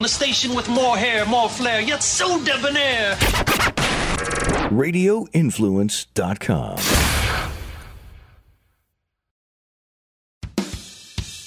The 0.00 0.08
station 0.08 0.54
with 0.54 0.68
more 0.70 0.96
hair, 0.96 1.26
more 1.26 1.50
flair, 1.50 1.82
yet 1.82 2.02
so 2.02 2.42
debonair. 2.42 3.16
RadioInfluence.com. 4.70 6.76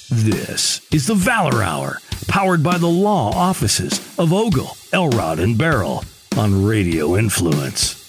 This 0.08 0.86
is 0.92 1.08
the 1.08 1.16
Valor 1.16 1.64
Hour, 1.64 1.98
powered 2.28 2.62
by 2.62 2.78
the 2.78 2.86
law 2.86 3.32
offices 3.34 3.98
of 4.20 4.32
Ogle, 4.32 4.76
Elrod, 4.92 5.40
and 5.40 5.56
Baril 5.56 6.04
on 6.38 6.64
Radio 6.64 7.16
Influence. 7.16 8.08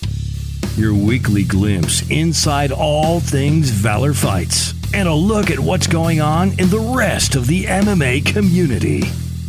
Your 0.77 0.93
weekly 0.93 1.43
glimpse 1.43 2.07
inside 2.11 2.71
all 2.71 3.19
things 3.19 3.71
Valor 3.71 4.13
fights 4.13 4.75
and 4.93 5.07
a 5.07 5.13
look 5.15 5.49
at 5.49 5.57
what's 5.57 5.87
going 5.87 6.21
on 6.21 6.51
in 6.59 6.69
the 6.69 6.93
rest 6.95 7.33
of 7.33 7.47
the 7.47 7.63
MMA 7.63 8.23
community. 8.27 9.01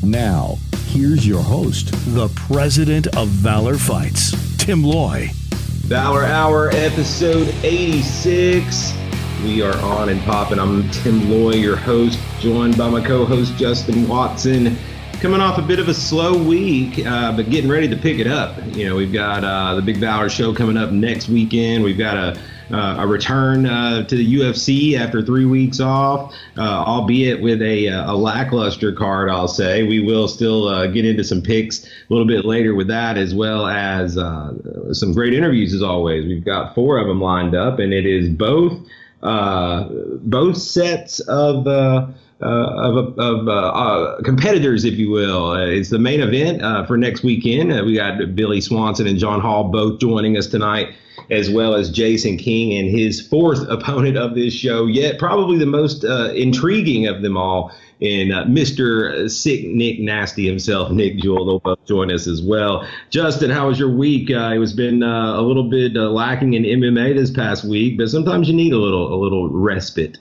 Now, 0.03 0.59
here's 0.87 1.27
your 1.27 1.43
host, 1.43 1.91
the 2.15 2.29
president 2.35 3.07
of 3.17 3.29
Valor 3.29 3.77
Fights, 3.77 4.57
Tim 4.57 4.85
Loy. 4.85 5.29
Valor 5.33 6.25
Hour, 6.25 6.71
episode 6.71 7.49
86. 7.63 8.95
We 9.43 9.63
are 9.63 9.77
on 9.79 10.09
and 10.09 10.21
popping. 10.23 10.59
I'm 10.59 10.89
Tim 10.91 11.31
Loy, 11.31 11.55
your 11.55 11.77
host, 11.77 12.19
joined 12.41 12.77
by 12.77 12.89
my 12.89 13.05
co 13.05 13.25
host, 13.25 13.57
Justin 13.57 14.07
Watson. 14.07 14.77
Coming 15.21 15.41
off 15.41 15.59
a 15.59 15.63
bit 15.63 15.79
of 15.79 15.89
a 15.89 15.95
slow 15.95 16.41
week, 16.41 17.05
uh, 17.07 17.35
but 17.35 17.49
getting 17.51 17.71
ready 17.71 17.89
to 17.89 17.97
pick 17.97 18.19
it 18.19 18.27
up. 18.27 18.57
You 18.77 18.89
know, 18.89 18.97
we've 18.97 19.13
got 19.13 19.45
uh, 19.45 19.75
the 19.75 19.83
Big 19.83 19.97
Valor 19.97 20.29
show 20.29 20.55
coming 20.55 20.77
up 20.77 20.93
next 20.93 21.29
weekend. 21.29 21.83
We've 21.83 21.99
got 21.99 22.17
a 22.17 22.41
uh, 22.73 22.97
a 22.99 23.07
return 23.07 23.67
uh, 23.67 24.05
to 24.05 24.17
the 24.17 24.35
UFC 24.37 24.99
after 24.99 25.23
three 25.23 25.45
weeks 25.45 25.81
off, 25.81 26.35
uh, 26.57 26.61
albeit 26.61 27.41
with 27.41 27.63
a, 27.63 27.87
a, 27.87 28.15
lackluster 28.15 28.93
card, 28.93 29.31
I'll 29.31 29.49
say. 29.49 29.85
We 29.85 30.01
will 30.01 30.27
still 30.29 30.69
uh, 30.69 30.87
get 30.89 31.05
into 31.05 31.23
some 31.23 31.43
picks 31.43 31.85
a 31.85 31.89
little 32.09 32.27
bit 32.27 32.45
later 32.45 32.75
with 32.75 32.89
that, 32.89 33.17
as 33.17 33.35
well 33.35 33.67
as 33.67 34.19
uh, 34.19 34.93
some 34.93 35.13
great 35.13 35.33
interviews, 35.33 35.73
as 35.75 35.83
always. 35.83 36.27
We've 36.27 36.45
got 36.45 36.75
four 36.75 36.99
of 36.99 37.07
them 37.07 37.21
lined 37.21 37.55
up, 37.55 37.79
and 37.79 37.93
it 37.93 38.07
is 38.07 38.29
both 38.29 38.81
uh, 39.23 39.89
both 40.21 40.57
sets 40.57 41.21
of. 41.21 41.67
Uh, 41.67 42.09
of, 42.39 43.19
of 43.19 43.49
uh, 43.49 44.19
competitors, 44.23 44.85
if 44.85 44.99
you 44.99 45.11
will. 45.11 45.53
Uh, 45.53 45.69
it's 45.69 45.89
the 45.89 45.99
main 45.99 46.21
event 46.21 46.61
for 46.87 46.99
next 46.99 47.23
weekend. 47.23 47.71
we 47.87 47.95
got 47.95 48.35
Billy 48.35 48.61
Swanson 48.61 49.07
and 49.07 49.19
John 49.19 49.41
Hall 49.41 49.65
both 49.65 50.01
joining 50.01 50.37
us 50.37 50.47
tonight 50.47 50.93
as 51.31 51.51
well 51.51 51.75
as 51.75 51.91
Jason 51.91 52.37
King 52.37 52.79
and 52.79 52.89
his 52.89 53.27
fourth 53.27 53.61
opponent 53.69 54.17
of 54.17 54.35
this 54.35 54.55
show, 54.55 54.87
yet 54.87 55.19
probably 55.19 55.59
the 55.59 55.67
most 55.67 56.05
uh, 56.05 56.33
intriguing 56.35 57.07
of 57.07 57.23
them 57.23 57.37
all, 57.37 57.73
in 58.01 58.31
uh, 58.31 58.45
Mr. 58.45 59.31
Sick 59.31 59.65
Nick 59.65 60.01
Nasty 60.01 60.47
himself, 60.47 60.91
Nick 60.91 61.19
Jewell. 61.19 61.47
They'll 61.47 61.61
both 61.61 61.85
join 61.87 62.13
us 62.13 62.27
as 62.27 62.43
well. 62.43 62.87
Justin, 63.11 63.51
how 63.51 63.69
was 63.69 63.79
your 63.79 63.91
week? 63.91 64.31
Uh, 64.31 64.53
it 64.55 64.59
was 64.59 64.73
been 64.73 65.03
uh, 65.03 65.39
a 65.39 65.41
little 65.41 65.71
bit 65.71 65.97
uh, 65.97 66.11
lacking 66.11 66.55
in 66.55 66.65
MMA 66.65 67.15
this 67.15 67.31
past 67.31 67.65
week, 67.65 67.97
but 67.97 68.09
sometimes 68.09 68.49
you 68.49 68.55
need 68.55 68.73
a 68.73 68.79
little 68.79 69.15
a 69.15 69.17
little 69.17 69.49
respite. 69.49 70.19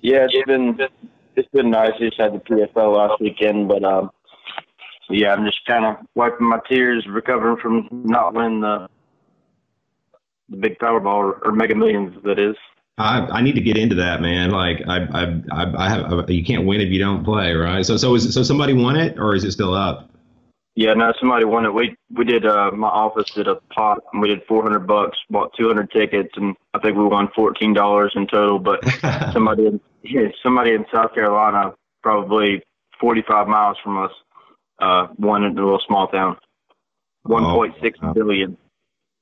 Yeah, 0.00 0.26
it's 0.30 0.46
been 0.46 0.78
it's 1.36 1.48
been 1.52 1.70
nice. 1.70 1.92
I 1.96 1.98
just 1.98 2.20
had 2.20 2.34
the 2.34 2.38
PFL 2.38 2.96
last 2.96 3.20
weekend, 3.20 3.68
but 3.68 3.82
um, 3.82 4.10
yeah, 5.08 5.32
I'm 5.32 5.44
just 5.44 5.64
kind 5.66 5.84
of 5.84 5.96
wiping 6.14 6.48
my 6.48 6.60
tears, 6.68 7.06
recovering 7.08 7.56
from 7.56 7.88
not 7.90 8.34
winning 8.34 8.60
the 8.60 8.88
the 10.50 10.56
big 10.56 10.78
Powerball 10.78 11.16
or, 11.16 11.32
or 11.44 11.52
Mega 11.52 11.74
Millions 11.74 12.16
that 12.24 12.38
is. 12.38 12.56
I, 12.98 13.20
I 13.20 13.40
need 13.42 13.54
to 13.54 13.62
get 13.62 13.78
into 13.78 13.94
that, 13.96 14.20
man. 14.20 14.50
Like 14.50 14.82
I, 14.86 14.98
I, 14.98 15.24
I, 15.52 15.86
I 15.86 15.88
have, 15.88 16.30
you 16.30 16.44
can't 16.44 16.66
win 16.66 16.80
if 16.80 16.90
you 16.90 16.98
don't 16.98 17.24
play, 17.24 17.52
right? 17.52 17.84
So, 17.84 17.96
so 17.96 18.14
is 18.14 18.34
so 18.34 18.42
somebody 18.42 18.74
won 18.74 18.96
it, 18.96 19.18
or 19.18 19.34
is 19.34 19.44
it 19.44 19.52
still 19.52 19.72
up? 19.72 20.10
Yeah, 20.74 20.94
no, 20.94 21.12
somebody 21.18 21.44
won 21.44 21.64
it. 21.64 21.72
We 21.72 21.96
we 22.14 22.24
did. 22.24 22.46
Uh, 22.46 22.70
my 22.72 22.88
office 22.88 23.30
did 23.30 23.48
a 23.48 23.56
pot, 23.74 23.98
and 24.12 24.20
we 24.20 24.28
did 24.28 24.42
400 24.46 24.80
bucks, 24.80 25.18
bought 25.30 25.52
200 25.56 25.90
tickets, 25.90 26.30
and 26.36 26.54
I 26.74 26.78
think 26.78 26.96
we 26.96 27.04
won 27.04 27.28
14 27.34 27.72
dollars 27.72 28.12
in 28.14 28.26
total. 28.26 28.58
But 28.58 28.80
somebody, 29.32 29.66
in, 29.66 29.80
yeah, 30.02 30.28
somebody 30.42 30.72
in 30.72 30.84
South 30.92 31.14
Carolina, 31.14 31.74
probably 32.02 32.62
45 33.00 33.48
miles 33.48 33.78
from 33.82 33.98
us, 33.98 34.12
uh, 34.80 35.08
won 35.18 35.44
in 35.44 35.58
a 35.58 35.62
little 35.62 35.80
small 35.86 36.08
town. 36.08 36.36
1.6 37.26 37.94
oh, 38.02 38.14
billion. 38.14 38.56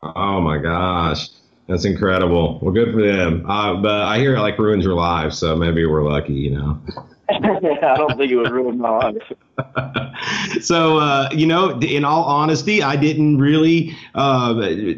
Oh 0.03 0.41
my 0.41 0.59
gosh. 0.59 1.29
That's 1.67 1.85
incredible. 1.85 2.59
Well, 2.63 2.73
good 2.73 2.95
for 2.95 3.03
them. 3.03 3.45
Uh, 3.49 3.81
but 3.83 4.03
I 4.03 4.19
hear 4.19 4.37
it 4.37 4.41
like 4.41 4.59
ruins 4.59 4.85
your 4.85 4.95
life, 4.95 5.33
so 5.35 5.55
maybe 5.55 5.85
we're 5.85 6.03
lucky, 6.03 6.33
you 6.35 6.51
know. 6.53 6.81
I 7.31 7.95
don't 7.97 8.17
think 8.17 8.33
it 8.33 8.37
would 8.37 8.51
ruin 8.51 8.79
my 8.79 8.89
life. 8.89 9.33
so, 10.63 10.99
uh, 10.99 11.29
you 11.31 11.47
know, 11.47 11.79
in 11.81 12.03
all 12.05 12.25
honesty, 12.25 12.83
I 12.83 12.97
didn't 12.97 13.39
really 13.39 13.95
uh, 14.15 14.55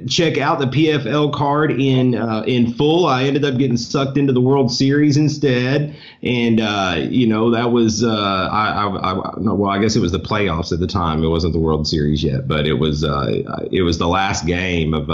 check 0.09 0.39
out 0.39 0.61
the 0.61 0.67
PFL 0.67 1.33
card 1.33 1.73
in 1.73 2.15
uh, 2.15 2.45
in 2.47 2.73
full. 2.75 3.07
I 3.07 3.25
ended 3.25 3.45
up 3.45 3.59
getting 3.59 3.77
sucked 3.77 4.17
into 4.17 4.33
the 4.33 4.41
World 4.41 4.73
Series 4.73 5.17
instead, 5.17 5.97
and 6.23 6.61
uh, 6.61 6.97
you 6.99 7.27
know 7.27 7.51
that 7.51 7.73
was 7.73 8.05
uh, 8.05 8.49
I, 8.53 8.71
I, 8.71 9.13
I, 9.13 9.31
well, 9.41 9.71
I 9.71 9.81
guess 9.81 9.97
it 9.97 10.01
was 10.01 10.13
the 10.13 10.21
playoffs 10.21 10.73
at 10.73 10.79
the 10.79 10.87
time. 10.87 11.25
It 11.25 11.29
wasn't 11.29 11.53
the 11.53 11.61
World 11.61 11.89
Series 11.89 12.23
yet, 12.23 12.47
but 12.47 12.65
it 12.65 12.75
was 12.75 13.03
uh, 13.03 13.67
it 13.73 13.83
was 13.83 13.99
the 13.99 14.09
last 14.09 14.47
game 14.47 14.95
of 14.95 15.11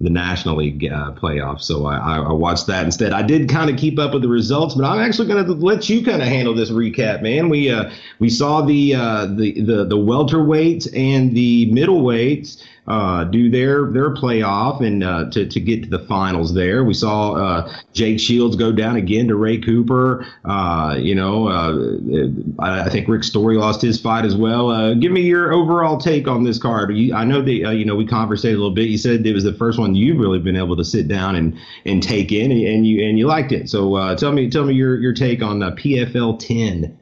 the 0.00 0.10
National 0.10 0.56
League 0.56 0.84
uh, 0.86 1.12
playoffs. 1.12 1.62
So 1.62 1.86
I, 1.86 2.18
I, 2.18 2.32
watched 2.32 2.66
that 2.68 2.84
instead. 2.84 3.12
I 3.12 3.20
did 3.20 3.50
kind 3.50 3.68
of 3.68 3.76
keep 3.76 3.98
up 3.98 4.14
with 4.14 4.22
the 4.22 4.28
results, 4.28 4.74
but 4.74 4.84
I'm 4.84 4.98
actually 4.98 5.28
going 5.28 5.44
to 5.44 5.52
let 5.52 5.90
you 5.90 6.02
kind 6.02 6.22
of 6.22 6.28
handle 6.28 6.54
this 6.54 6.70
recap, 6.70 7.22
man. 7.22 7.50
We 7.50 7.70
uh, 7.70 7.90
we 8.18 8.30
saw 8.30 8.62
the 8.62 8.94
uh, 8.94 9.26
the 9.26 9.60
the 9.60 9.84
the 9.84 9.96
welterweights 9.96 10.88
and 10.96 11.34
the 11.36 11.70
middleweights 11.70 12.64
uh, 12.90 13.22
do 13.22 13.48
their 13.48 13.86
their 13.92 14.12
playoff 14.12 14.84
and 14.84 15.04
uh, 15.04 15.30
to 15.30 15.46
to 15.46 15.60
get 15.60 15.84
to 15.84 15.88
the 15.88 16.00
finals. 16.00 16.52
There, 16.54 16.82
we 16.82 16.92
saw 16.92 17.34
uh, 17.34 17.72
Jake 17.92 18.18
Shields 18.18 18.56
go 18.56 18.72
down 18.72 18.96
again 18.96 19.28
to 19.28 19.36
Ray 19.36 19.58
Cooper. 19.58 20.26
Uh, 20.44 20.96
you 20.98 21.14
know, 21.14 21.46
uh, 21.46 22.58
I, 22.58 22.86
I, 22.86 22.88
think 22.88 23.06
Rick 23.06 23.22
Story 23.22 23.56
lost 23.56 23.80
his 23.80 24.00
fight 24.00 24.24
as 24.24 24.34
well. 24.34 24.70
Uh, 24.70 24.94
give 24.94 25.12
me 25.12 25.20
your 25.20 25.52
overall 25.52 25.98
take 25.98 26.26
on 26.26 26.42
this 26.42 26.58
card. 26.58 26.92
You, 26.96 27.14
I 27.14 27.22
know 27.22 27.40
that 27.42 27.52
you 27.52 27.84
know 27.84 27.94
we 27.94 28.04
conversated 28.04 28.56
a 28.56 28.58
little 28.58 28.74
bit. 28.74 28.88
You 28.88 28.98
said 28.98 29.24
it 29.24 29.34
was 29.34 29.44
the 29.44 29.54
first 29.54 29.78
one 29.78 29.94
you've 29.94 30.18
really 30.18 30.40
been 30.40 30.56
able 30.56 30.76
to 30.76 30.84
sit 30.84 31.06
down 31.06 31.36
and 31.36 31.56
and 31.86 32.02
take 32.02 32.32
in, 32.32 32.50
and, 32.50 32.60
and 32.60 32.86
you 32.88 33.08
and 33.08 33.16
you 33.20 33.28
liked 33.28 33.52
it. 33.52 33.70
So 33.70 34.16
tell 34.16 34.32
me 34.32 34.50
tell 34.50 34.64
me 34.64 34.74
your 34.74 34.98
your 34.98 35.14
take 35.14 35.44
on 35.44 35.60
PFL 35.60 36.40
10. 36.40 36.98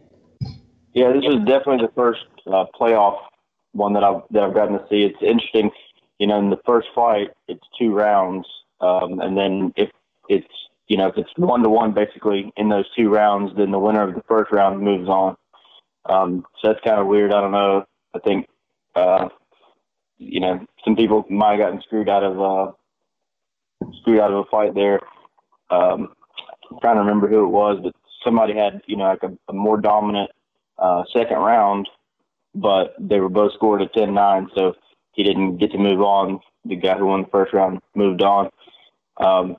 Yeah, 0.93 1.12
this 1.12 1.22
was 1.25 1.38
definitely 1.47 1.87
the 1.87 1.93
first 1.94 2.20
playoff 2.78 3.28
one 3.78 3.94
that 3.94 4.05
I've 4.05 4.22
that 4.33 4.43
I've 4.43 4.55
gotten 4.55 4.78
to 4.78 4.84
see. 4.91 5.03
It's 5.05 5.22
interesting, 5.22 5.71
you 6.19 6.27
know. 6.27 6.39
In 6.39 6.50
the 6.50 6.61
first 6.66 6.89
fight, 6.94 7.31
it's 7.47 7.65
two 7.78 7.94
rounds, 7.94 8.47
um, 8.81 9.21
and 9.21 9.37
then 9.37 9.72
if 9.77 9.91
it's 10.28 10.47
you 10.89 10.97
know 10.97 11.06
if 11.06 11.16
it's 11.16 11.31
one 11.37 11.62
to 11.62 11.71
one 11.71 11.93
basically 11.93 12.53
in 12.56 12.69
those 12.69 12.87
two 12.97 13.09
rounds, 13.09 13.53
then 13.56 13.71
the 13.71 13.78
winner 13.78 14.03
of 14.03 14.15
the 14.15 14.22
first 14.28 14.53
round 14.53 14.81
moves 14.83 15.09
on. 15.09 15.37
Um, 16.06 16.44
so 16.61 16.69
that's 16.69 16.84
kind 16.84 17.00
of 17.00 17.06
weird. 17.06 17.33
I 17.33 17.41
don't 17.41 17.53
know. 17.53 17.87
I 18.15 18.19
think 18.19 18.49
uh, 18.94 19.28
you 20.19 20.41
know 20.41 20.67
some 20.84 20.97
people 20.97 21.25
might 21.31 21.53
have 21.53 21.61
gotten 21.61 21.83
screwed 21.83 22.09
out 22.09 22.25
of 22.25 22.41
uh, 22.41 22.72
screwed 24.00 24.21
out 24.21 24.33
of 24.33 24.38
a 24.38 24.50
fight 24.50 24.75
there. 24.75 25.00
Um, 25.71 26.12
I'm 26.71 26.81
trying 26.81 26.97
to 26.97 27.00
remember 27.00 27.28
who 27.28 27.44
it 27.44 27.50
was, 27.50 27.78
but 27.83 27.94
somebody 28.25 28.55
had 28.55 28.83
you 28.87 28.97
know 28.97 29.05
like 29.05 29.22
a, 29.22 29.33
a 29.49 29.53
more 29.53 29.81
dominant 29.81 30.31
uh, 30.78 31.05
second 31.12 31.38
round 31.38 31.88
but 32.60 32.94
they 32.98 33.20
were 33.20 33.28
both 33.28 33.52
scored 33.54 33.82
at 33.82 33.94
10-9, 33.94 34.48
so 34.54 34.74
he 35.12 35.22
didn't 35.22 35.58
get 35.58 35.72
to 35.72 35.78
move 35.78 36.00
on. 36.00 36.41
The 36.64 36.76
guy 36.76 36.96
who 36.96 37.06
won 37.06 37.22
the 37.22 37.28
first 37.28 37.52
round 37.52 37.80
moved 37.94 38.22
on. 38.22 38.50
Um, 39.16 39.56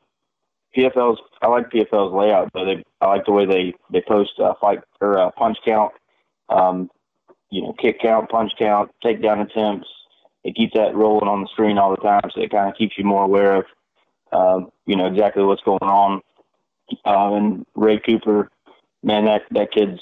PFL's 0.75 1.19
I 1.41 1.47
like 1.47 1.71
PFL's 1.71 2.13
layout, 2.13 2.51
but 2.53 2.65
they 2.65 2.83
I 3.01 3.07
like 3.07 3.25
the 3.25 3.31
way 3.31 3.45
they 3.45 3.73
they 3.91 4.01
post 4.07 4.39
uh, 4.39 4.53
fight 4.61 4.79
or 5.01 5.17
uh, 5.17 5.31
punch 5.31 5.57
count, 5.65 5.93
um, 6.49 6.89
you 7.49 7.61
know, 7.61 7.73
kick 7.73 7.99
count, 8.01 8.29
punch 8.29 8.51
count, 8.59 8.91
takedown 9.03 9.41
attempts. 9.41 9.87
They 10.43 10.51
keep 10.51 10.73
that 10.73 10.95
rolling 10.95 11.27
on 11.27 11.41
the 11.41 11.49
screen 11.51 11.77
all 11.77 11.91
the 11.91 11.97
time, 11.97 12.29
so 12.33 12.41
it 12.41 12.51
kind 12.51 12.69
of 12.69 12.77
keeps 12.77 12.97
you 12.97 13.03
more 13.03 13.23
aware 13.23 13.55
of, 13.55 13.65
um, 14.31 14.71
you 14.85 14.95
know, 14.95 15.07
exactly 15.07 15.43
what's 15.43 15.63
going 15.63 15.79
on. 15.81 16.21
Um, 17.05 17.33
and 17.33 17.65
Ray 17.75 17.99
Cooper, 17.99 18.49
man, 19.03 19.25
that 19.25 19.41
that 19.51 19.71
kid's 19.71 19.99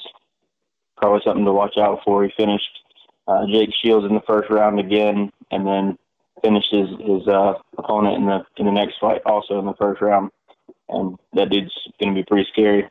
probably 0.98 1.22
something 1.24 1.46
to 1.46 1.54
watch 1.54 1.78
out 1.78 2.02
for. 2.04 2.24
He 2.24 2.32
finished 2.38 2.80
uh, 3.28 3.46
Jake 3.48 3.70
Shields 3.84 4.06
in 4.06 4.14
the 4.14 4.22
first 4.22 4.50
round 4.50 4.80
again, 4.80 5.32
and 5.52 5.68
then 5.68 5.98
finishes 6.42 6.90
his, 7.00 7.28
uh, 7.28 7.54
opponent 7.78 8.16
in 8.16 8.26
the 8.26 8.46
in 8.58 8.66
the 8.66 8.72
next 8.72 8.96
fight 9.00 9.22
also 9.26 9.60
in 9.60 9.66
the 9.66 9.74
first 9.74 10.02
round. 10.02 10.32
And 10.90 11.18
that 11.34 11.50
dude's 11.50 11.74
going 12.00 12.14
to 12.14 12.20
be 12.20 12.24
pretty 12.24 12.48
scary. 12.52 12.88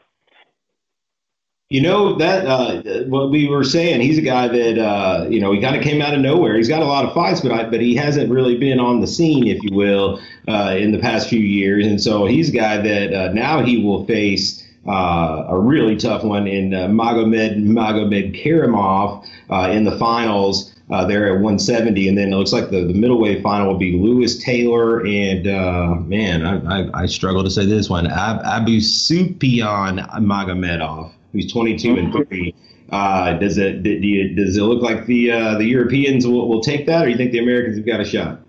You 1.68 1.82
know 1.82 2.16
that 2.18 2.46
uh, 2.46 2.82
what 3.08 3.30
we 3.30 3.48
were 3.48 3.64
saying. 3.64 4.00
He's 4.00 4.18
a 4.18 4.22
guy 4.22 4.46
that 4.46 4.78
uh, 4.78 5.26
you 5.28 5.40
know 5.40 5.50
he 5.50 5.60
kind 5.60 5.74
of 5.74 5.82
came 5.82 6.00
out 6.00 6.14
of 6.14 6.20
nowhere. 6.20 6.56
He's 6.56 6.68
got 6.68 6.82
a 6.82 6.86
lot 6.86 7.04
of 7.04 7.12
fights, 7.12 7.40
but 7.40 7.50
I, 7.50 7.68
but 7.68 7.80
he 7.80 7.96
hasn't 7.96 8.30
really 8.30 8.56
been 8.56 8.78
on 8.78 9.00
the 9.00 9.06
scene, 9.08 9.48
if 9.48 9.60
you 9.64 9.74
will, 9.74 10.20
uh, 10.46 10.76
in 10.78 10.92
the 10.92 10.98
past 10.98 11.28
few 11.28 11.40
years. 11.40 11.84
And 11.84 12.00
so 12.00 12.26
he's 12.26 12.50
a 12.50 12.52
guy 12.52 12.76
that 12.78 13.12
uh, 13.12 13.32
now 13.32 13.64
he 13.64 13.82
will 13.82 14.04
face 14.04 14.62
uh, 14.88 15.46
a 15.48 15.58
really 15.58 15.96
tough 15.96 16.24
one 16.24 16.46
in 16.46 16.74
uh, 16.74 16.86
Magomed 16.88 17.64
Magomedkerimov 17.64 19.26
uh, 19.50 19.70
in 19.70 19.84
the 19.84 19.96
finals. 19.98 20.72
Uh, 20.88 21.04
there 21.04 21.26
at 21.26 21.32
170, 21.32 22.08
and 22.08 22.16
then 22.16 22.32
it 22.32 22.36
looks 22.36 22.52
like 22.52 22.70
the, 22.70 22.84
the 22.84 22.94
middleweight 22.94 23.42
final 23.42 23.66
will 23.66 23.76
be 23.76 23.98
Louis 23.98 24.38
Taylor 24.38 25.04
and 25.04 25.48
uh, 25.48 25.96
man, 25.96 26.46
I, 26.46 26.82
I, 26.82 27.02
I, 27.02 27.06
struggle 27.06 27.42
to 27.42 27.50
say 27.50 27.66
this 27.66 27.90
one, 27.90 28.06
Ab- 28.06 28.40
Abusupiyan 28.44 30.08
Magomedov, 30.20 31.10
who's 31.32 31.50
22 31.50 31.96
and 31.96 32.12
three. 32.12 32.54
Uh, 32.90 33.32
does 33.32 33.58
it 33.58 33.82
do 33.82 33.90
you, 33.90 34.36
does 34.36 34.56
it 34.56 34.62
look 34.62 34.80
like 34.80 35.06
the 35.06 35.32
uh, 35.32 35.58
the 35.58 35.64
Europeans 35.64 36.24
will, 36.24 36.48
will 36.48 36.60
take 36.60 36.86
that, 36.86 37.04
or 37.04 37.08
you 37.08 37.16
think 37.16 37.32
the 37.32 37.40
Americans 37.40 37.76
have 37.76 37.84
got 37.86 38.00
a 38.00 38.04
shot? 38.04 38.40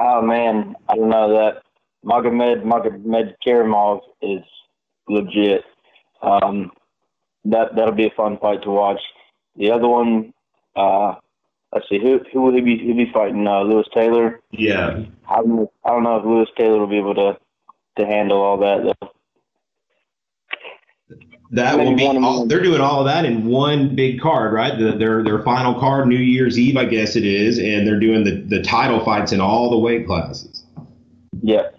Oh 0.00 0.20
man, 0.22 0.74
I 0.88 0.96
don't 0.96 1.10
know 1.10 1.28
that 1.28 1.62
Magomed 2.04 2.64
Magomed 2.64 3.34
Karimov 3.46 4.00
is 4.20 4.42
legit. 5.10 5.64
Um, 6.22 6.70
that 7.44 7.74
that'll 7.74 7.94
be 7.94 8.06
a 8.06 8.14
fun 8.16 8.38
fight 8.38 8.62
to 8.62 8.70
watch. 8.70 9.00
The 9.56 9.70
other 9.70 9.88
one, 9.88 10.32
uh, 10.76 11.14
let's 11.72 11.88
see, 11.88 11.98
who 11.98 12.20
who 12.32 12.42
will 12.42 12.54
he 12.54 12.60
be? 12.60 12.78
He'll 12.78 12.96
be 12.96 13.10
fighting 13.12 13.46
uh, 13.46 13.62
Louis 13.62 13.86
Taylor. 13.92 14.40
Yeah. 14.50 15.04
I 15.28 15.36
don't, 15.36 15.70
I 15.84 15.90
don't 15.90 16.02
know 16.02 16.16
if 16.18 16.24
Louis 16.24 16.48
Taylor 16.56 16.78
will 16.78 16.86
be 16.86 16.98
able 16.98 17.14
to 17.14 17.38
to 17.98 18.06
handle 18.06 18.40
all 18.40 18.58
that 18.58 18.82
though. 18.84 19.10
That 21.52 21.78
will 21.78 21.96
be 21.96 22.06
all, 22.06 22.46
they're 22.46 22.62
doing 22.62 22.80
all 22.80 23.00
of 23.00 23.06
that 23.06 23.24
in 23.24 23.44
one 23.44 23.96
big 23.96 24.20
card, 24.20 24.52
right? 24.52 24.78
The, 24.78 24.92
their 24.92 25.24
their 25.24 25.42
final 25.42 25.74
card, 25.74 26.06
New 26.06 26.14
Year's 26.14 26.56
Eve, 26.56 26.76
I 26.76 26.84
guess 26.84 27.16
it 27.16 27.24
is, 27.24 27.58
and 27.58 27.84
they're 27.84 27.98
doing 27.98 28.22
the, 28.22 28.36
the 28.42 28.62
title 28.62 29.04
fights 29.04 29.32
in 29.32 29.40
all 29.40 29.68
the 29.68 29.78
weight 29.78 30.06
classes. 30.06 30.64
Yeah. 31.42 31.70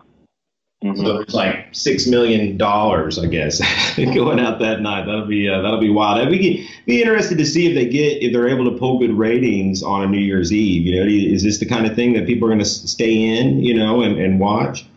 Mm-hmm. 0.83 1.05
So 1.05 1.19
it's 1.19 1.33
like 1.35 1.67
six 1.73 2.07
million 2.07 2.57
dollars, 2.57 3.19
I 3.19 3.27
guess, 3.27 3.61
going 3.95 4.39
out 4.39 4.57
that 4.59 4.81
night. 4.81 5.05
That'll 5.05 5.27
be 5.27 5.47
uh, 5.47 5.61
that'll 5.61 5.79
be 5.79 5.91
wild. 5.91 6.19
I'd 6.19 6.31
be 6.31 6.67
be 6.87 7.01
interested 7.01 7.37
to 7.37 7.45
see 7.45 7.67
if 7.67 7.75
they 7.75 7.85
get 7.87 8.23
if 8.23 8.33
they're 8.33 8.49
able 8.49 8.65
to 8.71 8.77
pull 8.77 8.97
good 8.97 9.13
ratings 9.13 9.83
on 9.83 10.03
a 10.03 10.07
New 10.07 10.19
Year's 10.19 10.51
Eve. 10.51 10.87
You 10.87 10.99
know, 10.99 11.05
is 11.07 11.43
this 11.43 11.59
the 11.59 11.67
kind 11.67 11.85
of 11.85 11.95
thing 11.95 12.13
that 12.13 12.25
people 12.25 12.47
are 12.47 12.51
going 12.51 12.59
to 12.59 12.65
stay 12.65 13.13
in, 13.13 13.59
you 13.59 13.75
know, 13.75 14.01
and, 14.01 14.17
and 14.17 14.39
watch? 14.39 14.87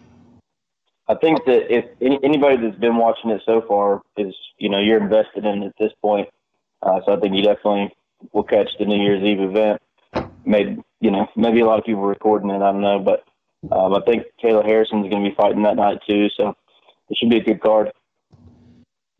I 1.07 1.15
think 1.17 1.45
that 1.45 1.71
if 1.71 1.85
any, 2.01 2.19
anybody 2.25 2.57
that's 2.57 2.79
been 2.79 2.97
watching 2.97 3.31
it 3.31 3.43
so 3.45 3.61
far 3.61 4.01
is, 4.17 4.35
you 4.57 4.71
know, 4.71 4.79
you're 4.79 5.03
invested 5.03 5.45
in 5.45 5.63
it 5.63 5.67
at 5.67 5.75
this 5.79 5.93
point. 6.01 6.29
Uh, 6.83 7.01
so 7.05 7.15
I 7.15 7.21
think 7.21 7.35
you 7.35 7.43
definitely 7.43 7.95
will 8.33 8.43
catch 8.43 8.71
the 8.79 8.87
New 8.87 9.03
Year's 9.03 9.23
Eve 9.23 9.41
event. 9.41 9.83
Maybe, 10.47 10.83
you 11.01 11.11
know, 11.11 11.29
maybe 11.37 11.61
a 11.61 11.67
lot 11.67 11.79
of 11.79 11.85
people 11.85 12.03
recording 12.03 12.49
it. 12.49 12.63
I 12.63 12.73
don't 12.73 12.81
know, 12.81 13.01
but 13.01 13.25
um, 13.73 13.95
I 13.95 14.01
think 14.01 14.25
Kayla 14.43 14.65
Harrison's 14.65 15.09
going 15.09 15.25
to 15.25 15.31
be 15.31 15.35
fighting 15.35 15.63
that 15.63 15.77
night 15.77 16.01
too, 16.09 16.29
so 16.37 16.55
it 17.09 17.17
should 17.17 17.31
be 17.31 17.39
a 17.39 17.45
good 17.45 17.61
card. 17.61 17.93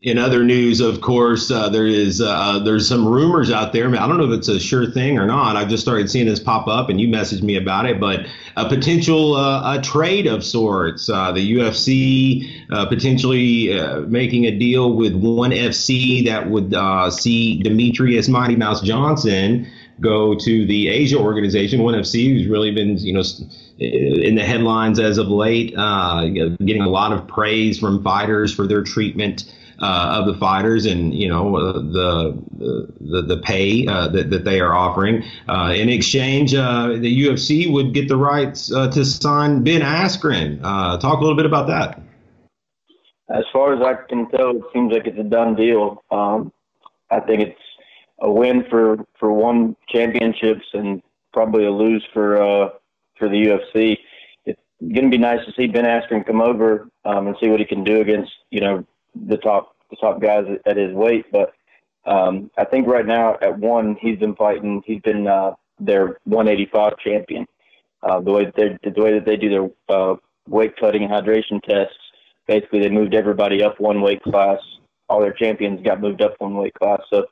In 0.01 0.19
other 0.19 0.43
news, 0.43 0.81
of 0.81 1.01
course, 1.01 1.49
uh, 1.49 1.69
there 1.69 1.87
is 1.87 2.21
uh, 2.21 2.59
there's 2.59 2.87
some 2.87 3.07
rumors 3.07 3.49
out 3.49 3.73
there. 3.73 3.87
I 3.87 4.07
don't 4.07 4.17
know 4.17 4.31
if 4.31 4.37
it's 4.37 4.49
a 4.49 4.59
sure 4.59 4.85
thing 4.91 5.17
or 5.17 5.25
not. 5.25 5.55
I 5.55 5.65
just 5.65 5.81
started 5.81 6.11
seeing 6.11 6.27
this 6.27 6.39
pop 6.39 6.67
up, 6.67 6.89
and 6.89 7.01
you 7.01 7.07
messaged 7.07 7.41
me 7.41 7.55
about 7.55 7.87
it. 7.87 7.99
But 7.99 8.27
a 8.55 8.69
potential 8.69 9.35
uh, 9.35 9.79
a 9.79 9.81
trade 9.81 10.27
of 10.27 10.43
sorts. 10.43 11.09
Uh, 11.09 11.31
the 11.31 11.55
UFC 11.55 12.71
uh, 12.71 12.85
potentially 12.85 13.79
uh, 13.79 14.01
making 14.01 14.45
a 14.45 14.51
deal 14.51 14.93
with 14.93 15.15
ONE 15.15 15.51
FC 15.51 16.23
that 16.25 16.51
would 16.51 16.71
see 17.13 17.63
Demetrious 17.63 18.29
Mighty 18.29 18.55
Mouse 18.55 18.81
Johnson 18.81 19.65
go 19.99 20.35
to 20.35 20.65
the 20.65 20.89
Asia 20.89 21.17
organization, 21.17 21.81
ONE 21.81 21.95
FC, 21.95 22.33
who's 22.33 22.47
really 22.47 22.71
been, 22.71 22.97
you 22.97 23.13
know, 23.13 23.23
in 23.77 24.35
the 24.35 24.43
headlines 24.43 24.99
as 24.99 25.17
of 25.17 25.27
late, 25.27 25.73
uh, 25.77 26.25
getting 26.27 26.81
a 26.81 26.89
lot 26.89 27.11
of 27.11 27.27
praise 27.27 27.79
from 27.79 28.03
fighters 28.03 28.53
for 28.53 28.67
their 28.67 28.83
treatment 28.83 29.45
uh, 29.79 30.19
of 30.19 30.25
the 30.25 30.39
fighters 30.39 30.85
and 30.85 31.13
you 31.13 31.27
know 31.27 31.57
uh, 31.57 31.73
the 31.73 32.41
the 33.01 33.21
the 33.23 33.37
pay 33.43 33.85
uh, 33.87 34.07
that 34.07 34.29
that 34.29 34.45
they 34.45 34.61
are 34.61 34.73
offering. 34.73 35.23
Uh, 35.49 35.73
in 35.75 35.89
exchange, 35.89 36.55
uh, 36.55 36.87
the 36.87 37.25
UFC 37.25 37.71
would 37.71 37.93
get 37.93 38.07
the 38.07 38.17
rights 38.17 38.67
to 38.67 39.05
sign 39.05 39.63
Ben 39.63 39.81
Askren. 39.81 40.61
talk 40.61 41.19
a 41.19 41.21
little 41.21 41.35
bit 41.35 41.45
about 41.45 41.67
that. 41.67 42.01
As 43.29 43.43
far 43.51 43.73
as 43.73 43.81
I 43.81 43.95
can 44.07 44.29
tell, 44.29 44.51
it 44.51 44.63
seems 44.71 44.93
like 44.93 45.07
it's 45.07 45.19
a 45.19 45.23
done 45.23 45.55
deal. 45.55 46.03
Um, 46.11 46.53
I 47.09 47.19
think 47.19 47.41
it's 47.41 47.64
a 48.19 48.31
win 48.31 48.65
for 48.69 48.97
for 49.19 49.31
ONE 49.31 49.75
championships 49.89 50.65
and 50.73 51.01
probably 51.33 51.65
a 51.65 51.71
lose 51.71 52.05
for 52.13 52.41
uh, 52.41 52.69
for 53.17 53.29
the 53.29 53.35
UFC. 53.35 53.97
It's 54.45 54.61
going 54.81 55.05
to 55.05 55.09
be 55.09 55.17
nice 55.17 55.45
to 55.45 55.53
see 55.53 55.67
Ben 55.67 55.85
Askren 55.85 56.25
come 56.25 56.41
over 56.41 56.87
um, 57.03 57.27
and 57.27 57.35
see 57.41 57.49
what 57.49 57.59
he 57.59 57.65
can 57.65 57.83
do 57.83 58.01
against 58.01 58.31
you 58.49 58.61
know 58.61 58.85
the 59.27 59.37
top 59.37 59.75
the 59.89 59.97
top 59.97 60.21
guys 60.21 60.45
at 60.65 60.77
his 60.77 60.93
weight. 60.93 61.25
But 61.31 61.53
um, 62.05 62.51
I 62.57 62.65
think 62.65 62.87
right 62.87 63.05
now 63.05 63.37
at 63.41 63.57
one 63.57 63.97
he's 63.99 64.19
been 64.19 64.35
fighting. 64.35 64.81
He's 64.85 65.01
been 65.01 65.27
uh, 65.27 65.55
their 65.79 66.17
185 66.23 66.97
champion. 66.99 67.45
Uh, 68.01 68.21
the 68.21 68.31
way 68.31 68.45
that 68.45 68.55
they 68.55 68.91
the 68.91 69.01
way 69.01 69.13
that 69.13 69.25
they 69.25 69.35
do 69.35 69.49
their 69.49 69.69
uh, 69.89 70.15
weight 70.47 70.75
cutting 70.77 71.03
and 71.03 71.11
hydration 71.11 71.61
tests, 71.63 71.97
basically 72.47 72.79
they 72.79 72.89
moved 72.89 73.13
everybody 73.13 73.63
up 73.63 73.79
one 73.79 74.01
weight 74.01 74.21
class. 74.23 74.59
All 75.09 75.21
their 75.21 75.33
champions 75.33 75.81
got 75.83 76.01
moved 76.01 76.21
up 76.21 76.35
one 76.39 76.55
weight 76.55 76.73
class. 76.75 77.01
So 77.09 77.25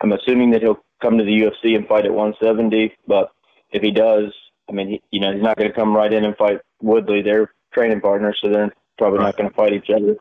I'm 0.00 0.12
assuming 0.12 0.50
that 0.50 0.62
he'll 0.62 0.82
come 1.02 1.18
to 1.18 1.24
the 1.24 1.40
UFC 1.40 1.76
and 1.76 1.86
fight 1.86 2.04
at 2.04 2.12
170. 2.12 2.94
But 3.06 3.32
if 3.70 3.82
he 3.82 3.90
does, 3.90 4.32
I 4.68 4.72
mean, 4.72 4.88
he, 4.88 5.02
you 5.10 5.20
know, 5.20 5.32
he's 5.32 5.42
not 5.42 5.56
going 5.56 5.70
to 5.70 5.76
come 5.76 5.94
right 5.94 6.12
in 6.12 6.24
and 6.24 6.36
fight 6.36 6.60
Woodley. 6.80 7.22
They're 7.22 7.52
training 7.72 8.00
partners, 8.00 8.38
so 8.42 8.50
they're 8.50 8.72
probably 8.96 9.20
not 9.20 9.36
going 9.36 9.48
to 9.48 9.54
fight 9.54 9.72
each 9.72 9.90
other. 9.94 10.16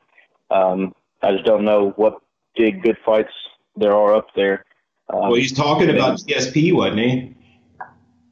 Um, 0.50 0.94
I 1.22 1.32
just 1.32 1.46
don't 1.46 1.66
know 1.66 1.94
what 1.96 2.22
big 2.56 2.84
good 2.84 2.98
fights 3.06 3.34
there 3.76 3.94
are 3.94 4.16
up 4.16 4.28
there. 4.36 4.66
Um, 5.10 5.22
well, 5.22 5.36
he's 5.36 5.54
talking 5.54 5.90
about 5.90 6.20
GSP, 6.20 6.74
wasn't 6.74 7.00
he? 7.00 7.36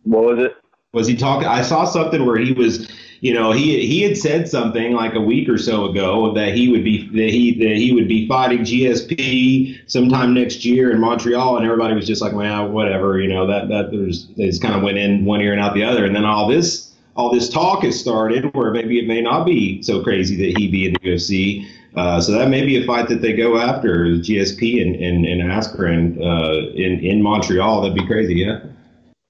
What 0.04 0.24
was 0.24 0.46
it? 0.46 0.58
Was 0.96 1.08
he 1.08 1.16
talking? 1.16 1.48
I 1.48 1.62
saw 1.62 1.86
something 1.86 2.26
where 2.26 2.38
he 2.38 2.54
was 2.54 2.88
you 3.22 3.34
know, 3.34 3.52
he 3.52 3.86
he 3.88 4.02
had 4.02 4.18
said 4.18 4.48
something 4.48 4.94
like 4.94 5.16
a 5.16 5.20
week 5.20 5.50
or 5.50 5.58
so 5.58 5.86
ago 5.86 6.34
that 6.34 6.54
he 6.54 6.70
would 6.70 6.84
be 6.84 7.08
that 7.08 7.30
he 7.32 7.58
that 7.58 7.76
he 7.78 7.92
would 7.92 8.08
be 8.08 8.28
fighting 8.28 8.60
GSP 8.60 9.80
sometime 9.88 10.34
next 10.34 10.66
year 10.66 10.92
in 10.92 11.00
Montreal, 11.00 11.58
and 11.58 11.66
everybody 11.66 11.96
was 11.96 12.06
just 12.06 12.22
like, 12.22 12.34
well, 12.34 12.70
whatever, 12.70 13.20
you 13.20 13.28
know, 13.28 13.48
that 13.48 13.70
that 13.70 13.90
there's 13.90 14.28
it's 14.38 14.60
kind 14.60 14.76
of 14.76 14.84
went 14.84 14.98
in 14.98 15.26
one 15.26 15.42
ear 15.42 15.54
and 15.54 15.62
out 15.62 15.74
the 15.74 15.84
other, 15.84 16.06
and 16.06 16.16
then 16.16 16.24
all 16.24 16.48
this 16.48 16.92
all 17.16 17.34
this 17.34 17.50
talk 17.50 17.84
has 17.84 18.00
started 18.00 18.54
where 18.54 18.72
maybe 18.72 19.00
it 19.00 19.08
may 19.08 19.22
not 19.22 19.46
be 19.46 19.82
so 19.82 20.04
crazy 20.04 20.36
that 20.36 20.60
he 20.60 20.68
be 20.68 20.86
in 20.86 20.94
the 20.94 21.00
UFC. 21.00 21.68
Uh, 21.96 22.20
so 22.20 22.34
that 22.34 22.50
may 22.50 22.66
be 22.66 22.84
a 22.84 22.86
fight 22.86 23.08
that 23.08 23.22
they 23.22 23.34
go 23.34 23.58
after 23.58 24.06
GSP 24.18 24.82
and 24.82 24.96
and, 24.98 25.26
and 25.26 25.42
Askren 25.50 26.20
uh, 26.20 26.70
in 26.74 27.00
in 27.00 27.24
Montreal. 27.24 27.82
That'd 27.82 27.98
be 27.98 28.06
crazy, 28.06 28.36
yeah. 28.36 28.60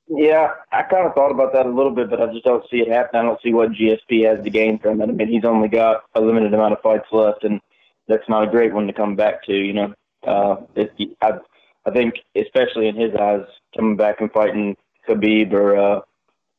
Yeah, 0.07 0.49
I 0.71 0.83
kind 0.83 1.07
of 1.07 1.15
thought 1.15 1.31
about 1.31 1.53
that 1.53 1.65
a 1.65 1.69
little 1.69 1.91
bit, 1.93 2.09
but 2.11 2.21
I 2.21 2.31
just 2.31 2.45
don't 2.45 2.63
see 2.69 2.77
it 2.77 2.91
happen. 2.91 3.19
I 3.19 3.23
don't 3.23 3.41
see 3.41 3.53
what 3.53 3.71
GSP 3.71 4.25
has 4.27 4.43
to 4.43 4.51
gain 4.51 4.77
from 4.77 5.01
it. 5.01 5.09
I 5.09 5.11
mean, 5.11 5.27
he's 5.27 5.45
only 5.45 5.67
got 5.67 6.03
a 6.13 6.21
limited 6.21 6.53
amount 6.53 6.73
of 6.73 6.81
fights 6.81 7.07
left, 7.11 7.43
and 7.43 7.59
that's 8.07 8.27
not 8.29 8.47
a 8.47 8.51
great 8.51 8.71
one 8.73 8.85
to 8.85 8.93
come 8.93 9.15
back 9.15 9.43
to. 9.45 9.53
You 9.53 9.73
know, 9.73 9.93
uh, 10.27 10.57
it, 10.75 10.93
I, 11.21 11.31
I 11.87 11.91
think, 11.91 12.15
especially 12.35 12.87
in 12.87 12.95
his 12.95 13.15
eyes, 13.15 13.45
coming 13.75 13.97
back 13.97 14.21
and 14.21 14.31
fighting 14.31 14.77
Khabib 15.09 15.53
or, 15.53 15.75
uh, 15.75 16.01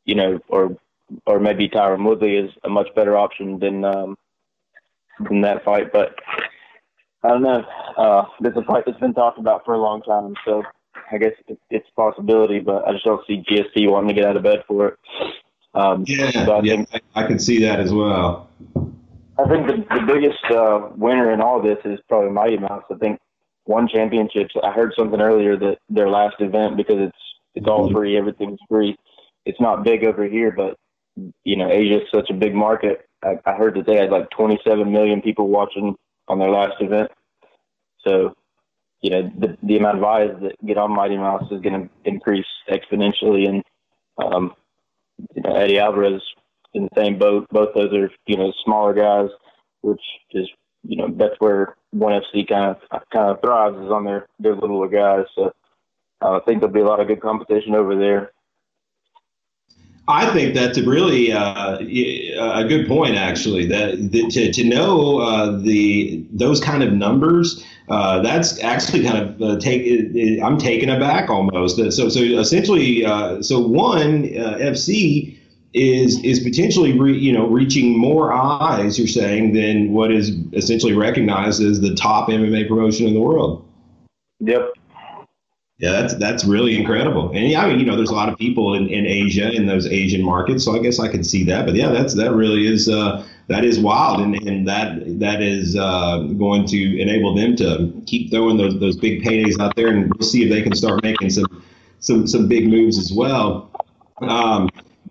you 0.05 0.17
know, 0.17 0.41
or 0.49 0.77
or 1.25 1.39
maybe 1.39 1.69
Tyron 1.69 2.05
Woodley 2.05 2.35
is 2.37 2.51
a 2.65 2.69
much 2.69 2.89
better 2.97 3.17
option 3.17 3.61
than 3.61 3.85
um, 3.85 4.19
than 5.29 5.43
that 5.43 5.65
fight. 5.65 5.93
But 5.93 6.17
I 7.23 7.29
don't 7.29 7.43
know. 7.43 7.65
Uh, 7.97 8.25
this 8.41 8.51
is 8.53 8.59
a 8.59 8.65
fight 8.65 8.85
that's 8.87 8.99
been 8.99 9.15
talked 9.15 9.39
about 9.39 9.65
for 9.65 9.75
a 9.75 9.81
long 9.81 10.03
time, 10.03 10.35
so 10.45 10.65
I 11.11 11.19
guess 11.19 11.33
it's 11.71 11.89
a 11.89 12.01
possibility, 12.01 12.59
but 12.59 12.87
I 12.87 12.93
just 12.93 13.05
don't 13.05 13.25
see 13.27 13.45
GSP 13.49 13.91
wanting 13.91 14.09
to 14.09 14.15
get 14.15 14.25
out 14.25 14.37
of 14.37 14.43
bed 14.43 14.65
for 14.67 14.89
it. 14.89 14.99
Um, 15.75 16.05
yeah, 16.07 16.31
I, 16.35 16.61
yeah 16.63 16.85
think, 16.85 17.03
I 17.15 17.27
can 17.27 17.39
see 17.39 17.61
that 17.61 17.81
as 17.81 17.93
well. 17.93 18.49
I 19.39 19.47
think 19.49 19.67
the, 19.67 19.85
the 19.95 20.05
biggest 20.07 20.43
uh, 20.51 20.89
winner 20.97 21.33
in 21.33 21.41
all 21.41 21.61
this 21.61 21.79
is 21.85 21.99
probably 22.09 22.31
Mighty 22.31 22.57
Mouse. 22.57 22.85
I 22.91 22.95
think 22.95 23.21
ONE 23.67 23.89
championships. 23.89 24.55
I 24.63 24.73
heard 24.73 24.95
something 24.99 25.21
earlier 25.21 25.57
that 25.59 25.79
their 25.91 26.09
last 26.09 26.37
event 26.41 26.77
because 26.77 26.97
it's 26.99 27.19
it's 27.55 27.67
all 27.67 27.91
free, 27.91 28.17
everything's 28.17 28.59
free. 28.69 28.97
It's 29.45 29.61
not 29.61 29.85
big 29.85 30.05
over 30.05 30.25
here, 30.25 30.51
but 30.51 30.77
you 31.45 31.57
know, 31.57 31.71
Asia 31.71 32.03
is 32.03 32.09
such 32.13 32.31
a 32.31 32.35
big 32.35 32.55
market. 32.55 33.09
I, 33.23 33.39
I 33.47 33.55
heard 33.55 33.75
that 33.77 33.87
they 33.87 33.97
had 33.97 34.11
like 34.11 34.31
27 34.31 34.91
million 34.91 35.23
people 35.23 35.49
watching 35.49 35.95
on 36.29 36.39
their 36.39 36.51
last 36.51 36.75
event. 36.81 37.11
So 38.07 38.35
you 39.03 39.11
know, 39.11 39.31
the, 39.39 39.57
the 39.63 39.77
amount 39.77 39.99
of 39.99 40.05
eyes 40.05 40.31
that 40.43 40.67
get 40.67 40.79
on 40.79 40.95
Mighty 40.95 41.17
Mouse 41.17 41.45
is 41.51 41.61
going 41.61 41.83
to 41.83 41.89
increase 42.05 42.47
exponentially. 42.69 43.49
And, 43.49 43.63
um, 44.23 44.55
you 45.35 45.43
know, 45.43 45.55
Eddie 45.55 45.79
Alvarez 45.79 46.23
in 46.75 46.85
the 46.85 47.01
same 47.01 47.19
boat. 47.19 47.47
Both 47.51 47.75
those 47.75 47.93
are, 47.93 48.11
you 48.27 48.37
know, 48.37 48.53
smaller 48.65 48.95
guys, 48.95 49.31
which 49.83 50.03
is, 50.33 50.49
you 50.83 50.97
know, 50.97 51.09
that's 51.17 51.35
where 51.39 51.77
ONE 51.93 52.23
FC 52.23 52.49
kind 52.49 52.77
of, 52.77 53.03
kind 53.13 53.31
of 53.31 53.41
thrives 53.41 53.77
is 53.77 53.91
on 53.91 54.05
their, 54.05 54.27
their 54.39 54.55
littler 54.55 54.89
guys. 54.89 55.27
So 55.35 55.53
uh, 56.23 56.37
I 56.37 56.41
think 56.41 56.61
there'll 56.61 56.75
be 56.75 56.81
a 56.81 56.85
lot 56.85 57.01
of 57.01 57.09
good 57.09 57.21
competition 57.21 57.75
over 57.75 57.97
there. 57.97 58.33
I 60.09 60.33
think 60.33 60.55
that's 60.55 60.79
really 60.81 61.33
uh, 61.33 61.79
a 61.79 62.65
good 62.69 62.87
point, 62.87 63.17
actually. 63.17 63.67
That, 63.67 64.13
that 64.13 64.31
to, 64.31 64.53
to 64.53 64.65
know 64.65 65.19
uh, 65.19 65.59
the 65.59 66.25
those 66.31 66.61
kind 66.61 66.85
of 66.85 66.93
numbers, 66.93 67.65
uh, 67.89 68.21
that's 68.21 68.63
actually 68.63 69.05
kind 69.05 69.19
of 69.19 69.43
uh, 69.43 69.59
take. 69.59 70.43
I'm 70.43 70.59
taken 70.59 70.91
aback 70.91 71.31
almost. 71.31 71.77
So 71.77 72.09
so 72.09 72.21
essentially, 72.21 73.05
uh, 73.05 73.43
so 73.43 73.61
one 73.61 74.25
uh, 74.25 74.59
FC 74.59 75.39
is 75.73 76.23
is 76.25 76.41
potentially 76.41 76.99
re, 76.99 77.17
you 77.17 77.33
know 77.33 77.47
reaching 77.47 77.97
more 77.97 78.33
eyes. 78.33 78.99
You're 78.99 79.07
saying 79.07 79.53
than 79.53 79.93
what 79.93 80.11
is 80.11 80.31
essentially 80.53 80.95
recognized 80.95 81.63
as 81.63 81.81
the 81.81 81.95
top 81.95 82.29
MMA 82.29 82.67
promotion 82.67 83.07
in 83.07 83.15
the 83.15 83.21
world. 83.21 83.65
Yep. 84.41 84.73
Yeah, 85.79 85.93
that's 85.93 86.15
that's 86.15 86.45
really 86.45 86.77
incredible. 86.77 87.31
And 87.35 87.49
yeah, 87.49 87.63
I 87.63 87.69
mean, 87.69 87.79
you 87.79 87.85
know, 87.85 87.97
there's 87.97 88.11
a 88.11 88.15
lot 88.15 88.31
of 88.31 88.39
people 88.39 88.75
in, 88.75 88.89
in 88.89 89.07
Asia 89.07 89.53
in 89.53 89.67
those 89.67 89.87
Asian 89.87 90.25
markets, 90.25 90.65
so 90.65 90.75
I 90.75 90.79
guess 90.79 90.99
I 90.99 91.09
can 91.09 91.23
see 91.23 91.45
that. 91.45 91.67
But 91.67 91.75
yeah, 91.75 91.91
that's 91.91 92.15
that 92.15 92.33
really 92.33 92.67
is 92.67 92.89
uh, 92.89 93.27
that 93.49 93.65
is 93.65 93.79
wild, 93.79 94.21
and, 94.21 94.35
and 94.49 94.67
that 94.67 95.19
that 95.21 95.41
is 95.41 95.77
uh, 95.77 96.19
going 96.39 96.67
to 96.67 97.01
enable 97.01 97.35
them 97.35 97.57
to 97.57 98.03
keep 98.07 98.31
throwing 98.31 98.57
those 98.57 98.79
those 98.81 98.97
big 98.97 99.23
paydays 99.23 99.59
out 99.61 99.77
there, 99.77 99.89
and 99.89 100.13
we'll 100.15 100.29
see 100.29 100.45
if 100.45 100.51
they 100.51 100.63
can 100.63 100.75
start 100.75 101.03
making 101.03 101.31
some 101.31 101.65
some 102.01 102.27
some 102.27 102.49
big 102.49 102.69
moves 102.69 102.99
as 102.99 103.13
well. 103.13 103.71
Um, 104.21 104.69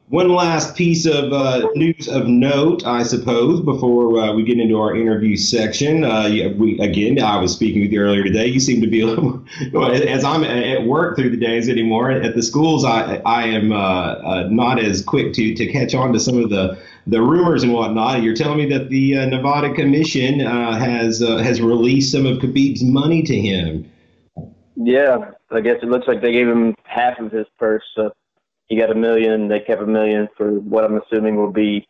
one 0.09 0.29
last 0.29 0.75
piece 0.75 1.07
of 1.07 1.33
uh, 1.33 1.67
news 1.73 2.07
of 2.07 2.27
note, 2.27 2.85
I 2.85 3.01
suppose, 3.01 3.61
before 3.61 4.19
uh, 4.19 4.33
we 4.33 4.43
get 4.43 4.59
into 4.59 4.79
our 4.79 4.95
interview 4.95 5.35
section. 5.35 6.03
Uh, 6.03 6.53
we, 6.57 6.79
again, 6.79 7.19
I 7.19 7.37
was 7.37 7.53
speaking 7.53 7.81
with 7.81 7.91
you 7.91 8.01
earlier 8.01 8.23
today. 8.23 8.45
You 8.45 8.59
seem 8.59 8.81
to 8.81 8.87
be 8.87 9.01
a 9.01 9.07
little, 9.07 9.43
as 9.83 10.23
I'm 10.23 10.43
at 10.43 10.83
work 10.83 11.17
through 11.17 11.31
the 11.31 11.37
days 11.37 11.67
anymore. 11.69 12.11
At 12.11 12.35
the 12.35 12.43
schools, 12.43 12.85
I, 12.85 13.15
I 13.25 13.45
am 13.45 13.71
uh, 13.71 13.75
uh, 13.75 14.47
not 14.51 14.79
as 14.79 15.03
quick 15.03 15.33
to, 15.33 15.55
to 15.55 15.67
catch 15.71 15.95
on 15.95 16.13
to 16.13 16.19
some 16.19 16.37
of 16.37 16.51
the, 16.51 16.77
the 17.07 17.21
rumors 17.21 17.63
and 17.63 17.73
whatnot. 17.73 18.21
You're 18.23 18.35
telling 18.35 18.57
me 18.57 18.65
that 18.69 18.89
the 18.89 19.17
uh, 19.17 19.25
Nevada 19.25 19.73
Commission 19.73 20.39
has 20.39 21.19
has 21.19 21.61
released 21.61 22.11
some 22.11 22.25
of 22.25 22.37
Khabib's 22.37 22.83
money 22.83 23.21
to 23.23 23.39
him. 23.39 23.91
Yeah, 24.75 25.31
I 25.51 25.61
guess 25.61 25.77
it 25.81 25.89
looks 25.89 26.07
like 26.07 26.21
they 26.21 26.33
gave 26.33 26.47
him 26.47 26.75
half 26.83 27.19
of 27.19 27.31
his 27.31 27.47
purse. 27.57 27.83
So 27.95 28.11
he 28.67 28.77
got 28.77 28.91
a 28.91 28.95
million. 28.95 29.47
They 29.47 29.59
kept 29.59 29.81
a 29.81 29.87
million 29.87 30.27
for 30.35 30.59
what 30.59 30.83
I'm 30.83 30.99
assuming 31.01 31.35
will 31.35 31.51
be 31.51 31.87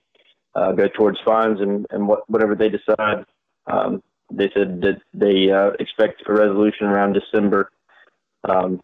uh, 0.54 0.72
go 0.72 0.88
towards 0.88 1.20
fines 1.26 1.60
and, 1.62 1.86
and 1.90 2.08
what, 2.08 2.30
whatever 2.30 2.56
they 2.56 2.70
decide. 2.70 3.26
Um, 3.68 4.04
they 4.32 4.50
said 4.54 4.82
that 4.82 5.02
they 5.14 5.52
uh, 5.52 5.72
expect 5.80 6.24
a 6.28 6.34
resolution 6.34 6.88
around 6.88 7.14
December. 7.14 7.72
Um, 8.48 8.82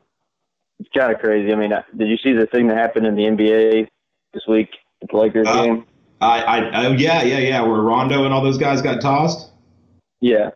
it's 0.79 0.89
kind 0.97 1.13
of 1.13 1.19
crazy. 1.19 1.51
I 1.51 1.55
mean, 1.55 1.71
did 1.95 2.09
you 2.09 2.17
see 2.17 2.33
the 2.33 2.47
thing 2.47 2.67
that 2.67 2.77
happened 2.77 3.05
in 3.05 3.15
the 3.15 3.23
NBA 3.23 3.87
this 4.33 4.43
week 4.47 4.69
at 5.01 5.09
the 5.09 5.17
Lakers 5.17 5.47
uh, 5.47 5.63
game? 5.63 5.85
I, 6.21 6.41
I, 6.41 6.85
oh 6.85 6.91
yeah, 6.91 7.23
yeah, 7.23 7.39
yeah. 7.39 7.61
Where 7.61 7.81
Rondo 7.81 8.25
and 8.25 8.33
all 8.33 8.43
those 8.43 8.59
guys 8.59 8.81
got 8.81 9.01
tossed. 9.01 9.51
Yeah, 10.19 10.51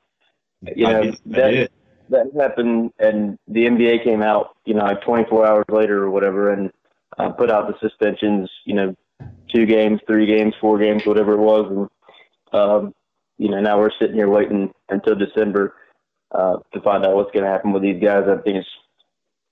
yeah, 0.61 0.91
know 0.91 1.11
that 1.25 1.69
that 2.09 2.27
happened, 2.39 2.91
and 2.99 3.37
the 3.47 3.65
NBA 3.65 4.03
came 4.03 4.21
out, 4.21 4.55
you 4.65 4.73
know, 4.73 4.83
like 4.83 5.01
24 5.01 5.45
hours 5.45 5.65
later 5.69 6.03
or 6.03 6.11
whatever, 6.11 6.53
and 6.53 6.71
uh, 7.17 7.29
put 7.29 7.51
out 7.51 7.67
the 7.67 7.77
suspensions, 7.79 8.49
you 8.65 8.75
know, 8.75 8.95
two 9.53 9.65
games, 9.65 10.01
three 10.07 10.25
games, 10.25 10.53
four 10.59 10.77
games, 10.77 11.05
whatever 11.05 11.33
it 11.33 11.39
was. 11.39 11.89
And, 12.51 12.59
um, 12.59 12.93
you 13.37 13.49
know, 13.49 13.59
now 13.59 13.79
we're 13.79 13.91
sitting 13.99 14.15
here 14.15 14.29
waiting 14.29 14.73
until 14.89 15.15
December 15.15 15.73
uh, 16.31 16.57
to 16.73 16.81
find 16.81 17.05
out 17.05 17.15
what's 17.15 17.31
going 17.31 17.45
to 17.45 17.51
happen 17.51 17.71
with 17.71 17.81
these 17.81 18.01
guys. 18.01 18.25
I 18.27 18.41
think 18.41 18.57
it's, 18.57 18.69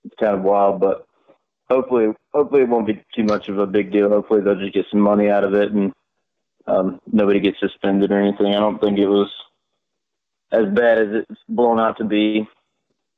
it's 0.04 0.14
kind 0.20 0.36
of 0.36 0.42
wild, 0.42 0.80
but 0.80 1.06
hopefully, 1.68 2.14
hopefully 2.32 2.62
it 2.62 2.68
won't 2.68 2.86
be 2.86 3.02
too 3.14 3.24
much 3.24 3.48
of 3.48 3.58
a 3.58 3.66
big 3.66 3.90
deal. 3.90 4.08
Hopefully 4.08 4.40
they'll 4.40 4.54
just 4.58 4.74
get 4.74 4.86
some 4.90 5.00
money 5.00 5.28
out 5.28 5.44
of 5.44 5.54
it 5.54 5.72
and 5.72 5.92
um, 6.66 7.00
nobody 7.12 7.40
gets 7.40 7.60
suspended 7.60 8.10
or 8.10 8.20
anything. 8.20 8.54
I 8.54 8.60
don't 8.60 8.80
think 8.80 8.98
it 8.98 9.08
was 9.08 9.30
as 10.52 10.66
bad 10.72 10.98
as 10.98 11.08
it's 11.28 11.40
blown 11.48 11.80
out 11.80 11.98
to 11.98 12.04
be. 12.04 12.46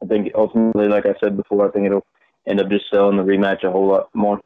I 0.02 0.06
think 0.06 0.32
ultimately, 0.34 0.88
like 0.88 1.06
I 1.06 1.14
said 1.20 1.36
before, 1.36 1.68
I 1.68 1.70
think 1.70 1.86
it'll 1.86 2.06
end 2.46 2.60
up 2.60 2.68
just 2.68 2.90
selling 2.90 3.16
the 3.16 3.22
rematch 3.22 3.64
a 3.64 3.70
whole 3.70 3.88
lot 3.88 4.08
more. 4.14 4.40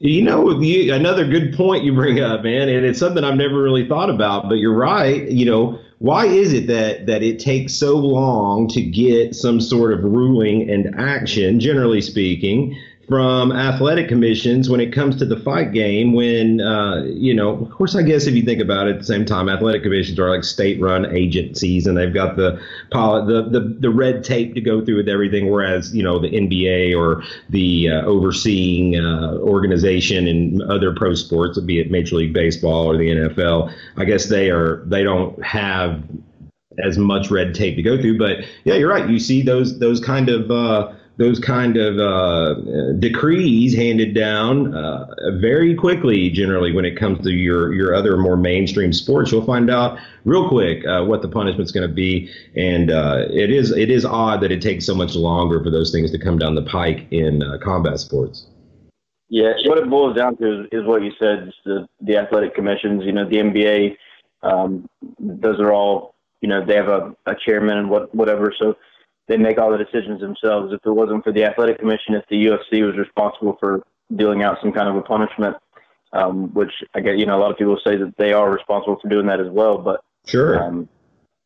You 0.00 0.22
know, 0.22 0.60
you, 0.60 0.92
another 0.92 1.26
good 1.26 1.54
point 1.54 1.84
you 1.84 1.94
bring 1.94 2.20
up, 2.20 2.42
man, 2.42 2.68
and 2.68 2.84
it's 2.84 2.98
something 2.98 3.22
I've 3.22 3.36
never 3.36 3.62
really 3.62 3.88
thought 3.88 4.10
about. 4.10 4.48
But 4.48 4.56
you're 4.56 4.76
right. 4.76 5.30
You 5.30 5.46
know, 5.46 5.78
why 5.98 6.26
is 6.26 6.52
it 6.52 6.66
that 6.66 7.06
that 7.06 7.22
it 7.22 7.38
takes 7.38 7.74
so 7.74 7.96
long 7.96 8.68
to 8.68 8.82
get 8.82 9.34
some 9.34 9.60
sort 9.60 9.92
of 9.92 10.04
ruling 10.04 10.68
and 10.68 10.94
action, 10.98 11.60
generally 11.60 12.00
speaking? 12.00 12.76
From 13.08 13.52
athletic 13.52 14.08
commissions 14.08 14.68
when 14.68 14.80
it 14.80 14.92
comes 14.92 15.16
to 15.16 15.24
the 15.24 15.36
fight 15.36 15.72
game 15.72 16.12
when 16.12 16.60
uh, 16.60 17.02
you 17.04 17.34
know 17.34 17.56
of 17.56 17.70
course 17.70 17.94
i 17.94 18.02
guess 18.02 18.26
if 18.26 18.34
you 18.34 18.42
think 18.42 18.60
about 18.60 18.86
it 18.86 18.92
at 18.92 18.98
the 18.98 19.04
same 19.04 19.24
time 19.24 19.48
athletic 19.48 19.82
commissions 19.82 20.18
are 20.18 20.30
like 20.30 20.44
state 20.44 20.80
run 20.80 21.04
agencies 21.14 21.86
and 21.86 21.96
they've 21.96 22.14
got 22.14 22.36
the, 22.36 22.60
the 22.92 23.48
the 23.50 23.76
the 23.80 23.90
red 23.90 24.24
tape 24.24 24.54
to 24.54 24.60
go 24.60 24.84
through 24.84 24.96
with 24.96 25.08
everything 25.08 25.50
whereas 25.50 25.94
you 25.94 26.02
know 26.02 26.18
the 26.18 26.30
nba 26.30 26.96
or 26.96 27.22
the 27.50 27.88
uh, 27.90 28.02
overseeing 28.02 28.96
uh, 28.96 29.34
organization 29.38 30.26
in 30.26 30.62
other 30.70 30.94
pro 30.94 31.14
sports 31.14 31.58
be 31.60 31.80
it 31.80 31.90
major 31.90 32.16
league 32.16 32.32
baseball 32.32 32.86
or 32.90 32.96
the 32.96 33.08
nfl 33.08 33.72
i 33.96 34.04
guess 34.04 34.26
they 34.26 34.50
are 34.50 34.82
they 34.86 35.02
don't 35.02 35.42
have 35.44 36.02
as 36.82 36.98
much 36.98 37.30
red 37.30 37.54
tape 37.54 37.76
to 37.76 37.82
go 37.82 38.00
through. 38.00 38.18
But 38.18 38.38
yeah 38.64 38.74
you're 38.74 38.90
right. 38.90 39.08
You 39.08 39.18
see 39.18 39.42
those 39.42 39.78
those 39.78 40.00
kind 40.00 40.28
of 40.28 40.50
uh, 40.50 40.92
those 41.16 41.38
kind 41.38 41.76
of 41.76 41.98
uh, 41.98 42.54
decrees 42.98 43.74
handed 43.74 44.14
down 44.14 44.74
uh, 44.74 45.06
very 45.40 45.74
quickly. 45.74 46.28
Generally, 46.28 46.72
when 46.72 46.84
it 46.84 46.96
comes 46.96 47.22
to 47.24 47.30
your 47.30 47.72
your 47.72 47.94
other 47.94 48.16
more 48.16 48.36
mainstream 48.36 48.92
sports, 48.92 49.30
you'll 49.30 49.44
find 49.44 49.70
out 49.70 49.98
real 50.24 50.48
quick 50.48 50.84
uh, 50.86 51.04
what 51.04 51.22
the 51.22 51.28
punishment's 51.28 51.70
going 51.70 51.86
to 51.88 51.94
be, 51.94 52.30
and 52.56 52.90
uh, 52.90 53.26
it 53.30 53.50
is 53.50 53.70
it 53.70 53.90
is 53.90 54.04
odd 54.04 54.40
that 54.40 54.50
it 54.50 54.60
takes 54.60 54.84
so 54.84 54.94
much 54.94 55.14
longer 55.14 55.62
for 55.62 55.70
those 55.70 55.92
things 55.92 56.10
to 56.10 56.18
come 56.18 56.38
down 56.38 56.54
the 56.54 56.62
pike 56.62 57.06
in 57.10 57.42
uh, 57.42 57.58
combat 57.62 58.00
sports. 58.00 58.46
Yeah, 59.28 59.52
what 59.66 59.78
it 59.78 59.88
boils 59.88 60.16
down 60.16 60.36
to 60.38 60.62
is, 60.62 60.66
is 60.72 60.86
what 60.86 61.02
you 61.02 61.12
said: 61.18 61.52
the 61.64 61.86
the 62.00 62.16
athletic 62.16 62.54
commissions. 62.54 63.04
You 63.04 63.12
know, 63.12 63.28
the 63.28 63.36
NBA. 63.36 63.96
Um, 64.42 64.88
those 65.18 65.60
are 65.60 65.72
all 65.72 66.14
you 66.40 66.48
know. 66.48 66.64
They 66.64 66.74
have 66.74 66.88
a, 66.88 67.14
a 67.26 67.34
chairman 67.46 67.78
and 67.78 67.88
what 67.88 68.12
whatever. 68.14 68.52
So 68.58 68.76
they 69.28 69.36
make 69.36 69.58
all 69.58 69.70
the 69.70 69.78
decisions 69.78 70.20
themselves. 70.20 70.72
If 70.72 70.80
it 70.84 70.90
wasn't 70.90 71.24
for 71.24 71.32
the 71.32 71.44
athletic 71.44 71.78
commission, 71.78 72.14
if 72.14 72.24
the 72.28 72.46
UFC 72.46 72.84
was 72.84 72.96
responsible 72.96 73.56
for 73.58 73.82
dealing 74.14 74.42
out 74.42 74.58
some 74.60 74.72
kind 74.72 74.88
of 74.88 74.96
a 74.96 75.02
punishment, 75.02 75.56
um, 76.12 76.52
which 76.54 76.72
I 76.94 77.00
get, 77.00 77.18
you 77.18 77.26
know, 77.26 77.36
a 77.36 77.40
lot 77.40 77.50
of 77.50 77.58
people 77.58 77.78
say 77.84 77.96
that 77.96 78.14
they 78.18 78.32
are 78.32 78.50
responsible 78.50 78.98
for 79.00 79.08
doing 79.08 79.26
that 79.26 79.40
as 79.40 79.50
well. 79.50 79.78
But 79.78 80.00
sure, 80.26 80.62
um, 80.62 80.88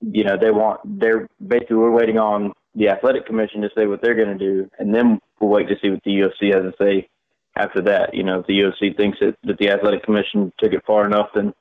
you 0.00 0.24
know, 0.24 0.36
they 0.36 0.50
want 0.50 0.80
they're 0.84 1.28
basically 1.46 1.76
we're 1.76 1.90
waiting 1.90 2.18
on 2.18 2.52
the 2.74 2.88
athletic 2.88 3.26
commission 3.26 3.62
to 3.62 3.70
say 3.76 3.86
what 3.86 4.02
they're 4.02 4.14
going 4.14 4.36
to 4.36 4.38
do, 4.38 4.70
and 4.78 4.94
then 4.94 5.20
we'll 5.40 5.50
wait 5.50 5.68
to 5.68 5.76
see 5.80 5.90
what 5.90 6.02
the 6.04 6.10
UFC 6.10 6.54
has 6.54 6.62
to 6.62 6.74
say 6.78 7.08
after 7.56 7.80
that. 7.82 8.14
You 8.14 8.22
know, 8.22 8.40
if 8.40 8.46
the 8.46 8.58
UFC 8.58 8.96
thinks 8.96 9.18
that, 9.20 9.36
that 9.44 9.58
the 9.58 9.70
athletic 9.70 10.02
commission 10.02 10.52
took 10.58 10.72
it 10.72 10.84
far 10.86 11.06
enough, 11.06 11.30
then 11.34 11.54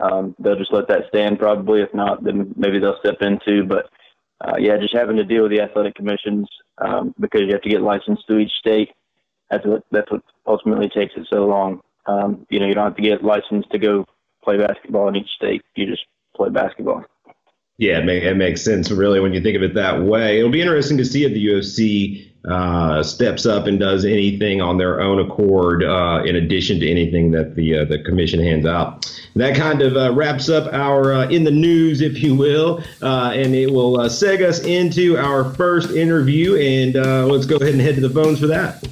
um, 0.00 0.34
they'll 0.38 0.58
just 0.58 0.72
let 0.72 0.88
that 0.88 1.04
stand. 1.08 1.38
Probably, 1.38 1.82
if 1.82 1.92
not, 1.94 2.24
then 2.24 2.52
maybe 2.56 2.78
they'll 2.78 2.98
step 2.98 3.22
into. 3.22 3.64
But 3.64 3.88
uh, 4.40 4.56
yeah, 4.58 4.76
just 4.76 4.94
having 4.94 5.16
to 5.16 5.24
deal 5.24 5.42
with 5.42 5.52
the 5.52 5.60
athletic 5.60 5.94
commissions 5.94 6.48
um, 6.78 7.14
because 7.18 7.42
you 7.42 7.52
have 7.52 7.62
to 7.62 7.68
get 7.68 7.82
licensed 7.82 8.26
to 8.28 8.38
each 8.38 8.52
state. 8.58 8.90
That's 9.50 9.66
what 9.66 9.84
that's 9.90 10.10
what 10.10 10.22
ultimately 10.46 10.88
takes 10.88 11.14
it 11.16 11.26
so 11.30 11.46
long. 11.46 11.80
Um, 12.06 12.46
you 12.48 12.60
know, 12.60 12.66
you 12.66 12.74
don't 12.74 12.84
have 12.84 12.96
to 12.96 13.02
get 13.02 13.24
licensed 13.24 13.70
to 13.70 13.78
go 13.78 14.04
play 14.42 14.58
basketball 14.58 15.08
in 15.08 15.16
each 15.16 15.30
state. 15.36 15.62
You 15.74 15.86
just 15.86 16.04
play 16.34 16.50
basketball. 16.50 17.04
Yeah, 17.78 18.00
it 18.00 18.36
makes 18.36 18.64
sense 18.64 18.90
really 18.90 19.20
when 19.20 19.32
you 19.32 19.40
think 19.40 19.56
of 19.56 19.62
it 19.62 19.74
that 19.74 20.02
way. 20.02 20.38
It'll 20.38 20.50
be 20.50 20.60
interesting 20.60 20.98
to 20.98 21.04
see 21.04 21.24
if 21.24 21.32
the 21.32 21.46
UFC 21.46 22.28
uh, 22.44 23.04
steps 23.04 23.46
up 23.46 23.66
and 23.68 23.78
does 23.78 24.04
anything 24.04 24.60
on 24.60 24.78
their 24.78 25.00
own 25.00 25.20
accord 25.20 25.84
uh, 25.84 26.22
in 26.24 26.34
addition 26.34 26.80
to 26.80 26.90
anything 26.90 27.30
that 27.32 27.54
the 27.54 27.78
uh, 27.78 27.84
the 27.84 28.02
commission 28.02 28.40
hands 28.40 28.66
out. 28.66 29.06
That 29.38 29.56
kind 29.56 29.82
of 29.82 29.96
uh, 29.96 30.12
wraps 30.12 30.48
up 30.48 30.72
our 30.72 31.12
uh, 31.12 31.28
in 31.28 31.44
the 31.44 31.50
news, 31.50 32.00
if 32.00 32.22
you 32.22 32.34
will, 32.34 32.82
uh, 33.00 33.30
and 33.34 33.54
it 33.54 33.70
will 33.70 33.96
seg 34.08 34.42
us 34.42 34.60
into 34.64 35.16
our 35.16 35.54
first 35.54 35.90
interview. 35.90 36.56
And 36.56 36.94
let's 37.30 37.46
go 37.46 37.56
ahead 37.56 37.72
and 37.72 37.80
head 37.80 37.94
to 37.94 38.00
the 38.00 38.10
phones 38.10 38.40
for 38.40 38.48
that. 38.48 38.86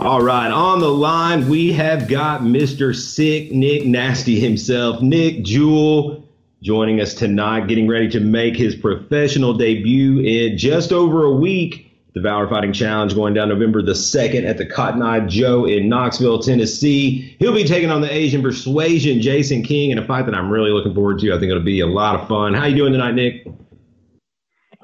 All 0.00 0.20
right, 0.20 0.50
on 0.50 0.80
the 0.80 0.90
line 0.90 1.48
we 1.48 1.72
have 1.72 2.08
got 2.08 2.42
Mr. 2.42 2.94
Sick 2.94 3.52
Nick 3.52 3.86
Nasty 3.86 4.38
himself, 4.38 5.00
Nick 5.00 5.44
Jewell 5.44 6.24
joining 6.64 6.98
us 7.00 7.12
tonight, 7.12 7.68
getting 7.68 7.86
ready 7.86 8.08
to 8.08 8.20
make 8.20 8.56
his 8.56 8.74
professional 8.74 9.52
debut 9.52 10.20
in 10.20 10.56
just 10.56 10.92
over 10.92 11.24
a 11.24 11.30
week. 11.30 11.83
The 12.14 12.20
Valor 12.20 12.48
Fighting 12.48 12.72
Challenge 12.72 13.12
going 13.12 13.34
down 13.34 13.48
November 13.48 13.82
the 13.82 13.92
2nd 13.92 14.48
at 14.48 14.56
the 14.56 14.64
Cotton 14.64 15.02
Eye 15.02 15.18
Joe 15.26 15.64
in 15.64 15.88
Knoxville, 15.88 16.38
Tennessee. 16.38 17.36
He'll 17.40 17.52
be 17.52 17.64
taking 17.64 17.90
on 17.90 18.02
the 18.02 18.12
Asian 18.12 18.40
Persuasion, 18.40 19.20
Jason 19.20 19.64
King, 19.64 19.90
in 19.90 19.98
a 19.98 20.06
fight 20.06 20.26
that 20.26 20.34
I'm 20.34 20.48
really 20.48 20.70
looking 20.70 20.94
forward 20.94 21.18
to. 21.18 21.32
I 21.32 21.40
think 21.40 21.50
it'll 21.50 21.64
be 21.64 21.80
a 21.80 21.88
lot 21.88 22.20
of 22.20 22.28
fun. 22.28 22.54
How 22.54 22.66
you 22.66 22.76
doing 22.76 22.92
tonight, 22.92 23.16
Nick? 23.16 23.44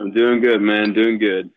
I'm 0.00 0.10
doing 0.12 0.40
good, 0.40 0.60
man. 0.60 0.92
Doing 0.92 1.18
good. 1.18 1.50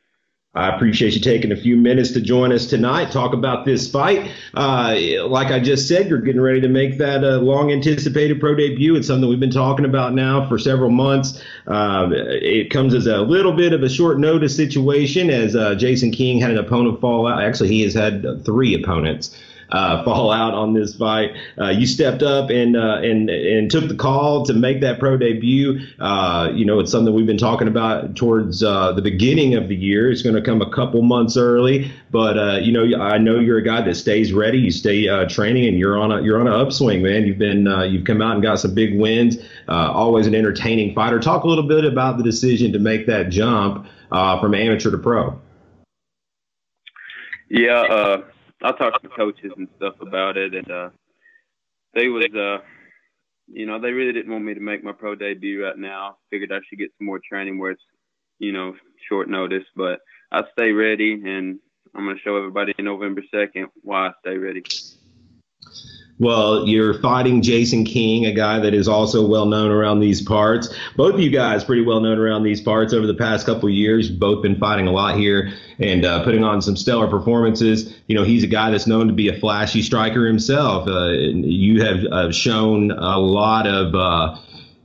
I 0.56 0.76
appreciate 0.76 1.16
you 1.16 1.20
taking 1.20 1.52
a 1.52 1.56
few 1.56 1.76
minutes 1.76 2.12
to 2.12 2.22
join 2.22 2.52
us 2.52 2.68
tonight, 2.68 3.12
talk 3.12 3.34
about 3.34 3.66
this 3.66 3.90
fight. 3.90 4.30
Uh, 4.54 4.96
like 5.28 5.48
I 5.48 5.60
just 5.60 5.88
said, 5.88 6.08
you're 6.08 6.22
getting 6.22 6.42
ready 6.42 6.62
to 6.62 6.68
make 6.68 7.00
that 7.00 7.24
uh, 7.24 7.40
long 7.40 7.72
anticipated 7.72 8.40
pro 8.40 8.54
debut. 8.54 8.96
It's 8.96 9.08
something 9.08 9.28
we've 9.28 9.40
been 9.40 9.50
talking 9.50 9.84
about 9.84 10.14
now 10.14 10.48
for 10.48 10.60
several 10.60 10.92
months. 10.92 11.42
Uh, 11.66 12.08
it 12.14 12.70
comes 12.70 12.94
as 12.94 13.08
a 13.08 13.22
little 13.22 13.54
bit 13.54 13.74
of 13.74 13.82
a 13.82 13.90
short 13.90 14.20
notice 14.20 14.56
situation 14.56 15.32
as 15.32 15.56
uh, 15.56 15.74
Jason 15.74 16.12
King 16.12 16.40
had 16.40 16.52
an 16.52 16.60
opponent 16.60 17.02
fall 17.02 17.26
out. 17.26 17.42
Actually, 17.42 17.70
he 17.70 17.82
has 17.82 17.96
had 17.96 18.46
three 18.46 18.76
opponents 18.76 19.36
uh, 19.70 20.04
fall 20.04 20.32
out 20.32 20.54
on 20.54 20.74
this 20.74 20.96
fight. 20.96 21.32
Uh, 21.60 21.70
you 21.70 21.86
stepped 21.86 22.22
up 22.22 22.50
and 22.50 22.76
uh, 22.76 22.98
and 22.98 23.30
and 23.30 23.72
took 23.72 23.88
the 23.88 23.96
call 23.96 24.46
to 24.46 24.54
make 24.54 24.82
that 24.82 25.00
pro 25.00 25.18
debut. 25.18 25.80
Uh, 26.00 26.52
you 26.54 26.66
know, 26.66 26.80
it's 26.80 26.92
something 26.92 27.14
we've 27.14 27.26
been 27.26 27.38
talking 27.38 27.68
about 27.68 28.16
towards 28.16 28.64
uh, 28.64 28.92
the 28.94 29.02
beginning 29.02 29.56
of 29.56 29.68
the 29.68 29.76
year. 29.76 30.12
It's 30.12 30.22
going 30.22 30.36
to 30.36 30.42
come 30.42 30.62
a 30.62 30.70
couple 30.70 31.02
months 31.02 31.38
early, 31.38 31.92
but 32.12 32.38
uh, 32.38 32.60
you 32.62 32.72
know, 32.72 33.02
I 33.02 33.18
know 33.18 33.40
you're 33.40 33.58
a 33.58 33.64
guy 33.64 33.82
that 33.82 33.96
stays 33.96 34.34
ready. 34.34 34.60
You 34.60 34.72
stay 34.72 35.08
training, 35.28 35.68
and 35.68 35.78
you're 35.78 35.98
on 35.98 36.12
a 36.12 36.22
you're 36.22 36.40
on 36.40 36.48
an 36.48 36.54
upswing, 36.54 37.02
man. 37.02 37.26
You've 37.26 37.40
been 37.40 37.66
you've 37.90 38.06
come 38.06 38.22
out 38.22 38.34
and 38.34 38.44
got 38.44 38.60
some 38.60 38.74
big 38.74 38.98
wins. 38.98 39.38
always 39.68 40.28
an 40.28 40.36
entertaining 40.36 40.94
fighter. 40.94 41.20
Talk 41.20 41.44
a 41.44 41.48
little 41.48 41.68
bit 41.68 41.86
about 41.86 42.18
the 42.18 42.24
decision 42.24 42.74
to 42.74 42.80
make 42.80 43.08
that 43.08 43.30
jump 43.30 43.88
from 44.10 44.54
amateur 44.54 44.92
to 44.92 44.98
pro. 44.98 45.40
Yeah, 47.50 48.24
I 48.64 48.72
talked 48.72 49.04
to 49.04 49.10
coaches 49.10 49.52
and 49.58 49.68
stuff 49.76 49.96
about 50.02 50.38
it, 50.38 50.56
and 50.56 50.72
uh, 50.72 50.90
they 51.94 52.08
was, 52.08 52.26
uh, 52.34 52.64
you 53.48 53.66
know, 53.66 53.80
they 53.80 53.92
really 53.92 54.14
didn't 54.14 54.32
want 54.32 54.46
me 54.46 54.54
to 54.54 54.60
make 54.60 54.84
my 54.84 54.94
pro 54.94 55.16
debut 55.16 55.66
right 55.66 55.78
now. 55.78 56.18
Figured 56.30 56.52
I 56.52 56.60
should 56.68 56.80
get 56.80 56.92
some 56.98 57.08
more 57.08 57.20
training 57.20 57.60
where 57.60 57.72
it's, 57.72 57.84
you 58.40 58.54
know, 58.54 58.74
short 59.10 59.30
notice. 59.30 59.66
But 59.76 60.00
I 60.32 60.44
stay 60.54 60.72
ready, 60.72 61.14
and 61.14 61.60
I'm 61.94 62.06
gonna 62.06 62.20
show 62.24 62.38
everybody 62.38 62.74
November 62.80 63.22
second 63.34 63.68
why 63.82 64.08
I 64.08 64.12
stay 64.22 64.38
ready. 64.38 64.64
Well, 66.20 66.68
you're 66.68 66.94
fighting 67.02 67.42
Jason 67.42 67.86
King, 67.86 68.26
a 68.28 68.32
guy 68.32 68.60
that 68.60 68.74
is 68.74 68.88
also 68.88 69.26
well 69.26 69.48
known 69.48 69.72
around 69.72 70.00
these 70.00 70.22
parts. 70.22 70.74
Both 70.96 71.16
of 71.16 71.20
you 71.20 71.32
guys 71.32 71.64
pretty 71.64 71.82
well 71.82 72.02
known 72.02 72.20
around 72.20 72.44
these 72.44 72.62
parts 72.62 72.94
over 72.94 73.08
the 73.08 73.16
past 73.16 73.46
couple 73.46 73.68
years. 73.70 74.10
Both 74.10 74.44
been 74.44 74.58
fighting 74.58 74.88
a 74.88 74.92
lot 74.92 75.18
here 75.18 75.52
and 75.80 76.06
uh, 76.06 76.24
putting 76.24 76.44
on 76.44 76.62
some 76.62 76.76
stellar 76.78 77.08
performances. 77.08 77.96
You 78.08 78.16
know, 78.16 78.24
he's 78.24 78.44
a 78.44 78.48
guy 78.48 78.70
that's 78.70 78.86
known 78.86 79.08
to 79.08 79.14
be 79.14 79.28
a 79.28 79.40
flashy 79.40 79.82
striker 79.82 80.28
himself. 80.28 80.88
Uh, 80.88 81.10
you 81.10 81.84
have 81.84 82.06
uh, 82.06 82.32
shown 82.32 82.92
a 82.92 83.18
lot 83.18 83.66
of 83.66 83.96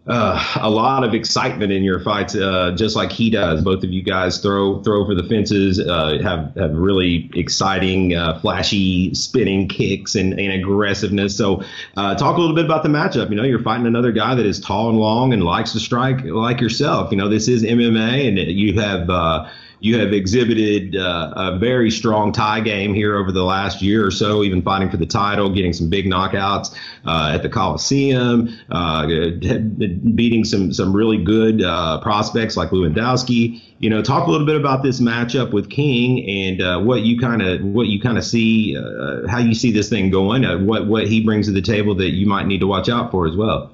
uh, 0.08 0.42
a 0.60 0.70
lot 0.70 1.04
of 1.04 1.12
excitement 1.12 1.70
in 1.70 1.82
your 1.84 2.00
fights, 2.00 2.34
uh, 2.34 2.72
just 2.74 2.96
like 2.96 3.12
he 3.12 3.28
does. 3.28 3.62
Both 3.62 3.84
of 3.84 3.90
you 3.90 4.02
guys 4.02 4.38
throw 4.38 4.82
throw 4.82 5.04
for 5.04 5.14
the 5.14 5.22
fences, 5.22 5.78
uh, 5.78 6.18
have 6.22 6.54
have 6.56 6.74
really 6.74 7.30
exciting, 7.34 8.14
uh, 8.14 8.40
flashy 8.40 9.14
spinning 9.14 9.68
kicks 9.68 10.14
and, 10.14 10.38
and 10.40 10.52
aggressiveness. 10.52 11.36
So, 11.36 11.62
uh, 11.96 12.14
talk 12.14 12.38
a 12.38 12.40
little 12.40 12.56
bit 12.56 12.64
about 12.64 12.82
the 12.82 12.88
matchup. 12.88 13.28
You 13.28 13.36
know, 13.36 13.44
you're 13.44 13.62
fighting 13.62 13.86
another 13.86 14.12
guy 14.12 14.34
that 14.34 14.46
is 14.46 14.58
tall 14.60 14.88
and 14.88 14.98
long 14.98 15.34
and 15.34 15.44
likes 15.44 15.72
to 15.72 15.80
strike 15.80 16.24
like 16.24 16.60
yourself. 16.60 17.10
You 17.10 17.18
know, 17.18 17.28
this 17.28 17.46
is 17.46 17.62
MMA, 17.62 18.28
and 18.28 18.38
you 18.38 18.80
have 18.80 19.10
uh, 19.10 19.46
you 19.80 19.98
have 19.98 20.12
exhibited 20.12 20.96
uh, 20.96 21.32
a 21.36 21.58
very 21.58 21.90
strong 21.90 22.32
Thai 22.32 22.60
game 22.60 22.94
here 22.94 23.16
over 23.16 23.32
the 23.32 23.44
last 23.44 23.80
year 23.80 24.04
or 24.04 24.10
so, 24.10 24.42
even 24.42 24.62
fighting 24.62 24.90
for 24.90 24.96
the 24.96 25.06
title, 25.06 25.48
getting 25.48 25.72
some 25.72 25.88
big 25.88 26.06
knockouts 26.06 26.74
uh, 27.06 27.32
at 27.34 27.42
the 27.42 27.48
Coliseum, 27.48 28.48
uh, 28.70 29.06
beating 29.06 30.44
some 30.44 30.72
some 30.72 30.94
really 30.94 31.22
good 31.22 31.62
uh, 31.62 32.00
prospects 32.00 32.56
like 32.56 32.70
Lewandowski. 32.70 33.62
You 33.78 33.90
know, 33.90 34.02
talk 34.02 34.26
a 34.26 34.30
little 34.30 34.46
bit 34.46 34.56
about 34.56 34.82
this 34.82 35.00
matchup 35.00 35.52
with 35.52 35.70
King 35.70 36.28
and 36.28 36.60
uh, 36.60 36.80
what 36.80 37.02
you 37.02 37.18
kind 37.18 37.42
of 37.42 37.62
what 37.62 37.86
you 37.86 38.00
kind 38.00 38.18
of 38.18 38.24
see, 38.24 38.76
uh, 38.76 39.28
how 39.28 39.38
you 39.38 39.54
see 39.54 39.70
this 39.70 39.88
thing 39.88 40.10
going, 40.10 40.66
what 40.66 40.86
what 40.86 41.06
he 41.06 41.24
brings 41.24 41.46
to 41.46 41.52
the 41.52 41.62
table 41.62 41.94
that 41.96 42.10
you 42.10 42.26
might 42.26 42.46
need 42.46 42.60
to 42.60 42.66
watch 42.66 42.88
out 42.88 43.10
for 43.10 43.26
as 43.26 43.36
well. 43.36 43.72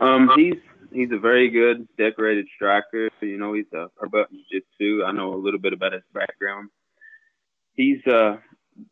Um, 0.00 0.28
he's 0.36 0.56
he's 0.92 1.10
a 1.12 1.18
very 1.18 1.50
good 1.50 1.88
decorated 1.96 2.46
striker. 2.54 3.10
You 3.20 3.38
know, 3.38 3.54
he's 3.54 3.72
a 3.72 3.88
purple 3.96 4.24
jiu-jitsu. 4.30 5.04
I 5.04 5.12
know 5.12 5.34
a 5.34 5.36
little 5.36 5.60
bit 5.60 5.72
about 5.72 5.92
his 5.92 6.02
background. 6.12 6.70
He's 7.74 8.04
uh, 8.06 8.36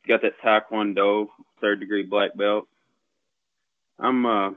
got 0.08 0.22
that 0.22 0.40
Taekwondo 0.44 1.28
third 1.60 1.80
degree 1.80 2.02
black 2.02 2.36
belt. 2.36 2.66
I'm 3.98 4.24
uh, 4.24 4.50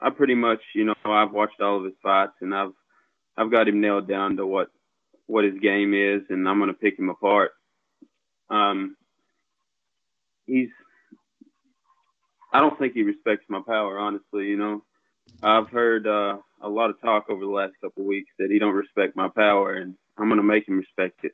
I 0.00 0.10
pretty 0.10 0.34
much, 0.34 0.60
you 0.74 0.84
know, 0.84 0.94
I've 1.04 1.32
watched 1.32 1.60
all 1.60 1.78
of 1.78 1.84
his 1.84 1.94
fights 2.02 2.34
and 2.40 2.54
I've 2.54 2.72
I've 3.36 3.50
got 3.50 3.68
him 3.68 3.80
nailed 3.80 4.08
down 4.08 4.36
to 4.36 4.46
what 4.46 4.68
what 5.26 5.44
his 5.44 5.58
game 5.60 5.94
is, 5.94 6.22
and 6.28 6.48
I'm 6.48 6.58
gonna 6.58 6.74
pick 6.74 6.98
him 6.98 7.08
apart. 7.08 7.52
Um, 8.50 8.96
he's 10.46 10.68
I 12.52 12.60
don't 12.60 12.78
think 12.78 12.94
he 12.94 13.02
respects 13.02 13.44
my 13.48 13.60
power, 13.66 13.98
honestly. 13.98 14.46
You 14.46 14.56
know, 14.56 14.82
I've 15.42 15.68
heard 15.68 16.06
uh, 16.06 16.38
a 16.60 16.68
lot 16.68 16.90
of 16.90 17.00
talk 17.00 17.30
over 17.30 17.40
the 17.40 17.50
last 17.50 17.74
couple 17.80 18.04
weeks 18.04 18.30
that 18.38 18.50
he 18.50 18.58
don't 18.58 18.74
respect 18.74 19.16
my 19.16 19.28
power, 19.28 19.74
and 19.74 19.94
I'm 20.16 20.28
to 20.38 20.42
make 20.42 20.66
him 20.66 20.78
respect 20.78 21.24
it. 21.24 21.32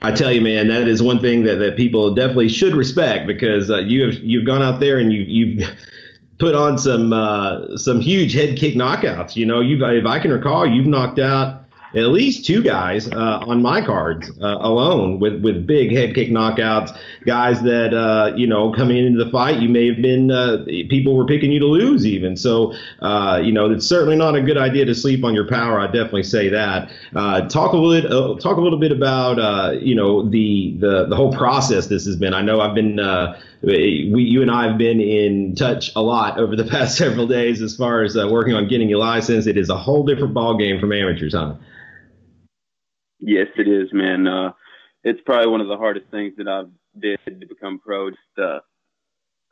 I 0.00 0.12
tell 0.12 0.30
you, 0.30 0.40
man, 0.40 0.68
that 0.68 0.86
is 0.86 1.02
one 1.02 1.18
thing 1.18 1.42
that, 1.44 1.56
that 1.56 1.76
people 1.76 2.14
definitely 2.14 2.48
should 2.48 2.74
respect 2.74 3.26
because 3.26 3.70
uh, 3.70 3.78
you 3.78 4.06
have 4.06 4.14
you've 4.22 4.46
gone 4.46 4.62
out 4.62 4.78
there 4.80 4.98
and 4.98 5.12
you 5.12 5.22
you've 5.22 5.68
put 6.38 6.54
on 6.54 6.78
some 6.78 7.12
uh, 7.12 7.76
some 7.76 8.00
huge 8.00 8.32
head 8.32 8.56
kick 8.56 8.74
knockouts. 8.74 9.34
You 9.34 9.46
know, 9.46 9.60
you 9.60 9.84
if 9.84 10.06
I 10.06 10.20
can 10.20 10.30
recall, 10.30 10.66
you've 10.66 10.86
knocked 10.86 11.18
out 11.18 11.57
at 11.94 12.08
least 12.08 12.44
two 12.44 12.62
guys 12.62 13.08
uh, 13.10 13.38
on 13.46 13.62
my 13.62 13.80
cards 13.84 14.30
uh, 14.42 14.58
alone 14.60 15.18
with, 15.18 15.42
with 15.42 15.66
big 15.66 15.90
head 15.92 16.14
kick 16.14 16.28
knockouts, 16.28 16.96
guys 17.24 17.62
that, 17.62 17.94
uh, 17.94 18.34
you 18.36 18.46
know, 18.46 18.72
coming 18.72 18.98
into 18.98 19.22
the 19.22 19.30
fight, 19.30 19.60
you 19.60 19.68
may 19.68 19.86
have 19.88 20.02
been, 20.02 20.30
uh, 20.30 20.64
people 20.88 21.16
were 21.16 21.26
picking 21.26 21.50
you 21.50 21.58
to 21.58 21.66
lose 21.66 22.06
even. 22.06 22.36
So, 22.36 22.74
uh, 23.00 23.40
you 23.42 23.52
know, 23.52 23.70
it's 23.70 23.86
certainly 23.86 24.16
not 24.16 24.34
a 24.34 24.42
good 24.42 24.58
idea 24.58 24.84
to 24.84 24.94
sleep 24.94 25.24
on 25.24 25.34
your 25.34 25.48
power. 25.48 25.80
I 25.80 25.86
definitely 25.86 26.24
say 26.24 26.48
that. 26.48 26.90
Uh, 27.14 27.48
talk 27.48 27.72
a 27.72 27.76
little, 27.76 28.36
talk 28.38 28.58
a 28.58 28.60
little 28.60 28.78
bit 28.78 28.92
about, 28.92 29.82
you 29.82 29.94
know, 29.94 30.28
the, 30.28 30.76
the, 30.78 31.06
the 31.06 31.16
whole 31.16 31.32
process 31.32 31.86
this 31.86 32.04
has 32.04 32.16
been. 32.16 32.34
I 32.34 32.42
know 32.42 32.60
I've 32.60 32.74
been, 32.74 32.98
we, 33.62 34.22
you 34.22 34.42
and 34.42 34.50
I 34.50 34.68
have 34.68 34.78
been 34.78 35.00
in 35.00 35.54
touch 35.54 35.90
a 35.96 36.02
lot 36.02 36.38
over 36.38 36.56
the 36.56 36.64
past 36.70 36.96
several 36.96 37.26
days 37.26 37.60
as 37.62 37.76
far 37.76 38.02
as 38.02 38.16
working 38.16 38.54
on 38.54 38.68
getting 38.68 38.88
you 38.88 38.98
licensed. 38.98 39.48
It 39.48 39.56
is 39.56 39.70
a 39.70 39.76
whole 39.76 40.04
different 40.04 40.34
ball 40.34 40.56
game 40.56 40.80
from 40.80 40.92
amateurs, 40.92 41.34
huh? 41.34 41.54
Yes, 43.20 43.48
it 43.56 43.66
is, 43.66 43.92
man. 43.92 44.26
Uh, 44.26 44.52
it's 45.02 45.20
probably 45.24 45.50
one 45.50 45.60
of 45.60 45.68
the 45.68 45.76
hardest 45.76 46.06
things 46.10 46.34
that 46.38 46.46
I've 46.48 46.70
did 46.98 47.18
to 47.26 47.46
become 47.46 47.80
pro. 47.80 48.10
Just 48.10 48.38
uh, 48.38 48.60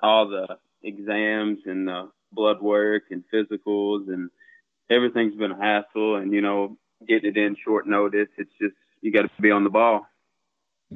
all 0.01 0.29
the 0.29 0.59
exams 0.83 1.59
and 1.66 1.88
the 1.88 2.11
blood 2.33 2.61
work 2.61 3.05
and 3.11 3.25
physicals 3.33 4.09
and 4.09 4.31
everything's 4.90 5.35
been 5.35 5.53
a 5.53 5.57
hassle. 5.57 6.16
And 6.16 6.33
you 6.33 6.40
know, 6.40 6.77
getting 7.09 7.31
it 7.31 7.37
in 7.37 7.57
short 7.64 7.87
notice, 7.88 8.29
it's 8.38 8.53
just 8.61 8.75
you 9.01 9.12
got 9.12 9.23
to 9.23 9.42
be 9.42 9.51
on 9.51 9.64
the 9.64 9.71
ball. 9.71 10.07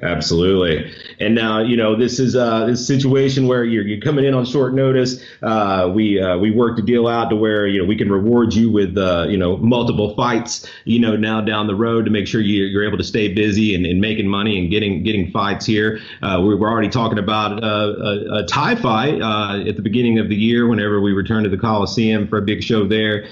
Absolutely. 0.01 0.89
And 1.19 1.35
now, 1.35 1.59
you 1.59 1.75
know, 1.75 1.97
this 1.97 2.17
is 2.17 2.33
uh, 2.33 2.73
situation 2.77 3.45
where 3.47 3.65
you're, 3.65 3.85
you're 3.85 3.99
coming 3.99 4.23
in 4.23 4.33
on 4.33 4.45
short 4.45 4.73
notice. 4.73 5.21
Uh, 5.43 5.91
we 5.93 6.19
uh, 6.19 6.37
we 6.37 6.49
work 6.49 6.77
to 6.77 6.81
deal 6.81 7.09
out 7.09 7.29
to 7.29 7.35
where 7.35 7.67
you 7.67 7.81
know 7.81 7.85
we 7.85 7.97
can 7.97 8.09
reward 8.09 8.53
you 8.53 8.71
with 8.71 8.97
uh, 8.97 9.25
you 9.27 9.35
know 9.35 9.57
multiple 9.57 10.15
fights. 10.15 10.65
You 10.85 10.99
know, 10.99 11.17
now 11.17 11.41
down 11.41 11.67
the 11.67 11.75
road 11.75 12.05
to 12.05 12.11
make 12.11 12.25
sure 12.25 12.39
you, 12.39 12.63
you're 12.63 12.87
able 12.87 12.99
to 12.99 13.03
stay 13.03 13.33
busy 13.33 13.75
and, 13.75 13.85
and 13.85 13.99
making 13.99 14.29
money 14.29 14.57
and 14.59 14.71
getting 14.71 15.03
getting 15.03 15.29
fights 15.29 15.65
here. 15.65 15.99
Uh, 16.21 16.41
we 16.41 16.55
were 16.55 16.69
already 16.69 16.89
talking 16.89 17.19
about 17.19 17.61
uh, 17.61 17.67
a, 17.67 18.43
a 18.43 18.45
Thai 18.45 18.75
fight 18.75 19.21
at 19.67 19.75
the 19.75 19.81
beginning 19.81 20.19
of 20.19 20.29
the 20.29 20.37
year 20.37 20.67
whenever 20.67 21.01
we 21.01 21.11
returned 21.11 21.43
to 21.43 21.49
the 21.49 21.57
Coliseum 21.57 22.29
for 22.29 22.37
a 22.37 22.41
big 22.41 22.63
show 22.63 22.87
there. 22.87 23.25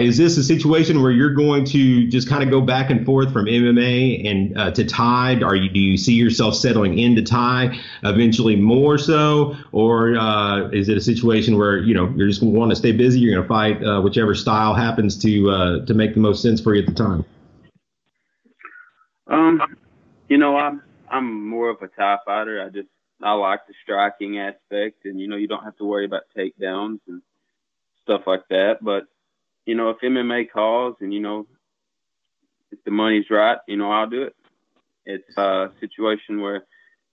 is 0.00 0.16
this 0.16 0.38
a 0.38 0.44
situation 0.44 1.02
where 1.02 1.10
you're 1.10 1.34
going 1.34 1.64
to 1.64 2.06
just 2.06 2.28
kind 2.28 2.44
of 2.44 2.50
go 2.50 2.60
back 2.60 2.88
and 2.88 3.04
forth 3.04 3.32
from 3.32 3.46
MMA 3.46 4.24
and 4.24 4.76
to 4.76 4.84
Thai? 4.84 5.40
Are 5.42 5.56
you 5.56 5.68
do 5.68 5.80
you 5.80 5.87
you 5.88 5.96
see 5.96 6.14
yourself 6.14 6.54
settling 6.54 6.98
into 6.98 7.22
Thai 7.22 7.78
eventually 8.04 8.56
more 8.56 8.98
so, 8.98 9.56
or 9.72 10.16
uh, 10.16 10.68
is 10.68 10.88
it 10.88 10.96
a 10.96 11.00
situation 11.00 11.58
where 11.58 11.78
you 11.78 11.94
know 11.94 12.12
you're 12.16 12.28
just 12.28 12.40
going 12.40 12.52
to 12.52 12.58
want 12.58 12.70
to 12.70 12.76
stay 12.76 12.92
busy? 12.92 13.20
You're 13.20 13.34
going 13.34 13.42
to 13.42 13.48
fight 13.48 13.84
uh, 13.84 14.00
whichever 14.00 14.34
style 14.34 14.74
happens 14.74 15.16
to 15.22 15.50
uh, 15.50 15.86
to 15.86 15.94
make 15.94 16.14
the 16.14 16.20
most 16.20 16.42
sense 16.42 16.60
for 16.60 16.74
you 16.74 16.82
at 16.82 16.86
the 16.86 16.94
time. 16.94 17.24
Um, 19.26 19.62
you 20.28 20.38
know, 20.38 20.56
I'm 20.56 20.82
I'm 21.10 21.48
more 21.48 21.70
of 21.70 21.82
a 21.82 21.88
Thai 21.88 22.18
fighter. 22.24 22.64
I 22.64 22.68
just 22.68 22.88
I 23.22 23.32
like 23.32 23.66
the 23.66 23.74
striking 23.82 24.38
aspect, 24.38 25.04
and 25.04 25.20
you 25.20 25.28
know, 25.28 25.36
you 25.36 25.48
don't 25.48 25.64
have 25.64 25.76
to 25.78 25.84
worry 25.84 26.04
about 26.04 26.22
takedowns 26.36 27.00
and 27.08 27.22
stuff 28.02 28.22
like 28.26 28.46
that. 28.50 28.78
But 28.82 29.04
you 29.66 29.74
know, 29.74 29.90
if 29.90 29.98
MMA 30.00 30.50
calls 30.50 30.96
and 31.00 31.12
you 31.12 31.20
know 31.20 31.46
if 32.70 32.82
the 32.84 32.90
money's 32.90 33.30
right, 33.30 33.58
you 33.66 33.76
know, 33.76 33.90
I'll 33.90 34.08
do 34.08 34.22
it. 34.22 34.36
It's 35.08 35.38
a 35.38 35.70
situation 35.80 36.42
where 36.42 36.66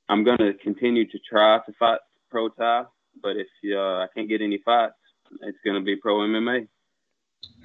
I'm 0.09 0.25
going 0.25 0.37
to 0.39 0.53
continue 0.61 1.09
to 1.09 1.17
try 1.29 1.59
to 1.65 1.73
fight 1.79 1.99
pro 2.29 2.49
Thai, 2.49 2.83
but 3.23 3.37
if 3.37 3.47
uh, 3.73 4.03
I 4.03 4.07
can't 4.13 4.27
get 4.27 4.41
any 4.41 4.59
fights, 4.65 4.99
it's 5.41 5.57
going 5.63 5.79
to 5.79 5.81
be 5.81 5.95
pro 5.95 6.17
MMA. 6.17 6.67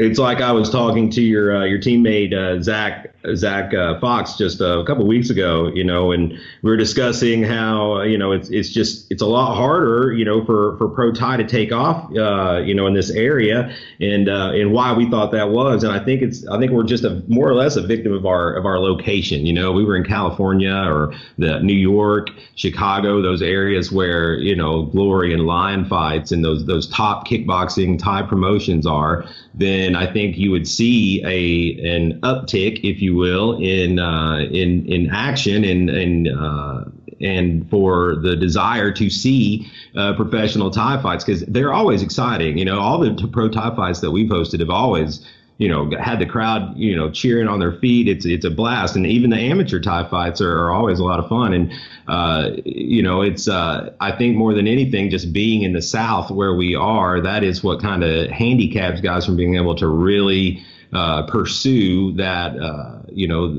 It's 0.00 0.18
like 0.18 0.40
I 0.40 0.52
was 0.52 0.70
talking 0.70 1.10
to 1.10 1.22
your 1.22 1.54
uh, 1.54 1.64
your 1.64 1.78
teammate 1.78 2.32
uh, 2.32 2.62
Zach 2.62 3.14
Zach 3.34 3.74
uh, 3.74 4.00
Fox 4.00 4.34
just 4.38 4.62
a 4.62 4.82
couple 4.86 5.06
weeks 5.06 5.28
ago, 5.28 5.70
you 5.74 5.84
know, 5.84 6.10
and 6.12 6.32
we 6.62 6.70
were 6.70 6.78
discussing 6.78 7.42
how 7.42 8.00
you 8.00 8.16
know 8.16 8.32
it's 8.32 8.48
it's 8.48 8.70
just 8.70 9.12
it's 9.12 9.20
a 9.20 9.26
lot 9.26 9.56
harder, 9.56 10.14
you 10.14 10.24
know, 10.24 10.42
for 10.42 10.78
for 10.78 10.88
pro 10.88 11.12
Thai 11.12 11.36
to 11.36 11.46
take 11.46 11.70
off, 11.70 12.10
uh, 12.16 12.62
you 12.64 12.74
know, 12.74 12.86
in 12.86 12.94
this 12.94 13.10
area, 13.10 13.76
and 14.00 14.30
uh, 14.30 14.52
and 14.54 14.72
why 14.72 14.94
we 14.94 15.10
thought 15.10 15.32
that 15.32 15.50
was, 15.50 15.84
and 15.84 15.92
I 15.92 16.02
think 16.02 16.22
it's 16.22 16.46
I 16.48 16.58
think 16.58 16.72
we're 16.72 16.84
just 16.84 17.04
a 17.04 17.22
more 17.28 17.46
or 17.46 17.54
less 17.54 17.76
a 17.76 17.82
victim 17.82 18.14
of 18.14 18.24
our 18.24 18.54
of 18.54 18.64
our 18.64 18.78
location, 18.78 19.44
you 19.44 19.52
know, 19.52 19.70
we 19.70 19.84
were 19.84 19.96
in 19.96 20.04
California 20.04 20.72
or 20.72 21.12
the 21.36 21.60
New 21.60 21.74
York, 21.74 22.30
Chicago, 22.54 23.20
those 23.20 23.42
areas 23.42 23.92
where 23.92 24.34
you 24.38 24.56
know 24.56 24.84
Glory 24.86 25.34
and 25.34 25.44
Lion 25.44 25.84
fights 25.84 26.32
and 26.32 26.42
those 26.42 26.64
those 26.64 26.88
top 26.88 27.28
kickboxing 27.28 27.98
Thai 27.98 28.22
promotions 28.22 28.86
are. 28.86 29.26
Then 29.52 29.69
I 29.96 30.06
think 30.12 30.36
you 30.36 30.50
would 30.50 30.68
see 30.68 31.22
a 31.24 31.96
an 31.96 32.20
uptick, 32.20 32.80
if 32.82 33.00
you 33.02 33.14
will, 33.14 33.58
in 33.58 33.98
uh, 33.98 34.38
in 34.50 34.86
in 34.86 35.10
action 35.10 35.64
and 35.64 35.90
and 35.90 36.28
uh, 36.28 36.84
and 37.20 37.68
for 37.70 38.16
the 38.16 38.36
desire 38.36 38.90
to 38.92 39.10
see 39.10 39.70
uh, 39.96 40.14
professional 40.14 40.70
Thai 40.70 41.02
fights 41.02 41.24
because 41.24 41.42
they're 41.46 41.72
always 41.72 42.02
exciting. 42.02 42.58
You 42.58 42.64
know, 42.64 42.80
all 42.80 42.98
the 42.98 43.28
pro 43.32 43.48
Thai 43.48 43.74
fights 43.74 44.00
that 44.00 44.10
we've 44.10 44.30
hosted 44.30 44.60
have 44.60 44.70
always 44.70 45.26
you 45.60 45.68
know, 45.68 45.90
had 46.00 46.18
the 46.18 46.24
crowd, 46.24 46.74
you 46.74 46.96
know, 46.96 47.10
cheering 47.10 47.46
on 47.46 47.60
their 47.60 47.72
feet. 47.72 48.08
It's 48.08 48.24
it's 48.24 48.46
a 48.46 48.50
blast, 48.50 48.96
and 48.96 49.06
even 49.06 49.28
the 49.28 49.36
amateur 49.36 49.78
Thai 49.78 50.08
fights 50.08 50.40
are, 50.40 50.50
are 50.50 50.70
always 50.72 50.98
a 51.00 51.04
lot 51.04 51.20
of 51.20 51.28
fun. 51.28 51.52
And 51.52 51.72
uh, 52.08 52.52
you 52.64 53.02
know, 53.02 53.20
it's 53.20 53.46
uh, 53.46 53.92
I 54.00 54.10
think 54.12 54.38
more 54.38 54.54
than 54.54 54.66
anything, 54.66 55.10
just 55.10 55.34
being 55.34 55.62
in 55.62 55.74
the 55.74 55.82
South 55.82 56.30
where 56.30 56.54
we 56.54 56.74
are, 56.74 57.20
that 57.20 57.44
is 57.44 57.62
what 57.62 57.82
kind 57.82 58.02
of 58.02 58.30
handicaps 58.30 59.02
guys 59.02 59.26
from 59.26 59.36
being 59.36 59.54
able 59.56 59.76
to 59.76 59.86
really. 59.86 60.64
Uh, 60.92 61.24
pursue 61.28 62.10
that, 62.16 62.58
uh, 62.58 63.00
you 63.12 63.28
know, 63.28 63.54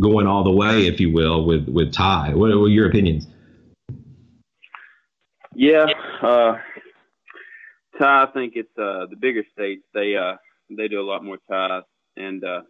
going 0.00 0.26
all 0.26 0.44
the 0.44 0.50
way, 0.50 0.86
if 0.86 1.00
you 1.00 1.10
will, 1.10 1.46
with 1.46 1.66
with 1.66 1.94
Thai. 1.94 2.34
What, 2.34 2.50
are 2.50 2.68
your 2.68 2.86
opinions? 2.86 3.26
Yeah, 5.54 5.86
uh, 6.20 6.58
Thai. 7.98 8.24
I 8.24 8.26
think 8.34 8.52
it's 8.56 8.76
uh, 8.76 9.06
the 9.08 9.16
bigger 9.18 9.44
states. 9.54 9.82
They 9.94 10.14
uh, 10.14 10.36
they 10.70 10.88
do 10.88 11.00
a 11.00 11.08
lot 11.08 11.24
more 11.24 11.38
ties. 11.50 11.82
And 12.16 12.44
uh, 12.44 12.62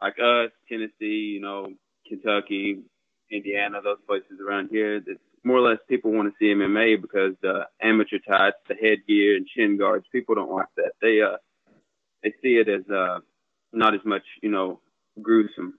like 0.00 0.16
us, 0.18 0.50
Tennessee, 0.68 1.34
you 1.34 1.40
know, 1.40 1.68
Kentucky, 2.08 2.80
Indiana, 3.30 3.80
those 3.82 3.98
places 4.06 4.38
around 4.46 4.68
here, 4.70 4.96
it's 4.96 5.20
more 5.44 5.58
or 5.58 5.68
less 5.70 5.78
people 5.88 6.12
want 6.12 6.28
to 6.28 6.34
see 6.38 6.54
MMA 6.54 7.00
because 7.00 7.34
the 7.42 7.66
amateur 7.80 8.18
ties, 8.26 8.52
the 8.68 8.74
headgear 8.74 9.36
and 9.36 9.46
chin 9.46 9.76
guards, 9.78 10.06
people 10.12 10.34
don't 10.34 10.52
like 10.52 10.68
that. 10.76 10.92
They 11.00 11.20
uh 11.20 11.38
they 12.22 12.32
see 12.42 12.56
it 12.56 12.68
as 12.68 12.88
uh 12.90 13.20
not 13.72 13.94
as 13.94 14.00
much, 14.04 14.22
you 14.42 14.50
know, 14.50 14.80
gruesome 15.20 15.74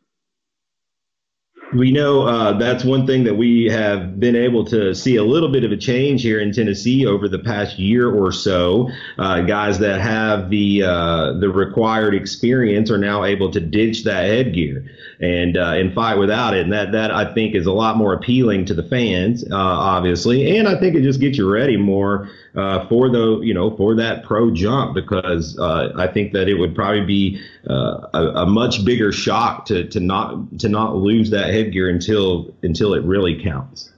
we 1.75 1.91
know 1.91 2.27
uh, 2.27 2.57
that's 2.57 2.83
one 2.83 3.07
thing 3.07 3.23
that 3.23 3.35
we 3.35 3.65
have 3.65 4.19
been 4.19 4.35
able 4.35 4.63
to 4.65 4.93
see 4.93 5.15
a 5.15 5.23
little 5.23 5.51
bit 5.51 5.63
of 5.63 5.71
a 5.71 5.77
change 5.77 6.21
here 6.21 6.39
in 6.39 6.51
Tennessee 6.51 7.05
over 7.05 7.27
the 7.27 7.39
past 7.39 7.79
year 7.79 8.13
or 8.13 8.31
so. 8.31 8.89
Uh, 9.17 9.41
guys 9.41 9.79
that 9.79 10.01
have 10.01 10.49
the 10.49 10.83
uh, 10.83 11.33
the 11.39 11.49
required 11.49 12.13
experience 12.13 12.91
are 12.91 12.97
now 12.97 13.23
able 13.23 13.51
to 13.51 13.59
ditch 13.59 14.03
that 14.03 14.25
headgear 14.25 14.85
and 15.23 15.55
uh, 15.55 15.71
and 15.71 15.93
fight 15.93 16.15
without 16.15 16.53
it, 16.53 16.63
and 16.63 16.73
that 16.73 16.91
that 16.91 17.09
I 17.09 17.33
think 17.33 17.55
is 17.55 17.65
a 17.65 17.71
lot 17.71 17.95
more 17.95 18.13
appealing 18.13 18.65
to 18.65 18.73
the 18.73 18.83
fans, 18.83 19.43
uh, 19.49 19.55
obviously, 19.55 20.57
and 20.57 20.67
I 20.67 20.77
think 20.77 20.95
it 20.95 21.01
just 21.01 21.21
gets 21.21 21.37
you 21.37 21.49
ready 21.49 21.77
more 21.77 22.29
uh, 22.55 22.85
for 22.89 23.09
the 23.09 23.39
you 23.41 23.53
know 23.53 23.75
for 23.77 23.95
that 23.95 24.25
pro 24.25 24.51
jump 24.51 24.93
because 24.93 25.57
I 25.57 26.07
think 26.07 26.33
that 26.33 26.49
it 26.49 26.55
would 26.55 26.75
probably 26.75 27.05
be 27.05 27.41
a, 27.65 28.43
a 28.43 28.45
much 28.45 28.83
bigger 28.83 29.13
shock 29.13 29.65
to 29.67 29.87
to 29.87 30.01
not 30.01 30.59
to 30.59 30.67
not 30.67 30.97
lose 30.97 31.29
that 31.29 31.53
headgear 31.53 31.89
until 31.89 32.53
until 32.61 32.93
it 32.93 33.03
really 33.05 33.41
counts. 33.41 33.93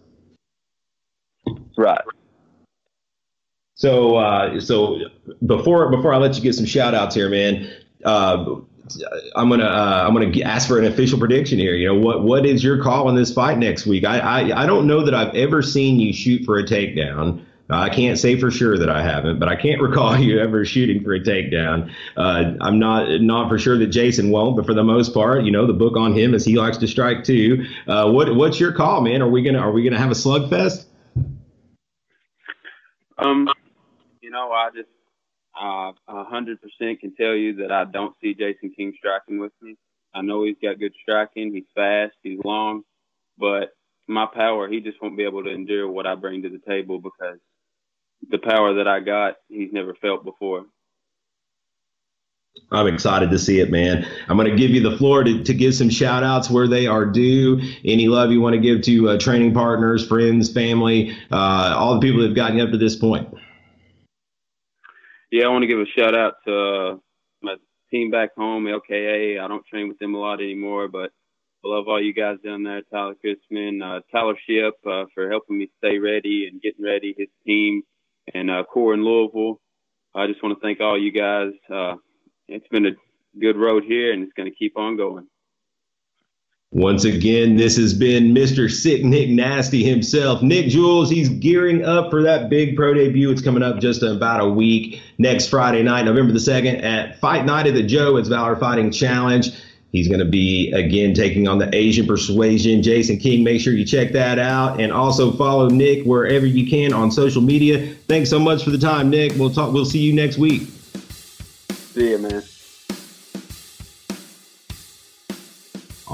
Right. 1.76 2.02
So 3.74 4.16
uh, 4.16 4.60
so 4.60 5.00
before 5.44 5.90
before 5.90 6.14
I 6.14 6.18
let 6.18 6.36
you 6.36 6.44
get 6.44 6.54
some 6.54 6.66
shout 6.66 6.94
outs 6.94 7.16
here, 7.16 7.30
man, 7.30 7.68
uh, 8.04 8.58
I'm 9.36 9.50
gonna 9.50 9.66
uh, 9.66 10.06
I'm 10.08 10.14
gonna 10.14 10.42
ask 10.42 10.68
for 10.68 10.78
an 10.78 10.86
official 10.86 11.18
prediction 11.18 11.58
here. 11.58 11.74
You 11.74 11.88
know 11.88 11.96
what 11.96 12.24
what 12.24 12.46
is 12.46 12.64
your 12.64 12.82
call 12.82 13.08
on 13.08 13.16
this 13.16 13.34
fight 13.34 13.58
next 13.58 13.86
week? 13.86 14.06
I, 14.06 14.20
I 14.20 14.64
I 14.64 14.66
don't 14.66 14.86
know 14.86 15.04
that 15.04 15.14
I've 15.14 15.34
ever 15.36 15.62
seen 15.62 16.00
you 16.00 16.14
shoot 16.14 16.46
for 16.46 16.60
a 16.60 16.64
takedown. 16.64 17.44
I 17.68 17.90
can't 17.90 18.20
say 18.20 18.40
for 18.40 18.52
sure 18.52 18.78
that 18.78 18.90
I 18.90 19.02
haven't, 19.02 19.40
but 19.40 19.50
I 19.50 19.56
can't 19.56 19.82
recall 19.82 20.18
you 20.18 20.40
ever 20.40 20.66
shooting 20.66 21.04
for 21.04 21.16
a 21.16 21.20
takedown. 21.20 21.92
Uh, 22.16 22.54
I'm 22.62 22.78
not 22.78 23.22
not 23.22 23.50
for 23.50 23.58
sure 23.58 23.78
that 23.78 23.88
Jason 23.88 24.30
won't, 24.30 24.56
but 24.56 24.66
for 24.68 24.76
the 24.76 24.84
most 24.84 25.14
part, 25.14 25.44
you 25.44 25.52
know, 25.52 25.66
the 25.66 25.74
book 25.74 25.98
on 25.98 26.14
him 26.14 26.34
is 26.34 26.46
he 26.46 26.56
likes 26.56 26.78
to 26.78 26.88
strike 26.88 27.24
too. 27.24 27.66
Uh, 27.88 28.12
what 28.12 28.36
what's 28.36 28.60
your 28.60 28.72
call, 28.72 29.02
man? 29.02 29.22
Are 29.22 29.30
we 29.30 29.42
gonna 29.42 29.60
are 29.60 29.72
we 29.72 29.84
gonna 29.84 30.00
have 30.00 30.12
a 30.12 30.16
slugfest? 30.16 30.86
Um, 33.18 33.50
you 34.22 34.30
know, 34.30 34.52
I 34.52 34.70
just 34.76 34.90
hundred 35.56 36.60
percent 36.62 37.00
can 37.00 37.16
tell 37.16 37.34
you 37.34 37.56
that 37.58 37.72
I 37.72 37.86
don't 37.86 38.16
see 38.22 38.34
Jason 38.34 38.72
King 38.76 38.94
striking 38.98 39.40
with 39.40 39.54
me. 39.62 39.76
I 40.14 40.22
know 40.22 40.44
he's 40.44 40.58
got 40.62 40.80
good 40.80 40.94
striking. 41.02 41.54
He's 41.54 41.66
fast. 41.74 42.14
He's 42.24 42.40
long, 42.44 42.84
but 43.38 43.72
my 44.08 44.26
power, 44.26 44.68
he 44.68 44.80
just 44.80 45.02
won't 45.02 45.18
be 45.18 45.24
able 45.24 45.44
to 45.44 45.50
endure 45.50 45.90
what 45.90 46.06
I 46.06 46.16
bring 46.16 46.44
to 46.44 46.50
the 46.50 46.60
table 46.60 47.00
because 47.00 47.40
the 48.30 48.38
power 48.38 48.76
that 48.76 48.88
I 48.88 49.00
got, 49.00 49.36
he's 49.50 49.72
never 49.72 49.94
felt 49.96 50.24
before. 50.24 50.66
I'm 52.72 52.88
excited 52.88 53.32
to 53.32 53.38
see 53.38 53.60
it, 53.60 53.70
man. 53.70 54.08
I'm 54.28 54.38
going 54.38 54.50
to 54.50 54.56
give 54.56 54.72
you 54.72 54.82
the 54.82 54.98
floor 54.98 55.24
to, 55.24 55.44
to 55.44 55.54
give 55.54 55.76
some 55.76 55.90
shout 55.90 56.24
outs 56.24 56.50
where 56.50 56.68
they 56.68 56.88
are 56.88 57.06
due. 57.06 57.60
Any 57.84 58.08
love 58.08 58.32
you 58.32 58.40
want 58.40 58.54
to 58.54 58.62
give 58.62 58.82
to 58.84 59.10
uh, 59.10 59.18
training 59.20 59.54
partners, 59.54 60.08
friends, 60.08 60.52
family, 60.52 61.16
uh, 61.32 61.76
all 61.78 61.96
the 61.96 62.00
people 62.00 62.22
that 62.22 62.28
have 62.28 62.36
gotten 62.36 62.58
you 62.58 62.64
up 62.64 62.72
to 62.72 62.78
this 62.78 62.96
point. 62.96 63.28
Yeah, 65.36 65.48
I 65.48 65.50
want 65.50 65.64
to 65.64 65.68
give 65.68 65.82
a 65.82 65.86
shout 65.86 66.16
out 66.16 66.36
to 66.48 66.56
uh, 66.58 66.96
my 67.42 67.56
team 67.92 68.10
back 68.10 68.30
home, 68.38 68.68
LKA. 68.68 69.38
I 69.38 69.48
don't 69.50 69.66
train 69.66 69.90
with 69.90 70.00
them 70.00 70.16
a 70.16 70.18
lot 70.18 70.40
anymore, 70.40 70.88
but 70.88 71.12
I 71.62 71.68
love 71.68 71.90
all 71.90 72.02
you 72.02 72.14
guys 72.14 72.38
down 72.42 72.64
there. 72.64 72.84
Tyler 72.84 73.16
Christman, 73.16 73.84
uh, 73.84 74.00
Tyler 74.14 74.36
Ship 74.48 74.74
uh, 74.90 75.04
for 75.14 75.30
helping 75.30 75.58
me 75.58 75.70
stay 75.80 75.98
ready 76.00 76.48
and 76.50 76.62
getting 76.62 76.86
ready, 76.86 77.14
his 77.18 77.28
team 77.46 77.82
and 78.34 78.50
uh, 78.50 78.64
Core 78.64 78.94
in 78.94 79.04
Louisville. 79.04 79.60
I 80.16 80.28
just 80.28 80.42
want 80.42 80.58
to 80.58 80.66
thank 80.66 80.80
all 80.80 80.98
you 80.98 81.12
guys. 81.12 81.52
Uh, 81.70 81.96
it's 82.48 82.70
been 82.70 82.86
a 82.86 82.92
good 83.38 83.58
road 83.58 83.84
here, 83.84 84.14
and 84.14 84.24
it's 84.24 84.32
going 84.38 84.50
to 84.50 84.56
keep 84.56 84.78
on 84.78 84.96
going. 84.96 85.28
Once 86.76 87.06
again, 87.06 87.56
this 87.56 87.78
has 87.78 87.94
been 87.94 88.36
Mr. 88.36 88.70
Sick 88.70 89.02
Nick 89.02 89.30
Nasty 89.30 89.82
himself. 89.82 90.42
Nick 90.42 90.68
Jewell, 90.68 91.06
he's 91.06 91.30
gearing 91.30 91.86
up 91.86 92.12
for 92.12 92.22
that 92.24 92.50
big 92.50 92.76
pro 92.76 92.94
debut. 92.94 93.32
It's 93.32 93.42
coming 93.42 93.64
up 93.64 93.80
just 93.80 94.04
about 94.04 94.42
a 94.42 94.50
week 94.50 95.02
next 95.18 95.48
Friday 95.48 95.84
night, 95.84 96.04
November 96.04 96.34
the 96.34 96.40
2nd, 96.40 96.84
at 96.84 97.18
Fight 97.22 97.46
Night 97.46 97.66
at 97.66 97.76
the 97.76 97.84
Joe. 97.84 98.18
It's 98.18 98.28
Valor 98.28 98.58
Fighting 98.58 98.92
Challenge. 98.92 99.52
He's 99.94 100.10
going 100.10 100.20
to 100.20 100.26
be 100.26 100.74
again 100.74 101.14
taking 101.14 101.48
on 101.48 101.60
the 101.60 101.74
Asian 101.74 102.06
Persuasion. 102.06 102.84
Jason 102.84 103.20
King, 103.20 103.46
make 103.46 103.62
sure 103.62 103.72
you 103.72 103.86
check 103.86 104.12
that 104.12 104.38
out 104.38 104.82
and 104.82 104.92
also 104.92 105.32
follow 105.32 105.70
Nick 105.70 106.04
wherever 106.04 106.46
you 106.46 106.70
can 106.70 106.92
on 106.92 107.10
social 107.10 107.42
media. 107.42 107.96
Thanks 108.10 108.30
so 108.30 108.38
much 108.38 108.66
for 108.66 108.72
the 108.72 108.78
time, 108.78 109.10
Nick. 109.10 109.32
We'll 109.38 109.50
talk. 109.50 109.72
We'll 109.72 109.86
see 109.86 110.00
you 110.00 110.12
next 110.12 110.38
week. 110.38 110.64
See 111.70 112.10
you, 112.10 112.18
man. 112.18 112.44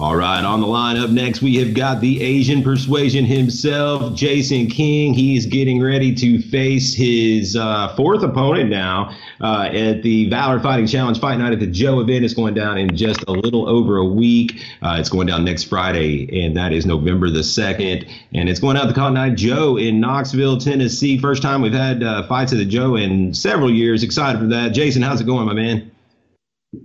All 0.02 0.16
right, 0.16 0.44
on 0.44 0.62
the 0.62 0.66
line 0.66 0.98
up 0.98 1.12
next, 1.12 1.44
we 1.44 1.58
have 1.58 1.76
got 1.76 2.02
the 2.02 2.24
Asian 2.24 2.64
persuasion 2.64 3.24
himself, 3.24 4.16
Jason 4.16 4.66
King. 4.66 5.14
He's 5.14 5.46
getting 5.46 5.80
ready 5.80 6.16
to 6.16 6.42
face 6.42 6.96
his 6.96 7.56
uh, 7.56 7.96
fourth 7.96 8.24
opponent 8.24 8.72
now 8.72 9.16
uh, 9.42 9.70
at 9.72 10.02
the 10.02 10.28
Valor 10.28 10.60
Fighting 10.60 10.88
Challenge 10.88 11.20
Fight 11.20 11.38
Night 11.38 11.54
at 11.54 11.60
the 11.60 11.68
Joe 11.68 12.00
event. 12.00 12.26
It's 12.26 12.34
going 12.34 12.56
down 12.56 12.80
in 12.80 12.96
just 12.96 13.24
a 13.28 13.32
little 13.32 13.70
over 13.70 13.98
a 13.98 14.04
week. 14.04 14.64
Uh, 14.82 14.96
it's 15.00 15.10
going 15.10 15.28
down 15.28 15.46
next 15.46 15.66
Friday, 15.66 16.46
and 16.46 16.58
that 16.58 16.74
is 16.74 16.88
November 16.88 17.30
the 17.30 17.42
2nd. 17.42 18.12
And 18.34 18.50
it's 18.50 18.60
going 18.60 18.78
out 18.78 18.88
the 18.88 18.96
Cotton 18.96 19.18
Eye 19.18 19.36
Joe 19.36 19.78
in 19.78 20.00
Knoxville, 20.00 20.58
Tennessee. 20.58 21.20
First 21.20 21.44
time 21.44 21.62
we've 21.62 21.74
had 21.74 22.02
uh, 22.02 22.26
fights 22.26 22.52
at 22.54 22.58
the 22.58 22.66
Joe 22.66 22.96
in 22.96 23.36
several 23.36 23.70
years. 23.70 24.02
Excited 24.02 24.40
for 24.40 24.48
that. 24.48 24.70
Jason, 24.70 25.04
how's 25.04 25.22
it 25.22 25.26
going, 25.26 25.46
my 25.46 25.54
man? 25.54 25.92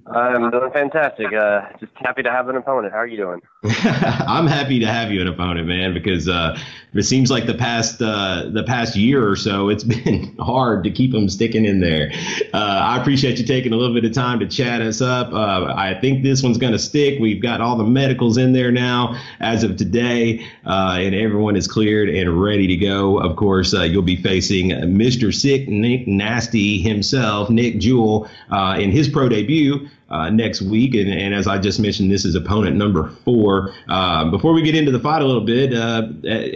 I'm 0.09 0.51
doing 0.51 0.73
fantastic. 0.73 1.33
Uh, 1.33 1.69
just 1.79 1.93
happy 1.95 2.25
to 2.25 2.31
have 2.31 2.49
an 2.49 2.57
opponent. 2.57 2.93
How 2.93 2.99
are 2.99 3.07
you 3.07 3.17
doing? 3.17 3.41
I'm 3.65 4.49
happy 4.49 4.81
to 4.81 4.87
have 4.87 5.13
you 5.13 5.21
an 5.21 5.29
opponent, 5.29 5.69
man, 5.69 5.95
because 5.95 6.29
uh, 6.29 6.59
it 6.93 7.05
seems 7.05 7.31
like 7.31 7.47
the 7.47 7.55
past 7.55 8.03
uh, 8.03 8.51
the 8.53 8.65
past 8.65 8.97
year 8.97 9.29
or 9.29 9.37
so, 9.37 9.69
it's 9.69 9.85
been 10.05 10.37
hard 10.39 10.83
to 10.85 10.91
keep 10.91 11.13
them 11.13 11.29
sticking 11.29 11.65
in 11.65 11.81
there. 11.81 12.11
Uh, 12.53 12.57
I 12.57 13.01
appreciate 13.01 13.39
you 13.39 13.47
taking 13.47 13.73
a 13.73 13.77
little 13.77 13.95
bit 13.95 14.05
of 14.05 14.13
time 14.13 14.41
to 14.41 14.49
chat 14.49 14.81
us 14.81 15.01
up. 15.01 15.33
Uh, 15.33 15.73
I 15.77 15.97
think 16.01 16.25
this 16.25 16.43
one's 16.43 16.59
going 16.59 16.73
to 16.73 16.81
stick. 16.81 17.21
We've 17.21 17.41
got 17.41 17.61
all 17.61 17.77
the 17.77 17.85
medicals 17.85 18.39
in 18.39 18.53
there 18.53 18.73
now 18.73 19.17
as 19.39 19.63
of 19.63 19.77
today, 19.77 20.45
uh, 20.65 20.97
and 20.99 21.15
everyone 21.15 21.55
is 21.55 21.69
cleared 21.69 22.09
and 22.09 22.43
ready 22.43 22.67
to 22.67 22.77
go. 22.77 23.21
Of 23.21 23.37
course, 23.37 23.73
you'll 23.73 24.03
be 24.03 24.21
facing 24.21 24.71
Mr. 24.71 25.33
Sick 25.33 25.69
Nick 25.69 26.09
Nasty 26.09 26.79
himself, 26.79 27.51
Nick 27.51 27.79
Jewell, 27.79 28.29
in 28.51 28.91
his 28.91 29.09
pro 29.09 29.29
debut 29.29 29.76
uh, 30.09 30.31
next 30.31 30.63
week. 30.63 30.95
And, 30.95 31.11
and, 31.11 31.35
as 31.35 31.47
I 31.47 31.59
just 31.59 31.81
mentioned, 31.81 32.11
this 32.11 32.25
is 32.25 32.35
opponent 32.35 32.77
number 32.77 33.09
four. 33.25 33.75
Uh, 33.89 34.31
before 34.31 34.53
we 34.53 34.63
get 34.63 34.75
into 34.75 34.91
the 34.91 35.01
fight 35.01 35.23
a 35.23 35.25
little 35.25 35.45
bit, 35.45 35.75
uh, 35.75 36.03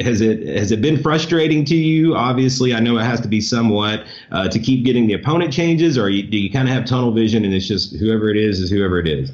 has 0.02 0.20
it 0.20 0.46
has 0.56 0.70
it 0.70 0.80
been 0.80 1.02
frustrating 1.02 1.64
to 1.66 1.76
you? 1.76 2.14
Obviously, 2.14 2.74
I 2.74 2.80
know 2.80 2.98
it 2.98 3.04
has 3.04 3.20
to 3.22 3.28
be 3.28 3.40
somewhat 3.40 4.04
uh, 4.30 4.48
to 4.48 4.58
keep 4.58 4.84
getting 4.84 5.06
the 5.06 5.14
opponent 5.14 5.52
changes, 5.52 5.98
or 5.98 6.10
you, 6.10 6.22
do 6.22 6.38
you 6.38 6.50
kind 6.50 6.68
of 6.68 6.74
have 6.74 6.84
tunnel 6.84 7.12
vision 7.12 7.44
and 7.44 7.52
it's 7.52 7.66
just 7.66 7.96
whoever 7.96 8.30
it 8.30 8.36
is 8.36 8.60
is 8.60 8.70
whoever 8.70 9.00
it 9.00 9.08
is? 9.08 9.32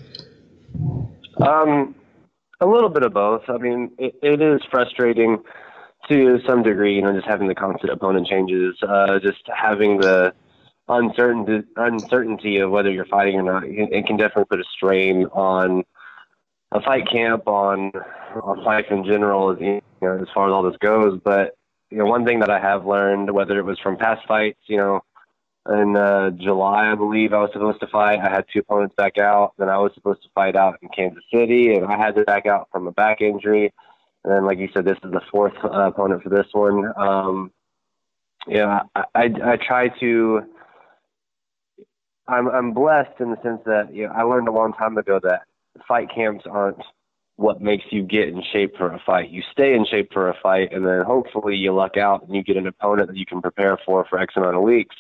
Um, 1.40 1.94
a 2.60 2.66
little 2.66 2.88
bit 2.88 3.02
of 3.02 3.12
both. 3.12 3.42
I 3.48 3.58
mean, 3.58 3.90
it, 3.98 4.14
it 4.22 4.40
is 4.40 4.60
frustrating 4.70 5.42
to 6.08 6.38
some 6.46 6.62
degree, 6.62 6.94
you 6.94 7.02
know, 7.02 7.12
just 7.12 7.26
having 7.26 7.48
the 7.48 7.54
constant 7.54 7.92
opponent 7.92 8.26
changes, 8.26 8.76
uh, 8.82 9.18
just 9.18 9.42
having 9.54 9.98
the 9.98 10.32
uncertainty 10.88 11.66
uncertainty 11.76 12.58
of 12.58 12.70
whether 12.70 12.90
you're 12.90 13.06
fighting 13.06 13.36
or 13.36 13.42
not, 13.42 13.64
it 13.64 14.06
can 14.06 14.16
definitely 14.16 14.44
put 14.44 14.60
a 14.60 14.64
strain 14.74 15.26
on 15.26 15.84
a 16.72 16.80
fight 16.80 17.08
camp, 17.10 17.46
on 17.46 17.92
on 18.42 18.64
fights 18.64 18.88
in 18.90 19.04
general, 19.04 19.50
as 19.52 19.60
you 19.60 19.80
know, 20.00 20.18
as 20.18 20.28
far 20.34 20.48
as 20.48 20.52
all 20.52 20.62
this 20.62 20.78
goes. 20.78 21.20
But 21.24 21.56
you 21.90 21.98
know, 21.98 22.06
one 22.06 22.24
thing 22.24 22.40
that 22.40 22.50
I 22.50 22.60
have 22.60 22.86
learned, 22.86 23.30
whether 23.30 23.58
it 23.58 23.64
was 23.64 23.78
from 23.78 23.96
past 23.96 24.26
fights, 24.26 24.58
you 24.66 24.76
know, 24.76 25.00
in 25.68 25.96
uh, 25.96 26.30
July, 26.30 26.90
I 26.92 26.94
believe 26.94 27.32
I 27.32 27.40
was 27.40 27.50
supposed 27.52 27.80
to 27.80 27.86
fight. 27.88 28.20
I 28.20 28.30
had 28.30 28.44
two 28.52 28.60
opponents 28.60 28.94
back 28.96 29.18
out. 29.18 29.54
Then 29.58 29.68
I 29.68 29.78
was 29.78 29.92
supposed 29.94 30.22
to 30.22 30.28
fight 30.34 30.56
out 30.56 30.78
in 30.82 30.88
Kansas 30.88 31.24
City, 31.32 31.74
and 31.74 31.86
I 31.86 31.96
had 31.96 32.14
to 32.16 32.24
back 32.24 32.46
out 32.46 32.68
from 32.70 32.86
a 32.86 32.92
back 32.92 33.20
injury. 33.20 33.72
And 34.24 34.32
then, 34.32 34.44
like 34.44 34.58
you 34.58 34.68
said, 34.74 34.84
this 34.84 34.98
is 35.04 35.12
the 35.12 35.20
fourth 35.30 35.54
uh, 35.64 35.68
opponent 35.68 36.22
for 36.22 36.28
this 36.28 36.46
one. 36.52 36.92
Um, 36.96 37.52
yeah, 38.48 38.82
I, 38.94 39.04
I, 39.14 39.30
I 39.44 39.56
try 39.56 39.88
to 40.00 40.42
I'm 42.28 42.48
I'm 42.48 42.72
blessed 42.72 43.20
in 43.20 43.30
the 43.30 43.42
sense 43.42 43.60
that 43.66 43.94
you 43.94 44.06
know 44.06 44.12
I 44.12 44.22
learned 44.22 44.48
a 44.48 44.52
long 44.52 44.72
time 44.72 44.96
ago 44.98 45.20
that 45.22 45.42
fight 45.86 46.08
camps 46.14 46.44
aren't 46.50 46.82
what 47.36 47.60
makes 47.60 47.84
you 47.90 48.02
get 48.02 48.28
in 48.28 48.42
shape 48.52 48.76
for 48.76 48.92
a 48.92 49.00
fight. 49.04 49.30
You 49.30 49.42
stay 49.52 49.74
in 49.74 49.84
shape 49.86 50.12
for 50.12 50.28
a 50.28 50.34
fight, 50.42 50.72
and 50.72 50.86
then 50.86 51.02
hopefully 51.02 51.54
you 51.54 51.72
luck 51.72 51.96
out 51.96 52.26
and 52.26 52.34
you 52.34 52.42
get 52.42 52.56
an 52.56 52.66
opponent 52.66 53.08
that 53.08 53.16
you 53.16 53.26
can 53.26 53.42
prepare 53.42 53.78
for 53.84 54.04
for 54.08 54.18
X 54.18 54.34
amount 54.36 54.56
of 54.56 54.62
weeks. 54.62 54.96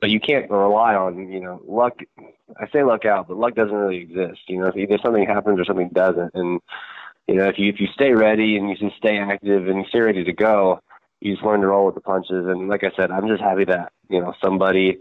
But 0.00 0.10
you 0.10 0.20
can't 0.20 0.50
rely 0.50 0.94
on 0.94 1.30
you 1.30 1.40
know 1.40 1.60
luck. 1.66 1.98
I 2.58 2.68
say 2.72 2.82
luck 2.82 3.04
out, 3.04 3.28
but 3.28 3.36
luck 3.36 3.54
doesn't 3.54 3.74
really 3.74 3.98
exist. 3.98 4.40
You 4.48 4.58
know, 4.58 4.72
either 4.76 4.98
something 5.02 5.26
happens 5.26 5.58
or 5.58 5.64
something 5.64 5.90
doesn't. 5.92 6.32
And 6.34 6.60
you 7.26 7.34
know, 7.34 7.48
if 7.48 7.58
you 7.58 7.68
if 7.68 7.80
you 7.80 7.88
stay 7.94 8.12
ready 8.12 8.56
and 8.56 8.68
you 8.70 8.76
just 8.76 8.96
stay 8.96 9.18
active 9.18 9.68
and 9.68 9.78
you 9.78 9.84
stay 9.88 10.00
ready 10.00 10.24
to 10.24 10.32
go, 10.32 10.80
you 11.20 11.34
just 11.34 11.44
learn 11.44 11.60
to 11.60 11.66
roll 11.66 11.86
with 11.86 11.94
the 11.94 12.00
punches. 12.00 12.46
And 12.46 12.68
like 12.68 12.84
I 12.84 12.90
said, 12.96 13.10
I'm 13.10 13.28
just 13.28 13.42
happy 13.42 13.64
that 13.66 13.92
you 14.08 14.20
know 14.20 14.34
somebody 14.42 14.98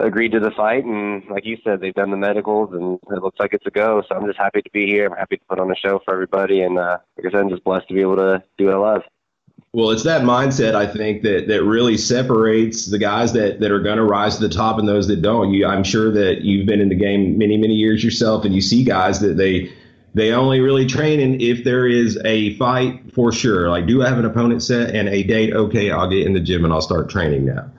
agreed 0.00 0.32
to 0.32 0.40
the 0.40 0.50
fight, 0.50 0.84
and 0.84 1.22
like 1.30 1.44
you 1.44 1.58
said, 1.64 1.80
they've 1.80 1.94
done 1.94 2.10
the 2.10 2.16
medicals, 2.16 2.70
and 2.72 2.98
it 3.16 3.22
looks 3.22 3.38
like 3.38 3.52
it's 3.52 3.66
a 3.66 3.70
go. 3.70 4.02
So 4.08 4.14
I'm 4.14 4.26
just 4.26 4.38
happy 4.38 4.62
to 4.62 4.70
be 4.70 4.86
here. 4.86 5.06
I'm 5.06 5.16
happy 5.16 5.36
to 5.36 5.44
put 5.48 5.58
on 5.58 5.70
a 5.70 5.76
show 5.76 6.00
for 6.04 6.12
everybody, 6.14 6.62
and 6.62 6.78
uh, 6.78 6.98
like 7.16 7.26
I 7.26 7.30
said, 7.30 7.40
I'm 7.40 7.50
just 7.50 7.64
blessed 7.64 7.88
to 7.88 7.94
be 7.94 8.00
able 8.00 8.16
to 8.16 8.42
do 8.58 8.66
what 8.66 8.74
I 8.74 8.78
love. 8.78 9.02
Well, 9.72 9.90
it's 9.90 10.02
that 10.02 10.22
mindset 10.22 10.74
I 10.74 10.86
think 10.86 11.22
that 11.22 11.46
that 11.46 11.62
really 11.62 11.96
separates 11.96 12.86
the 12.86 12.98
guys 12.98 13.32
that 13.34 13.60
that 13.60 13.70
are 13.70 13.80
going 13.80 13.98
to 13.98 14.04
rise 14.04 14.38
to 14.38 14.48
the 14.48 14.52
top 14.52 14.78
and 14.78 14.88
those 14.88 15.06
that 15.08 15.22
don't. 15.22 15.52
You, 15.52 15.66
I'm 15.66 15.84
sure 15.84 16.10
that 16.12 16.40
you've 16.40 16.66
been 16.66 16.80
in 16.80 16.88
the 16.88 16.96
game 16.96 17.38
many 17.38 17.56
many 17.56 17.74
years 17.74 18.02
yourself, 18.02 18.44
and 18.44 18.54
you 18.54 18.60
see 18.60 18.82
guys 18.82 19.20
that 19.20 19.36
they 19.36 19.72
they 20.12 20.32
only 20.32 20.60
really 20.60 20.86
train 20.86 21.20
in 21.20 21.40
if 21.40 21.62
there 21.62 21.86
is 21.86 22.18
a 22.24 22.56
fight 22.56 23.14
for 23.14 23.30
sure. 23.30 23.68
Like, 23.68 23.86
do 23.86 24.02
I 24.02 24.08
have 24.08 24.18
an 24.18 24.24
opponent 24.24 24.62
set 24.62 24.94
and 24.94 25.08
a 25.08 25.22
date? 25.22 25.52
Okay, 25.52 25.90
I'll 25.90 26.10
get 26.10 26.26
in 26.26 26.32
the 26.32 26.40
gym 26.40 26.64
and 26.64 26.72
I'll 26.72 26.80
start 26.80 27.08
training 27.08 27.44
now. 27.44 27.70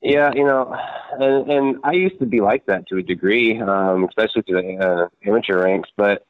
Yeah, 0.00 0.32
you 0.32 0.44
know, 0.44 0.76
and, 1.18 1.50
and 1.50 1.76
I 1.82 1.92
used 1.92 2.20
to 2.20 2.26
be 2.26 2.40
like 2.40 2.66
that 2.66 2.86
to 2.88 2.98
a 2.98 3.02
degree, 3.02 3.60
um, 3.60 4.04
especially 4.04 4.42
to 4.42 4.54
the 4.54 4.76
uh, 4.76 5.08
amateur 5.28 5.64
ranks. 5.64 5.90
But 5.96 6.24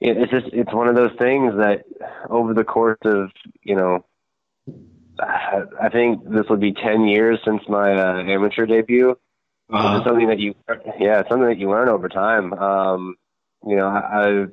it, 0.00 0.18
it's 0.18 0.30
just 0.30 0.46
it's 0.52 0.72
one 0.72 0.88
of 0.88 0.94
those 0.94 1.16
things 1.18 1.54
that 1.56 1.84
over 2.28 2.52
the 2.52 2.64
course 2.64 2.98
of 3.04 3.30
you 3.62 3.74
know, 3.74 4.04
I 5.18 5.88
think 5.90 6.28
this 6.28 6.46
would 6.50 6.60
be 6.60 6.72
ten 6.74 7.06
years 7.06 7.40
since 7.44 7.62
my 7.68 7.94
uh, 7.94 8.22
amateur 8.22 8.66
debut. 8.66 9.16
Uh-huh. 9.70 9.96
It's 9.96 10.06
something 10.06 10.28
that 10.28 10.38
you, 10.38 10.54
yeah, 10.98 11.20
it's 11.20 11.28
something 11.28 11.48
that 11.48 11.58
you 11.58 11.68
learn 11.70 11.88
over 11.88 12.08
time. 12.08 12.54
Um, 12.54 13.16
you 13.66 13.76
know, 13.76 13.86
I, 13.88 14.46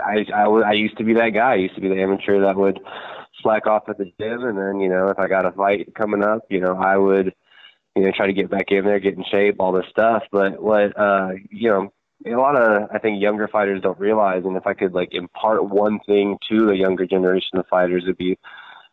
I, 0.00 0.26
I, 0.32 0.44
I 0.44 0.72
used 0.72 0.96
to 0.98 1.04
be 1.04 1.14
that 1.14 1.30
guy. 1.30 1.52
I 1.52 1.56
used 1.56 1.74
to 1.74 1.80
be 1.80 1.88
the 1.88 2.00
amateur 2.00 2.40
that 2.42 2.56
would 2.56 2.78
slack 3.46 3.66
off 3.66 3.88
at 3.88 3.98
the 3.98 4.12
gym, 4.20 4.44
and 4.44 4.58
then 4.58 4.80
you 4.80 4.88
know 4.88 5.08
if 5.08 5.18
I 5.18 5.28
got 5.28 5.46
a 5.46 5.52
fight 5.52 5.94
coming 5.94 6.22
up, 6.22 6.42
you 6.48 6.60
know 6.60 6.76
I 6.76 6.96
would 6.96 7.32
you 7.94 8.02
know 8.02 8.10
try 8.14 8.26
to 8.26 8.32
get 8.32 8.50
back 8.50 8.66
in 8.68 8.84
there, 8.84 8.98
get 8.98 9.14
in 9.14 9.24
shape, 9.30 9.56
all 9.60 9.72
this 9.72 9.86
stuff. 9.90 10.24
But 10.32 10.60
what 10.60 10.98
uh, 10.98 11.32
you 11.50 11.70
know 11.70 11.92
a 12.26 12.36
lot 12.36 12.56
of 12.56 12.90
I 12.92 12.98
think 12.98 13.22
younger 13.22 13.48
fighters 13.48 13.82
don't 13.82 13.98
realize, 13.98 14.44
and 14.44 14.56
if 14.56 14.66
I 14.66 14.74
could 14.74 14.92
like 14.92 15.10
impart 15.12 15.64
one 15.64 16.00
thing 16.06 16.38
to 16.50 16.66
the 16.66 16.76
younger 16.76 17.06
generation 17.06 17.58
of 17.58 17.66
fighters, 17.68 18.02
it'd 18.04 18.16
be 18.16 18.38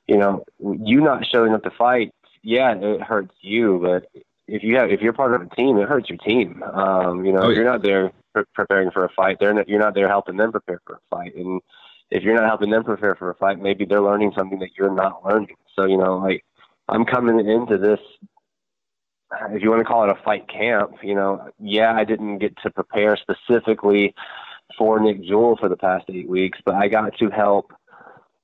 you 0.07 0.17
know 0.17 0.43
you 0.59 1.01
not 1.01 1.25
showing 1.25 1.53
up 1.53 1.63
to 1.63 1.71
fight. 1.71 2.13
Yeah, 2.43 2.75
it 2.75 3.01
hurts 3.01 3.33
you, 3.41 3.79
but 3.81 4.21
if 4.47 4.63
you 4.63 4.75
have 4.77 4.91
if 4.91 5.01
you're 5.01 5.13
part 5.13 5.33
of 5.33 5.41
a 5.41 5.55
team, 5.55 5.77
it 5.77 5.89
hurts 5.89 6.09
your 6.09 6.19
team. 6.19 6.61
Um, 6.61 7.25
you 7.25 7.31
know, 7.31 7.43
oh, 7.43 7.49
yeah. 7.49 7.55
you're 7.55 7.65
not 7.65 7.81
there 7.81 8.11
pre- 8.33 8.43
preparing 8.53 8.91
for 8.91 9.05
a 9.05 9.09
fight. 9.09 9.37
They're 9.39 9.53
not, 9.53 9.67
you're 9.67 9.79
not 9.79 9.95
there 9.95 10.09
helping 10.09 10.37
them 10.37 10.51
prepare 10.51 10.81
for 10.85 10.95
a 10.95 10.99
fight, 11.09 11.35
and 11.35 11.61
if 12.13 12.21
you're 12.21 12.35
not 12.35 12.45
helping 12.45 12.69
them 12.69 12.83
prepare 12.83 13.15
for 13.15 13.31
a 13.31 13.35
fight, 13.35 13.59
maybe 13.59 13.85
they're 13.85 14.01
learning 14.01 14.33
something 14.37 14.59
that 14.59 14.77
you're 14.77 14.93
not 14.93 15.25
learning. 15.25 15.55
So, 15.75 15.85
you 15.85 15.97
know, 15.97 16.19
like 16.19 16.45
I'm 16.87 17.05
coming 17.05 17.39
into 17.39 17.79
this, 17.79 17.99
if 19.49 19.63
you 19.63 19.71
want 19.71 19.79
to 19.79 19.85
call 19.85 20.03
it 20.03 20.15
a 20.15 20.23
fight 20.23 20.47
camp, 20.47 20.91
you 21.01 21.15
know, 21.15 21.49
yeah, 21.59 21.93
I 21.93 22.03
didn't 22.03 22.37
get 22.37 22.55
to 22.61 22.69
prepare 22.69 23.17
specifically 23.17 24.13
for 24.77 24.99
Nick 24.99 25.23
Jewell 25.23 25.57
for 25.59 25.69
the 25.69 25.75
past 25.75 26.05
eight 26.09 26.29
weeks, 26.29 26.59
but 26.63 26.75
I 26.75 26.87
got 26.87 27.17
to 27.17 27.29
help, 27.29 27.73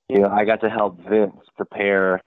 you 0.10 0.18
know, 0.18 0.30
I 0.30 0.46
got 0.46 0.62
to 0.62 0.70
help 0.70 1.00
Vince 1.08 1.36
prepare 1.56 2.24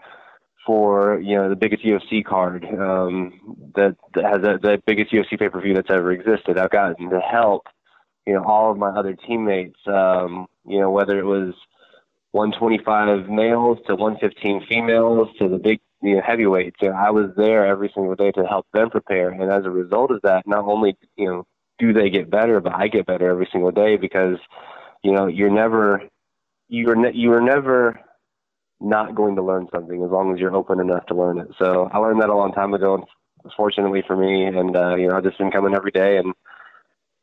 for 0.65 1.21
you 1.21 1.35
know 1.35 1.49
the 1.49 1.57
biggest 1.57 1.83
UFC 1.83 2.25
card 2.25 2.65
um, 2.65 3.73
that, 3.75 3.97
that 4.15 4.25
has 4.25 4.37
a, 4.45 4.59
the 4.63 4.81
biggest 4.87 5.13
UFC 5.13 5.37
pay 5.37 5.49
per 5.49 5.61
view 5.61 5.75
that's 5.75 5.91
ever 5.91 6.13
existed. 6.13 6.57
I've 6.57 6.71
gotten 6.71 7.11
to 7.11 7.19
help 7.19 7.67
you 8.29 8.35
know 8.35 8.45
all 8.45 8.71
of 8.71 8.79
my 8.79 8.91
other 8.91 9.17
teammates 9.27 9.81
um, 9.89 10.47
you 10.67 10.81
know, 10.81 10.91
whether 10.91 11.19
it 11.19 11.25
was 11.25 11.55
125 12.33 13.29
males 13.29 13.79
to 13.87 13.95
115 13.95 14.67
females 14.69 15.29
to 15.39 15.49
the 15.49 15.59
big 15.59 15.81
you 16.03 16.17
know, 16.17 16.23
heavyweights. 16.27 16.77
You 16.81 16.91
know, 16.91 16.97
I 16.97 17.11
was 17.11 17.31
there 17.37 17.67
every 17.67 17.91
single 17.95 18.15
day 18.15 18.33
to 18.33 18.45
help 18.45 18.67
them 18.73 18.91
prepare. 18.91 19.31
And 19.31 19.51
as 19.51 19.65
a 19.65 19.71
result 19.71 20.11
of 20.11 20.21
that, 20.23 20.47
not 20.47 20.65
only, 20.65 20.97
you 21.17 21.27
know, 21.27 21.47
do 21.79 21.93
they 21.93 22.11
get 22.11 22.31
better, 22.31 22.61
but 22.61 22.75
I 22.75 22.89
get 22.89 23.07
better 23.07 23.31
every 23.31 23.49
single 23.53 23.71
day 23.71 23.97
because, 23.97 24.37
you 25.03 25.13
know, 25.13 25.27
you're 25.27 25.51
never, 25.51 26.03
you're, 26.69 26.97
ne- 26.97 27.15
you 27.15 27.33
are 27.33 27.41
never 27.41 28.01
not 28.81 29.15
going 29.15 29.37
to 29.37 29.43
learn 29.43 29.69
something 29.73 30.03
as 30.03 30.11
long 30.11 30.33
as 30.33 30.41
you're 30.41 30.55
open 30.55 30.81
enough 30.81 31.07
to 31.07 31.15
learn 31.15 31.39
it. 31.39 31.49
So 31.59 31.89
I 31.93 31.99
learned 31.99 32.21
that 32.21 32.31
a 32.31 32.37
long 32.37 32.53
time 32.53 32.75
ago, 32.75 33.05
fortunately 33.57 34.03
for 34.07 34.17
me. 34.17 34.45
And, 34.45 34.77
uh, 34.77 34.97
you 34.97 35.09
know, 35.09 35.17
I've 35.17 35.25
just 35.25 35.39
been 35.39 35.51
coming 35.51 35.75
every 35.75 35.93
day 35.93 36.17
and, 36.17 36.35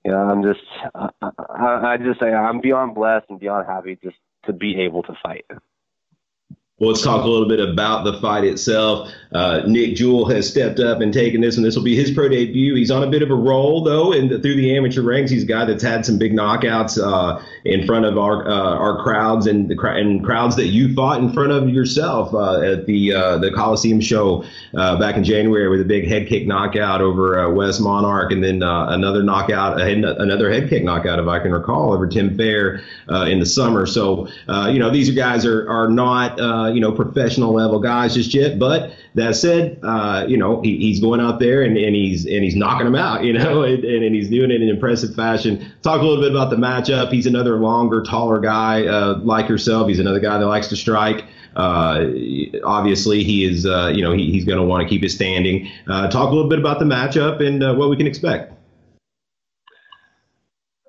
you 0.10 0.16
know, 0.16 0.22
I'm 0.22 0.42
just, 0.42 0.60
I, 0.96 1.10
I, 1.22 1.94
I 1.94 1.98
just 1.98 2.20
say 2.20 2.34
I'm 2.34 2.62
beyond 2.62 2.96
blessed 2.96 3.28
and 3.30 3.40
beyond 3.40 3.68
happy 3.68 4.00
just 4.04 4.18
to 4.48 4.54
be 4.54 4.82
able 4.82 5.04
to 5.04 5.14
fight. 5.22 5.46
Well, 6.80 6.92
let's 6.92 7.04
talk 7.04 7.26
a 7.26 7.28
little 7.28 7.48
bit 7.48 7.60
about 7.60 8.06
the 8.06 8.14
fight 8.22 8.46
itself. 8.46 9.12
Uh, 9.34 9.62
Nick 9.68 9.96
Jewell 9.96 10.28
has 10.30 10.50
stepped 10.50 10.80
up 10.80 11.02
and 11.02 11.14
taken 11.14 11.42
this, 11.42 11.58
and 11.58 11.66
this 11.66 11.76
will 11.76 11.84
be 11.84 11.96
his 11.96 12.10
pro 12.10 12.30
debut. 12.30 12.74
He's 12.74 12.90
on 12.90 13.04
a 13.04 13.08
bit 13.08 13.22
of 13.22 13.30
a 13.30 13.36
roll, 13.36 13.84
though, 13.84 14.12
and 14.12 14.30
through 14.30 14.56
the 14.56 14.76
amateur 14.76 15.02
ranks, 15.04 15.30
he's 15.30 15.44
a 15.44 15.46
guy 15.46 15.66
that's 15.66 15.84
had 15.84 16.06
some 16.06 16.18
big 16.18 16.34
knockouts 16.34 16.98
uh, 16.98 17.44
in 17.66 17.86
front 17.86 18.06
of 18.06 18.18
our 18.18 18.48
uh, 18.48 18.78
our 18.78 19.04
crowds 19.04 19.46
and 19.46 19.70
the 19.70 19.78
and 19.90 20.24
crowds 20.26 20.56
that 20.56 20.68
you 20.68 20.94
fought 20.96 21.22
in 21.22 21.32
front 21.32 21.52
of 21.52 21.70
yourself 21.70 22.34
uh, 22.34 22.62
at 22.62 22.86
the 22.88 23.14
uh, 23.14 23.38
the 23.38 23.52
Coliseum 23.52 24.02
show 24.02 24.44
uh, 24.76 24.98
back 24.98 25.16
in 25.16 25.24
January 25.24 25.70
with 25.70 25.82
a 25.82 25.86
big 25.86 26.08
head 26.08 26.28
kick 26.28 26.48
knockout 26.48 27.02
over 27.02 27.54
Wes 27.54 27.80
Monarch, 27.80 28.32
and 28.32 28.44
then 28.44 28.64
another 28.64 29.22
knockout, 29.22 29.80
another 29.80 30.50
head 30.50 30.70
kick 30.70 30.84
knockout, 30.84 31.20
if 31.20 31.28
I 31.28 31.40
can 31.40 31.52
recall, 31.52 31.94
over 31.94 32.08
Tim 32.08 32.36
Fair 32.36 32.82
in 33.28 33.40
the 33.40 33.46
summer. 33.46 33.86
So, 33.86 34.28
you 34.70 34.80
know, 34.80 34.90
these 34.90 35.12
guys 35.12 35.46
are 35.46 35.70
are 35.70 35.88
not 35.88 36.40
you 36.74 36.80
know, 36.82 36.92
professional 36.92 37.54
level 37.54 37.80
guys 37.80 38.14
just 38.16 38.34
yet. 38.34 38.60
But 38.60 38.94
that 39.16 39.36
said, 39.36 39.80
uh, 39.84 40.26
you 40.28 40.38
know, 40.38 40.62
he, 40.62 40.78
he's 40.78 41.00
going 41.00 41.20
out 41.20 41.40
there 41.40 41.62
and, 41.62 41.78
and 41.78 41.96
he's 41.96 42.26
and 42.26 42.44
he's 42.44 42.56
knocking 42.56 42.86
them 42.86 42.96
out, 42.96 43.24
you 43.26 43.34
know, 43.34 43.64
and, 43.64 43.84
and 43.84 44.16
he's 44.16 44.30
doing 44.30 44.52
it 44.52 44.56
in 44.56 44.64
an 44.64 44.70
impressive 44.70 45.16
fashion. 45.16 45.72
Talk 45.82 46.02
a 46.02 46.04
little 46.06 46.22
bit 46.22 46.32
about 46.32 46.50
the 46.50 46.58
matchup. 46.58 47.12
He's 47.12 47.26
another 47.26 47.58
longer, 47.58 48.02
taller 48.04 48.40
guy 48.40 48.86
uh, 48.86 49.20
like 49.20 49.50
yourself. 49.50 49.88
He's 49.88 50.00
another 50.00 50.20
guy 50.20 50.38
that 50.38 50.48
likes 50.48 50.68
to 50.68 50.76
strike. 50.76 51.26
Uh, 51.56 52.06
obviously, 52.64 53.24
he 53.24 53.44
is, 53.44 53.66
uh, 53.66 53.92
you 53.94 54.02
know, 54.02 54.14
he, 54.14 54.32
he's 54.32 54.46
going 54.46 54.60
to 54.60 54.64
want 54.64 54.84
to 54.84 54.90
keep 54.90 55.02
his 55.04 55.14
standing. 55.14 55.70
Uh, 55.88 56.10
talk 56.10 56.32
a 56.32 56.34
little 56.34 56.50
bit 56.50 56.60
about 56.60 56.80
the 56.80 56.86
matchup 56.86 57.46
and 57.46 57.64
uh, 57.64 57.74
what 57.74 57.90
we 57.90 57.98
can 57.98 58.08
expect. 58.08 58.54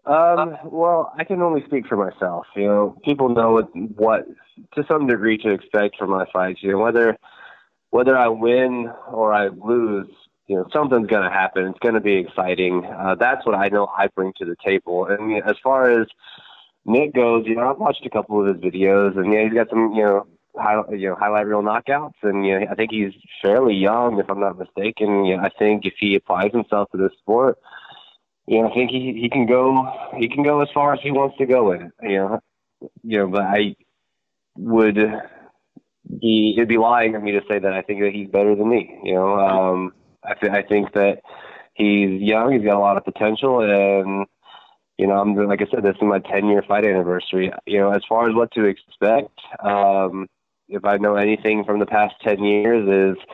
Um, 0.07 0.57
well, 0.65 1.13
I 1.17 1.25
can 1.25 1.41
only 1.41 1.65
speak 1.67 1.87
for 1.87 1.97
myself. 1.97 2.47
You 2.57 2.65
know, 2.65 2.97
people 3.05 3.29
know 3.29 3.53
what, 3.53 3.69
what 3.97 4.27
to 4.75 4.85
some 4.89 5.07
degree 5.07 5.39
to 5.39 5.51
expect 5.51 5.97
from 5.97 6.11
my 6.11 6.27
fights. 6.33 6.63
You 6.63 6.73
know, 6.73 6.79
whether 6.79 7.17
whether 7.91 8.17
I 8.17 8.29
win 8.29 8.91
or 9.11 9.33
I 9.33 9.49
lose, 9.49 10.09
you 10.47 10.57
know, 10.57 10.67
something's 10.73 11.09
going 11.09 11.25
to 11.25 11.31
happen. 11.31 11.67
It's 11.67 11.79
going 11.81 11.95
to 11.95 12.01
be 12.01 12.15
exciting. 12.15 12.85
Uh, 12.85 13.17
that's 13.19 13.45
what 13.45 13.55
I 13.55 13.69
know 13.69 13.87
I 13.87 14.09
bring 14.09 14.33
to 14.39 14.45
the 14.45 14.57
table. 14.65 15.07
And 15.07 15.43
as 15.43 15.57
far 15.63 15.91
as 15.91 16.07
Nick 16.85 17.15
goes, 17.15 17.47
you 17.47 17.57
know, 17.57 17.71
I've 17.71 17.79
watched 17.79 18.07
a 18.07 18.11
couple 18.11 18.41
of 18.41 18.47
his 18.47 18.63
videos, 18.63 19.19
and 19.19 19.33
yeah, 19.33 19.45
he's 19.45 19.55
got 19.55 19.69
some, 19.71 19.93
you 19.93 20.05
know, 20.05 20.27
high, 20.57 20.81
you 20.91 21.09
know, 21.09 21.17
highlight 21.17 21.47
reel 21.47 21.63
knockouts, 21.63 22.15
and 22.23 22.47
you 22.47 22.59
know, 22.59 22.67
I 22.71 22.75
think 22.75 22.91
he's 22.93 23.13
fairly 23.43 23.75
young, 23.75 24.19
if 24.19 24.31
I'm 24.31 24.41
not 24.41 24.59
mistaken. 24.59 25.25
You 25.25 25.37
know, 25.37 25.43
I 25.43 25.51
think 25.59 25.85
if 25.85 25.95
he 25.99 26.15
applies 26.15 26.53
himself 26.53 26.91
to 26.93 26.99
this 26.99 27.13
sport 27.19 27.59
you 28.51 28.61
know, 28.61 28.69
I 28.69 28.75
think 28.75 28.91
he 28.91 29.13
he 29.15 29.31
can 29.31 29.47
go 29.47 30.11
he 30.19 30.29
can 30.29 30.43
go 30.43 30.61
as 30.61 30.69
far 30.75 30.93
as 30.93 30.99
he 31.03 31.13
wants 31.13 31.39
to 31.39 31.47
go 31.47 31.71
with 31.71 31.83
it. 31.83 31.93
You 32.03 32.17
know, 32.17 32.41
you 33.05 33.19
know, 33.19 33.29
but 33.29 33.43
I 33.43 33.77
would 34.57 34.99
be 36.21 36.55
it'd 36.57 36.69
be 36.69 36.79
lying 36.79 37.15
of 37.15 37.23
me 37.23 37.33
to 37.33 37.41
say 37.49 37.59
that 37.59 37.73
I 37.73 37.83
think 37.83 38.01
that 38.01 38.13
he's 38.13 38.29
better 38.29 38.55
than 38.55 38.69
me. 38.69 38.99
You 39.05 39.15
know, 39.15 39.39
um, 39.39 39.93
I 40.25 40.35
th- 40.35 40.53
I 40.53 40.63
think 40.63 40.93
that 40.95 41.21
he's 41.75 42.21
young, 42.21 42.53
he's 42.53 42.65
got 42.65 42.77
a 42.77 42.81
lot 42.81 42.97
of 42.97 43.05
potential, 43.05 43.61
and 43.61 44.27
you 44.99 45.07
know, 45.07 45.15
I'm 45.15 45.35
like 45.35 45.63
I 45.63 45.67
said, 45.71 45.83
this 45.83 45.97
is 45.97 46.03
my 46.03 46.19
10 46.19 46.47
year 46.47 46.63
fight 46.67 46.85
anniversary. 46.85 47.53
You 47.67 47.79
know, 47.79 47.91
as 47.91 48.03
far 48.09 48.29
as 48.29 48.35
what 48.35 48.51
to 48.53 48.65
expect, 48.65 49.39
um, 49.63 50.27
if 50.69 50.85
I 50.85 50.99
know 50.99 51.15
anything 51.17 51.65
from 51.65 51.79
the 51.79 51.87
past 51.87 52.15
10 52.23 52.45
years 52.45 53.17
is 53.17 53.25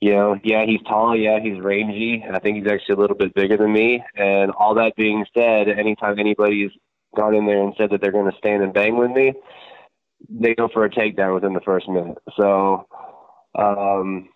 you 0.00 0.12
know, 0.12 0.38
yeah, 0.44 0.64
he's 0.64 0.80
tall, 0.82 1.16
yeah, 1.16 1.40
he's 1.40 1.60
rangy. 1.60 2.24
I 2.32 2.38
think 2.38 2.58
he's 2.58 2.70
actually 2.70 2.94
a 2.94 2.98
little 2.98 3.16
bit 3.16 3.34
bigger 3.34 3.56
than 3.56 3.72
me. 3.72 4.02
And 4.14 4.52
all 4.52 4.74
that 4.74 4.94
being 4.96 5.24
said, 5.36 5.68
anytime 5.68 6.18
anybody's 6.18 6.70
gone 7.16 7.34
in 7.34 7.46
there 7.46 7.60
and 7.60 7.74
said 7.76 7.90
that 7.90 8.00
they're 8.00 8.12
going 8.12 8.30
to 8.30 8.38
stand 8.38 8.62
and 8.62 8.72
bang 8.72 8.96
with 8.96 9.10
me, 9.10 9.32
they 10.28 10.54
go 10.54 10.68
for 10.68 10.84
a 10.84 10.90
takedown 10.90 11.34
within 11.34 11.54
the 11.54 11.60
first 11.60 11.88
minute. 11.88 12.18
So, 12.36 12.86
um, 13.54 14.28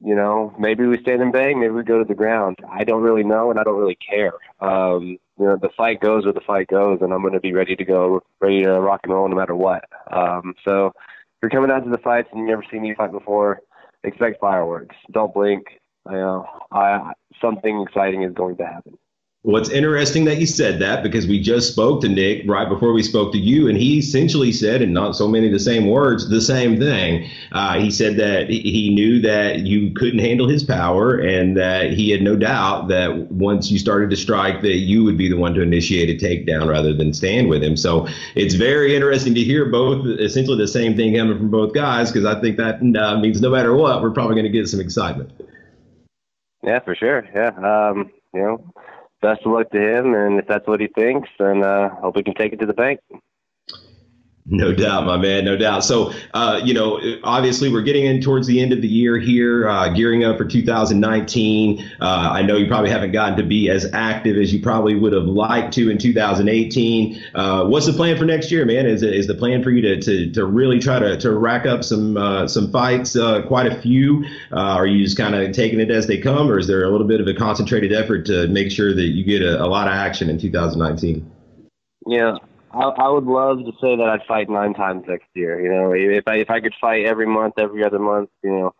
you 0.00 0.14
know, 0.14 0.54
maybe 0.58 0.86
we 0.86 1.00
stand 1.02 1.22
and 1.22 1.32
bang, 1.32 1.60
maybe 1.60 1.72
we 1.72 1.82
go 1.82 1.98
to 1.98 2.04
the 2.04 2.14
ground. 2.14 2.58
I 2.70 2.84
don't 2.84 3.02
really 3.02 3.24
know, 3.24 3.50
and 3.50 3.58
I 3.58 3.64
don't 3.64 3.78
really 3.78 3.96
care. 3.96 4.32
Um, 4.60 5.18
you 5.38 5.46
know, 5.46 5.56
the 5.56 5.70
fight 5.76 6.00
goes 6.00 6.24
where 6.24 6.32
the 6.32 6.40
fight 6.40 6.68
goes, 6.68 6.98
and 7.00 7.12
I'm 7.12 7.22
going 7.22 7.34
to 7.34 7.40
be 7.40 7.52
ready 7.52 7.76
to 7.76 7.84
go, 7.84 8.22
ready 8.40 8.62
to 8.62 8.80
rock 8.80 9.00
and 9.04 9.12
roll 9.12 9.28
no 9.28 9.36
matter 9.36 9.54
what. 9.54 9.84
Um, 10.10 10.54
so, 10.64 10.86
if 10.86 11.42
you're 11.42 11.50
coming 11.50 11.70
out 11.70 11.84
to 11.84 11.90
the 11.90 11.98
fights 11.98 12.28
and 12.30 12.40
you've 12.40 12.48
never 12.48 12.64
seen 12.70 12.82
me 12.82 12.94
fight 12.94 13.12
before, 13.12 13.60
expect 14.04 14.40
fireworks. 14.40 14.96
Don't 15.10 15.32
blink. 15.32 15.64
You 16.06 16.16
know, 16.16 16.46
I, 16.70 17.12
something 17.40 17.82
exciting 17.86 18.22
is 18.22 18.34
going 18.34 18.56
to 18.56 18.66
happen. 18.66 18.98
It's 19.42 19.70
interesting 19.70 20.26
that 20.26 20.38
you 20.38 20.44
said 20.44 20.80
that 20.80 21.02
because 21.02 21.26
we 21.26 21.40
just 21.40 21.72
spoke 21.72 22.02
to 22.02 22.10
Nick 22.10 22.42
right 22.46 22.68
before 22.68 22.92
we 22.92 23.02
spoke 23.02 23.32
to 23.32 23.38
you, 23.38 23.68
and 23.68 23.78
he 23.78 23.98
essentially 23.98 24.52
said, 24.52 24.82
in 24.82 24.92
not 24.92 25.16
so 25.16 25.26
many 25.26 25.48
the 25.48 25.58
same 25.58 25.86
words, 25.86 26.28
the 26.28 26.42
same 26.42 26.78
thing. 26.78 27.26
Uh, 27.50 27.78
he 27.78 27.90
said 27.90 28.18
that 28.18 28.50
he 28.50 28.90
knew 28.94 29.18
that 29.22 29.60
you 29.60 29.94
couldn't 29.94 30.18
handle 30.18 30.46
his 30.46 30.62
power, 30.62 31.16
and 31.16 31.56
that 31.56 31.90
he 31.90 32.10
had 32.10 32.20
no 32.20 32.36
doubt 32.36 32.88
that 32.88 33.30
once 33.32 33.70
you 33.70 33.78
started 33.78 34.10
to 34.10 34.16
strike, 34.16 34.60
that 34.60 34.76
you 34.76 35.04
would 35.04 35.16
be 35.16 35.30
the 35.30 35.38
one 35.38 35.54
to 35.54 35.62
initiate 35.62 36.10
a 36.10 36.22
takedown 36.22 36.68
rather 36.68 36.92
than 36.92 37.14
stand 37.14 37.48
with 37.48 37.62
him. 37.62 37.78
So 37.78 38.06
it's 38.34 38.54
very 38.54 38.94
interesting 38.94 39.34
to 39.34 39.40
hear 39.40 39.70
both 39.70 40.06
essentially 40.20 40.58
the 40.58 40.68
same 40.68 40.96
thing 40.96 41.16
coming 41.16 41.38
from 41.38 41.50
both 41.50 41.72
guys 41.72 42.12
because 42.12 42.26
I 42.26 42.38
think 42.42 42.58
that 42.58 42.82
uh, 42.94 43.18
means 43.18 43.40
no 43.40 43.48
matter 43.48 43.74
what, 43.74 44.02
we're 44.02 44.10
probably 44.10 44.34
going 44.34 44.52
to 44.52 44.58
get 44.58 44.68
some 44.68 44.80
excitement. 44.80 45.32
Yeah, 46.62 46.80
for 46.80 46.94
sure. 46.94 47.26
Yeah, 47.34 47.48
um, 47.56 48.10
you 48.34 48.42
know 48.42 48.74
best 49.20 49.44
of 49.44 49.52
luck 49.52 49.70
to 49.70 49.80
him. 49.80 50.14
And 50.14 50.38
if 50.38 50.46
that's 50.46 50.66
what 50.66 50.80
he 50.80 50.88
thinks, 50.88 51.28
then 51.38 51.62
uh, 51.62 51.90
hope 52.00 52.16
we 52.16 52.22
can 52.22 52.34
take 52.34 52.52
it 52.52 52.60
to 52.60 52.66
the 52.66 52.72
bank. 52.72 53.00
No 54.52 54.72
doubt, 54.72 55.06
my 55.06 55.16
man. 55.16 55.44
No 55.44 55.56
doubt. 55.56 55.84
So, 55.84 56.12
uh, 56.34 56.60
you 56.64 56.74
know, 56.74 57.00
obviously 57.22 57.72
we're 57.72 57.82
getting 57.82 58.04
in 58.04 58.20
towards 58.20 58.48
the 58.48 58.60
end 58.60 58.72
of 58.72 58.82
the 58.82 58.88
year 58.88 59.16
here, 59.16 59.68
uh, 59.68 59.90
gearing 59.90 60.24
up 60.24 60.38
for 60.38 60.44
2019. 60.44 61.78
Uh, 62.00 62.04
I 62.04 62.42
know 62.42 62.56
you 62.56 62.66
probably 62.66 62.90
haven't 62.90 63.12
gotten 63.12 63.36
to 63.36 63.44
be 63.44 63.70
as 63.70 63.86
active 63.92 64.36
as 64.36 64.52
you 64.52 64.60
probably 64.60 64.96
would 64.96 65.12
have 65.12 65.26
liked 65.26 65.72
to 65.74 65.88
in 65.88 65.98
2018. 65.98 67.22
Uh, 67.32 67.64
what's 67.66 67.86
the 67.86 67.92
plan 67.92 68.18
for 68.18 68.24
next 68.24 68.50
year, 68.50 68.66
man? 68.66 68.86
Is, 68.86 69.04
is 69.04 69.28
the 69.28 69.36
plan 69.36 69.62
for 69.62 69.70
you 69.70 69.82
to, 69.82 70.00
to, 70.00 70.32
to 70.32 70.44
really 70.44 70.80
try 70.80 70.98
to, 70.98 71.16
to 71.18 71.32
rack 71.32 71.64
up 71.64 71.84
some 71.84 72.16
uh, 72.16 72.48
some 72.48 72.72
fights, 72.72 73.14
uh, 73.14 73.42
quite 73.42 73.66
a 73.66 73.80
few? 73.80 74.24
are 74.50 74.86
you 74.86 75.04
just 75.04 75.16
kind 75.16 75.34
of 75.34 75.52
taking 75.52 75.78
it 75.78 75.90
as 75.90 76.08
they 76.08 76.18
come, 76.18 76.50
or 76.50 76.58
is 76.58 76.66
there 76.66 76.82
a 76.84 76.90
little 76.90 77.06
bit 77.06 77.20
of 77.20 77.28
a 77.28 77.34
concentrated 77.34 77.92
effort 77.92 78.26
to 78.26 78.48
make 78.48 78.72
sure 78.72 78.92
that 78.94 79.08
you 79.10 79.24
get 79.24 79.42
a, 79.42 79.62
a 79.62 79.66
lot 79.66 79.86
of 79.86 79.94
action 79.94 80.28
in 80.28 80.38
2019? 80.38 81.30
Yeah, 82.06 82.36
I, 82.72 82.82
I 82.82 83.08
would 83.08 83.24
love 83.24 83.58
to 83.58 83.72
say 83.80 83.96
that 83.96 84.08
I'd 84.08 84.26
fight 84.26 84.48
nine 84.48 84.74
times 84.74 85.04
next 85.08 85.26
year. 85.34 85.60
You 85.60 85.70
know, 85.70 85.92
if 85.92 86.26
I 86.26 86.36
if 86.36 86.50
I 86.50 86.60
could 86.60 86.74
fight 86.80 87.04
every 87.06 87.26
month, 87.26 87.54
every 87.58 87.84
other 87.84 87.98
month, 87.98 88.30
you 88.42 88.50
know, 88.50 88.74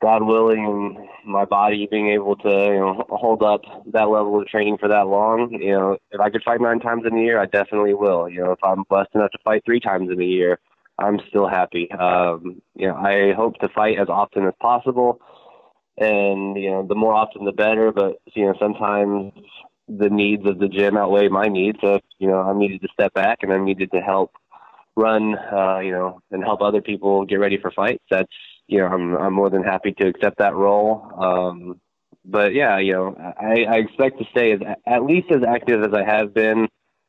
God 0.00 0.22
willing, 0.22 0.64
and 0.64 1.08
my 1.30 1.44
body 1.44 1.86
being 1.90 2.08
able 2.10 2.36
to 2.36 2.48
you 2.48 2.78
know 2.78 3.04
hold 3.08 3.42
up 3.42 3.62
that 3.92 4.08
level 4.08 4.40
of 4.40 4.46
training 4.46 4.78
for 4.78 4.88
that 4.88 5.08
long, 5.08 5.50
you 5.60 5.72
know, 5.72 5.98
if 6.10 6.20
I 6.20 6.30
could 6.30 6.42
fight 6.42 6.60
nine 6.60 6.80
times 6.80 7.04
in 7.06 7.18
a 7.18 7.20
year, 7.20 7.38
I 7.40 7.46
definitely 7.46 7.94
will. 7.94 8.28
You 8.28 8.44
know, 8.44 8.52
if 8.52 8.62
I'm 8.62 8.84
blessed 8.88 9.10
enough 9.14 9.30
to 9.32 9.38
fight 9.44 9.62
three 9.64 9.80
times 9.80 10.10
in 10.10 10.20
a 10.20 10.24
year, 10.24 10.58
I'm 10.98 11.20
still 11.28 11.48
happy. 11.48 11.90
Um, 11.92 12.62
you 12.74 12.88
know, 12.88 12.96
I 12.96 13.32
hope 13.34 13.58
to 13.58 13.68
fight 13.68 13.98
as 13.98 14.08
often 14.08 14.46
as 14.46 14.54
possible, 14.60 15.20
and 15.98 16.56
you 16.56 16.70
know, 16.70 16.86
the 16.86 16.94
more 16.94 17.12
often 17.12 17.44
the 17.44 17.52
better. 17.52 17.92
But 17.92 18.22
you 18.34 18.46
know, 18.46 18.54
sometimes 18.58 19.32
the 19.88 20.10
needs 20.10 20.46
of 20.46 20.58
the 20.58 20.68
gym 20.68 20.96
outweigh 20.96 21.28
my 21.28 21.48
needs. 21.48 21.78
So, 21.80 22.00
you 22.18 22.28
know, 22.28 22.40
I 22.40 22.56
needed 22.56 22.82
to 22.82 22.88
step 22.92 23.14
back 23.14 23.38
and 23.42 23.52
I 23.52 23.58
needed 23.58 23.90
to 23.92 24.00
help 24.00 24.32
run, 24.96 25.34
uh, 25.36 25.78
you 25.78 25.92
know, 25.92 26.20
and 26.30 26.42
help 26.42 26.60
other 26.60 26.82
people 26.82 27.24
get 27.24 27.36
ready 27.36 27.58
for 27.58 27.70
fights. 27.70 28.04
That's, 28.10 28.32
you 28.66 28.78
know, 28.78 28.86
I'm, 28.86 29.16
I'm 29.16 29.32
more 29.32 29.50
than 29.50 29.62
happy 29.62 29.92
to 29.92 30.08
accept 30.08 30.38
that 30.38 30.54
role. 30.54 31.10
Um, 31.16 31.80
but 32.24 32.52
yeah, 32.52 32.78
you 32.78 32.92
know, 32.92 33.16
I, 33.40 33.64
I 33.64 33.76
expect 33.76 34.18
to 34.18 34.24
stay 34.30 34.52
as, 34.52 34.60
at 34.86 35.04
least 35.04 35.28
as 35.30 35.42
active 35.48 35.82
as 35.82 35.94
I 35.94 36.04
have 36.04 36.34
been. 36.34 36.68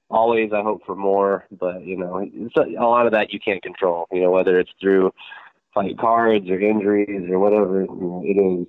Always, 0.09 0.51
I 0.53 0.63
hope 0.63 0.81
for 0.85 0.95
more, 0.95 1.45
but 1.51 1.85
you 1.85 1.95
know, 1.95 2.17
a 2.19 2.83
lot 2.83 3.05
of 3.05 3.11
that 3.11 3.31
you 3.31 3.39
can't 3.39 3.61
control. 3.61 4.07
You 4.11 4.21
know, 4.21 4.31
whether 4.31 4.59
it's 4.59 4.71
through 4.81 5.11
fight 5.73 5.99
cards 5.99 6.49
or 6.49 6.59
injuries 6.59 7.29
or 7.29 7.37
whatever 7.37 7.81
you 7.81 7.87
know, 7.87 8.23
it 8.25 8.39
is 8.39 8.67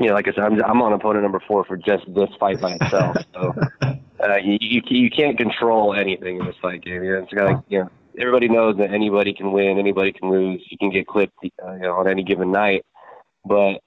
you 0.00 0.08
know, 0.08 0.14
like 0.14 0.26
I 0.26 0.32
said, 0.32 0.44
I'm, 0.44 0.62
I'm 0.64 0.82
on 0.82 0.92
opponent 0.92 1.22
number 1.22 1.40
four 1.46 1.64
for 1.64 1.76
just 1.76 2.04
this 2.14 2.28
fight 2.40 2.60
by 2.60 2.76
itself. 2.80 3.16
So 3.32 3.54
uh, 3.82 4.36
you, 4.42 4.58
you 4.60 4.82
you 4.86 5.10
can't 5.10 5.38
control 5.38 5.94
anything 5.94 6.40
in 6.40 6.46
this 6.46 6.56
fight 6.60 6.82
game. 6.82 7.04
You 7.04 7.12
know, 7.12 7.22
it's 7.22 7.32
like 7.32 7.58
you 7.68 7.80
know, 7.80 7.90
everybody 8.18 8.48
knows 8.48 8.76
that 8.78 8.92
anybody 8.92 9.34
can 9.34 9.52
win, 9.52 9.78
anybody 9.78 10.12
can 10.12 10.30
lose. 10.30 10.62
You 10.68 10.78
can 10.78 10.90
get 10.90 11.06
clipped, 11.06 11.34
uh, 11.44 11.74
you 11.74 11.80
know, 11.80 11.94
on 11.94 12.08
any 12.08 12.24
given 12.24 12.50
night, 12.50 12.84
but 13.44 13.80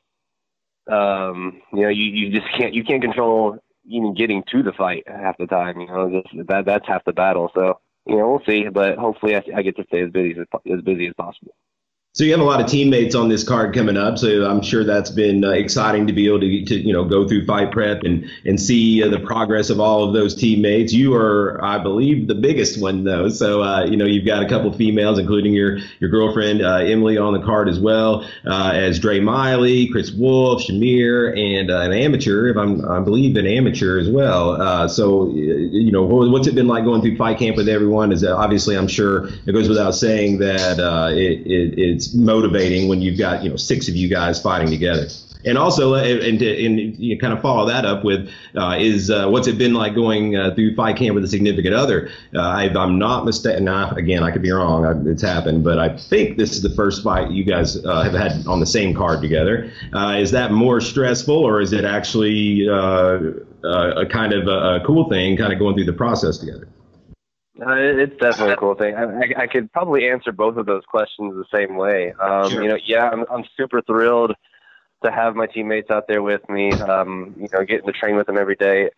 um, 0.91 1.61
you 1.73 1.81
know, 1.81 1.89
you, 1.89 2.05
you 2.05 2.31
just 2.31 2.47
can't 2.57 2.73
you 2.73 2.83
can't 2.83 3.01
control 3.01 3.57
even 3.85 4.13
getting 4.13 4.43
to 4.51 4.63
the 4.63 4.71
fight 4.73 5.03
half 5.07 5.37
the 5.37 5.47
time. 5.47 5.79
You 5.81 5.87
know, 5.87 6.21
just, 6.21 6.47
that 6.47 6.65
that's 6.65 6.87
half 6.87 7.03
the 7.03 7.13
battle. 7.13 7.51
So 7.53 7.79
you 8.05 8.15
know, 8.15 8.29
we'll 8.29 8.45
see, 8.45 8.69
but 8.69 8.97
hopefully 8.97 9.35
I, 9.35 9.43
I 9.55 9.61
get 9.61 9.75
to 9.75 9.83
stay 9.87 10.03
as 10.03 10.11
busy 10.11 10.35
as, 10.39 10.47
as 10.71 10.81
busy 10.81 11.07
as 11.07 11.13
possible. 11.15 11.53
So 12.17 12.23
you 12.23 12.31
have 12.31 12.41
a 12.41 12.45
lot 12.45 12.59
of 12.59 12.65
teammates 12.65 13.13
on 13.13 13.29
this 13.29 13.43
card 13.43 13.75
coming 13.75 13.95
up, 13.95 14.17
so 14.17 14.43
I'm 14.43 14.63
sure 14.63 14.83
that's 14.83 15.11
been 15.11 15.45
uh, 15.45 15.51
exciting 15.51 16.07
to 16.07 16.13
be 16.13 16.25
able 16.25 16.39
to, 16.39 16.65
to 16.65 16.75
you 16.75 16.91
know 16.91 17.05
go 17.05 17.27
through 17.27 17.45
fight 17.45 17.71
prep 17.71 18.01
and 18.01 18.27
and 18.43 18.59
see 18.59 19.03
uh, 19.03 19.09
the 19.09 19.19
progress 19.19 19.69
of 19.69 19.79
all 19.79 20.03
of 20.03 20.15
those 20.15 20.33
teammates. 20.33 20.91
You 20.91 21.13
are, 21.13 21.63
I 21.63 21.77
believe, 21.77 22.27
the 22.27 22.33
biggest 22.33 22.81
one 22.81 23.03
though. 23.03 23.29
So 23.29 23.61
uh, 23.61 23.85
you 23.85 23.97
know 23.97 24.05
you've 24.05 24.25
got 24.25 24.41
a 24.41 24.49
couple 24.49 24.73
females, 24.73 25.19
including 25.19 25.53
your 25.53 25.77
your 25.99 26.09
girlfriend 26.09 26.63
uh, 26.63 26.77
Emily 26.77 27.19
on 27.19 27.33
the 27.33 27.39
card 27.45 27.69
as 27.69 27.79
well 27.79 28.27
uh, 28.47 28.71
as 28.73 28.97
Dre 28.97 29.19
Miley, 29.19 29.87
Chris 29.89 30.09
Wolf, 30.09 30.63
Shamir, 30.63 31.37
and 31.37 31.69
uh, 31.69 31.81
an 31.81 31.93
amateur, 31.93 32.47
if 32.47 32.57
I'm 32.57 32.83
I 32.83 32.99
believe 32.99 33.35
an 33.35 33.45
amateur 33.45 33.99
as 33.99 34.09
well. 34.09 34.89
so 34.89 35.29
you 35.29 35.91
know 35.91 36.01
what's 36.01 36.47
it 36.47 36.55
been 36.55 36.67
like 36.67 36.83
going 36.83 37.03
through 37.03 37.15
fight 37.15 37.37
camp 37.37 37.57
with 37.57 37.69
everyone? 37.69 38.11
Is 38.11 38.23
obviously 38.23 38.75
I'm 38.75 38.87
sure 38.87 39.27
it 39.45 39.51
goes 39.51 39.69
without 39.69 39.91
saying 39.91 40.39
that 40.39 40.79
it, 41.15 41.45
it 41.45 41.77
it's 41.77 42.06
motivating 42.13 42.87
when 42.87 43.01
you've 43.01 43.17
got 43.17 43.43
you 43.43 43.49
know 43.49 43.55
six 43.55 43.87
of 43.87 43.95
you 43.95 44.09
guys 44.09 44.41
fighting 44.41 44.69
together. 44.69 45.07
And 45.45 45.57
also, 45.57 45.93
uh, 45.93 46.03
and, 46.03 46.41
and 46.41 46.97
you 46.97 47.17
kind 47.17 47.33
of 47.33 47.41
follow 47.41 47.67
that 47.67 47.85
up 47.85 48.03
with 48.03 48.29
uh, 48.55 48.75
is 48.79 49.09
uh, 49.09 49.27
what's 49.29 49.47
it 49.47 49.57
been 49.57 49.73
like 49.73 49.95
going 49.95 50.35
uh, 50.35 50.53
through 50.55 50.75
fight 50.75 50.97
camp 50.97 51.15
with 51.15 51.23
a 51.23 51.27
significant 51.27 51.73
other? 51.73 52.09
Uh, 52.33 52.41
I, 52.41 52.83
am 52.83 52.99
not 52.99 53.25
mistaken. 53.25 53.65
Nah, 53.65 53.91
again, 53.91 54.23
I 54.23 54.31
could 54.31 54.41
be 54.41 54.51
wrong. 54.51 54.85
I, 54.85 55.09
it's 55.09 55.21
happened, 55.21 55.63
but 55.63 55.79
I 55.79 55.95
think 55.95 56.37
this 56.37 56.51
is 56.51 56.61
the 56.61 56.71
first 56.71 57.03
fight 57.03 57.31
you 57.31 57.43
guys 57.43 57.83
uh, 57.85 58.03
have 58.03 58.13
had 58.13 58.45
on 58.47 58.59
the 58.59 58.65
same 58.65 58.93
card 58.93 59.21
together. 59.21 59.71
is 59.93 60.31
that 60.31 60.51
more 60.51 60.81
stressful, 60.81 61.35
or 61.35 61.61
is 61.61 61.71
it 61.71 61.85
actually 61.85 62.67
a 62.67 64.05
kind 64.09 64.33
of 64.33 64.47
a, 64.47 64.75
a 64.75 64.83
cool 64.85 65.09
thing, 65.09 65.37
kind 65.37 65.53
of 65.53 65.59
going 65.59 65.75
through 65.75 65.85
the 65.85 65.93
process 65.93 66.37
together? 66.37 66.67
Uh, 67.59 67.73
it's 67.75 68.15
definitely 68.17 68.53
a 68.53 68.57
cool 68.57 68.75
thing. 68.75 68.95
I, 68.95 69.03
I, 69.03 69.41
I, 69.43 69.47
could 69.47 69.71
probably 69.71 70.07
answer 70.07 70.31
both 70.31 70.57
of 70.57 70.65
those 70.67 70.83
questions 70.85 71.33
the 71.33 71.57
same 71.57 71.75
way. 71.75 72.13
Um, 72.13 72.51
sure. 72.51 72.61
You 72.61 72.69
know, 72.69 72.77
yeah, 72.85 73.09
I'm, 73.09 73.25
I'm 73.31 73.45
super 73.55 73.81
thrilled 73.81 74.33
to 75.03 75.11
have 75.11 75.35
my 75.35 75.47
teammates 75.47 75.89
out 75.89 76.07
there 76.07 76.21
with 76.21 76.47
me. 76.49 76.71
Um, 76.73 77.33
you 77.37 77.47
know, 77.51 77.63
getting 77.65 77.87
to 77.87 77.93
train 77.93 78.15
with 78.15 78.27
them 78.27 78.37
every 78.37 78.55
day. 78.55 78.89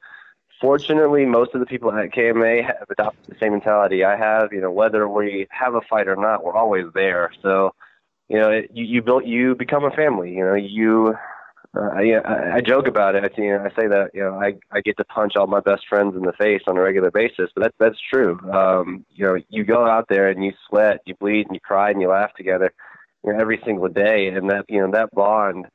Fortunately, 0.59 1.25
most 1.25 1.53
of 1.53 1.61
the 1.61 1.65
people 1.65 1.91
at 1.91 2.11
KMA 2.11 2.65
have 2.65 2.89
adopted 2.89 3.33
the 3.33 3.39
same 3.39 3.53
mentality 3.53 4.03
I 4.03 4.17
have. 4.17 4.51
You 4.51 4.59
know, 4.59 4.71
whether 4.71 5.07
we 5.07 5.47
have 5.51 5.75
a 5.75 5.81
fight 5.81 6.09
or 6.09 6.17
not, 6.17 6.43
we're 6.43 6.55
always 6.55 6.85
there. 6.93 7.31
So, 7.41 7.73
you 8.27 8.37
know, 8.37 8.49
it, 8.49 8.71
you, 8.73 8.83
you 8.83 9.01
built, 9.01 9.25
you 9.25 9.55
become 9.55 9.85
a 9.85 9.91
family. 9.91 10.33
You 10.35 10.43
know, 10.43 10.55
you 10.55 11.15
uh, 11.77 11.81
I, 11.81 12.55
I 12.55 12.61
joke 12.61 12.87
about 12.87 13.15
it. 13.15 13.23
I, 13.23 13.41
you 13.41 13.49
know, 13.51 13.63
I 13.63 13.69
say 13.79 13.87
that 13.87 14.09
you 14.13 14.21
know 14.21 14.39
I, 14.39 14.55
I 14.71 14.81
get 14.81 14.97
to 14.97 15.05
punch 15.05 15.35
all 15.35 15.45
my 15.45 15.59
best 15.59 15.87
friends 15.87 16.15
in 16.15 16.23
the 16.23 16.33
face 16.33 16.61
on 16.65 16.77
a 16.77 16.81
regular 16.81 17.11
basis, 17.11 17.51
but 17.55 17.61
that's 17.61 17.75
that's 17.79 17.99
true. 18.11 18.39
Um, 18.51 19.05
you 19.09 19.25
know, 19.25 19.37
you 19.49 19.63
go 19.63 19.85
out 19.85 20.07
there 20.09 20.29
and 20.29 20.43
you 20.43 20.51
sweat, 20.67 21.01
you 21.05 21.13
bleed, 21.15 21.45
and 21.45 21.55
you 21.55 21.59
cry, 21.59 21.91
and 21.91 22.01
you 22.01 22.09
laugh 22.09 22.33
together, 22.35 22.73
you 23.23 23.31
know, 23.31 23.39
every 23.39 23.61
single 23.63 23.87
day, 23.87 24.29
and 24.29 24.49
that 24.49 24.65
you 24.67 24.81
know 24.81 24.89
that 24.91 25.11
bond, 25.13 25.67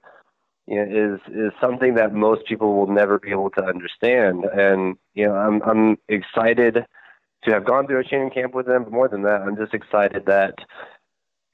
you 0.66 0.84
know, 0.84 1.14
is 1.14 1.20
is 1.32 1.52
something 1.60 1.94
that 1.94 2.12
most 2.12 2.44
people 2.46 2.74
will 2.74 2.92
never 2.92 3.20
be 3.20 3.30
able 3.30 3.50
to 3.50 3.64
understand. 3.64 4.44
And 4.46 4.96
you 5.14 5.28
know, 5.28 5.34
I'm 5.34 5.62
I'm 5.62 5.96
excited 6.08 6.84
to 7.44 7.52
have 7.52 7.64
gone 7.64 7.86
through 7.86 8.00
a 8.00 8.04
training 8.04 8.30
camp 8.30 8.52
with 8.52 8.66
them. 8.66 8.82
But 8.82 8.92
more 8.92 9.08
than 9.08 9.22
that, 9.22 9.42
I'm 9.42 9.56
just 9.56 9.74
excited 9.74 10.26
that 10.26 10.54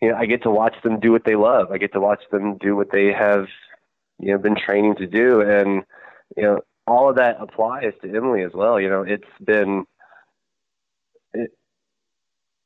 you 0.01 0.09
know 0.09 0.17
I 0.17 0.25
get 0.25 0.43
to 0.45 0.51
watch 0.51 0.77
them 0.83 0.99
do 0.99 1.13
what 1.13 1.27
they 1.27 1.37
love. 1.37 1.73
I 1.73 1.77
get 1.77 1.93
to 1.93 2.01
watch 2.01 2.23
them 2.33 2.57
do 2.57 2.75
what 2.75 2.91
they 2.91 3.13
have 3.13 3.45
you 4.21 4.33
know 4.33 4.39
been 4.39 4.57
training 4.57 4.97
to 4.97 5.07
do. 5.07 5.41
And 5.41 5.83
you 6.37 6.43
know 6.43 6.61
all 6.87 7.11
of 7.11 7.17
that 7.17 7.37
applies 7.41 7.93
to 8.03 8.09
Emily 8.09 8.43
as 8.43 8.53
well. 8.55 8.81
You 8.81 8.91
know 8.91 9.03
it's 9.03 9.25
been 9.45 9.85
it, 11.33 11.51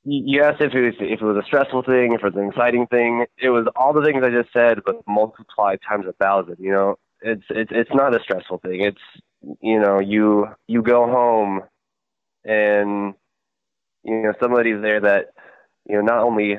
if 0.07 0.61
it 0.61 0.85
was 0.85 0.95
if 1.01 1.21
it 1.21 1.25
was 1.25 1.43
a 1.43 1.47
stressful 1.47 1.83
thing 1.83 2.13
if 2.13 2.23
it 2.23 2.35
was 2.35 2.37
an 2.37 2.49
exciting 2.49 2.87
thing 2.87 3.25
it 3.39 3.49
was 3.49 3.67
all 3.75 3.93
the 3.95 4.05
things 4.05 4.23
I 4.23 4.31
just 4.31 4.53
said 4.53 4.81
but 4.85 4.97
multiplied 5.07 5.81
times 5.87 6.05
a 6.07 6.13
thousand 6.13 6.57
you 6.59 6.71
know? 6.71 6.97
It's 7.25 7.45
it's 7.49 7.71
it's 7.73 7.91
not 7.95 8.15
a 8.15 8.23
stressful 8.23 8.59
thing. 8.59 8.83
It's 8.83 9.01
you 9.63 9.81
know 9.81 9.99
you 9.99 10.49
you 10.69 10.83
go 10.83 11.07
home 11.07 11.63
and 12.45 13.15
you 14.03 14.23
know 14.23 14.35
somebody's 14.41 14.83
there 14.83 15.01
that 15.01 15.29
you 15.89 15.97
know 15.97 16.03
not 16.03 16.23
only 16.23 16.59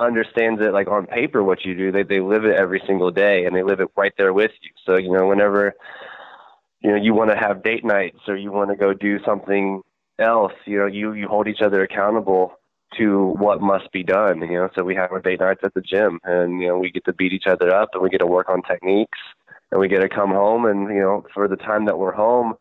understands 0.00 0.60
it 0.62 0.72
like 0.72 0.88
on 0.88 1.06
paper 1.06 1.42
what 1.42 1.64
you 1.64 1.74
do. 1.74 1.92
They 1.92 2.02
they 2.02 2.20
live 2.20 2.44
it 2.44 2.56
every 2.56 2.82
single 2.86 3.10
day 3.10 3.44
and 3.44 3.54
they 3.54 3.62
live 3.62 3.80
it 3.80 3.88
right 3.96 4.12
there 4.16 4.32
with 4.32 4.52
you. 4.62 4.70
So, 4.86 4.96
you 4.96 5.12
know, 5.12 5.26
whenever 5.26 5.74
you 6.80 6.90
know 6.90 6.96
you 6.96 7.14
want 7.14 7.30
to 7.30 7.36
have 7.36 7.62
date 7.62 7.84
nights 7.84 8.20
or 8.28 8.36
you 8.36 8.52
want 8.52 8.70
to 8.70 8.76
go 8.76 8.94
do 8.94 9.18
something 9.24 9.82
else, 10.18 10.52
you 10.66 10.78
know, 10.78 10.86
you 10.86 11.12
you 11.12 11.28
hold 11.28 11.48
each 11.48 11.60
other 11.60 11.82
accountable 11.82 12.52
to 12.96 13.34
what 13.38 13.60
must 13.60 13.90
be 13.92 14.02
done, 14.02 14.40
you 14.40 14.54
know. 14.54 14.68
So 14.74 14.84
we 14.84 14.94
have 14.94 15.12
our 15.12 15.20
date 15.20 15.40
nights 15.40 15.60
at 15.62 15.74
the 15.74 15.82
gym 15.82 16.20
and 16.24 16.60
you 16.60 16.68
know, 16.68 16.78
we 16.78 16.90
get 16.90 17.04
to 17.06 17.12
beat 17.12 17.32
each 17.32 17.46
other 17.46 17.74
up 17.74 17.90
and 17.92 18.02
we 18.02 18.10
get 18.10 18.18
to 18.18 18.26
work 18.26 18.48
on 18.48 18.62
techniques 18.62 19.18
and 19.70 19.80
we 19.80 19.88
get 19.88 20.00
to 20.00 20.08
come 20.08 20.30
home 20.30 20.64
and 20.64 20.88
you 20.88 21.00
know, 21.00 21.26
for 21.34 21.48
the 21.48 21.56
time 21.56 21.86
that 21.86 21.98
we're 21.98 22.12
home 22.12 22.54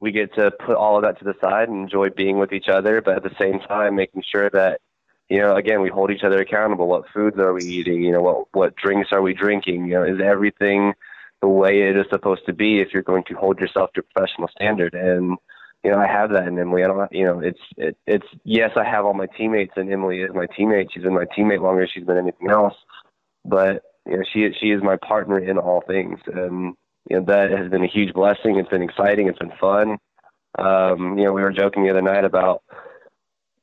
we 0.00 0.12
get 0.12 0.34
to 0.34 0.50
put 0.50 0.76
all 0.76 0.96
of 0.96 1.04
that 1.04 1.18
to 1.18 1.24
the 1.24 1.34
side 1.40 1.68
and 1.68 1.82
enjoy 1.82 2.10
being 2.10 2.38
with 2.38 2.52
each 2.52 2.68
other, 2.68 3.00
but 3.00 3.16
at 3.16 3.22
the 3.22 3.34
same 3.40 3.60
time 3.60 3.96
making 3.96 4.22
sure 4.30 4.50
that 4.50 4.80
you 5.28 5.40
know, 5.40 5.56
again, 5.56 5.82
we 5.82 5.88
hold 5.88 6.10
each 6.10 6.22
other 6.22 6.40
accountable. 6.40 6.86
What 6.86 7.08
foods 7.12 7.38
are 7.38 7.52
we 7.52 7.64
eating? 7.64 8.02
You 8.02 8.12
know, 8.12 8.22
what 8.22 8.46
what 8.52 8.76
drinks 8.76 9.10
are 9.12 9.22
we 9.22 9.34
drinking? 9.34 9.86
You 9.86 9.94
know, 9.94 10.04
is 10.04 10.20
everything 10.24 10.92
the 11.42 11.48
way 11.48 11.82
it 11.82 11.96
is 11.96 12.06
supposed 12.10 12.46
to 12.46 12.52
be 12.52 12.80
if 12.80 12.88
you're 12.92 13.02
going 13.02 13.24
to 13.24 13.34
hold 13.34 13.58
yourself 13.58 13.92
to 13.94 14.00
a 14.00 14.02
professional 14.04 14.48
standard? 14.48 14.94
And 14.94 15.36
you 15.82 15.90
know, 15.90 15.98
I 15.98 16.06
have 16.06 16.30
that 16.30 16.46
in 16.46 16.58
Emily. 16.58 16.84
I 16.84 16.86
don't, 16.86 17.12
you 17.12 17.24
know, 17.24 17.40
it's 17.40 17.60
it, 17.76 17.96
it's 18.06 18.26
yes, 18.44 18.70
I 18.76 18.84
have 18.84 19.04
all 19.04 19.14
my 19.14 19.26
teammates, 19.36 19.72
and 19.76 19.92
Emily 19.92 20.20
is 20.20 20.30
my 20.34 20.46
teammate. 20.46 20.88
She's 20.92 21.02
been 21.02 21.14
my 21.14 21.26
teammate 21.36 21.60
longer 21.60 21.82
than 21.82 21.88
she's 21.92 22.04
been 22.04 22.18
anything 22.18 22.50
else. 22.50 22.74
But 23.44 23.82
you 24.06 24.16
know, 24.16 24.22
she 24.32 24.48
she 24.60 24.70
is 24.70 24.82
my 24.82 24.96
partner 24.96 25.38
in 25.38 25.58
all 25.58 25.82
things, 25.86 26.20
and 26.26 26.74
you 27.10 27.18
know 27.18 27.24
that 27.26 27.50
has 27.50 27.70
been 27.70 27.84
a 27.84 27.88
huge 27.88 28.14
blessing. 28.14 28.58
It's 28.58 28.68
been 28.68 28.82
exciting. 28.82 29.26
It's 29.28 29.38
been 29.38 29.52
fun. 29.60 29.98
Um, 30.58 31.18
you 31.18 31.24
know, 31.24 31.32
we 31.32 31.42
were 31.42 31.52
joking 31.52 31.84
the 31.84 31.90
other 31.90 32.02
night 32.02 32.24
about 32.24 32.62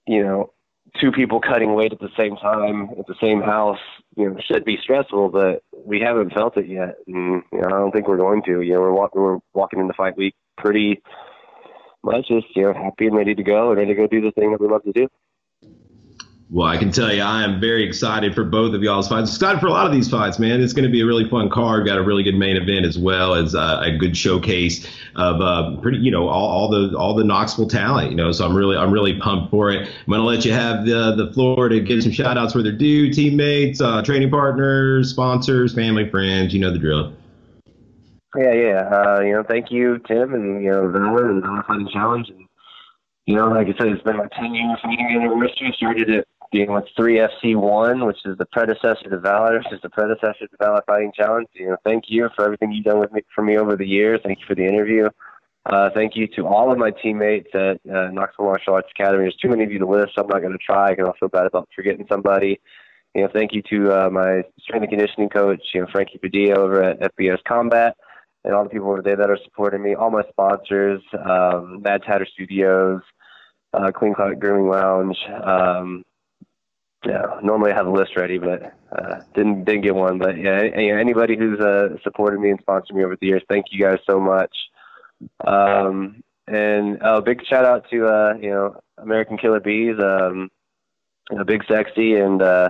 you 0.06 0.24
know 0.24 0.54
two 1.00 1.12
people 1.12 1.40
cutting 1.40 1.74
weight 1.74 1.92
at 1.92 2.00
the 2.00 2.10
same 2.18 2.36
time 2.36 2.90
at 3.00 3.08
the 3.08 3.16
same 3.22 3.42
house, 3.42 3.80
you 4.16 4.30
know, 4.30 4.38
should 4.46 4.66
be 4.66 4.78
stressful, 4.82 5.30
but 5.30 5.64
we 5.86 6.00
haven't 6.00 6.34
felt 6.34 6.58
it 6.58 6.68
yet, 6.68 6.96
and 7.08 7.44
you 7.52 7.62
know, 7.62 7.68
I 7.68 7.70
don't 7.70 7.92
think 7.92 8.08
we're 8.08 8.18
going 8.18 8.44
to. 8.44 8.62
You 8.62 8.74
know, 8.74 8.82
we're 8.82 8.94
walking 8.94 9.22
we're 9.22 9.40
walking 9.54 9.80
into 9.80 9.94
fight 9.94 10.18
week 10.18 10.36
pretty 10.58 11.02
much 12.04 12.28
just 12.28 12.48
you 12.56 12.64
know 12.64 12.74
happy 12.74 13.08
and 13.08 13.16
ready 13.16 13.34
to 13.34 13.44
go 13.44 13.70
and 13.70 13.78
ready 13.78 13.94
to 13.94 14.00
go 14.00 14.08
do 14.08 14.22
the 14.22 14.32
thing 14.32 14.52
that 14.52 14.62
we 14.62 14.68
love 14.68 14.84
to 14.84 14.92
do. 14.92 15.08
Well, 16.54 16.68
I 16.68 16.78
can 16.78 16.92
tell 16.92 17.12
you, 17.12 17.24
I 17.24 17.44
am 17.44 17.60
very 17.60 17.84
excited 17.84 18.36
for 18.36 18.44
both 18.44 18.76
of 18.76 18.84
y'all's 18.84 19.08
fights. 19.08 19.34
Excited 19.34 19.60
for 19.60 19.66
a 19.66 19.72
lot 19.72 19.88
of 19.88 19.92
these 19.92 20.08
fights, 20.08 20.38
man. 20.38 20.62
It's 20.62 20.72
going 20.72 20.84
to 20.84 20.92
be 20.92 21.02
a 21.02 21.06
really 21.06 21.28
fun 21.28 21.50
card. 21.50 21.84
Got 21.84 21.98
a 21.98 22.04
really 22.04 22.22
good 22.22 22.36
main 22.36 22.58
event 22.58 22.86
as 22.86 22.96
well 22.96 23.34
as 23.34 23.56
uh, 23.56 23.82
a 23.84 23.98
good 23.98 24.16
showcase 24.16 24.88
of 25.16 25.42
uh, 25.42 25.76
pretty, 25.82 25.98
you 25.98 26.12
know, 26.12 26.28
all, 26.28 26.48
all, 26.48 26.70
the 26.70 26.96
all 26.96 27.16
the 27.16 27.24
Knoxville 27.24 27.68
talent. 27.68 28.12
You 28.12 28.16
know, 28.16 28.32
so 28.32 28.46
I'm 28.46 28.56
really 28.56 28.78
I'm 28.78 28.92
really 28.92 29.20
pumped 29.20 29.50
for 29.50 29.72
it. 29.72 29.82
I'm 29.82 30.06
going 30.06 30.20
to 30.20 30.28
let 30.28 30.46
you 30.46 30.54
have 30.54 30.86
the 30.86 31.16
the 31.16 31.34
floor 31.34 31.70
to 31.70 31.80
give 31.80 32.04
some 32.04 32.12
shout 32.12 32.38
outs 32.38 32.54
where 32.54 32.64
they're 32.64 32.72
due, 32.72 33.12
teammates, 33.12 33.82
uh, 33.82 34.04
training 34.04 34.30
partners, 34.30 35.10
sponsors, 35.10 35.74
family, 35.74 36.08
friends. 36.08 36.54
You 36.54 36.60
know 36.60 36.72
the 36.72 36.78
drill. 36.78 37.14
Yeah, 38.38 38.54
yeah. 38.54 38.90
Uh, 38.94 39.22
you 39.22 39.34
know, 39.34 39.42
thank 39.42 39.72
you, 39.72 39.98
Tim, 40.08 40.36
and 40.36 40.64
you 40.64 40.70
know, 40.70 40.88
Valor 40.88 41.32
and 41.32 41.42
Valor 41.42 41.64
Fighting 41.68 41.90
Challenge. 41.92 42.30
And, 42.30 42.48
you 43.26 43.36
know, 43.38 43.48
like 43.48 43.66
I 43.66 43.74
said, 43.76 43.88
it's 43.88 44.04
been 44.04 44.18
my 44.18 44.28
10 44.38 44.54
year 44.54 44.78
fighting 44.84 45.20
anniversary. 45.20 45.74
Started 45.78 46.10
it 46.12 46.28
being 46.54 46.72
with 46.72 46.86
3FC1, 46.98 48.06
which 48.06 48.20
is 48.26 48.38
the 48.38 48.46
predecessor 48.46 49.10
to 49.10 49.20
Valor, 49.20 49.58
which 49.58 49.74
is 49.74 49.82
the 49.82 49.90
predecessor 49.90 50.48
to 50.48 50.58
Valor 50.60 50.84
Fighting 50.86 51.12
Challenge. 51.14 51.48
You 51.54 51.70
know, 51.70 51.78
thank 51.84 52.06
you 52.08 52.30
for 52.36 52.46
everything 52.46 52.72
you've 52.72 52.86
done 52.86 53.00
with 53.00 53.12
me 53.12 53.24
for 53.34 53.44
me 53.44 53.58
over 53.58 53.76
the 53.76 53.88
years. 53.88 54.22
Thank 54.24 54.40
you 54.40 54.46
for 54.48 54.56
the 54.56 54.66
interview. 54.66 55.10
Uh, 55.66 55.90
thank 55.96 56.16
you 56.16 56.28
to 56.36 56.46
all 56.46 56.72
of 56.72 56.78
my 56.78 56.92
teammates 56.92 57.50
at 57.56 57.80
uh, 57.92 58.10
Knoxville 58.12 58.46
Martial 58.46 58.76
Arts 58.76 58.90
Academy. 58.98 59.24
There's 59.24 59.36
too 59.38 59.50
many 59.50 59.64
of 59.64 59.72
you 59.72 59.80
to 59.80 59.88
list. 59.88 60.14
So 60.16 60.22
I'm 60.22 60.28
not 60.28 60.42
going 60.42 60.52
to 60.52 60.60
try 60.60 60.92
I 60.92 60.96
feel 60.96 61.30
bad 61.30 61.48
about 61.48 61.68
forgetting 61.76 62.06
somebody. 62.08 62.60
You 63.16 63.24
know, 63.24 63.30
thank 63.34 63.54
you 63.54 63.64
to 63.70 64.06
uh, 64.06 64.10
my 64.10 64.44
strength 64.62 64.84
and 64.84 64.90
conditioning 64.90 65.30
coach, 65.30 65.62
you 65.74 65.82
know, 65.82 65.88
Frankie 65.92 66.20
Padilla 66.20 66.60
over 66.60 66.84
at 66.84 67.16
FBS 67.16 67.44
Combat, 67.48 67.96
and 68.44 68.54
all 68.54 68.64
the 68.64 68.70
people 68.70 68.90
over 68.90 69.02
there 69.02 69.16
that 69.16 69.30
are 69.30 69.40
supporting 69.44 69.82
me. 69.82 69.96
All 69.96 70.12
my 70.12 70.24
sponsors, 70.30 71.02
um, 71.24 71.82
Mad 71.82 72.02
Tatter 72.04 72.28
Studios, 72.32 73.02
uh, 73.74 73.92
Clean 73.92 74.14
Cut 74.14 74.40
Grooming 74.40 74.70
Lounge, 74.70 75.18
um, 75.46 76.04
yeah, 77.06 77.40
normally 77.42 77.72
I 77.72 77.76
have 77.76 77.88
a 77.88 77.92
list 77.92 78.16
ready, 78.16 78.38
but 78.38 78.74
uh, 78.92 79.22
didn't 79.36 79.66
didn't 79.66 79.82
get 79.82 79.96
one. 79.96 80.20
But 80.20 80.38
yeah, 80.38 80.62
anybody 80.62 81.38
who's 81.38 81.60
uh, 81.60 81.98
supported 82.04 82.40
me 82.40 82.50
and 82.50 82.60
sponsored 82.62 82.96
me 82.96 83.04
over 83.04 83.18
the 83.20 83.28
years, 83.28 83.44
thank 83.50 83.68
you 83.72 83.82
guys 83.84 84.00
so 84.10 84.20
much. 84.20 84.56
Um, 85.46 86.24
and 86.48 87.02
a 87.02 87.22
big 87.22 87.46
shout 87.46 87.66
out 87.66 87.90
to 87.90 88.08
uh, 88.08 88.34
you 88.42 88.50
know 88.50 88.82
American 88.98 89.38
Killer 89.38 89.60
Bees, 89.60 89.96
um, 90.00 90.50
you 91.30 91.38
know, 91.38 91.44
Big 91.44 91.64
Sexy, 91.68 92.16
and 92.16 92.42
uh, 92.42 92.70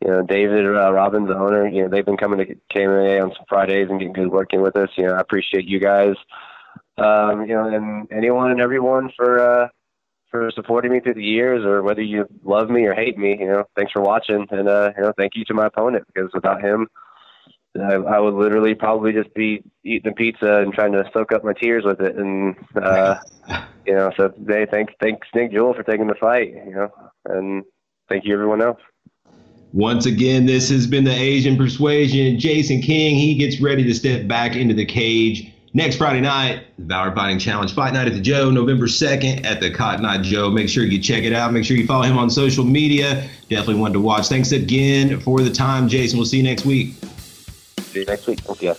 you 0.00 0.10
know 0.10 0.22
David 0.22 0.66
uh, 0.66 0.92
Robbins, 0.92 1.28
the 1.28 1.36
owner. 1.36 1.68
You 1.68 1.82
know 1.82 1.88
they've 1.88 2.06
been 2.06 2.16
coming 2.16 2.38
to 2.38 2.54
KMA 2.74 3.22
on 3.22 3.32
some 3.36 3.46
Fridays 3.48 3.88
and 3.90 3.98
getting 3.98 4.12
good 4.12 4.30
working 4.30 4.60
with 4.60 4.76
us. 4.76 4.90
You 4.96 5.06
know 5.06 5.14
I 5.14 5.20
appreciate 5.20 5.66
you 5.66 5.80
guys. 5.80 6.14
Um, 6.96 7.46
you 7.46 7.54
know, 7.54 7.68
and 7.68 8.08
anyone 8.10 8.50
and 8.50 8.60
everyone 8.60 9.12
for 9.16 9.38
uh, 9.38 9.68
for 10.30 10.50
supporting 10.54 10.92
me 10.92 11.00
through 11.00 11.14
the 11.14 11.24
years, 11.24 11.64
or 11.64 11.82
whether 11.82 12.02
you 12.02 12.26
love 12.44 12.70
me 12.70 12.84
or 12.84 12.94
hate 12.94 13.18
me. 13.18 13.36
You 13.38 13.46
know, 13.46 13.64
thanks 13.76 13.92
for 13.92 14.02
watching, 14.02 14.46
and 14.50 14.68
uh, 14.68 14.92
you 14.96 15.02
know, 15.02 15.12
thank 15.16 15.32
you 15.34 15.44
to 15.46 15.54
my 15.54 15.66
opponent 15.66 16.04
because 16.12 16.30
without 16.34 16.62
him, 16.62 16.88
I, 17.76 17.94
I 17.94 18.18
would 18.18 18.34
literally 18.34 18.74
probably 18.74 19.12
just 19.12 19.32
be 19.34 19.62
eating 19.84 20.14
pizza 20.14 20.58
and 20.58 20.72
trying 20.72 20.92
to 20.92 21.04
soak 21.12 21.32
up 21.32 21.44
my 21.44 21.52
tears 21.52 21.84
with 21.84 22.00
it. 22.00 22.16
And 22.16 22.56
uh, 22.76 23.16
you 23.86 23.94
know, 23.94 24.10
so 24.16 24.28
today, 24.28 24.66
thanks, 24.70 24.92
thanks 25.00 25.26
Nick 25.34 25.52
Jewell 25.52 25.74
for 25.74 25.82
taking 25.82 26.06
the 26.06 26.14
fight. 26.14 26.52
You 26.52 26.74
know, 26.74 26.90
and 27.26 27.64
thank 28.08 28.24
you 28.24 28.34
everyone 28.34 28.62
else. 28.62 28.80
Once 29.72 30.06
again, 30.06 30.46
this 30.46 30.70
has 30.70 30.86
been 30.86 31.04
the 31.04 31.14
Asian 31.14 31.56
Persuasion. 31.56 32.38
Jason 32.38 32.80
King, 32.80 33.16
he 33.16 33.34
gets 33.34 33.60
ready 33.60 33.84
to 33.84 33.94
step 33.94 34.26
back 34.26 34.56
into 34.56 34.72
the 34.72 34.86
cage 34.86 35.52
Next 35.74 35.96
Friday 35.96 36.22
night, 36.22 36.64
Valor 36.78 37.14
Fighting 37.14 37.38
Challenge 37.38 37.72
Fight 37.74 37.92
Night 37.92 38.06
at 38.06 38.14
the 38.14 38.20
Joe, 38.20 38.50
November 38.50 38.86
2nd 38.86 39.44
at 39.44 39.60
the 39.60 39.70
Cotton 39.70 40.04
Eye 40.04 40.22
Joe. 40.22 40.50
Make 40.50 40.68
sure 40.68 40.82
you 40.84 40.98
check 40.98 41.24
it 41.24 41.34
out. 41.34 41.52
Make 41.52 41.64
sure 41.64 41.76
you 41.76 41.86
follow 41.86 42.04
him 42.04 42.16
on 42.16 42.30
social 42.30 42.64
media. 42.64 43.28
Definitely 43.50 43.74
one 43.74 43.92
to 43.92 44.00
watch. 44.00 44.28
Thanks 44.28 44.52
again 44.52 45.20
for 45.20 45.40
the 45.42 45.50
time, 45.50 45.86
Jason. 45.88 46.18
We'll 46.18 46.26
see 46.26 46.38
you 46.38 46.42
next 46.42 46.64
week. 46.64 46.94
See 47.80 48.00
you 48.00 48.06
next 48.06 48.26
week. 48.26 48.40
Thank 48.40 48.62
you. 48.62 48.74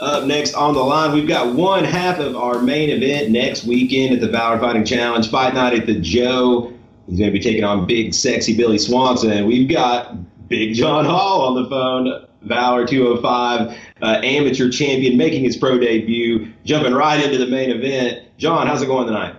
Up 0.00 0.24
next 0.24 0.52
on 0.52 0.74
the 0.74 0.82
line, 0.82 1.14
we've 1.14 1.26
got 1.26 1.54
one 1.54 1.82
half 1.82 2.18
of 2.18 2.36
our 2.36 2.60
main 2.60 2.90
event 2.90 3.30
next 3.30 3.64
weekend 3.64 4.14
at 4.14 4.20
the 4.20 4.28
Valor 4.28 4.58
Fighting 4.58 4.84
Challenge 4.84 5.30
Fight 5.30 5.54
Night 5.54 5.72
at 5.72 5.86
the 5.86 5.98
Joe. 5.98 6.74
He's 7.06 7.18
going 7.18 7.32
to 7.32 7.38
be 7.38 7.42
taking 7.42 7.64
on 7.64 7.86
Big 7.86 8.12
Sexy 8.12 8.54
Billy 8.54 8.76
Swanson. 8.76 9.46
We've 9.46 9.68
got 9.68 10.16
Big 10.48 10.74
John 10.74 11.06
Hall 11.06 11.42
on 11.42 11.62
the 11.62 11.70
phone, 11.70 12.26
Valor 12.44 12.86
205 12.86 13.76
uh, 14.02 14.20
amateur 14.22 14.70
champion, 14.70 15.16
making 15.16 15.44
his 15.44 15.56
pro 15.56 15.78
debut, 15.78 16.52
jumping 16.64 16.94
right 16.94 17.22
into 17.22 17.38
the 17.38 17.46
main 17.46 17.70
event. 17.70 18.28
John, 18.36 18.66
how's 18.66 18.82
it 18.82 18.86
going 18.86 19.06
tonight? 19.06 19.36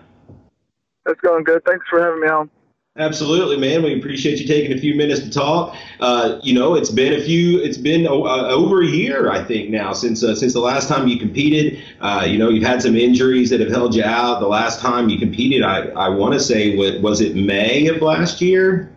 It's 1.07 1.21
going 1.21 1.43
good. 1.43 1.63
Thanks 1.65 1.85
for 1.89 2.01
having 2.01 2.21
me 2.21 2.27
on. 2.27 2.49
Absolutely, 2.97 3.57
man. 3.57 3.83
We 3.83 3.99
appreciate 3.99 4.39
you 4.39 4.47
taking 4.47 4.71
a 4.71 4.79
few 4.79 4.95
minutes 4.95 5.19
to 5.19 5.29
talk. 5.29 5.75
Uh, 5.99 6.39
you 6.41 6.53
know, 6.53 6.75
it's 6.75 6.89
been 6.89 7.11
a 7.11 7.21
few, 7.21 7.59
it's 7.59 7.77
been 7.77 8.07
uh, 8.07 8.11
over 8.11 8.81
a 8.81 8.85
year, 8.85 9.29
I 9.29 9.43
think, 9.43 9.69
now 9.69 9.91
since 9.91 10.23
uh, 10.23 10.33
since 10.33 10.53
the 10.53 10.61
last 10.61 10.87
time 10.87 11.09
you 11.09 11.19
competed. 11.19 11.83
Uh, 11.99 12.25
you 12.25 12.37
know, 12.37 12.47
you've 12.47 12.63
had 12.63 12.81
some 12.81 12.95
injuries 12.95 13.49
that 13.49 13.59
have 13.59 13.69
held 13.69 13.95
you 13.95 14.03
out. 14.05 14.39
The 14.39 14.47
last 14.47 14.79
time 14.79 15.09
you 15.09 15.19
competed, 15.19 15.61
I, 15.61 15.87
I 15.89 16.07
want 16.07 16.35
to 16.35 16.39
say, 16.39 16.77
what, 16.77 17.01
was 17.01 17.19
it 17.19 17.35
May 17.35 17.87
of 17.87 18.01
last 18.01 18.39
year? 18.39 18.93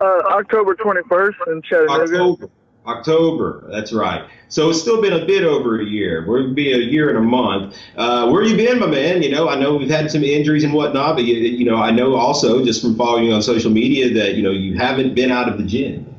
Uh, 0.00 0.22
October 0.30 0.74
21st 0.74 1.34
in 1.52 1.62
Chattanooga. 1.62 2.02
October. 2.02 2.50
October. 2.88 3.64
That's 3.70 3.92
right. 3.92 4.28
So 4.48 4.70
it's 4.70 4.80
still 4.80 5.00
been 5.02 5.12
a 5.12 5.26
bit 5.26 5.44
over 5.44 5.80
a 5.80 5.84
year. 5.84 6.24
We'll 6.26 6.54
be 6.54 6.72
a 6.72 6.78
year 6.78 7.10
and 7.10 7.18
a 7.18 7.22
month. 7.22 7.76
Uh, 7.96 8.30
where 8.30 8.42
you 8.42 8.56
been, 8.56 8.78
my 8.78 8.86
man? 8.86 9.22
You 9.22 9.30
know, 9.30 9.48
I 9.48 9.58
know 9.58 9.76
we've 9.76 9.90
had 9.90 10.10
some 10.10 10.24
injuries 10.24 10.64
and 10.64 10.72
whatnot, 10.72 11.16
but 11.16 11.24
you, 11.24 11.34
you 11.36 11.64
know, 11.64 11.76
I 11.76 11.90
know 11.90 12.14
also 12.14 12.64
just 12.64 12.80
from 12.80 12.96
following 12.96 13.24
you 13.24 13.32
on 13.32 13.42
social 13.42 13.70
media 13.70 14.12
that 14.14 14.34
you 14.34 14.42
know 14.42 14.50
you 14.50 14.76
haven't 14.76 15.14
been 15.14 15.30
out 15.30 15.48
of 15.48 15.58
the 15.58 15.64
gym. 15.64 16.14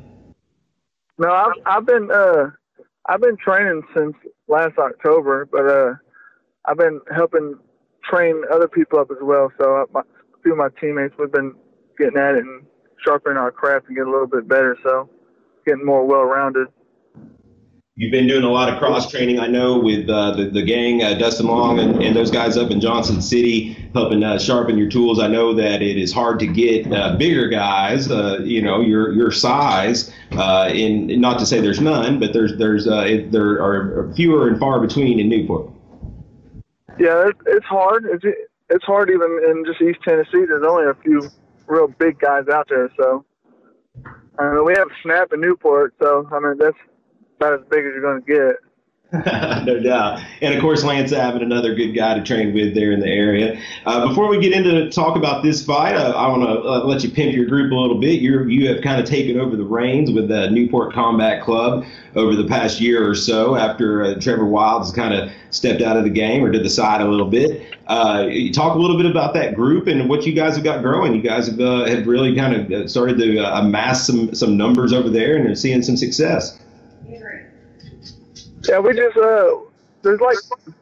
No, 1.18 1.32
I've 1.32 1.52
I've 1.66 1.86
been 1.86 2.10
uh 2.10 2.50
I've 3.06 3.20
been 3.20 3.36
training 3.36 3.82
since 3.94 4.14
last 4.48 4.78
October, 4.78 5.46
but 5.46 5.66
uh 5.66 5.94
I've 6.66 6.78
been 6.78 7.00
helping 7.14 7.58
train 8.04 8.42
other 8.52 8.68
people 8.68 8.98
up 8.98 9.10
as 9.10 9.18
well. 9.20 9.52
So 9.60 9.82
uh, 9.82 9.84
my, 9.92 10.00
a 10.00 10.42
few 10.42 10.52
of 10.52 10.58
my 10.58 10.68
teammates 10.80 11.14
we've 11.18 11.32
been 11.32 11.54
getting 11.98 12.16
at 12.18 12.36
it 12.36 12.44
and 12.44 12.64
sharpening 13.04 13.38
our 13.38 13.50
craft 13.50 13.86
and 13.88 13.96
getting 13.96 14.08
a 14.08 14.12
little 14.12 14.26
bit 14.26 14.48
better. 14.48 14.76
So 14.82 15.08
getting 15.64 15.84
more 15.84 16.06
well 16.06 16.24
rounded. 16.24 16.68
You've 17.96 18.12
been 18.12 18.26
doing 18.26 18.44
a 18.44 18.50
lot 18.50 18.72
of 18.72 18.78
cross 18.78 19.10
training, 19.10 19.40
I 19.40 19.46
know, 19.46 19.78
with 19.78 20.08
uh, 20.08 20.30
the, 20.30 20.44
the 20.46 20.62
gang, 20.62 21.02
uh, 21.02 21.18
Dustin 21.18 21.46
Long 21.46 21.78
and, 21.80 22.02
and, 22.02 22.16
those 22.16 22.30
guys 22.30 22.56
up 22.56 22.70
in 22.70 22.80
Johnson 22.80 23.20
City, 23.20 23.72
helping 23.92 24.22
uh, 24.22 24.38
sharpen 24.38 24.78
your 24.78 24.88
tools. 24.88 25.18
I 25.18 25.26
know 25.26 25.52
that 25.52 25.82
it 25.82 25.98
is 25.98 26.10
hard 26.10 26.38
to 26.38 26.46
get 26.46 26.90
uh, 26.90 27.16
bigger 27.16 27.48
guys, 27.48 28.10
uh, 28.10 28.38
you 28.42 28.62
know, 28.62 28.80
your 28.80 29.12
your 29.12 29.30
size. 29.30 30.14
Uh, 30.32 30.70
in 30.72 31.20
not 31.20 31.38
to 31.40 31.46
say 31.46 31.60
there's 31.60 31.80
none, 31.80 32.18
but 32.18 32.32
there's 32.32 32.56
there's 32.56 32.86
it, 32.86 33.32
there 33.32 33.62
are 33.62 34.10
fewer 34.14 34.48
and 34.48 34.58
far 34.58 34.80
between 34.80 35.20
in 35.20 35.28
Newport. 35.28 35.70
Yeah, 36.98 37.28
it, 37.28 37.36
it's 37.44 37.66
hard. 37.66 38.06
It's 38.06 38.24
it's 38.70 38.84
hard 38.84 39.10
even 39.10 39.40
in 39.50 39.64
just 39.66 39.82
East 39.82 39.98
Tennessee. 40.02 40.46
There's 40.46 40.64
only 40.66 40.86
a 40.86 40.94
few 41.02 41.28
real 41.66 41.88
big 41.88 42.18
guys 42.18 42.48
out 42.48 42.68
there, 42.70 42.90
so 42.96 43.26
I 44.38 44.52
mean, 44.52 44.64
we 44.64 44.74
have 44.76 44.88
Snap 45.02 45.32
in 45.32 45.40
Newport, 45.40 45.94
so 46.00 46.28
I 46.32 46.40
mean 46.40 46.56
that's 46.58 46.76
about 47.36 47.54
as 47.54 47.66
big 47.70 47.80
as 47.80 47.92
you're 47.94 48.00
going 48.00 48.22
to 48.22 48.26
get. 48.26 48.69
no 49.64 49.80
doubt. 49.80 50.20
And 50.40 50.54
of 50.54 50.60
course, 50.60 50.84
Lance 50.84 51.12
Abbott, 51.12 51.42
another 51.42 51.74
good 51.74 51.92
guy 51.92 52.14
to 52.14 52.22
train 52.22 52.54
with 52.54 52.76
there 52.76 52.92
in 52.92 53.00
the 53.00 53.08
area. 53.08 53.60
Uh, 53.84 54.06
before 54.06 54.28
we 54.28 54.38
get 54.40 54.52
into 54.52 54.88
talk 54.90 55.16
about 55.16 55.42
this 55.42 55.64
fight, 55.64 55.96
uh, 55.96 56.12
I 56.12 56.28
want 56.28 56.44
to 56.44 56.60
uh, 56.60 56.84
let 56.84 57.02
you 57.02 57.10
pimp 57.10 57.34
your 57.34 57.46
group 57.46 57.72
a 57.72 57.74
little 57.74 57.98
bit. 57.98 58.20
you 58.20 58.44
you 58.44 58.68
have 58.68 58.82
kind 58.82 59.00
of 59.00 59.06
taken 59.08 59.40
over 59.40 59.56
the 59.56 59.64
reins 59.64 60.12
with 60.12 60.28
the 60.28 60.48
Newport 60.50 60.94
Combat 60.94 61.42
Club 61.42 61.84
over 62.14 62.36
the 62.36 62.46
past 62.46 62.80
year 62.80 63.08
or 63.08 63.16
so 63.16 63.56
after 63.56 64.04
uh, 64.04 64.14
Trevor 64.20 64.46
Wilds 64.46 64.92
kind 64.92 65.12
of 65.12 65.32
stepped 65.50 65.82
out 65.82 65.96
of 65.96 66.04
the 66.04 66.10
game 66.10 66.44
or 66.44 66.52
to 66.52 66.60
the 66.60 66.70
side 66.70 67.00
a 67.00 67.08
little 67.08 67.28
bit. 67.28 67.66
Uh, 67.88 68.28
talk 68.52 68.76
a 68.76 68.78
little 68.78 68.96
bit 68.96 69.06
about 69.06 69.34
that 69.34 69.56
group 69.56 69.88
and 69.88 70.08
what 70.08 70.24
you 70.24 70.32
guys 70.32 70.54
have 70.54 70.62
got 70.62 70.82
growing. 70.82 71.12
You 71.16 71.22
guys 71.22 71.48
have, 71.48 71.58
uh, 71.58 71.84
have 71.86 72.06
really 72.06 72.36
kind 72.36 72.72
of 72.72 72.88
started 72.88 73.18
to 73.18 73.38
amass 73.58 74.06
some, 74.06 74.32
some 74.36 74.56
numbers 74.56 74.92
over 74.92 75.10
there 75.10 75.36
and 75.36 75.48
are 75.48 75.56
seeing 75.56 75.82
some 75.82 75.96
success. 75.96 76.60
Yeah, 78.70 78.78
we 78.78 78.94
just 78.94 79.16
uh, 79.16 79.56
there's 80.02 80.20
like 80.20 80.36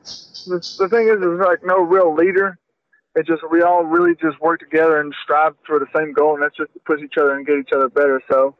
the, 0.04 0.76
the 0.78 0.88
thing 0.90 1.08
is, 1.08 1.20
there's 1.20 1.40
like 1.40 1.64
no 1.64 1.78
real 1.78 2.14
leader. 2.14 2.58
It's 3.14 3.26
just 3.26 3.40
we 3.50 3.62
all 3.62 3.82
really 3.82 4.14
just 4.20 4.38
work 4.42 4.60
together 4.60 5.00
and 5.00 5.14
strive 5.24 5.54
for 5.66 5.78
the 5.78 5.86
same 5.96 6.12
goal, 6.12 6.34
and 6.34 6.42
that's 6.42 6.54
just 6.54 6.70
to 6.74 6.80
push 6.80 7.00
each 7.02 7.14
other 7.18 7.34
and 7.34 7.46
get 7.46 7.56
each 7.56 7.72
other 7.74 7.88
better. 7.88 8.20
So 8.30 8.54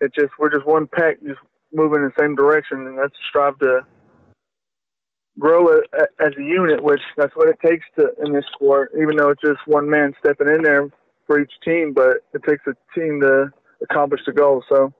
it's 0.00 0.14
just 0.14 0.30
we're 0.38 0.48
just 0.48 0.64
one 0.64 0.86
pack, 0.86 1.16
just 1.26 1.40
moving 1.72 2.02
in 2.02 2.12
the 2.14 2.22
same 2.22 2.36
direction, 2.36 2.86
and 2.86 2.96
that's 2.96 3.16
strive 3.28 3.58
to 3.58 3.80
grow 5.40 5.66
a, 5.66 5.78
a, 5.98 6.24
as 6.24 6.32
a 6.38 6.42
unit, 6.42 6.84
which 6.84 7.02
that's 7.16 7.34
what 7.34 7.48
it 7.48 7.58
takes 7.66 7.84
to 7.98 8.12
in 8.24 8.32
this 8.32 8.44
sport. 8.54 8.92
Even 8.94 9.16
though 9.16 9.30
it's 9.30 9.42
just 9.42 9.58
one 9.66 9.90
man 9.90 10.14
stepping 10.20 10.46
in 10.46 10.62
there 10.62 10.88
for 11.26 11.40
each 11.40 11.52
team, 11.64 11.92
but 11.92 12.18
it 12.32 12.44
takes 12.48 12.62
a 12.68 12.76
team 12.96 13.20
to 13.22 13.50
accomplish 13.82 14.20
the 14.24 14.32
goal. 14.32 14.62
So. 14.68 14.94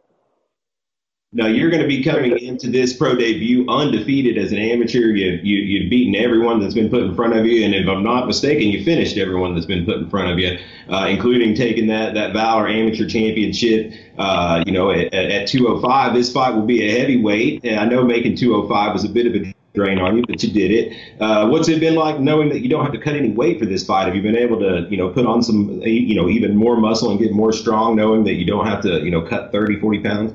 Now 1.35 1.47
you're 1.47 1.71
going 1.71 1.81
to 1.81 1.89
be 1.89 2.05
coming 2.05 2.39
into 2.39 2.69
this 2.69 2.93
pro 2.93 3.15
debut 3.15 3.65
undefeated 3.67 4.37
as 4.37 4.53
an 4.53 4.59
amateur. 4.59 4.99
You, 4.99 5.41
you 5.43 5.57
you've 5.63 5.89
beaten 5.89 6.15
everyone 6.15 6.61
that's 6.61 6.75
been 6.75 6.91
put 6.91 7.05
in 7.05 7.15
front 7.15 7.35
of 7.35 7.47
you, 7.47 7.65
and 7.65 7.75
if 7.75 7.89
I'm 7.89 8.03
not 8.03 8.27
mistaken, 8.27 8.69
you 8.69 8.85
finished 8.85 9.17
everyone 9.17 9.55
that's 9.55 9.65
been 9.65 9.87
put 9.87 9.97
in 9.97 10.11
front 10.11 10.31
of 10.31 10.39
you, 10.39 10.59
uh, 10.91 11.07
including 11.09 11.55
taking 11.55 11.87
that 11.87 12.13
that 12.13 12.35
Valor 12.35 12.69
Amateur 12.69 13.07
Championship. 13.07 13.95
Uh, 14.19 14.63
you 14.67 14.73
know, 14.73 14.91
at, 14.91 15.15
at 15.15 15.49
205, 15.49 16.13
this 16.13 16.31
fight 16.31 16.55
will 16.55 16.67
be 16.67 16.87
a 16.87 16.99
heavyweight, 16.99 17.65
and 17.65 17.81
I 17.81 17.87
know 17.87 18.05
making 18.05 18.37
205 18.37 18.93
was 18.93 19.05
a 19.05 19.09
bit 19.09 19.27
of 19.27 19.35
a 19.35 19.55
drain 19.75 19.99
on 19.99 20.19
you, 20.19 20.25
but 20.29 20.43
you 20.43 20.53
did 20.53 20.71
it. 20.71 20.95
Uh, 21.19 21.49
what's 21.49 21.67
it 21.67 21.81
been 21.81 21.95
like 21.95 22.21
knowing 22.21 22.51
that 22.51 22.61
you 22.61 22.69
don't 22.69 22.85
have 22.85 22.93
to 22.93 23.01
cut 23.01 23.15
any 23.15 23.31
weight 23.31 23.59
for 23.59 23.65
this 23.65 23.87
fight? 23.87 24.05
Have 24.05 24.15
you 24.15 24.21
been 24.21 24.37
able 24.37 24.59
to, 24.61 24.87
you 24.91 24.99
know, 24.99 25.09
put 25.09 25.25
on 25.25 25.43
some, 25.43 25.81
you 25.81 26.15
know, 26.15 26.29
even 26.29 26.55
more 26.55 26.77
muscle 26.77 27.11
and 27.11 27.19
get 27.19 27.33
more 27.33 27.55
strong, 27.55 27.97
knowing 27.97 28.25
that 28.25 28.35
you 28.35 28.45
don't 28.45 28.67
have 28.67 28.83
to, 28.83 29.03
you 29.03 29.11
know, 29.11 29.23
cut 29.23 29.51
30, 29.51 29.81
40 29.81 29.99
pounds? 30.01 30.35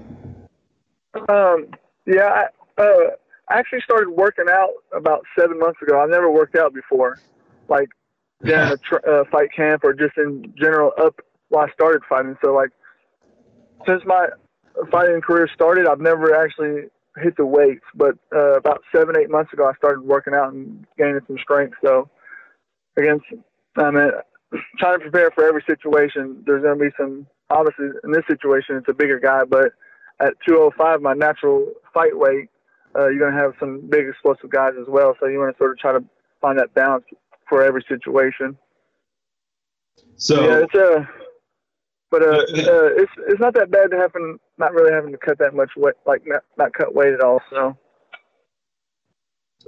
Um, 1.30 1.68
yeah, 2.06 2.46
I, 2.78 2.82
uh, 2.82 3.10
I 3.50 3.60
actually 3.60 3.82
started 3.82 4.10
working 4.10 4.46
out 4.50 4.72
about 4.94 5.24
seven 5.38 5.60
months 5.60 5.82
ago. 5.82 6.02
I've 6.02 6.10
never 6.10 6.30
worked 6.32 6.56
out 6.56 6.74
before, 6.74 7.20
like 7.70 7.90
during 8.44 8.74
a 8.74 8.78
tr- 8.78 9.10
uh, 9.10 9.24
fight 9.32 9.50
camp 9.56 9.84
or 9.84 9.94
just 9.94 10.18
in 10.18 10.54
general 10.58 10.92
up 11.00 11.20
while 11.50 11.66
I 11.66 11.72
started 11.72 12.02
fighting. 12.08 12.36
So 12.44 12.54
like 12.54 12.70
since 13.86 14.04
my 14.06 14.28
fighting 14.92 15.22
career 15.22 15.50
started, 15.54 15.88
I've 15.88 16.02
never 16.02 16.36
actually 16.36 16.90
hit 17.18 17.36
the 17.38 17.46
weights. 17.46 17.86
But 17.96 18.16
uh, 18.36 18.58
about 18.58 18.84
seven, 18.94 19.16
eight 19.18 19.30
months 19.30 19.54
ago, 19.54 19.68
I 19.68 19.74
started 19.76 20.02
working 20.02 20.34
out 20.34 20.54
and 20.54 20.86
gaining 20.98 21.22
some 21.28 21.38
strength. 21.42 21.78
So 21.84 22.10
against, 22.98 23.26
I 23.78 23.92
mean, 23.92 24.12
trying 24.78 25.00
to 25.00 25.00
prepare 25.00 25.32
for 25.32 25.46
every 25.46 25.64
situation. 25.68 26.44
There's 26.46 26.64
going 26.64 26.78
to 26.78 26.86
be 26.86 26.92
some. 26.98 27.28
Obviously, 27.50 27.88
in 28.04 28.12
this 28.12 28.26
situation, 28.28 28.76
it's 28.76 28.90
a 28.90 28.94
bigger 28.94 29.20
guy, 29.20 29.46
but 29.46 29.72
at 30.20 30.34
205, 30.48 31.02
my 31.02 31.14
natural 31.14 31.72
fight 31.94 32.18
weight, 32.18 32.50
uh, 32.98 33.08
you're 33.08 33.20
going 33.20 33.34
to 33.34 33.40
have 33.40 33.54
some 33.60 33.82
big 33.90 34.08
explosive 34.08 34.50
guys 34.50 34.74
as 34.80 34.88
well. 34.88 35.16
So 35.20 35.28
you 35.28 35.40
want 35.40 35.56
to 35.56 35.58
sort 35.58 35.72
of 35.72 35.80
try 35.80 35.92
to 35.94 36.04
find 36.42 36.58
that 36.60 36.74
balance 36.74 37.06
for 37.48 37.64
every 37.64 37.84
situation. 37.88 38.58
So 40.16 40.42
yeah, 40.42 40.64
it's 40.64 40.74
a, 40.74 41.00
uh, 41.00 41.06
but 42.10 42.24
uh, 42.24 42.28
uh, 42.28 42.90
it's 42.96 43.12
it's 43.28 43.40
not 43.40 43.54
that 43.56 43.70
bad 43.70 43.92
to 43.92 43.98
having 43.98 44.40
not 44.58 44.74
really 44.74 44.92
having 44.92 45.12
to 45.12 45.18
cut 45.18 45.38
that 45.40 45.54
much 45.54 45.72
weight, 45.76 45.96
like 46.06 46.22
not 46.26 46.44
not 46.58 46.74
cut 46.74 46.96
weight 46.96 47.14
at 47.14 47.22
all. 47.22 47.42
So. 47.50 47.78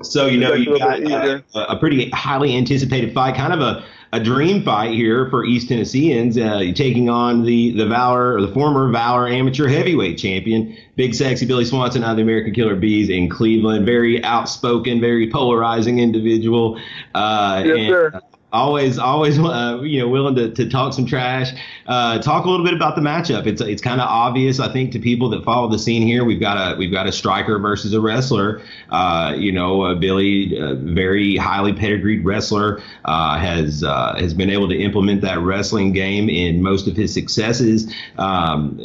So 0.01 0.27
you 0.27 0.39
know 0.39 0.53
you 0.53 0.77
got 0.77 1.01
a, 1.01 1.43
a, 1.53 1.77
pretty 1.77 2.09
highly 2.11 2.55
anticipated 2.55 3.13
fight, 3.13 3.35
kind 3.35 3.53
of 3.53 3.59
a, 3.59 3.83
a 4.13 4.19
dream 4.19 4.63
fight 4.63 4.93
here 4.93 5.29
for 5.29 5.45
East 5.45 5.67
Tennesseans, 5.69 6.37
uh, 6.37 6.71
taking 6.73 7.09
on 7.09 7.43
the 7.43 7.71
the 7.71 7.85
Valor 7.85 8.35
or 8.35 8.41
the 8.41 8.47
former 8.49 8.89
Valor 8.91 9.27
amateur 9.27 9.67
heavyweight 9.67 10.17
champion, 10.17 10.75
Big 10.95 11.13
Sexy 11.13 11.45
Billy 11.45 11.65
Swanson 11.65 12.03
out 12.03 12.11
of 12.11 12.17
the 12.17 12.23
American 12.23 12.53
Killer 12.53 12.75
Bees 12.75 13.09
in 13.09 13.29
Cleveland. 13.29 13.85
Very 13.85 14.23
outspoken, 14.23 15.01
very 15.01 15.29
polarizing 15.29 15.99
individual. 15.99 16.79
Uh, 17.13 17.63
yes, 17.65 17.77
and, 17.77 17.87
sir 17.87 18.21
always 18.51 18.97
always 18.97 19.39
uh, 19.39 19.79
you 19.83 19.99
know 19.99 20.07
willing 20.07 20.35
to, 20.35 20.51
to 20.51 20.69
talk 20.69 20.93
some 20.93 21.05
trash. 21.05 21.51
Uh, 21.85 22.19
talk 22.19 22.45
a 22.45 22.49
little 22.49 22.65
bit 22.65 22.73
about 22.73 22.95
the 22.95 23.01
matchup. 23.01 23.45
It's 23.45 23.61
it's 23.61 23.81
kind 23.81 24.01
of 24.01 24.07
obvious 24.07 24.59
i 24.59 24.71
think 24.71 24.91
to 24.91 24.99
people 24.99 25.29
that 25.29 25.43
follow 25.43 25.69
the 25.69 25.79
scene 25.79 26.01
here 26.01 26.23
we've 26.23 26.39
got 26.39 26.73
a 26.73 26.77
we've 26.77 26.91
got 26.91 27.07
a 27.07 27.11
striker 27.11 27.59
versus 27.59 27.93
a 27.93 28.01
wrestler. 28.01 28.61
Uh, 28.89 29.33
you 29.37 29.51
know 29.51 29.81
uh, 29.83 29.95
billy 29.95 30.57
very 30.75 31.35
highly 31.37 31.73
pedigreed 31.73 32.23
wrestler 32.25 32.81
uh, 33.05 33.37
has 33.37 33.83
uh, 33.83 34.15
has 34.17 34.33
been 34.33 34.49
able 34.49 34.69
to 34.69 34.77
implement 34.77 35.21
that 35.21 35.39
wrestling 35.39 35.91
game 35.91 36.29
in 36.29 36.61
most 36.61 36.87
of 36.87 36.95
his 36.95 37.13
successes. 37.13 37.91
Um, 38.17 38.79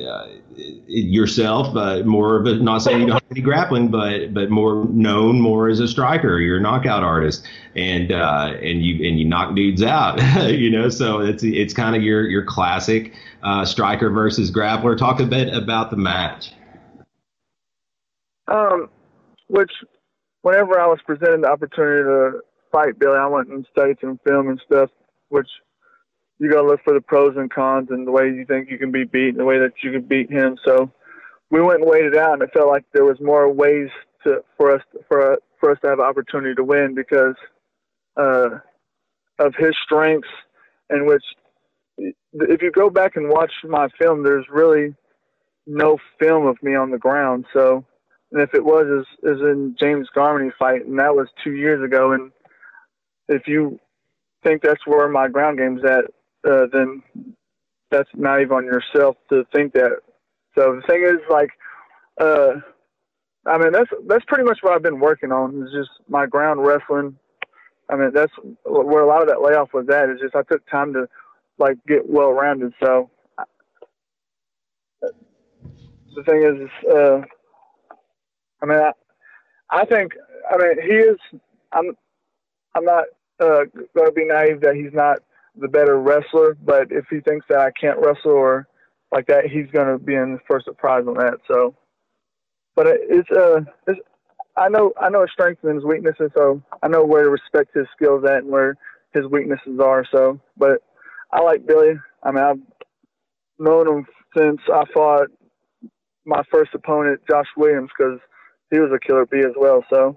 yourself, 0.57 1.73
but 1.75 2.07
more 2.07 2.39
of 2.39 2.47
a 2.47 2.57
not 2.57 2.79
saying 2.79 3.01
you 3.01 3.07
don't 3.07 3.15
have 3.15 3.31
any 3.31 3.41
grappling, 3.41 3.89
but 3.89 4.33
but 4.33 4.51
more 4.51 4.85
known 4.87 5.41
more 5.41 5.69
as 5.69 5.81
a 5.81 5.89
striker. 5.89 6.39
You're 6.39 6.59
a 6.59 6.61
knockout 6.61 7.03
artist, 7.03 7.47
and 7.75 8.13
uh, 8.13 8.55
and 8.63 8.85
you 8.85 9.07
and 9.09 9.19
you 9.19 9.25
knock 9.25 9.55
dudes 9.55 9.83
out. 9.83 10.21
you 10.51 10.71
know, 10.71 10.89
so 10.89 11.21
it's 11.21 11.43
it's 11.43 11.75
kind 11.75 11.97
of 11.97 12.03
your 12.03 12.29
your 12.29 12.45
classic 12.45 13.15
uh, 13.43 13.65
striker 13.65 14.11
versus 14.11 14.51
grappler. 14.51 14.97
Talk 14.97 15.21
a 15.21 15.27
bit 15.27 15.53
about 15.53 15.91
the 15.91 15.97
match. 15.97 16.53
Um, 18.47 18.91
which 19.49 19.73
whenever 20.43 20.79
I 20.79 20.87
was 20.87 20.99
presented 21.07 21.43
the 21.43 21.51
opportunity 21.51 22.03
to 22.05 22.41
fight 22.71 22.99
Billy, 22.99 23.17
I 23.17 23.27
went 23.27 23.49
and 23.49 23.67
studied 23.71 23.99
some 24.01 24.21
film 24.27 24.49
and 24.49 24.61
stuff, 24.67 24.91
which 25.29 25.49
you 26.39 26.51
got 26.51 26.63
to 26.63 26.67
look 26.67 26.81
for 26.85 26.95
the 26.95 27.01
pros 27.01 27.37
and 27.37 27.51
cons 27.51 27.89
and 27.91 28.07
the 28.07 28.11
way 28.11 28.25
you 28.27 28.45
think 28.47 28.71
you 28.71 28.79
can 28.79 28.91
be 28.91 29.05
beat, 29.05 29.31
and 29.31 29.39
the 29.39 29.45
way 29.45 29.59
that 29.59 29.73
you 29.83 29.93
can 29.93 30.03
beat 30.03 30.31
him. 30.31 30.57
So 30.65 30.91
we 31.51 31.61
went 31.61 31.81
and 31.81 31.91
weighed 31.91 32.07
it 32.07 32.17
out, 32.17 32.35
and 32.35 32.43
it 32.43 32.51
felt 32.53 32.69
like 32.69 32.85
there 32.93 33.05
was 33.05 33.21
more 33.21 33.51
ways 33.53 33.89
to 34.25 34.43
for 34.57 34.75
us 34.75 34.83
for 35.09 35.39
for 35.61 35.71
us 35.71 35.79
to 35.83 35.89
have 35.89 35.99
an 35.99 36.05
opportunity 36.05 36.55
to 36.55 36.65
win 36.65 36.95
because 36.95 37.37
uh, 38.17 38.59
of 39.39 39.55
his 39.57 39.75
strengths, 39.85 40.29
and 40.91 41.07
which 41.07 41.25
if 41.99 42.63
you 42.63 42.71
go 42.71 42.91
back 42.91 43.17
and 43.17 43.29
watch 43.29 43.53
my 43.65 43.89
film, 43.99 44.23
there's 44.23 44.47
really 44.51 44.95
no 45.67 45.99
film 46.19 46.47
of 46.47 46.63
me 46.63 46.75
on 46.75 46.91
the 46.91 46.99
ground. 46.99 47.47
So, 47.53 47.85
and 48.33 48.43
if 48.43 48.55
it 48.55 48.65
was, 48.65 48.87
is 48.87 49.37
is 49.37 49.41
in 49.41 49.77
James 49.79 50.09
Garmany 50.15 50.51
fight, 50.59 50.87
and 50.87 50.99
that 50.99 51.15
was 51.15 51.29
two 51.43 51.53
years 51.53 51.85
ago. 51.85 52.13
And 52.13 52.33
if 53.29 53.47
you 53.47 53.79
think 54.43 54.63
that's 54.63 54.87
where 54.87 55.09
my 55.09 55.29
ground 55.29 55.59
game's 55.59 55.85
at, 55.85 56.05
uh, 56.49 56.67
then 56.73 57.03
that's 57.91 58.09
naive 58.15 58.53
on 58.53 58.65
yourself 58.65 59.17
to 59.31 59.45
think 59.55 59.73
that. 59.75 59.99
So 60.57 60.77
the 60.77 60.83
thing 60.87 61.03
is, 61.03 61.19
like, 61.29 61.51
uh, 62.21 62.61
I 63.47 63.59
mean, 63.59 63.73
that's 63.73 63.91
that's 64.07 64.25
pretty 64.27 64.45
much 64.45 64.59
what 64.63 64.73
I've 64.73 64.83
been 64.83 65.01
working 65.01 65.33
on. 65.33 65.63
Is 65.63 65.73
just 65.73 65.91
my 66.09 66.27
ground 66.27 66.65
wrestling. 66.65 67.17
I 67.91 67.97
mean, 67.97 68.13
that's 68.15 68.33
where 68.65 69.03
a 69.03 69.07
lot 69.07 69.23
of 69.23 69.29
that 69.29 69.43
layoff 69.43 69.75
was 69.75 69.89
at. 69.89 70.11
Is 70.11 70.21
just 70.21 70.35
I 70.35 70.43
took 70.43 70.69
time 70.71 70.93
to 70.95 71.09
like 71.59 71.77
get 71.87 72.09
well 72.09 72.33
rounded. 72.33 72.73
So 72.83 73.11
the 76.15 76.23
thing 76.25 76.43
is, 76.43 76.71
uh, 76.91 77.21
I 78.63 78.67
mean, 78.67 78.79
I, 78.79 78.93
I 79.71 79.85
think, 79.85 80.13
I 80.51 80.57
mean, 80.57 80.83
he 80.83 80.95
is. 80.95 81.19
I'm, 81.73 81.97
I'm 82.75 82.85
not 82.85 83.05
uh, 83.41 83.65
going 83.95 84.07
to 84.07 84.13
be 84.13 84.27
naive 84.27 84.61
that 84.61 84.77
he's 84.77 84.93
not 84.93 85.19
the 85.57 85.69
better 85.69 85.99
wrestler, 85.99 86.57
but 86.63 86.89
if 86.91 87.07
he 87.11 87.21
thinks 87.21 87.47
that 87.49 87.59
I 87.59 87.71
can't 87.81 87.99
wrestle 87.99 88.33
or 88.33 88.67
like 89.13 89.27
that, 89.29 89.47
he's 89.47 89.71
going 89.73 89.87
to 89.87 89.99
be 89.99 90.15
in 90.15 90.39
for 90.47 90.57
a 90.57 90.63
surprise 90.63 91.05
on 91.07 91.15
that. 91.15 91.39
So, 91.47 91.77
but 92.75 92.87
it's 92.89 93.31
uh, 93.31 93.61
it's, 93.87 94.01
I 94.57 94.69
know 94.69 94.93
I 95.01 95.09
know 95.09 95.23
his 95.23 95.31
strengths 95.33 95.63
and 95.63 95.75
his 95.75 95.85
weaknesses, 95.85 96.31
so 96.37 96.63
I 96.83 96.89
know 96.89 97.05
where 97.05 97.25
to 97.25 97.31
respect 97.31 97.75
his 97.75 97.87
skills 97.95 98.25
at 98.25 98.43
and 98.43 98.51
where 98.51 98.77
his 99.13 99.27
weaknesses 99.27 99.79
are. 99.81 100.05
So, 100.13 100.41
but 100.57 100.83
I 101.33 101.41
like 101.43 101.67
Billy. 101.67 101.95
I 102.23 102.31
mean, 102.31 102.45
I've 102.45 102.61
known 103.59 103.89
him 103.89 104.07
since 104.37 104.61
I 104.73 104.85
fought 104.93 105.29
my 106.25 106.43
first 106.51 106.75
opponent, 106.75 107.21
Josh 107.29 107.47
Williams, 107.57 107.91
because 107.97 108.19
he 108.71 108.81
was 108.81 108.91
a 108.93 108.99
killer 109.07 109.27
bee 109.27 109.41
as 109.41 109.55
well. 109.57 109.85
So 109.91 110.17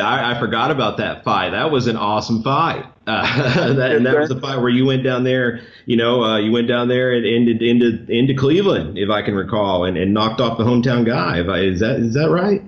I, 0.00 0.34
I, 0.34 0.40
forgot 0.40 0.70
about 0.70 0.96
that 0.98 1.24
fight. 1.24 1.50
That 1.50 1.70
was 1.70 1.86
an 1.86 1.96
awesome 1.96 2.42
fight. 2.42 2.86
Uh, 3.04 3.72
that, 3.72 3.96
and 3.96 4.06
that 4.06 4.16
was 4.16 4.28
the 4.28 4.40
fight 4.40 4.58
where 4.58 4.68
you 4.68 4.86
went 4.86 5.02
down 5.02 5.24
there. 5.24 5.60
You 5.86 5.96
know, 5.96 6.22
uh, 6.22 6.38
you 6.38 6.52
went 6.52 6.68
down 6.68 6.86
there 6.86 7.12
and 7.12 7.26
ended 7.26 7.60
into 7.60 8.06
into 8.08 8.32
Cleveland, 8.32 8.96
if 8.96 9.10
I 9.10 9.22
can 9.22 9.34
recall, 9.34 9.84
and, 9.84 9.96
and 9.96 10.14
knocked 10.14 10.40
off 10.40 10.56
the 10.56 10.62
hometown 10.62 11.04
guy. 11.04 11.40
I, 11.40 11.58
is 11.62 11.80
that 11.80 11.96
is 11.96 12.14
that 12.14 12.30
right? 12.30 12.62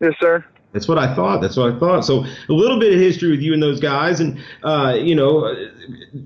Yes, 0.00 0.12
sir. 0.20 0.44
That's 0.74 0.88
what 0.88 0.98
I 0.98 1.14
thought. 1.14 1.40
That's 1.40 1.56
what 1.56 1.72
I 1.72 1.78
thought. 1.78 2.04
So 2.04 2.24
a 2.48 2.52
little 2.52 2.80
bit 2.80 2.92
of 2.92 2.98
history 2.98 3.30
with 3.30 3.40
you 3.40 3.54
and 3.54 3.62
those 3.62 3.78
guys, 3.78 4.18
and 4.18 4.40
uh, 4.64 4.96
you 5.00 5.14
know, 5.14 5.54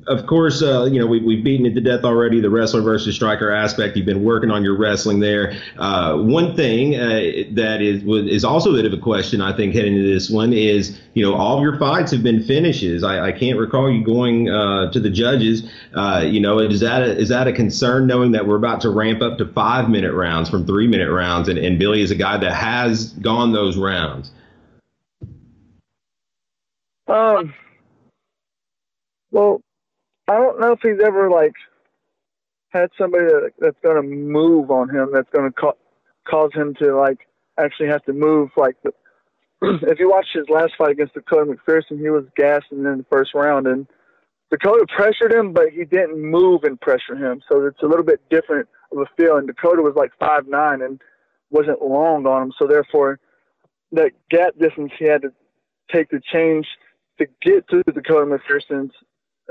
of 0.07 0.27
course, 0.27 0.63
uh, 0.63 0.87
you 0.87 0.99
know 0.99 1.07
we, 1.07 1.21
we've 1.21 1.45
beaten 1.45 1.67
it 1.67 1.75
to 1.75 1.83
death 1.83 2.03
already. 2.03 2.41
The 2.41 2.49
wrestler 2.49 2.81
versus 2.81 3.15
striker 3.15 3.51
aspect. 3.51 3.95
You've 3.95 4.07
been 4.07 4.25
working 4.25 4.51
on 4.51 4.65
your 4.65 4.75
wrestling 4.75 5.21
there. 5.21 5.61
Uh, 5.77 6.17
one 6.17 6.57
thing 6.57 6.95
uh, 6.95 7.21
that 7.57 7.83
is 7.83 8.03
is 8.33 8.43
also 8.43 8.71
a 8.71 8.73
bit 8.73 8.87
of 8.87 8.95
a 8.95 9.03
question 9.03 9.43
I 9.43 9.55
think 9.55 9.75
heading 9.75 9.95
into 9.97 10.09
this 10.09 10.31
one 10.31 10.55
is 10.55 10.99
you 11.13 11.23
know 11.23 11.35
all 11.35 11.59
of 11.59 11.63
your 11.63 11.79
fights 11.79 12.11
have 12.13 12.23
been 12.23 12.43
finishes. 12.43 13.05
I, 13.05 13.27
I 13.27 13.33
can't 13.33 13.59
recall 13.59 13.93
you 13.93 14.03
going 14.03 14.49
uh, 14.49 14.91
to 14.93 14.99
the 14.99 15.11
judges. 15.11 15.71
Uh, 15.93 16.25
you 16.27 16.41
know, 16.41 16.59
is 16.59 16.81
that 16.81 17.03
a, 17.03 17.19
is 17.19 17.29
that 17.29 17.47
a 17.49 17.53
concern 17.53 18.07
knowing 18.07 18.33
that 18.33 18.47
we're 18.47 18.57
about 18.57 18.81
to 18.81 18.89
ramp 18.89 19.21
up 19.21 19.37
to 19.39 19.47
five 19.53 19.91
minute 19.91 20.15
rounds 20.15 20.49
from 20.49 20.65
three 20.65 20.89
minute 20.89 21.13
rounds, 21.13 21.51
and, 21.51 21.59
and 21.59 21.79
Billy 21.79 22.01
is 22.01 22.11
a 22.11 22.17
guy 22.17 22.39
that 22.39 22.55
has 22.55 23.13
gone 23.13 23.53
those 23.53 23.77
rounds. 23.77 24.31
Um. 27.09 27.55
Well, 29.33 29.61
I 30.29 30.37
don't 30.37 30.61
know 30.61 30.73
if 30.73 30.81
he's 30.83 31.03
ever 31.05 31.31
like 31.31 31.55
had 32.71 32.91
somebody 32.99 33.25
that, 33.27 33.53
that's 33.59 33.77
going 33.83 33.97
to 33.97 34.09
move 34.09 34.71
on 34.71 34.91
him. 34.91 35.11
That's 35.13 35.29
going 35.35 35.51
to 35.51 35.55
ca- 35.55 35.73
cause 36.29 36.51
him 36.55 36.75
to 36.83 36.97
like 36.97 37.21
actually 37.59 37.89
have 37.89 38.05
to 38.05 38.13
move. 38.13 38.51
Like, 38.57 38.77
the, 38.83 38.93
if 39.89 39.99
you 39.99 40.11
watch 40.11 40.27
his 40.35 40.47
last 40.51 40.73
fight 40.79 40.93
against 40.93 41.15
Dakota 41.15 41.53
McPherson, 41.53 42.01
he 42.01 42.11
was 42.11 42.25
gassing 42.37 42.79
in 42.85 42.99
the 42.99 43.07
first 43.11 43.35
round, 43.35 43.67
and 43.67 43.87
Dakota 44.51 44.87
pressured 44.97 45.33
him, 45.33 45.53
but 45.53 45.71
he 45.71 45.85
didn't 45.85 46.21
move 46.21 46.65
and 46.65 46.81
pressure 46.81 47.17
him. 47.17 47.43
So 47.51 47.65
it's 47.67 47.83
a 47.83 47.87
little 47.87 48.05
bit 48.05 48.21
different 48.31 48.69
of 48.93 48.99
a 48.99 49.07
feel. 49.17 49.37
And 49.37 49.47
Dakota 49.47 49.83
was 49.83 49.95
like 49.97 50.13
five 50.21 50.47
nine 50.49 50.83
and 50.83 51.01
wasn't 51.51 51.83
long 51.83 52.27
on 52.27 52.45
him, 52.45 52.53
so 52.59 52.67
therefore 52.67 53.19
that 53.93 54.13
gap 54.31 54.55
distance 54.61 54.93
he 54.99 55.07
had 55.07 55.23
to 55.23 55.33
take 55.95 56.11
the 56.11 56.21
change 56.33 56.67
to 57.19 57.27
get 57.43 57.69
to 57.69 57.83
Dakota 57.83 58.27
McPherson's, 58.27 58.93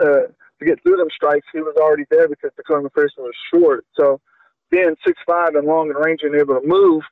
uh, 0.01 0.27
to 0.59 0.65
get 0.65 0.81
through 0.81 0.97
them 0.97 1.09
strikes, 1.13 1.47
he 1.53 1.59
was 1.59 1.75
already 1.77 2.05
there 2.09 2.27
because 2.27 2.51
Dakota 2.55 2.87
McPherson 2.87 3.19
was 3.19 3.35
short. 3.53 3.85
So 3.95 4.19
being 4.69 4.95
six 5.05 5.19
five 5.25 5.55
and 5.55 5.67
long 5.67 5.89
and 5.89 6.03
range 6.03 6.21
and 6.23 6.35
able 6.35 6.59
to 6.59 6.67
move, 6.67 7.03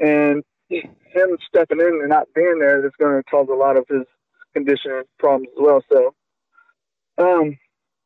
and 0.00 0.42
him 0.68 1.36
stepping 1.46 1.80
in 1.80 2.00
and 2.00 2.08
not 2.08 2.26
being 2.34 2.58
there 2.58 2.84
is 2.84 2.92
going 2.98 3.16
to 3.16 3.22
cause 3.30 3.48
a 3.50 3.54
lot 3.54 3.76
of 3.76 3.84
his 3.88 4.04
conditioning 4.54 5.02
problems 5.18 5.48
as 5.56 5.62
well. 5.62 5.82
So, 5.92 6.14
um, 7.18 7.58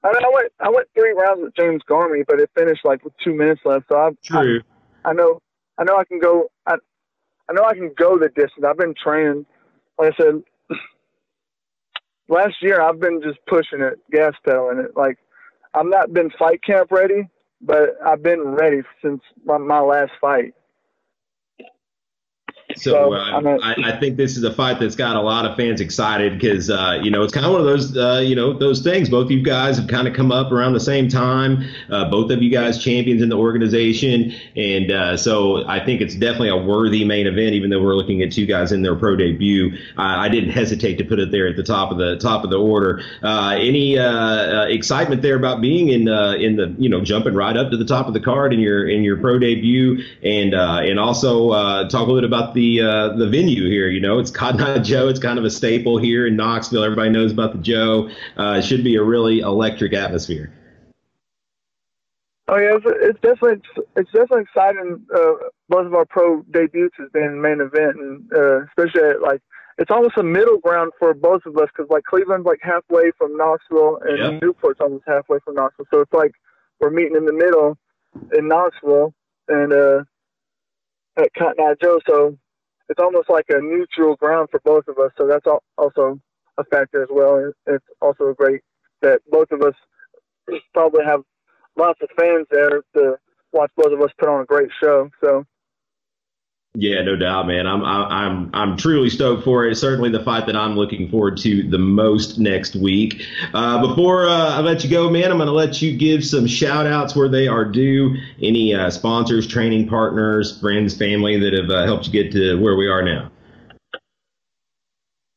I, 0.04 0.12
mean, 0.12 0.24
I 0.24 0.30
went 0.32 0.52
I 0.60 0.68
went 0.68 0.88
three 0.94 1.12
rounds 1.12 1.40
with 1.42 1.56
James 1.56 1.82
Garmy, 1.88 2.24
but 2.26 2.40
it 2.40 2.50
finished 2.56 2.84
like 2.84 3.04
with 3.04 3.14
two 3.22 3.34
minutes 3.34 3.60
left. 3.64 3.86
So 3.88 3.96
I, 3.96 4.10
True. 4.24 4.60
I, 5.04 5.10
I 5.10 5.12
know 5.12 5.40
I 5.78 5.84
know 5.84 5.96
I 5.96 6.04
can 6.04 6.18
go. 6.18 6.50
I 6.66 6.74
I 7.48 7.52
know 7.52 7.64
I 7.64 7.74
can 7.74 7.92
go 7.96 8.18
the 8.18 8.28
distance. 8.28 8.64
I've 8.66 8.76
been 8.76 8.94
training. 8.94 9.46
Like 9.98 10.14
I 10.14 10.22
said, 10.22 10.42
last 12.28 12.56
year 12.62 12.80
I've 12.80 13.00
been 13.00 13.20
just 13.22 13.38
pushing 13.46 13.80
it, 13.80 13.98
gas 14.10 14.34
pedaling 14.44 14.78
it. 14.78 14.96
Like 14.96 15.18
I've 15.74 15.86
not 15.86 16.12
been 16.12 16.30
fight 16.38 16.62
camp 16.62 16.90
ready, 16.92 17.28
but 17.60 17.96
I've 18.04 18.22
been 18.22 18.42
ready 18.44 18.82
since 19.02 19.20
my, 19.44 19.58
my 19.58 19.80
last 19.80 20.12
fight. 20.20 20.54
So 22.80 23.14
uh, 23.14 23.58
I, 23.62 23.74
I, 23.84 24.00
think 24.00 24.16
this 24.16 24.36
is 24.36 24.44
a 24.44 24.52
fight 24.52 24.78
that's 24.80 24.96
got 24.96 25.16
a 25.16 25.20
lot 25.20 25.44
of 25.44 25.56
fans 25.56 25.80
excited 25.80 26.38
because 26.38 26.70
uh, 26.70 27.00
you 27.02 27.10
know 27.10 27.22
it's 27.22 27.32
kind 27.32 27.44
of 27.44 27.52
one 27.52 27.60
of 27.60 27.66
those 27.66 27.96
uh, 27.96 28.22
you 28.24 28.34
know 28.34 28.52
those 28.52 28.80
things. 28.80 29.08
Both 29.08 29.26
of 29.26 29.30
you 29.30 29.42
guys 29.42 29.76
have 29.78 29.88
kind 29.88 30.06
of 30.06 30.14
come 30.14 30.30
up 30.30 30.52
around 30.52 30.74
the 30.74 30.80
same 30.80 31.08
time. 31.08 31.64
Uh, 31.90 32.08
both 32.10 32.30
of 32.30 32.42
you 32.42 32.50
guys 32.50 32.82
champions 32.82 33.22
in 33.22 33.28
the 33.28 33.36
organization, 33.36 34.32
and 34.56 34.92
uh, 34.92 35.16
so 35.16 35.66
I 35.66 35.84
think 35.84 36.00
it's 36.00 36.14
definitely 36.14 36.50
a 36.50 36.56
worthy 36.56 37.04
main 37.04 37.26
event. 37.26 37.54
Even 37.54 37.70
though 37.70 37.82
we're 37.82 37.96
looking 37.96 38.22
at 38.22 38.32
two 38.32 38.46
guys 38.46 38.72
in 38.72 38.82
their 38.82 38.94
pro 38.94 39.16
debut, 39.16 39.76
I 39.96 40.28
didn't 40.28 40.50
hesitate 40.50 40.96
to 40.98 41.04
put 41.04 41.18
it 41.18 41.30
there 41.30 41.48
at 41.48 41.56
the 41.56 41.64
top 41.64 41.90
of 41.90 41.98
the 41.98 42.16
top 42.18 42.44
of 42.44 42.50
the 42.50 42.58
order. 42.58 43.02
Uh, 43.22 43.56
any 43.58 43.96
excitement 44.72 45.22
there 45.22 45.36
about 45.36 45.60
being 45.60 45.88
in 45.88 46.08
in 46.08 46.56
the 46.56 46.74
you 46.78 46.88
know 46.88 47.00
jumping 47.02 47.34
right 47.34 47.56
up 47.56 47.70
to 47.70 47.76
the 47.76 47.84
top 47.84 48.06
of 48.06 48.14
the 48.14 48.20
card 48.20 48.52
in 48.52 48.60
your 48.60 48.88
in 48.88 49.02
your 49.02 49.16
pro 49.16 49.38
debut, 49.38 50.02
and 50.22 50.54
and 50.54 51.00
also 51.00 51.50
talk 51.88 51.94
a 51.94 51.98
little 51.98 52.16
bit 52.16 52.24
about 52.24 52.54
the 52.54 52.67
uh, 52.76 53.16
the 53.16 53.28
venue 53.28 53.68
here. 53.68 53.88
You 53.88 54.00
know, 54.00 54.18
it's 54.18 54.30
Cotton 54.30 54.60
Eye 54.60 54.78
Joe. 54.78 55.08
It's 55.08 55.20
kind 55.20 55.38
of 55.38 55.44
a 55.44 55.50
staple 55.50 55.98
here 55.98 56.26
in 56.26 56.36
Knoxville. 56.36 56.84
Everybody 56.84 57.10
knows 57.10 57.32
about 57.32 57.52
the 57.52 57.58
Joe. 57.58 58.10
Uh, 58.36 58.56
it 58.58 58.64
should 58.64 58.84
be 58.84 58.96
a 58.96 59.02
really 59.02 59.40
electric 59.40 59.92
atmosphere. 59.94 60.52
Oh 62.48 62.56
yeah, 62.56 62.76
it's, 62.76 62.84
it's 62.86 63.20
definitely 63.20 63.62
it's 63.96 64.10
definitely 64.10 64.42
exciting. 64.42 65.04
Uh, 65.14 65.32
both 65.68 65.86
of 65.86 65.94
our 65.94 66.06
pro 66.06 66.42
debuts 66.50 66.94
has 66.98 67.10
been 67.12 67.40
main 67.40 67.60
event, 67.60 67.96
and 67.96 68.32
uh, 68.34 68.64
especially 68.64 69.02
at, 69.02 69.20
like 69.20 69.42
it's 69.76 69.90
almost 69.90 70.16
a 70.16 70.22
middle 70.22 70.58
ground 70.58 70.92
for 70.98 71.12
both 71.12 71.44
of 71.44 71.56
us 71.58 71.68
because 71.68 71.90
like 71.90 72.04
Cleveland's 72.04 72.46
like 72.46 72.60
halfway 72.62 73.10
from 73.18 73.36
Knoxville, 73.36 73.98
and 74.02 74.18
yep. 74.18 74.42
Newport's 74.42 74.80
almost 74.80 75.04
halfway 75.06 75.38
from 75.44 75.56
Knoxville. 75.56 75.86
So 75.92 76.00
it's 76.00 76.12
like 76.12 76.32
we're 76.80 76.90
meeting 76.90 77.16
in 77.16 77.26
the 77.26 77.32
middle 77.32 77.76
in 78.32 78.48
Knoxville, 78.48 79.12
and 79.48 79.72
uh, 79.72 80.04
at 81.18 81.32
Cotton 81.34 81.64
Eye 81.64 81.74
Joe. 81.82 81.98
So 82.08 82.38
it's 82.88 83.00
almost 83.00 83.30
like 83.30 83.46
a 83.50 83.60
neutral 83.60 84.16
ground 84.16 84.48
for 84.50 84.60
both 84.64 84.88
of 84.88 84.98
us. 84.98 85.12
So 85.18 85.26
that's 85.26 85.46
also 85.78 86.20
a 86.58 86.64
factor 86.64 87.02
as 87.02 87.08
well. 87.10 87.36
And 87.36 87.54
It's 87.66 87.84
also 88.00 88.34
great 88.34 88.62
that 89.02 89.20
both 89.30 89.50
of 89.52 89.62
us 89.62 89.74
probably 90.74 91.04
have 91.04 91.22
lots 91.76 92.00
of 92.02 92.08
fans 92.18 92.46
there 92.50 92.82
to 92.96 93.16
watch 93.52 93.70
both 93.76 93.92
of 93.92 94.00
us 94.02 94.10
put 94.18 94.28
on 94.28 94.42
a 94.42 94.46
great 94.46 94.70
show. 94.82 95.10
So. 95.22 95.44
Yeah, 96.74 97.02
no 97.02 97.16
doubt, 97.16 97.46
man. 97.46 97.66
I'm 97.66 97.82
I'm 97.84 98.50
I'm 98.52 98.76
truly 98.76 99.10
stoked 99.10 99.42
for 99.42 99.66
it. 99.66 99.74
Certainly 99.74 100.10
the 100.10 100.22
fight 100.22 100.46
that 100.46 100.54
I'm 100.54 100.76
looking 100.76 101.10
forward 101.10 101.36
to 101.38 101.68
the 101.68 101.78
most 101.78 102.38
next 102.38 102.76
week. 102.76 103.22
Uh, 103.52 103.84
before 103.84 104.28
uh, 104.28 104.56
I 104.56 104.60
let 104.60 104.84
you 104.84 104.90
go, 104.90 105.10
man, 105.10 105.30
I'm 105.30 105.38
going 105.38 105.48
to 105.48 105.52
let 105.52 105.80
you 105.82 105.96
give 105.96 106.24
some 106.24 106.46
shout 106.46 106.86
outs 106.86 107.16
where 107.16 107.28
they 107.28 107.48
are 107.48 107.64
due. 107.64 108.14
Any 108.42 108.74
uh, 108.74 108.90
sponsors, 108.90 109.46
training 109.46 109.88
partners, 109.88 110.60
friends, 110.60 110.96
family 110.96 111.38
that 111.40 111.52
have 111.54 111.70
uh, 111.70 111.84
helped 111.84 112.06
you 112.06 112.12
get 112.12 112.30
to 112.32 112.60
where 112.62 112.76
we 112.76 112.86
are 112.86 113.02
now. 113.02 113.30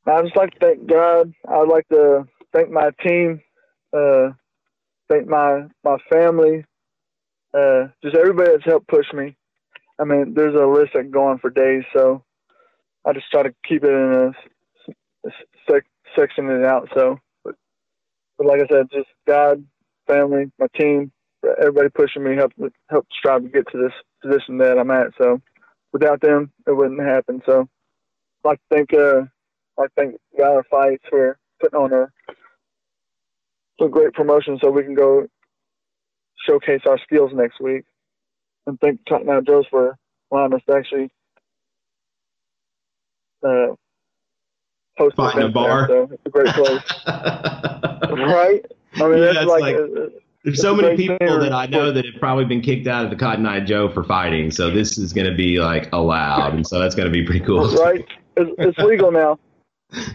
I 0.06 0.22
just 0.22 0.36
like 0.36 0.52
to 0.52 0.60
thank 0.60 0.86
God. 0.86 1.34
I'd 1.48 1.68
like 1.68 1.88
to 1.90 2.28
thank 2.54 2.70
my 2.70 2.92
team, 3.02 3.42
uh, 3.94 4.30
thank 5.10 5.28
my 5.28 5.64
my 5.84 5.98
family, 6.12 6.66
uh, 7.54 7.88
just 8.04 8.16
everybody 8.16 8.52
that's 8.52 8.66
helped 8.66 8.88
push 8.88 9.12
me. 9.14 9.38
I 10.02 10.04
mean, 10.04 10.34
there's 10.36 10.56
a 10.56 10.66
list 10.66 10.94
that 10.94 11.04
can 11.04 11.12
go 11.12 11.28
on 11.28 11.38
for 11.38 11.52
days, 11.52 11.84
so 11.96 12.24
I 13.06 13.14
just 13.14 13.30
try 13.32 13.44
to 13.44 13.54
keep 13.68 13.84
it 13.84 13.92
in 13.92 14.34
a, 14.34 15.28
a 15.28 15.32
sec, 15.70 15.84
section 16.18 16.50
it 16.50 16.66
out. 16.66 16.90
So, 16.96 17.20
but, 17.44 17.54
but 18.38 18.48
like 18.48 18.62
I 18.62 18.68
said, 18.68 18.88
just 18.92 19.10
God, 19.28 19.64
family, 20.08 20.52
my 20.58 20.66
team, 20.80 21.12
everybody 21.60 21.90
pushing 21.90 22.24
me, 22.24 22.36
help 22.36 22.52
help 22.90 23.06
strive 23.16 23.44
to 23.44 23.50
get 23.50 23.68
to 23.72 23.78
this 23.78 23.94
position 24.24 24.58
that 24.58 24.80
I'm 24.80 24.90
at. 24.90 25.10
So, 25.22 25.40
without 25.94 26.20
them, 26.22 26.52
it 26.66 26.76
wouldn't 26.76 27.02
happen. 27.02 27.44
So, 27.46 27.70
I'd 28.44 28.48
like 28.50 28.60
to 28.60 28.76
thank 28.76 28.94
uh, 28.96 29.22
I 29.80 29.86
thank 29.96 30.16
Valor 30.36 30.66
Fights 30.72 31.04
for 31.12 31.38
putting 31.62 31.80
on 31.80 31.94
a, 31.94 32.24
a 33.86 33.88
great 33.88 34.14
promotion 34.14 34.58
so 34.62 34.72
we 34.72 34.84
can 34.84 34.96
go 34.96 35.28
showcase 36.48 36.82
our 36.88 36.98
skills 37.06 37.32
next 37.36 37.62
week 37.62 37.86
and 38.68 38.80
thank 38.80 39.00
Cotton 39.08 39.30
Eye 39.30 39.42
Joe's 39.42 39.66
for 39.68 39.98
allowing 40.32 40.54
us 40.54 40.62
to 40.70 40.76
actually 40.76 41.10
uh, 43.44 43.74
host 44.98 45.16
in 45.36 45.42
a 45.44 45.50
bar. 45.50 45.88
There, 45.88 46.08
so 46.08 46.14
it's 46.14 46.26
a 46.26 46.30
great 46.30 46.54
place, 46.54 46.84
right? 47.08 48.66
I 48.96 49.08
mean, 49.08 49.18
Yeah, 49.18 49.42
it's 49.42 49.46
like, 49.46 49.62
like- 49.62 49.76
uh, 49.76 50.10
There's 50.44 50.56
It's 50.56 50.62
so 50.62 50.76
many 50.76 50.98
people 50.98 51.40
that 51.40 51.54
I 51.54 51.66
know 51.68 51.92
that 51.92 52.06
have 52.06 52.20
probably 52.20 52.46
been 52.46 52.62
kicked 52.62 52.88
out 52.88 53.04
of 53.06 53.10
the 53.12 53.16
Cotton 53.18 53.46
Eye 53.46 53.60
Joe 53.62 53.90
for 53.90 54.04
fighting. 54.04 54.52
So 54.52 54.70
this 54.72 54.98
is 54.98 55.14
going 55.14 55.30
to 55.30 55.36
be 55.36 55.60
like 55.60 55.90
allowed, 55.94 56.54
and 56.54 56.66
so 56.66 56.80
that's 56.80 56.96
going 56.96 57.08
to 57.08 57.12
be 57.12 57.24
pretty 57.26 57.46
cool. 57.46 57.68
right? 57.78 58.06
It's, 58.38 58.52
it's 58.58 58.78
legal 58.80 59.12
now. 59.12 59.38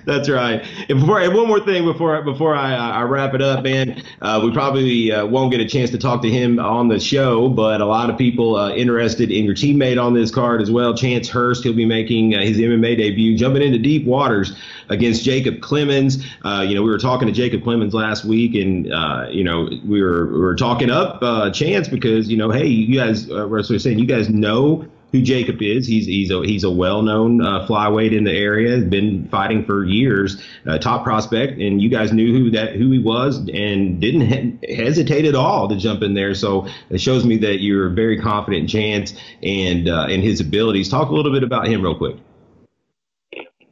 That's 0.07 0.31
right. 0.31 0.65
And 0.89 1.01
before 1.01 1.21
and 1.21 1.35
one 1.35 1.49
more 1.49 1.61
thing 1.61 1.85
before 1.85 2.23
before 2.23 2.55
I, 2.55 2.75
I 2.75 3.03
wrap 3.03 3.35
it 3.35 3.43
up, 3.43 3.63
man, 3.63 4.03
uh, 4.23 4.41
we 4.43 4.51
probably 4.51 5.13
uh, 5.13 5.27
won't 5.27 5.51
get 5.51 5.61
a 5.61 5.67
chance 5.69 5.91
to 5.91 5.99
talk 5.99 6.23
to 6.23 6.31
him 6.31 6.59
on 6.59 6.89
the 6.89 6.99
show, 6.99 7.51
but 7.51 7.83
a 7.83 7.85
lot 7.85 8.09
of 8.09 8.17
people 8.17 8.57
uh, 8.57 8.71
interested 8.71 9.31
in 9.31 9.45
your 9.45 9.55
teammate 9.55 10.03
on 10.03 10.15
this 10.15 10.31
card 10.31 10.63
as 10.63 10.71
well. 10.71 10.95
Chance 10.95 11.29
Hurst, 11.29 11.63
he'll 11.63 11.75
be 11.75 11.85
making 11.85 12.35
uh, 12.35 12.41
his 12.41 12.57
MMA 12.57 12.97
debut, 12.97 13.37
jumping 13.37 13.61
into 13.63 13.79
deep 13.79 14.07
waters 14.07 14.57
against 14.89 15.25
Jacob 15.25 15.61
Clemens. 15.61 16.25
Uh, 16.43 16.65
you 16.67 16.75
know, 16.75 16.83
we 16.83 16.89
were 16.89 16.99
talking 16.99 17.27
to 17.27 17.35
Jacob 17.35 17.63
Clemens 17.63 17.93
last 17.93 18.25
week, 18.25 18.55
and 18.55 18.91
uh, 18.91 19.27
you 19.31 19.45
know, 19.45 19.69
we 19.85 20.01
were 20.01 20.27
we 20.27 20.39
were 20.39 20.57
talking 20.57 20.89
up 20.89 21.21
Chance 21.53 21.89
because 21.89 22.31
you 22.31 22.39
know, 22.39 22.51
hey, 22.51 22.67
you 22.67 22.99
guys, 22.99 23.31
uh, 23.31 23.47
we're 23.47 23.63
saying 23.63 23.99
you 23.99 24.07
guys 24.07 24.31
know 24.31 24.87
who 25.13 25.23
Jacob 25.23 25.63
is. 25.63 25.87
He's 25.87 26.07
he's 26.07 26.31
a 26.31 26.43
he's 26.43 26.65
a 26.65 26.71
well-known 26.71 27.41
uh, 27.41 27.67
flyweight 27.67 28.17
in 28.17 28.25
the 28.25 28.33
area. 28.33 28.79
Been 28.83 29.29
fighting 29.29 29.65
for 29.65 29.85
years, 29.85 30.43
uh, 30.67 30.79
top 30.79 31.05
prospect, 31.05 31.59
and 31.61 31.81
you 31.81 31.89
guys 31.89 32.13
knew 32.13 32.33
who 32.33 32.51
that 32.51 32.75
who 32.75 32.91
he 32.91 32.99
was 32.99 33.39
and 33.49 34.01
didn't 34.01 34.21
he- 34.23 34.75
hesitate 34.75 35.25
at 35.25 35.35
all 35.35 35.69
to 35.69 35.77
jump 35.77 36.03
in 36.03 36.15
there. 36.15 36.35
So 36.35 36.69
it 36.91 37.01
shows 37.01 37.25
me 37.25 37.39
that 37.39 37.61
you're 37.61 37.89
very 37.91 38.21
confident 38.21 38.63
in 38.63 38.69
Chance 38.69 39.15
and 39.43 39.89
uh, 39.89 40.07
in 40.09 40.23
his 40.23 40.41
abilities. 40.41 40.89
Talk 40.89 41.09
a 41.11 41.15
little 41.15 41.33
bit 41.33 41.43
about 41.43 41.69
him 41.69 41.83
real 41.83 41.97
quick. 41.97 42.17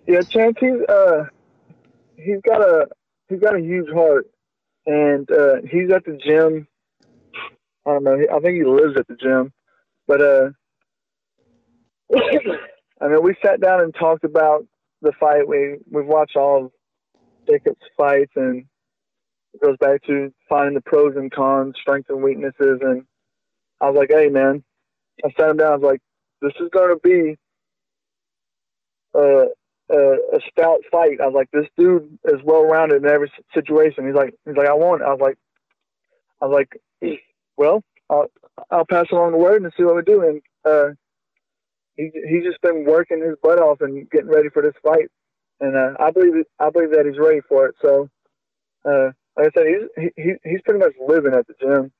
Yeah, 0.07 0.23
Chance, 0.23 0.57
he's 0.61 0.81
uh, 0.89 1.25
he's 2.17 2.41
got 2.43 2.61
a 2.61 2.89
he's 3.29 3.41
got 3.41 3.57
a 3.57 3.61
huge 3.61 3.91
heart, 3.91 4.31
and 4.87 5.31
uh, 5.31 5.57
he's 5.71 5.91
at 5.91 6.05
the 6.05 6.19
gym. 6.25 6.69
I 7.87 7.91
don't 7.91 8.05
know. 8.05 8.15
I 8.15 8.41
think 8.41 8.57
he 8.57 8.65
lives 8.65 8.97
at 8.97 9.07
the 9.09 9.17
gym, 9.17 9.53
but 10.07 10.21
uh, 10.23 10.51
I 12.15 13.09
mean, 13.09 13.23
we 13.23 13.35
sat 13.45 13.61
down 13.61 13.81
and 13.81 13.95
talked 13.95 14.25
about 14.25 14.67
the 15.03 15.13
fight. 15.19 15.47
We 15.47 15.77
we've 15.91 16.07
watched 16.07 16.37
all 16.37 16.67
of 16.67 16.73
Jacob's 17.49 17.77
fights, 17.97 18.33
and 18.37 18.65
it 19.55 19.63
goes 19.63 19.77
back 19.79 20.03
to 20.05 20.33
finding 20.49 20.75
the 20.75 20.81
pros 20.83 21.17
and 21.17 21.31
cons, 21.33 21.75
strengths 21.81 22.11
and 22.11 22.23
weaknesses. 22.23 22.81
And 22.83 23.05
I 23.81 23.91
was 23.91 23.97
like, 23.99 24.11
"Hey, 24.11 24.29
man," 24.29 24.65
I 25.25 25.31
sat 25.39 25.51
him 25.51 25.57
down. 25.59 25.73
I 25.73 25.77
was 25.77 25.85
like, 25.85 26.01
"This 26.43 26.53
is 26.61 26.71
going 26.73 26.95
to 26.95 27.01
be." 27.03 27.37
Uh, 29.17 29.47
a, 29.91 29.97
a 30.37 30.41
stout 30.51 30.81
fight. 30.91 31.21
I 31.21 31.27
was 31.27 31.35
like, 31.35 31.51
this 31.53 31.69
dude 31.77 32.19
is 32.25 32.41
well 32.45 32.65
rounded 32.65 33.03
in 33.05 33.09
every 33.09 33.31
situation. 33.53 34.07
He's 34.07 34.15
like, 34.15 34.35
he's 34.45 34.57
like, 34.57 34.69
I 34.69 34.75
want. 34.75 35.03
it. 35.03 35.05
I 35.05 35.11
was 35.11 35.21
like, 35.21 35.37
I 36.41 36.47
was 36.47 36.55
like, 36.55 37.21
well, 37.57 37.83
I'll 38.11 38.27
I'll 38.71 38.87
pass 38.87 39.07
along 39.13 39.33
the 39.33 39.39
word 39.39 39.63
and 39.63 39.73
see 39.77 39.85
what 39.85 39.97
we 39.97 40.03
do. 40.03 40.23
And 40.23 40.43
uh, 40.65 40.91
he 41.97 42.11
he's 42.29 42.45
just 42.45 42.61
been 42.63 42.85
working 42.85 43.23
his 43.23 43.37
butt 43.43 43.61
off 43.61 43.81
and 43.81 44.09
getting 44.11 44.29
ready 44.31 44.49
for 44.51 44.63
this 44.63 44.75
fight. 44.83 45.09
And 45.61 45.77
uh, 45.77 45.95
I 46.01 46.11
believe 46.11 46.45
I 46.61 46.71
believe 46.71 46.91
that 46.93 47.07
he's 47.07 47.19
ready 47.19 47.41
for 47.49 47.67
it. 47.67 47.77
So, 47.83 48.09
uh, 48.85 49.13
like 49.37 49.49
I 49.49 49.51
said, 49.57 49.67
he's 49.67 50.11
he, 50.17 50.23
he- 50.23 50.51
he's 50.51 50.63
pretty 50.65 50.81
much 50.81 50.95
living 51.07 51.35
at 51.35 51.47
the 51.47 51.55
gym. 51.61 51.93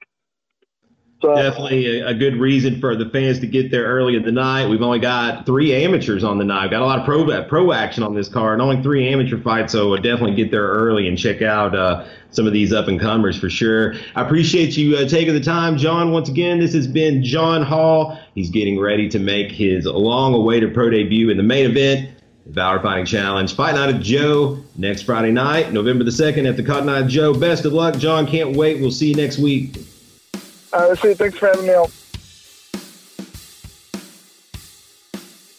So 1.25 1.35
Definitely 1.37 2.01
a, 2.01 2.09
a 2.09 2.15
good 2.15 2.37
reason 2.37 2.81
for 2.81 2.95
the 2.95 3.09
fans 3.09 3.39
to 3.41 3.47
get 3.47 3.71
there 3.71 3.85
early 3.85 4.15
in 4.17 4.23
the 4.23 4.33
night. 4.33 4.69
We've 4.69 4.83
only 4.83 4.99
got 4.99 5.47
three 5.47 5.73
amateurs 5.75 6.23
on 6.23 6.39
the 6.39 6.45
night. 6.45 6.63
We've 6.65 6.73
Got 6.73 6.83
a 6.83 6.87
lot 6.87 6.99
of 6.99 7.05
pro 7.07 7.45
pro 7.45 7.73
action 7.73 8.03
on 8.03 8.15
this 8.15 8.29
card. 8.29 8.55
And 8.55 8.63
only 8.63 8.83
three 8.83 9.09
amateur 9.09 9.39
fights, 9.39 9.73
so 9.73 9.97
definitely 9.97 10.35
get 10.35 10.51
there 10.51 10.67
early 10.69 11.09
and 11.09 11.17
check 11.19 11.41
out 11.41 11.75
uh, 11.75 12.05
some 12.31 12.47
of 12.47 12.53
these 12.53 12.73
up 12.73 12.89
and 12.89 13.01
comers 13.01 13.39
for 13.39 13.49
sure. 13.49 13.95
I 14.15 14.23
appreciate 14.23 14.77
you 14.77 14.97
uh, 14.97 15.09
taking 15.09 15.35
the 15.35 15.41
time, 15.41 15.79
John. 15.79 16.11
Once 16.11 16.29
again, 16.29 16.59
this 16.59 16.75
has 16.75 16.87
been 16.87 17.23
John 17.25 17.63
Hall. 17.63 18.19
He's 18.35 18.51
getting 18.51 18.79
ready 18.79 19.09
to 19.09 19.19
make 19.19 19.51
his 19.53 19.87
long-awaited 19.87 20.75
pro 20.75 20.91
debut 20.91 21.31
in 21.31 21.37
the 21.37 21.43
main 21.43 21.71
event. 21.71 22.11
the 22.45 22.53
Valor 22.53 22.81
Fighting 22.81 23.07
Challenge. 23.07 23.55
Fight 23.55 23.77
Night 23.77 23.95
of 23.95 24.03
Joe 24.03 24.59
next 24.77 25.03
Friday 25.03 25.31
night, 25.31 25.73
November 25.73 26.05
the 26.05 26.11
2nd 26.11 26.47
at 26.49 26.57
the 26.57 26.63
Cotton 26.63 26.89
Eye 26.89 27.07
Joe. 27.07 27.33
Best 27.33 27.65
of 27.65 27.73
luck, 27.73 27.97
John. 27.99 28.27
Can't 28.27 28.57
wait. 28.57 28.81
We'll 28.81 28.91
see 28.91 29.09
you 29.11 29.15
next 29.15 29.39
week. 29.39 29.79
Uh, 30.75 30.87
let's 30.89 31.01
see. 31.01 31.15
Thanks 31.15 31.39
for 31.39 31.47
having 31.47 31.67
me 31.67 31.75
on. 31.75 31.91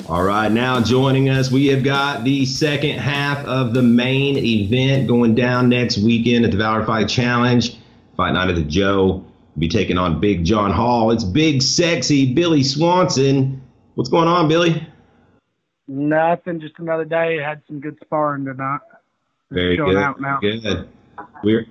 All 0.08 0.24
right, 0.24 0.52
now 0.52 0.80
joining 0.82 1.30
us, 1.30 1.52
we 1.52 1.66
have 1.68 1.84
got 1.84 2.24
the 2.24 2.46
second 2.46 3.00
half 3.00 3.44
of 3.46 3.74
the 3.74 3.82
main 3.82 4.38
event 4.38 5.08
going 5.08 5.34
down 5.34 5.70
next 5.70 5.98
weekend 5.98 6.46
at 6.46 6.52
the 6.52 6.58
Valor 6.58 6.86
Fight 6.86 7.10
Challenge. 7.10 7.76
Fight 8.16 8.34
Night 8.34 8.52
of 8.52 8.56
the 8.56 8.64
Joe. 8.64 9.26
Be 9.58 9.68
taking 9.68 9.98
on 9.98 10.20
Big 10.20 10.46
John 10.46 10.70
Hall. 10.70 11.10
It's 11.10 11.24
big, 11.24 11.64
sexy 11.64 12.34
Billy 12.36 12.62
Swanson. 12.62 13.62
What's 13.96 14.10
going 14.10 14.28
on, 14.28 14.48
Billy? 14.48 14.86
Nothing, 15.88 16.60
just 16.60 16.78
another 16.78 17.06
day. 17.06 17.38
Had 17.38 17.64
some 17.68 17.80
good 17.80 17.98
sparring 18.04 18.46
tonight. 18.46 18.82
Very 19.50 19.78
good. 19.78 19.96
out 19.96 20.22
now. 20.22 20.40
Good. 20.40 20.88
We're 21.44 21.66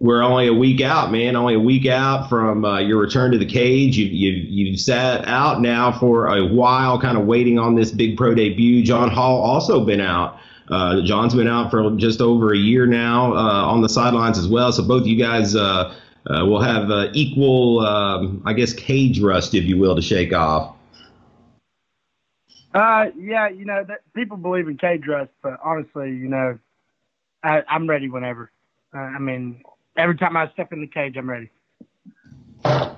we're 0.00 0.22
only 0.22 0.46
a 0.46 0.54
week 0.54 0.80
out, 0.80 1.10
man. 1.10 1.34
Only 1.34 1.54
a 1.54 1.60
week 1.60 1.86
out 1.86 2.28
from 2.28 2.64
uh, 2.64 2.78
your 2.78 2.98
return 2.98 3.32
to 3.32 3.38
the 3.38 3.46
cage. 3.46 3.96
You 3.96 4.06
you 4.06 4.30
you've 4.30 4.80
sat 4.80 5.26
out 5.26 5.60
now 5.60 5.90
for 5.98 6.28
a 6.28 6.46
while, 6.46 7.00
kind 7.00 7.18
of 7.18 7.26
waiting 7.26 7.58
on 7.58 7.74
this 7.74 7.90
big 7.90 8.16
pro 8.16 8.34
debut. 8.34 8.84
John 8.84 9.10
Hall 9.10 9.40
also 9.40 9.84
been 9.84 10.00
out. 10.00 10.38
Uh, 10.70 11.02
John's 11.02 11.34
been 11.34 11.48
out 11.48 11.70
for 11.70 11.90
just 11.96 12.20
over 12.20 12.52
a 12.52 12.56
year 12.56 12.86
now 12.86 13.32
uh, 13.32 13.64
on 13.64 13.80
the 13.80 13.88
sidelines 13.88 14.38
as 14.38 14.46
well. 14.46 14.70
So 14.70 14.86
both 14.86 15.06
you 15.06 15.16
guys 15.16 15.56
uh, 15.56 15.94
uh, 16.26 16.44
will 16.44 16.60
have 16.60 16.90
uh, 16.90 17.08
equal, 17.14 17.80
um, 17.80 18.42
I 18.44 18.52
guess, 18.52 18.74
cage 18.74 19.20
rust, 19.20 19.54
if 19.54 19.64
you 19.64 19.78
will, 19.78 19.96
to 19.96 20.02
shake 20.02 20.32
off. 20.32 20.76
Uh, 22.74 23.06
yeah, 23.16 23.48
you 23.48 23.64
know, 23.64 23.86
people 24.14 24.36
believe 24.36 24.68
in 24.68 24.76
cage 24.76 25.06
rust, 25.08 25.30
but 25.42 25.58
honestly, 25.64 26.10
you 26.10 26.28
know, 26.28 26.58
I, 27.42 27.62
I'm 27.66 27.88
ready 27.88 28.10
whenever. 28.10 28.52
I 28.92 29.18
mean, 29.18 29.62
every 29.98 30.16
time 30.16 30.36
I 30.36 30.50
step 30.52 30.72
in 30.72 30.80
the 30.80 30.86
cage, 30.86 31.16
I'm 31.16 31.28
ready. 31.28 31.50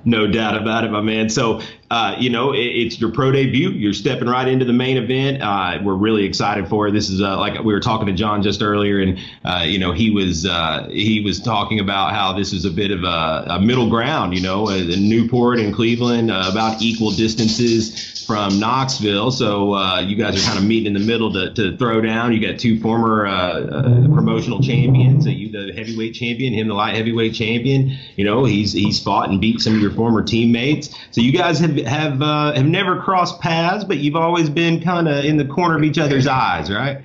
No 0.04 0.26
doubt 0.26 0.56
about 0.56 0.84
it, 0.84 0.90
my 0.90 1.02
man. 1.02 1.28
So, 1.28 1.60
uh, 1.90 2.16
you 2.18 2.30
know, 2.30 2.52
it, 2.52 2.60
it's 2.60 2.98
your 2.98 3.12
pro 3.12 3.30
debut. 3.30 3.68
You're 3.70 3.92
stepping 3.92 4.26
right 4.26 4.48
into 4.48 4.64
the 4.64 4.72
main 4.72 4.96
event. 4.96 5.42
Uh, 5.42 5.78
we're 5.82 5.94
really 5.94 6.24
excited 6.24 6.66
for 6.66 6.88
it. 6.88 6.92
This 6.92 7.10
is 7.10 7.20
uh, 7.20 7.36
like 7.36 7.58
we 7.62 7.74
were 7.74 7.80
talking 7.80 8.06
to 8.06 8.14
John 8.14 8.42
just 8.42 8.62
earlier, 8.62 9.00
and 9.00 9.18
uh, 9.44 9.64
you 9.66 9.78
know, 9.78 9.92
he 9.92 10.10
was 10.10 10.46
uh, 10.46 10.88
he 10.90 11.20
was 11.20 11.40
talking 11.40 11.78
about 11.78 12.14
how 12.14 12.32
this 12.32 12.54
is 12.54 12.64
a 12.64 12.70
bit 12.70 12.90
of 12.90 13.04
a, 13.04 13.44
a 13.50 13.60
middle 13.60 13.90
ground. 13.90 14.34
You 14.34 14.40
know, 14.42 14.66
uh, 14.68 14.78
Newport 14.98 15.60
and 15.60 15.74
Cleveland 15.74 16.30
about 16.30 16.80
equal 16.80 17.10
distances 17.10 18.19
from 18.30 18.58
Knoxville. 18.58 19.30
So 19.30 19.74
uh, 19.74 20.00
you 20.00 20.16
guys 20.16 20.40
are 20.40 20.46
kind 20.46 20.58
of 20.58 20.64
meeting 20.64 20.86
in 20.86 20.94
the 20.94 21.06
middle 21.06 21.30
to, 21.34 21.52
to 21.52 21.76
throw 21.76 22.00
down. 22.00 22.32
You 22.32 22.40
got 22.40 22.58
two 22.58 22.80
former 22.80 23.26
uh, 23.26 23.60
uh, 23.60 23.82
promotional 24.14 24.62
champions. 24.62 25.26
You 25.26 25.50
the 25.50 25.74
heavyweight 25.74 26.14
champion, 26.14 26.54
him 26.54 26.68
the 26.68 26.74
light 26.74 26.94
heavyweight 26.94 27.34
champion. 27.34 27.98
You 28.16 28.24
know, 28.24 28.46
he's 28.46 28.72
he's 28.72 29.02
fought 29.02 29.28
and 29.28 29.42
beat 29.42 29.60
some 29.60 29.74
of 29.74 29.80
your 29.80 29.90
your 29.90 29.96
former 29.96 30.22
teammates. 30.22 30.96
So 31.10 31.20
you 31.20 31.32
guys 31.32 31.58
have 31.58 31.76
have 31.76 32.22
uh, 32.22 32.54
have 32.54 32.66
never 32.66 33.00
crossed 33.00 33.40
paths, 33.40 33.84
but 33.84 33.98
you've 33.98 34.16
always 34.16 34.48
been 34.48 34.82
kind 34.82 35.08
of 35.08 35.24
in 35.24 35.36
the 35.36 35.44
corner 35.44 35.76
of 35.76 35.82
each 35.82 35.98
other's 35.98 36.26
eyes, 36.26 36.70
right? 36.70 37.04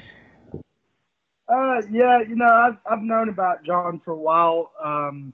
Uh, 1.48 1.82
yeah, 1.92 2.22
you 2.22 2.36
know, 2.36 2.46
I've 2.46 2.78
I've 2.90 3.02
known 3.02 3.30
about 3.30 3.64
John 3.64 4.02
for 4.04 4.12
a 4.12 4.18
while. 4.18 4.72
Um, 4.84 5.34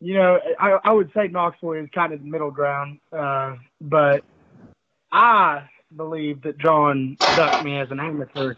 you 0.00 0.14
know, 0.14 0.38
I, 0.60 0.78
I 0.84 0.92
would 0.92 1.10
say 1.12 1.26
Knoxville 1.28 1.72
is 1.72 1.88
kind 1.92 2.12
of 2.12 2.20
the 2.20 2.26
middle 2.26 2.52
ground, 2.52 3.00
uh, 3.12 3.56
but 3.80 4.22
I 5.10 5.68
believe 5.96 6.42
that 6.42 6.58
John 6.58 7.16
ducked 7.36 7.64
me 7.64 7.78
as 7.78 7.90
an 7.90 8.00
amateur, 8.00 8.54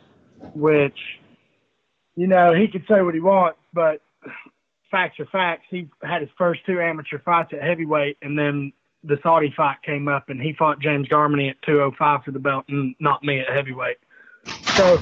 which, 0.55 0.99
you 2.17 2.27
know, 2.27 2.53
he 2.55 2.69
could 2.69 2.85
say 2.89 3.03
what 3.03 3.15
he 3.15 3.21
wants, 3.21 3.59
but 3.73 4.03
facts 4.91 5.21
are 5.21 5.27
facts. 5.27 5.67
He 5.71 5.89
had 6.03 6.23
his 6.23 6.31
first 6.37 6.67
two 6.67 6.81
amateur 6.81 7.19
fights 7.21 7.53
at 7.53 7.63
heavyweight, 7.63 8.19
and 8.23 8.39
then 8.39 8.73
the 9.05 9.19
Saudi 9.23 9.53
fight 9.57 9.77
came 9.85 10.09
up, 10.09 10.29
and 10.29 10.43
he 10.43 10.53
fought 10.59 10.81
James 10.81 11.09
Garmany 11.09 11.51
at 11.51 11.63
205 11.63 12.25
for 12.25 12.33
the 12.33 12.39
belt, 12.39 12.65
and 12.69 12.95
not 13.01 13.23
me 13.23 13.41
at 13.41 13.49
heavyweight. 13.49 13.99
So 14.77 14.99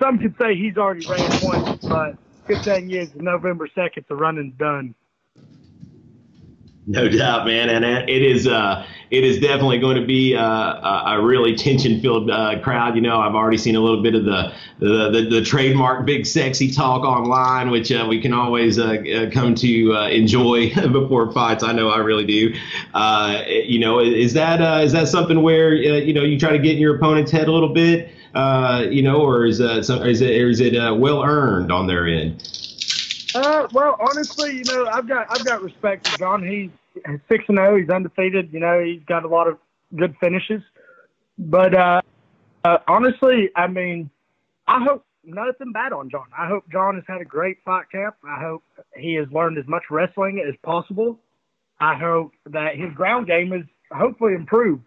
some 0.00 0.18
could 0.18 0.34
say 0.40 0.56
he's 0.56 0.76
already 0.76 1.04
ran 1.06 1.40
once, 1.42 1.78
but 1.82 2.16
good 2.48 2.64
thing 2.64 2.90
is 2.90 3.10
November 3.14 3.68
2nd, 3.68 4.06
the 4.08 4.16
running's 4.16 4.54
done. 4.58 4.94
No 6.90 7.08
doubt, 7.08 7.46
man, 7.46 7.68
and 7.68 7.84
it 7.84 8.20
is 8.20 8.48
uh, 8.48 8.84
it 9.12 9.22
is 9.22 9.38
definitely 9.38 9.78
going 9.78 9.96
to 9.96 10.04
be 10.04 10.34
uh, 10.34 10.42
a 10.42 11.22
really 11.22 11.54
tension-filled 11.54 12.28
uh, 12.28 12.58
crowd. 12.62 12.96
You 12.96 13.00
know, 13.00 13.20
I've 13.20 13.36
already 13.36 13.58
seen 13.58 13.76
a 13.76 13.80
little 13.80 14.02
bit 14.02 14.16
of 14.16 14.24
the 14.24 14.52
the, 14.80 15.08
the, 15.08 15.28
the 15.30 15.44
trademark 15.44 16.04
big 16.04 16.26
sexy 16.26 16.68
talk 16.68 17.04
online, 17.04 17.70
which 17.70 17.92
uh, 17.92 18.06
we 18.08 18.20
can 18.20 18.32
always 18.32 18.76
uh, 18.76 18.94
uh, 18.94 19.30
come 19.30 19.54
to 19.54 19.92
enjoy 20.10 20.74
before 20.92 21.30
fights. 21.30 21.62
I 21.62 21.70
know 21.70 21.90
I 21.90 21.98
really 21.98 22.26
do. 22.26 22.54
you 23.46 23.78
know, 23.78 24.00
is 24.00 24.32
that 24.32 24.82
is 24.82 24.90
that 24.90 25.06
something 25.06 25.42
where 25.42 25.72
you 25.72 26.12
know 26.12 26.24
you 26.24 26.40
try 26.40 26.50
to 26.50 26.58
get 26.58 26.72
in 26.72 26.78
your 26.78 26.96
opponent's 26.96 27.30
head 27.30 27.46
a 27.46 27.52
little 27.52 27.72
bit? 27.72 28.10
you 28.90 29.02
know, 29.02 29.20
or 29.20 29.46
is 29.46 29.58
some, 29.86 30.02
is 30.04 30.22
it 30.22 30.42
or 30.42 30.48
is 30.48 30.58
it 30.58 30.74
well 30.98 31.22
earned 31.22 31.70
on 31.70 31.86
their 31.86 32.08
end? 32.08 32.42
Uh, 33.34 33.68
well, 33.72 33.96
honestly, 34.00 34.56
you 34.58 34.64
know, 34.64 34.86
I've 34.86 35.08
got 35.08 35.26
I've 35.30 35.44
got 35.44 35.62
respect 35.62 36.08
for 36.08 36.18
John. 36.18 36.46
He's 36.46 36.70
six 37.28 37.44
and 37.48 37.58
zero. 37.58 37.78
He's 37.78 37.88
undefeated. 37.88 38.52
You 38.52 38.60
know, 38.60 38.82
he's 38.82 39.02
got 39.06 39.24
a 39.24 39.28
lot 39.28 39.46
of 39.46 39.58
good 39.94 40.16
finishes. 40.20 40.62
But 41.38 41.74
uh, 41.74 42.02
uh, 42.64 42.78
honestly, 42.88 43.50
I 43.54 43.66
mean, 43.66 44.10
I 44.66 44.82
hope 44.84 45.04
nothing 45.24 45.72
bad 45.72 45.92
on 45.92 46.10
John. 46.10 46.26
I 46.36 46.48
hope 46.48 46.64
John 46.70 46.96
has 46.96 47.04
had 47.06 47.20
a 47.20 47.24
great 47.24 47.58
fight 47.64 47.90
camp. 47.90 48.16
I 48.24 48.40
hope 48.40 48.62
he 48.96 49.14
has 49.14 49.26
learned 49.32 49.58
as 49.58 49.66
much 49.66 49.84
wrestling 49.90 50.44
as 50.46 50.54
possible. 50.62 51.18
I 51.78 51.94
hope 51.94 52.32
that 52.46 52.76
his 52.76 52.92
ground 52.94 53.26
game 53.26 53.52
is 53.52 53.64
hopefully 53.90 54.34
improved 54.34 54.82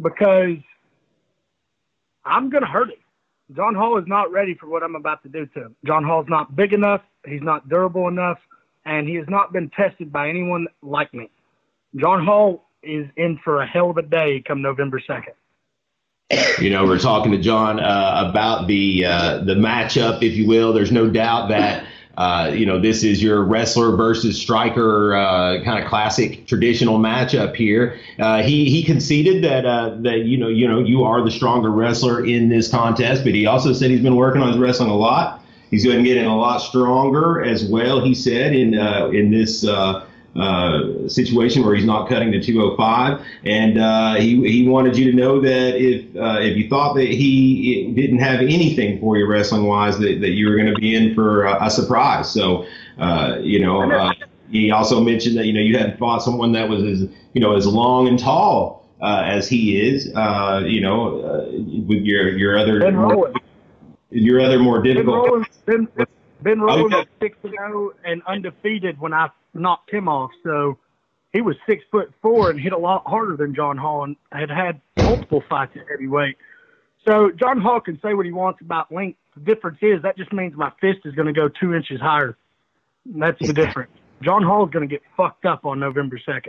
because 0.00 0.58
I'm 2.24 2.50
going 2.50 2.62
to 2.62 2.68
hurt 2.68 2.90
him. 2.90 2.98
John 3.56 3.74
Hall 3.74 3.98
is 3.98 4.04
not 4.06 4.30
ready 4.30 4.54
for 4.54 4.68
what 4.68 4.82
I'm 4.82 4.94
about 4.94 5.22
to 5.22 5.28
do 5.28 5.46
to 5.46 5.60
him. 5.60 5.76
John 5.86 6.04
Hall's 6.04 6.28
not 6.28 6.54
big 6.54 6.72
enough. 6.72 7.00
He's 7.26 7.42
not 7.42 7.68
durable 7.68 8.08
enough, 8.08 8.38
and 8.84 9.08
he 9.08 9.14
has 9.16 9.26
not 9.28 9.52
been 9.52 9.70
tested 9.70 10.12
by 10.12 10.28
anyone 10.28 10.66
like 10.82 11.12
me. 11.12 11.30
John 11.96 12.24
Hall 12.24 12.64
is 12.82 13.06
in 13.16 13.38
for 13.42 13.62
a 13.62 13.66
hell 13.66 13.90
of 13.90 13.96
a 13.96 14.02
day 14.02 14.42
come 14.46 14.62
November 14.62 15.00
2nd. 15.00 15.34
You 16.60 16.70
know, 16.70 16.84
we're 16.84 16.98
talking 16.98 17.32
to 17.32 17.38
John 17.38 17.80
uh, 17.80 18.28
about 18.28 18.66
the 18.66 19.04
uh, 19.06 19.38
the 19.44 19.54
matchup, 19.54 20.22
if 20.22 20.34
you 20.34 20.46
will. 20.46 20.74
There's 20.74 20.92
no 20.92 21.08
doubt 21.08 21.48
that 21.48 21.86
uh, 22.18 22.50
you 22.52 22.66
know, 22.66 22.80
this 22.80 23.04
is 23.04 23.22
your 23.22 23.44
wrestler 23.44 23.94
versus 23.96 24.36
striker 24.36 25.14
uh, 25.14 25.62
kind 25.62 25.82
of 25.82 25.88
classic 25.88 26.48
traditional 26.48 26.98
matchup 26.98 27.54
here. 27.54 27.96
Uh, 28.18 28.42
he 28.42 28.68
he 28.68 28.82
conceded 28.82 29.44
that 29.44 29.64
uh, 29.64 29.90
that 30.00 30.24
you 30.24 30.36
know 30.36 30.48
you 30.48 30.66
know 30.66 30.80
you 30.80 31.04
are 31.04 31.22
the 31.22 31.30
stronger 31.30 31.70
wrestler 31.70 32.26
in 32.26 32.48
this 32.48 32.68
contest, 32.68 33.22
but 33.22 33.34
he 33.34 33.46
also 33.46 33.72
said 33.72 33.88
he's 33.92 34.02
been 34.02 34.16
working 34.16 34.42
on 34.42 34.48
his 34.48 34.58
wrestling 34.58 34.90
a 34.90 34.96
lot. 34.96 35.37
He's 35.70 35.84
going 35.84 36.02
to 36.02 36.04
get 36.04 36.24
a 36.24 36.32
lot 36.32 36.58
stronger 36.58 37.42
as 37.42 37.64
well. 37.64 38.04
He 38.04 38.14
said 38.14 38.54
in 38.54 38.78
uh, 38.78 39.08
in 39.08 39.30
this 39.30 39.66
uh, 39.66 40.06
uh, 40.36 41.08
situation 41.08 41.64
where 41.64 41.74
he's 41.74 41.84
not 41.84 42.08
cutting 42.08 42.30
to 42.30 42.40
205. 42.40 43.26
And 43.44 43.78
uh, 43.78 44.14
he, 44.14 44.36
he 44.48 44.68
wanted 44.68 44.96
you 44.96 45.10
to 45.10 45.16
know 45.16 45.40
that 45.40 45.74
if 45.76 46.14
uh, 46.16 46.38
if 46.40 46.56
you 46.56 46.68
thought 46.68 46.94
that 46.94 47.08
he 47.08 47.92
didn't 47.94 48.20
have 48.20 48.40
anything 48.40 49.00
for 49.00 49.16
you 49.16 49.26
wrestling 49.26 49.64
wise, 49.64 49.98
that, 49.98 50.20
that 50.20 50.30
you 50.30 50.48
were 50.48 50.54
going 50.54 50.72
to 50.72 50.80
be 50.80 50.94
in 50.94 51.14
for 51.14 51.44
a, 51.44 51.66
a 51.66 51.70
surprise. 51.70 52.30
So, 52.30 52.66
uh, 52.98 53.38
you 53.40 53.58
know, 53.58 54.12
he 54.50 54.70
also 54.70 55.00
mentioned 55.00 55.36
that, 55.38 55.46
you 55.46 55.52
know, 55.52 55.60
you 55.60 55.76
hadn't 55.76 55.98
fought 55.98 56.22
someone 56.22 56.52
that 56.52 56.68
was 56.68 56.84
as, 56.84 57.08
you 57.32 57.40
know, 57.40 57.56
as 57.56 57.66
long 57.66 58.06
and 58.06 58.18
tall 58.18 58.86
as 59.02 59.48
he 59.48 59.80
is, 59.80 60.06
you 60.06 60.80
know, 60.80 61.48
with 61.86 62.02
your, 62.04 62.36
your 62.36 62.56
other, 62.58 62.78
your 64.10 64.40
other 64.40 64.58
more 64.58 64.82
difficult. 64.82 65.24
Ben 65.24 65.30
Rowland, 65.30 65.88
ben, 65.96 66.06
ben 66.42 66.60
Rowland 66.60 66.94
oh, 66.94 67.04
yeah. 67.20 67.28
6 67.28 67.38
0 67.42 67.92
and 68.04 68.22
undefeated 68.26 69.00
when 69.00 69.12
I 69.12 69.28
knocked 69.54 69.92
him 69.92 70.08
off. 70.08 70.30
So 70.42 70.78
he 71.32 71.40
was 71.40 71.56
six 71.66 71.84
foot 71.90 72.12
four 72.22 72.50
and 72.50 72.58
hit 72.58 72.72
a 72.72 72.78
lot 72.78 73.04
harder 73.06 73.36
than 73.36 73.54
John 73.54 73.76
Hall 73.76 74.04
and 74.04 74.16
had 74.32 74.50
had 74.50 74.80
multiple 74.96 75.42
fights 75.48 75.72
at 75.76 75.82
heavyweight. 75.90 76.36
So 77.06 77.30
John 77.30 77.60
Hall 77.60 77.80
can 77.80 78.00
say 78.02 78.14
what 78.14 78.26
he 78.26 78.32
wants 78.32 78.60
about 78.60 78.90
length. 78.92 79.18
The 79.34 79.54
difference 79.54 79.78
is 79.82 80.02
that 80.02 80.16
just 80.16 80.32
means 80.32 80.54
my 80.56 80.72
fist 80.80 81.00
is 81.04 81.14
going 81.14 81.26
to 81.26 81.32
go 81.32 81.48
two 81.48 81.74
inches 81.74 82.00
higher. 82.00 82.36
that's 83.06 83.38
the 83.40 83.52
difference. 83.52 83.92
John 84.22 84.42
Hall 84.42 84.64
is 84.64 84.70
going 84.70 84.88
to 84.88 84.92
get 84.92 85.02
fucked 85.16 85.44
up 85.44 85.64
on 85.64 85.78
November 85.78 86.18
2nd. 86.26 86.48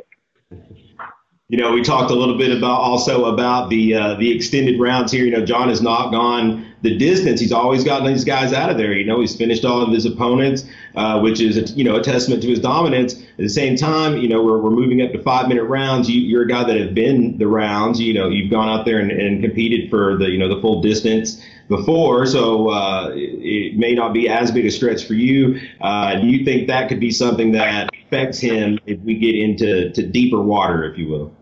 You 1.51 1.57
know, 1.57 1.71
we 1.71 1.81
talked 1.81 2.11
a 2.11 2.13
little 2.13 2.37
bit 2.37 2.55
about 2.55 2.79
also 2.79 3.25
about 3.25 3.71
the 3.71 3.95
uh, 3.95 4.13
the 4.19 4.31
extended 4.31 4.79
rounds 4.79 5.11
here. 5.11 5.25
You 5.25 5.31
know, 5.31 5.43
John 5.43 5.69
has 5.69 5.81
not 5.81 6.11
gone 6.11 6.63
the 6.83 6.95
distance. 6.95 7.41
He's 7.41 7.51
always 7.51 7.83
gotten 7.83 8.05
these 8.05 8.23
guys 8.23 8.53
out 8.53 8.69
of 8.69 8.77
there. 8.77 8.93
You 8.93 9.03
know, 9.03 9.19
he's 9.19 9.35
finished 9.35 9.65
all 9.65 9.81
of 9.81 9.91
his 9.91 10.05
opponents, 10.05 10.63
uh, 10.95 11.19
which 11.21 11.41
is 11.41 11.57
a, 11.57 11.61
you 11.73 11.83
know 11.83 11.95
a 11.95 12.03
testament 12.03 12.43
to 12.43 12.49
his 12.49 12.59
dominance. 12.59 13.15
At 13.15 13.37
the 13.37 13.49
same 13.49 13.75
time, 13.75 14.19
you 14.19 14.27
know, 14.27 14.43
we're, 14.43 14.59
we're 14.59 14.69
moving 14.69 15.01
up 15.01 15.11
to 15.11 15.23
five 15.23 15.47
minute 15.47 15.63
rounds. 15.63 16.07
You, 16.07 16.37
are 16.37 16.43
a 16.43 16.47
guy 16.47 16.65
that 16.65 16.79
have 16.79 16.93
been 16.93 17.39
the 17.39 17.47
rounds. 17.47 17.99
You 17.99 18.13
know, 18.13 18.29
you've 18.29 18.51
gone 18.51 18.69
out 18.69 18.85
there 18.85 18.99
and, 18.99 19.09
and 19.09 19.41
competed 19.41 19.89
for 19.89 20.17
the 20.17 20.29
you 20.29 20.37
know 20.37 20.53
the 20.53 20.61
full 20.61 20.83
distance 20.83 21.43
before, 21.67 22.27
so 22.27 22.69
uh, 22.69 23.09
it, 23.15 23.73
it, 23.73 23.77
may 23.79 23.95
not 23.95 24.13
be 24.13 24.29
as 24.29 24.51
big 24.51 24.67
a 24.67 24.71
stretch 24.71 25.03
for 25.03 25.15
you. 25.15 25.59
Uh, 25.81 26.19
do 26.19 26.27
you 26.27 26.45
think 26.45 26.67
that 26.67 26.89
could 26.89 26.99
be 26.99 27.09
something 27.09 27.53
that 27.53 27.89
affects 28.05 28.39
him 28.39 28.77
if 28.85 28.99
we 28.99 29.15
get 29.15 29.33
into 29.33 29.91
to 29.93 30.05
deeper 30.05 30.39
water, 30.39 30.83
if 30.83 30.95
you 30.95 31.07
will? 31.07 31.33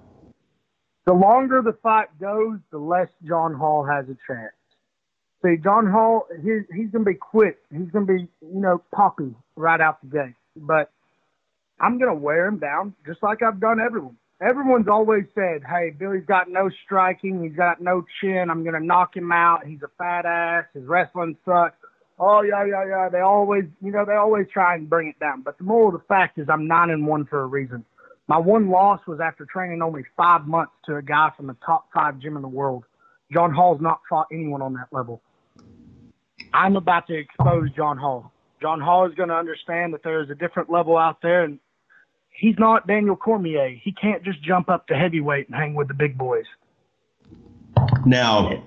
The 1.08 1.14
longer 1.14 1.62
the 1.62 1.74
fight 1.82 2.10
goes, 2.20 2.60
the 2.70 2.78
less 2.78 3.08
John 3.26 3.54
Hall 3.54 3.86
has 3.86 4.06
a 4.06 4.18
chance. 4.28 4.52
See, 5.42 5.56
John 5.64 5.88
Hall, 5.88 6.28
he's, 6.44 6.64
he's 6.70 6.92
going 6.92 7.06
to 7.06 7.12
be 7.12 7.16
quick. 7.16 7.60
He's 7.72 7.90
going 7.92 8.06
to 8.06 8.14
be, 8.14 8.28
you 8.42 8.60
know, 8.60 8.84
poppy 8.94 9.34
right 9.56 9.80
out 9.80 10.00
the 10.04 10.10
gate. 10.10 10.36
But 10.58 10.92
I'm 11.80 11.98
going 11.98 12.12
to 12.12 12.20
wear 12.20 12.46
him 12.48 12.60
down 12.60 12.94
just 13.06 13.24
like 13.24 13.42
I've 13.42 13.62
done 13.62 13.80
everyone. 13.80 14.18
Everyone's 14.42 14.90
always 14.90 15.24
said, 15.34 15.62
hey, 15.68 15.92
Billy's 15.98 16.26
got 16.28 16.50
no 16.50 16.70
striking. 16.86 17.42
He's 17.42 17.56
got 17.56 17.82
no 17.82 18.04
chin. 18.20 18.50
I'm 18.50 18.64
going 18.64 18.80
to 18.80 18.86
knock 18.86 19.16
him 19.16 19.32
out. 19.32 19.66
He's 19.66 19.82
a 19.84 19.90
fat 19.98 20.26
ass. 20.26 20.66
His 20.74 20.84
wrestling 20.84 21.38
sucks. 21.46 21.78
Oh, 22.20 22.42
yeah, 22.42 22.66
yeah, 22.66 22.86
yeah. 22.86 23.10
They 23.10 23.22
always, 23.22 23.64
you 23.82 23.92
know, 23.92 24.04
they 24.06 24.16
always 24.16 24.48
try 24.52 24.76
and 24.76 24.90
bring 24.90 25.08
it 25.08 25.20
down. 25.20 25.42
But 25.44 25.58
the 25.58 25.64
moral 25.64 25.96
of 25.96 26.02
the 26.02 26.08
fact 26.08 26.38
is 26.38 26.50
I'm 26.50 26.68
9 26.68 26.90
and 26.90 27.08
1 27.08 27.26
for 27.26 27.42
a 27.42 27.48
reason. 27.48 27.86
My 28.28 28.38
one 28.38 28.70
loss 28.70 29.00
was 29.08 29.20
after 29.22 29.46
training 29.46 29.82
only 29.82 30.04
five 30.18 30.48
months 30.48 30.74
to 30.86 30.98
a 30.98 31.02
guy 31.02 31.32
from 31.36 31.48
the 31.48 31.56
top 31.66 31.88
five 31.94 32.20
gym 32.20 32.36
in 32.36 32.42
the 32.42 32.48
world. 32.48 32.84
John 33.32 33.54
Hall's 33.54 33.82
not 33.82 34.02
fought 34.10 34.28
anyone 34.32 34.62
on 34.62 34.74
that 34.74 34.88
level. 34.92 35.22
I'm 36.54 36.76
about 36.76 37.08
to 37.08 37.16
expose 37.16 37.72
John 37.76 37.98
Hall. 37.98 38.32
John 38.62 38.82
Hall 38.82 39.08
is 39.08 39.16
going 39.16 39.30
to 39.30 39.36
understand 39.36 39.94
that 39.94 40.04
there 40.04 40.22
is 40.22 40.30
a 40.30 40.36
different 40.36 40.70
level 40.70 40.98
out 40.98 41.22
there, 41.22 41.44
and 41.44 41.60
he's 42.30 42.56
not 42.58 42.88
Daniel 42.88 43.16
Cormier. 43.16 43.70
He 43.70 43.92
can't 43.94 44.24
just 44.24 44.42
jump 44.42 44.70
up 44.70 44.88
to 44.88 44.96
heavyweight 44.96 45.48
and 45.48 45.56
hang 45.56 45.74
with 45.74 45.88
the 45.88 45.94
big 45.94 46.18
boys. 46.18 46.46
Now, 48.06 48.64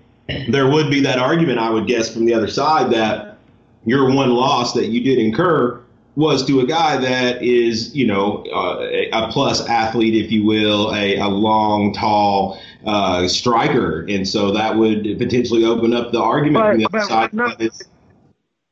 there 0.48 0.70
would 0.70 0.90
be 0.90 1.00
that 1.00 1.18
argument, 1.18 1.58
I 1.58 1.70
would 1.70 1.86
guess, 1.86 2.12
from 2.12 2.24
the 2.24 2.34
other 2.34 2.48
side 2.48 2.92
that 2.92 3.38
your 3.84 4.12
one 4.14 4.30
loss 4.30 4.72
that 4.74 4.86
you 4.86 5.02
did 5.02 5.18
incur 5.18 5.82
was 6.20 6.46
to 6.46 6.60
a 6.60 6.66
guy 6.66 6.96
that 6.98 7.42
is, 7.42 7.94
you 7.94 8.06
know, 8.06 8.44
uh, 8.52 8.86
a 9.12 9.32
plus 9.32 9.66
athlete, 9.68 10.14
if 10.14 10.30
you 10.30 10.44
will, 10.44 10.94
a, 10.94 11.16
a 11.16 11.26
long, 11.26 11.92
tall 11.92 12.60
uh, 12.86 13.26
striker, 13.26 14.06
and 14.08 14.28
so 14.28 14.52
that 14.52 14.76
would 14.76 15.02
potentially 15.18 15.64
open 15.64 15.92
up 15.92 16.12
the 16.12 16.20
argument 16.20 16.62
but, 16.62 16.70
from 16.70 16.78
the 16.78 16.86
other 16.86 17.00
side 17.00 17.32
no, 17.32 17.48
that, 17.48 17.88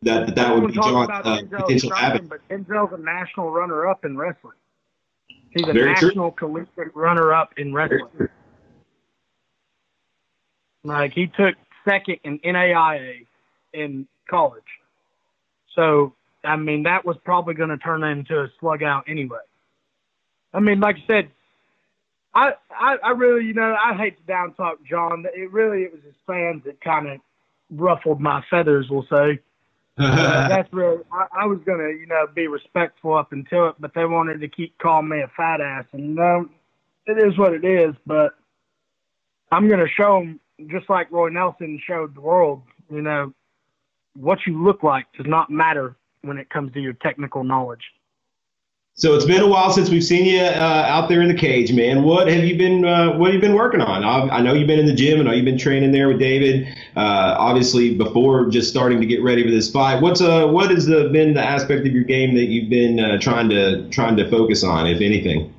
that 0.02 0.34
that 0.34 0.54
would 0.54 0.68
be 0.68 0.74
John's 0.74 1.10
uh, 1.10 1.40
potential 1.50 1.94
avenue. 1.94 2.28
But 2.28 2.46
Denzel's 2.48 2.92
a 2.92 2.98
national 2.98 3.50
runner-up 3.50 4.04
in 4.04 4.16
wrestling. 4.16 4.54
He's 5.50 5.66
a 5.66 5.72
Very 5.72 5.92
national 5.92 6.32
true. 6.32 6.48
collegiate 6.48 6.94
runner-up 6.94 7.54
in 7.56 7.72
wrestling. 7.72 8.28
Like 10.84 11.12
he 11.12 11.26
took 11.26 11.56
second 11.86 12.18
in 12.24 12.38
NAIA 12.40 13.26
in 13.72 14.06
college. 14.28 14.62
So 15.74 16.14
I 16.44 16.56
mean, 16.56 16.84
that 16.84 17.04
was 17.04 17.16
probably 17.24 17.54
going 17.54 17.70
to 17.70 17.78
turn 17.78 18.04
into 18.04 18.40
a 18.40 18.48
slug 18.60 18.82
out 18.82 19.04
anyway. 19.08 19.38
I 20.52 20.60
mean, 20.60 20.80
like 20.80 20.96
I 20.96 21.06
said, 21.06 21.30
I, 22.34 22.52
I, 22.70 22.96
I 23.04 23.10
really, 23.10 23.46
you 23.46 23.54
know, 23.54 23.74
I 23.74 23.94
hate 23.94 24.18
to 24.18 24.22
down 24.24 24.54
talk 24.54 24.78
John. 24.88 25.24
It 25.34 25.52
really, 25.52 25.82
it 25.82 25.92
was 25.92 26.02
his 26.04 26.14
fans 26.26 26.62
that 26.64 26.80
kind 26.80 27.08
of 27.08 27.20
ruffled 27.70 28.20
my 28.20 28.42
feathers, 28.50 28.86
we'll 28.90 29.06
say. 29.10 29.40
uh, 29.98 30.48
that's 30.48 30.72
really, 30.72 31.02
I, 31.10 31.42
I 31.42 31.46
was 31.46 31.58
going 31.66 31.80
to, 31.80 31.90
you 31.90 32.06
know, 32.06 32.26
be 32.32 32.46
respectful 32.46 33.16
up 33.16 33.32
until 33.32 33.70
it, 33.70 33.74
but 33.80 33.92
they 33.94 34.04
wanted 34.04 34.40
to 34.40 34.48
keep 34.48 34.78
calling 34.78 35.08
me 35.08 35.20
a 35.20 35.30
fat 35.36 35.60
ass. 35.60 35.86
And, 35.92 36.10
you 36.10 36.14
know, 36.14 36.48
it 37.06 37.18
is 37.18 37.36
what 37.36 37.52
it 37.52 37.64
is, 37.64 37.94
but 38.06 38.34
I'm 39.50 39.66
going 39.66 39.80
to 39.80 39.88
show 39.88 40.20
them, 40.20 40.40
just 40.68 40.88
like 40.88 41.10
Roy 41.10 41.30
Nelson 41.30 41.80
showed 41.84 42.14
the 42.14 42.20
world, 42.20 42.62
you 42.90 43.02
know, 43.02 43.32
what 44.14 44.38
you 44.46 44.62
look 44.62 44.82
like 44.82 45.06
does 45.16 45.26
not 45.26 45.50
matter 45.50 45.96
when 46.22 46.38
it 46.38 46.50
comes 46.50 46.72
to 46.72 46.80
your 46.80 46.94
technical 46.94 47.44
knowledge. 47.44 47.92
So 48.98 49.14
it's 49.14 49.24
been 49.24 49.42
a 49.42 49.46
while 49.46 49.70
since 49.70 49.90
we've 49.90 50.02
seen 50.02 50.24
you 50.24 50.40
uh, 50.40 50.84
out 50.88 51.08
there 51.08 51.22
in 51.22 51.28
the 51.28 51.34
cage, 51.34 51.72
man. 51.72 52.02
What 52.02 52.26
have 52.26 52.42
you 52.42 52.58
been 52.58 52.84
uh, 52.84 53.16
What 53.16 53.26
have 53.26 53.34
you 53.34 53.40
been 53.40 53.54
working 53.54 53.80
on? 53.80 54.02
I, 54.02 54.38
I, 54.38 54.42
know 54.42 54.54
you've 54.54 54.66
been 54.66 54.80
in 54.80 54.86
the 54.86 54.94
gym. 54.94 55.20
I 55.20 55.22
know 55.22 55.30
you've 55.30 55.44
been 55.44 55.56
training 55.56 55.92
there 55.92 56.08
with 56.08 56.18
David. 56.18 56.66
Uh, 56.96 57.36
obviously, 57.38 57.94
before 57.94 58.46
just 58.46 58.68
starting 58.68 59.00
to 59.00 59.06
get 59.06 59.22
ready 59.22 59.44
for 59.44 59.52
this 59.52 59.70
fight. 59.70 60.02
What's 60.02 60.20
uh 60.20 60.48
What 60.48 60.72
has 60.72 60.86
the, 60.86 61.10
been 61.10 61.32
the 61.32 61.44
aspect 61.44 61.86
of 61.86 61.92
your 61.92 62.02
game 62.02 62.34
that 62.34 62.46
you've 62.46 62.70
been 62.70 62.98
uh, 62.98 63.20
trying 63.20 63.48
to 63.50 63.88
trying 63.90 64.16
to 64.16 64.28
focus 64.28 64.64
on, 64.64 64.88
if 64.88 65.00
anything? 65.00 65.54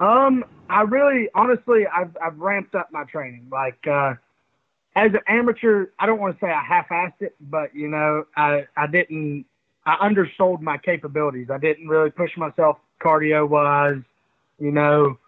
Um, 0.00 0.44
I 0.68 0.82
really, 0.82 1.28
honestly, 1.32 1.86
I've 1.86 2.16
I've 2.20 2.38
ramped 2.38 2.74
up 2.74 2.90
my 2.90 3.04
training. 3.04 3.46
Like 3.52 3.78
uh, 3.86 4.14
as 4.96 5.12
an 5.12 5.20
amateur, 5.28 5.88
I 5.98 6.06
don't 6.06 6.18
want 6.18 6.40
to 6.40 6.44
say 6.44 6.50
I 6.50 6.62
half-assed 6.62 7.20
it, 7.20 7.36
but 7.38 7.74
you 7.74 7.88
know, 7.88 8.24
I 8.36 8.66
I 8.76 8.86
didn't 8.86 9.44
I 9.84 9.96
undersold 10.00 10.62
my 10.62 10.78
capabilities. 10.78 11.48
I 11.50 11.58
didn't 11.58 11.86
really 11.86 12.10
push 12.10 12.36
myself 12.36 12.78
cardio 13.00 13.48
wise, 13.48 14.02
you 14.58 14.72
know. 14.72 15.18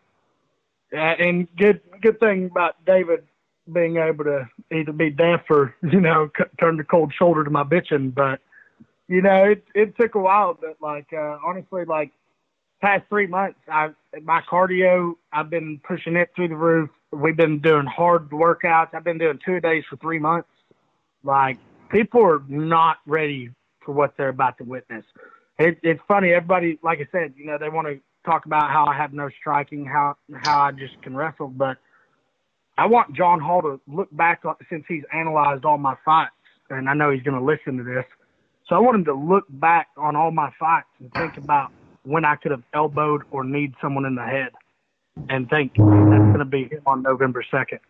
And 0.91 1.47
good 1.57 1.83
good 2.01 2.19
thing 2.19 2.47
about 2.47 2.83
David 2.87 3.25
being 3.71 3.99
able 3.99 4.25
to 4.25 4.49
either 4.73 4.93
be 4.93 5.11
deaf 5.11 5.43
or 5.51 5.75
you 5.83 6.01
know 6.01 6.31
c- 6.37 6.45
turn 6.59 6.79
the 6.79 6.85
cold 6.85 7.13
shoulder 7.17 7.45
to 7.45 7.51
my 7.51 7.63
bitching, 7.63 8.15
but 8.15 8.41
you 9.07 9.21
know 9.21 9.45
it 9.45 9.65
it 9.75 9.97
took 9.99 10.15
a 10.15 10.19
while, 10.19 10.59
but 10.59 10.79
like 10.81 11.13
uh, 11.13 11.37
honestly, 11.45 11.85
like 11.85 12.11
past 12.81 13.05
three 13.11 13.27
months, 13.27 13.59
I 13.71 13.91
my 14.23 14.41
cardio 14.51 15.13
I've 15.31 15.51
been 15.51 15.79
pushing 15.87 16.17
it 16.17 16.31
through 16.35 16.49
the 16.49 16.57
roof. 16.57 16.89
We've 17.13 17.37
been 17.37 17.61
doing 17.61 17.87
hard 17.87 18.31
workouts. 18.31 18.95
I've 18.95 19.05
been 19.05 19.19
doing 19.19 19.39
two 19.45 19.61
days 19.61 19.85
for 19.89 19.97
three 19.97 20.19
months. 20.19 20.49
Like 21.25 21.59
people 21.91 22.23
are 22.23 22.43
not 22.49 22.99
ready 23.07 23.51
for 23.85 23.93
what 23.93 24.15
they're 24.17 24.29
about 24.29 24.59
to 24.59 24.65
witness. 24.65 25.05
It, 25.59 25.79
it's 25.83 26.01
funny. 26.07 26.33
Everybody, 26.33 26.79
like 26.83 26.99
I 27.01 27.09
said, 27.11 27.35
you 27.37 27.47
know, 27.47 27.59
they 27.59 27.69
want 27.69 27.89
to 27.89 28.01
talk 28.25 28.47
about 28.47 28.71
how 28.71 28.87
I 28.87 28.97
have 28.97 29.13
no 29.13 29.29
striking, 29.41 29.85
how 29.85 30.17
how 30.35 30.61
I 30.61 30.73
just 30.73 31.01
can 31.03 31.17
wrestle, 31.17 31.49
but 31.49 31.79
I 32.77 32.87
want 32.87 33.17
John 33.17 33.41
Hall 33.41 33.61
to 33.63 33.81
look 33.89 34.09
back 34.13 34.43
since 34.71 34.85
he's 34.87 35.03
analyzed 35.13 35.65
all 35.65 35.79
my 35.79 35.97
fights, 36.05 36.31
and 36.71 36.89
I 36.89 36.95
know 36.95 37.11
he's 37.11 37.25
going 37.25 37.39
to 37.39 37.45
listen 37.45 37.77
to 37.79 37.83
this. 37.83 38.05
So 38.69 38.77
I 38.77 38.79
want 38.79 38.97
him 38.97 39.05
to 39.07 39.15
look 39.15 39.47
back 39.49 39.89
on 39.97 40.15
all 40.15 40.31
my 40.31 40.51
fights 40.61 40.87
and 41.01 41.13
think 41.13 41.39
about 41.39 41.73
when 42.05 42.25
I 42.25 42.37
could 42.37 42.53
have 42.53 42.63
elbowed 42.73 43.23
or 43.33 43.43
kneed 43.43 43.75
someone 43.83 44.05
in 44.05 44.15
the 44.15 44.23
head, 44.23 44.51
and 45.29 45.49
thank 45.49 45.75
that's 45.75 45.85
going 45.85 46.39
to 46.39 46.45
be 46.45 46.69
on 46.87 47.03
November 47.03 47.45
second. 47.51 47.81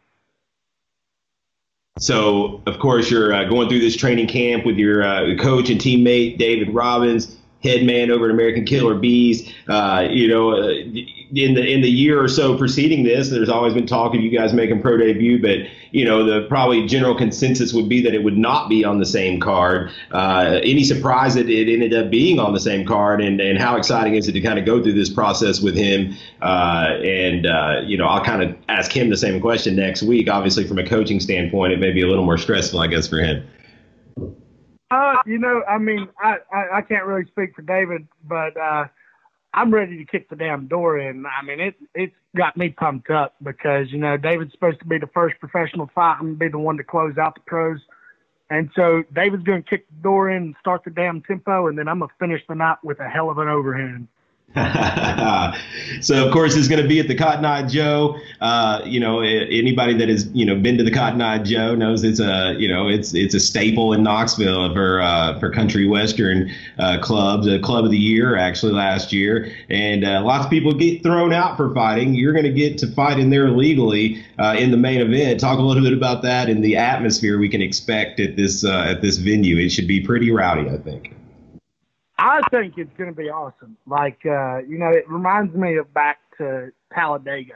So, 1.99 2.63
of 2.67 2.79
course, 2.79 3.11
you're 3.11 3.35
uh, 3.35 3.45
going 3.45 3.69
through 3.69 3.81
this 3.81 3.97
training 3.97 4.29
camp 4.29 4.65
with 4.65 4.77
your 4.77 5.03
uh, 5.03 5.35
coach 5.37 5.69
and 5.69 5.81
teammate, 5.81 6.39
David 6.39 6.73
Robbins 6.73 7.39
head 7.63 7.85
man 7.85 8.11
over 8.11 8.27
at 8.27 8.31
American 8.31 8.65
Killer 8.65 8.95
Bees. 8.95 9.53
Uh, 9.69 10.07
you 10.11 10.29
know, 10.29 10.53
uh, 10.53 10.69
in 10.69 11.55
the 11.55 11.67
in 11.67 11.83
the 11.83 11.91
year 11.91 12.23
or 12.23 12.29
so 12.29 12.57
preceding 12.57 13.05
this, 13.05 13.31
there's 13.31 13.49
always 13.49 13.75
been 13.75 13.87
talk 13.87 14.15
of 14.15 14.21
you 14.21 14.31
guys 14.31 14.53
making 14.53 14.81
pro 14.81 14.97
debut, 14.97 15.41
but 15.41 15.59
you 15.91 16.05
know, 16.05 16.25
the 16.25 16.47
probably 16.49 16.87
general 16.87 17.15
consensus 17.15 17.73
would 17.73 17.89
be 17.89 18.03
that 18.03 18.15
it 18.15 18.23
would 18.23 18.37
not 18.37 18.69
be 18.69 18.85
on 18.85 18.99
the 18.99 19.07
same 19.07 19.41
card. 19.41 19.91
Uh, 20.13 20.61
any 20.63 20.85
surprise 20.85 21.35
that 21.35 21.49
it 21.49 21.73
ended 21.73 21.95
up 21.95 22.11
being 22.11 22.39
on 22.39 22.53
the 22.53 22.61
same 22.61 22.87
card, 22.87 23.21
and 23.21 23.41
and 23.41 23.59
how 23.59 23.77
exciting 23.77 24.15
is 24.15 24.29
it 24.29 24.33
to 24.33 24.41
kind 24.41 24.59
of 24.59 24.65
go 24.65 24.83
through 24.83 24.95
this 24.95 25.11
process 25.11 25.61
with 25.61 25.77
him? 25.77 26.15
Uh, 26.41 26.97
and 27.03 27.47
uh, 27.47 27.81
you 27.85 27.97
know, 27.97 28.07
I'll 28.07 28.25
kind 28.25 28.43
of 28.43 28.57
ask 28.69 28.93
him 28.93 29.11
the 29.11 29.17
same 29.17 29.41
question 29.41 29.77
next 29.77 30.03
week. 30.03 30.29
Obviously, 30.31 30.67
from 30.67 30.79
a 30.79 30.87
coaching 30.87 31.21
standpoint, 31.21 31.73
it 31.73 31.81
may 31.81 31.93
be 31.93 32.03
a 32.03 32.07
little 32.07 32.25
more 32.25 32.39
stressful, 32.39 32.81
I 32.81 32.87
guess, 32.87 33.09
for 33.09 33.19
him. 33.19 33.47
Uh, 34.91 35.17
you 35.27 35.39
know, 35.39 35.63
I 35.69 35.79
mean, 35.79 36.09
I, 36.23 36.37
I, 36.53 36.79
I 36.79 36.83
can't 36.83 37.05
really 37.05 37.27
speak 37.27 37.55
for 37.55 37.63
David, 37.63 38.09
but 38.27 38.57
uh, 38.57 38.87
I'm 39.53 39.73
ready 39.73 39.99
to 39.99 40.05
kick 40.05 40.29
the 40.31 40.37
damn 40.37 40.67
door 40.67 40.99
in. 40.99 41.25
I 41.27 41.45
mean, 41.45 41.61
it 41.61 41.75
it's 41.95 42.15
got 42.37 42.57
me 42.57 42.71
pumped 42.71 43.11
up 43.11 43.35
because 43.43 43.87
you 43.91 43.99
know 43.99 44.17
David's 44.17 44.53
supposed 44.53 44.79
to 44.81 44.87
be 44.87 44.99
the 44.99 45.09
first 45.09 45.39
professional 45.41 45.91
fight. 45.95 46.17
I'm 46.21 46.37
be 46.37 46.49
the 46.49 46.59
one 46.59 46.77
to 46.79 46.85
close 46.85 47.19
out 47.19 47.35
the 47.35 47.41
pros, 47.47 47.79
and 48.51 48.71
so 48.75 49.03
David's 49.15 49.43
gonna 49.43 49.63
kick 49.63 49.87
the 49.89 50.03
door 50.03 50.31
in 50.31 50.43
and 50.43 50.55
start 50.61 50.85
the 50.85 50.91
damn 50.91 51.21
tempo, 51.23 51.67
and 51.67 51.79
then 51.79 51.87
I'm 51.87 51.99
gonna 51.99 52.13
finish 52.19 52.41
the 52.49 52.55
night 52.55 52.79
with 52.83 53.01
a 53.01 53.09
hell 53.09 53.31
of 53.31 53.39
an 53.39 53.49
overhand. 53.49 54.09
so 56.01 56.27
of 56.27 56.33
course 56.33 56.57
it's 56.57 56.69
going 56.69 56.83
to 56.83 56.89
be 56.89 56.99
at 56.99 57.07
the 57.07 57.15
Cotton 57.15 57.45
Eye 57.45 57.67
Joe. 57.67 58.19
Uh, 58.41 58.81
you 58.87 58.99
know, 58.99 59.21
anybody 59.21 59.93
that 59.99 60.09
has 60.09 60.31
you 60.33 60.47
know 60.47 60.57
been 60.57 60.79
to 60.79 60.85
the 60.85 60.91
Cotton 60.91 61.21
Eye 61.21 61.39
Joe 61.39 61.75
knows 61.75 62.03
it's 62.03 62.19
a 62.19 62.57
you 62.59 62.67
know 62.67 62.89
it's 62.89 63.15
it's 63.15 63.35
a 63.35 63.41
staple 63.41 63.93
in 63.93 64.03
Knoxville 64.03 64.73
for 64.73 65.03
uh, 65.03 65.39
for 65.39 65.51
country 65.51 65.87
western 65.87 66.51
uh, 66.79 66.99
clubs. 67.03 67.47
A 67.47 67.59
club 67.59 67.85
of 67.85 67.91
the 67.91 67.99
year 67.99 68.37
actually 68.37 68.73
last 68.73 69.13
year, 69.13 69.55
and 69.69 70.03
uh, 70.03 70.23
lots 70.25 70.47
of 70.47 70.51
people 70.51 70.73
get 70.73 71.03
thrown 71.03 71.35
out 71.35 71.59
for 71.59 71.75
fighting. 71.75 72.15
You're 72.15 72.33
going 72.33 72.45
to 72.45 72.53
get 72.53 72.79
to 72.79 72.87
fight 72.93 73.19
in 73.19 73.29
there 73.29 73.51
legally 73.51 74.25
uh, 74.39 74.57
in 74.59 74.71
the 74.71 74.79
main 74.79 75.03
event. 75.03 75.41
Talk 75.41 75.59
a 75.59 75.63
little 75.63 75.83
bit 75.83 75.93
about 75.93 76.23
that 76.23 76.49
and 76.49 76.65
the 76.65 76.77
atmosphere 76.77 77.39
we 77.39 77.51
can 77.51 77.61
expect 77.61 78.19
at 78.19 78.37
this 78.37 78.65
uh, 78.65 78.87
at 78.89 79.03
this 79.03 79.19
venue. 79.19 79.59
It 79.59 79.69
should 79.69 79.89
be 79.89 80.01
pretty 80.01 80.31
rowdy, 80.31 80.71
I 80.71 80.79
think. 80.79 81.18
I 82.19 82.41
think 82.51 82.75
it's 82.77 82.91
going 82.99 83.11
to 83.11 83.17
be 83.17 83.31
awesome. 83.31 83.77
Like, 83.87 84.19
uh, 84.27 84.59
you 84.59 84.77
know, 84.77 84.91
it 84.91 85.09
reminds 85.09 85.55
me 85.55 85.77
of 85.77 85.93
back 85.95 86.19
to 86.39 86.73
Talladega, 86.93 87.55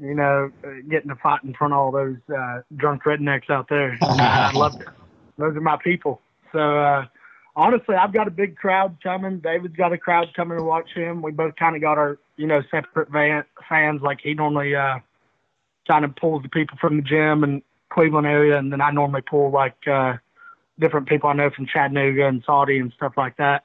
you 0.00 0.14
know, 0.14 0.50
uh, 0.64 0.70
getting 0.90 1.08
to 1.08 1.16
fight 1.16 1.44
in 1.44 1.54
front 1.54 1.72
of 1.72 1.78
all 1.78 1.92
those 1.92 2.16
uh, 2.36 2.62
drunk 2.76 3.04
rednecks 3.04 3.48
out 3.48 3.68
there. 3.68 3.96
I 4.02 4.50
love 4.52 4.80
it. 4.80 4.88
Those 5.38 5.56
are 5.56 5.60
my 5.60 5.76
people. 5.82 6.20
So, 6.50 6.58
uh, 6.58 7.04
honestly, 7.54 7.94
I've 7.94 8.12
got 8.12 8.26
a 8.26 8.32
big 8.32 8.56
crowd 8.56 8.96
coming. 9.02 9.38
David's 9.38 9.76
got 9.76 9.92
a 9.92 9.98
crowd 9.98 10.28
coming 10.34 10.58
to 10.58 10.64
watch 10.64 10.90
him. 10.94 11.22
We 11.22 11.30
both 11.30 11.54
kind 11.54 11.76
of 11.76 11.82
got 11.82 11.96
our, 11.96 12.18
you 12.36 12.48
know, 12.48 12.60
separate 12.72 13.08
van- 13.08 13.44
fans. 13.68 14.02
Like, 14.02 14.18
he 14.20 14.34
normally 14.34 14.74
uh, 14.74 14.98
kind 15.88 16.04
of 16.04 16.16
pulls 16.16 16.42
the 16.42 16.48
people 16.48 16.76
from 16.80 16.96
the 16.96 17.02
gym 17.02 17.44
and 17.44 17.62
Cleveland 17.92 18.26
area, 18.26 18.58
and 18.58 18.72
then 18.72 18.80
I 18.80 18.90
normally 18.90 19.22
pull, 19.22 19.52
like, 19.52 19.76
uh, 19.86 20.14
different 20.80 21.08
people 21.08 21.30
I 21.30 21.34
know 21.34 21.50
from 21.50 21.66
Chattanooga 21.66 22.26
and 22.26 22.42
Soddy 22.44 22.78
and 22.78 22.92
stuff 22.96 23.12
like 23.16 23.36
that. 23.36 23.64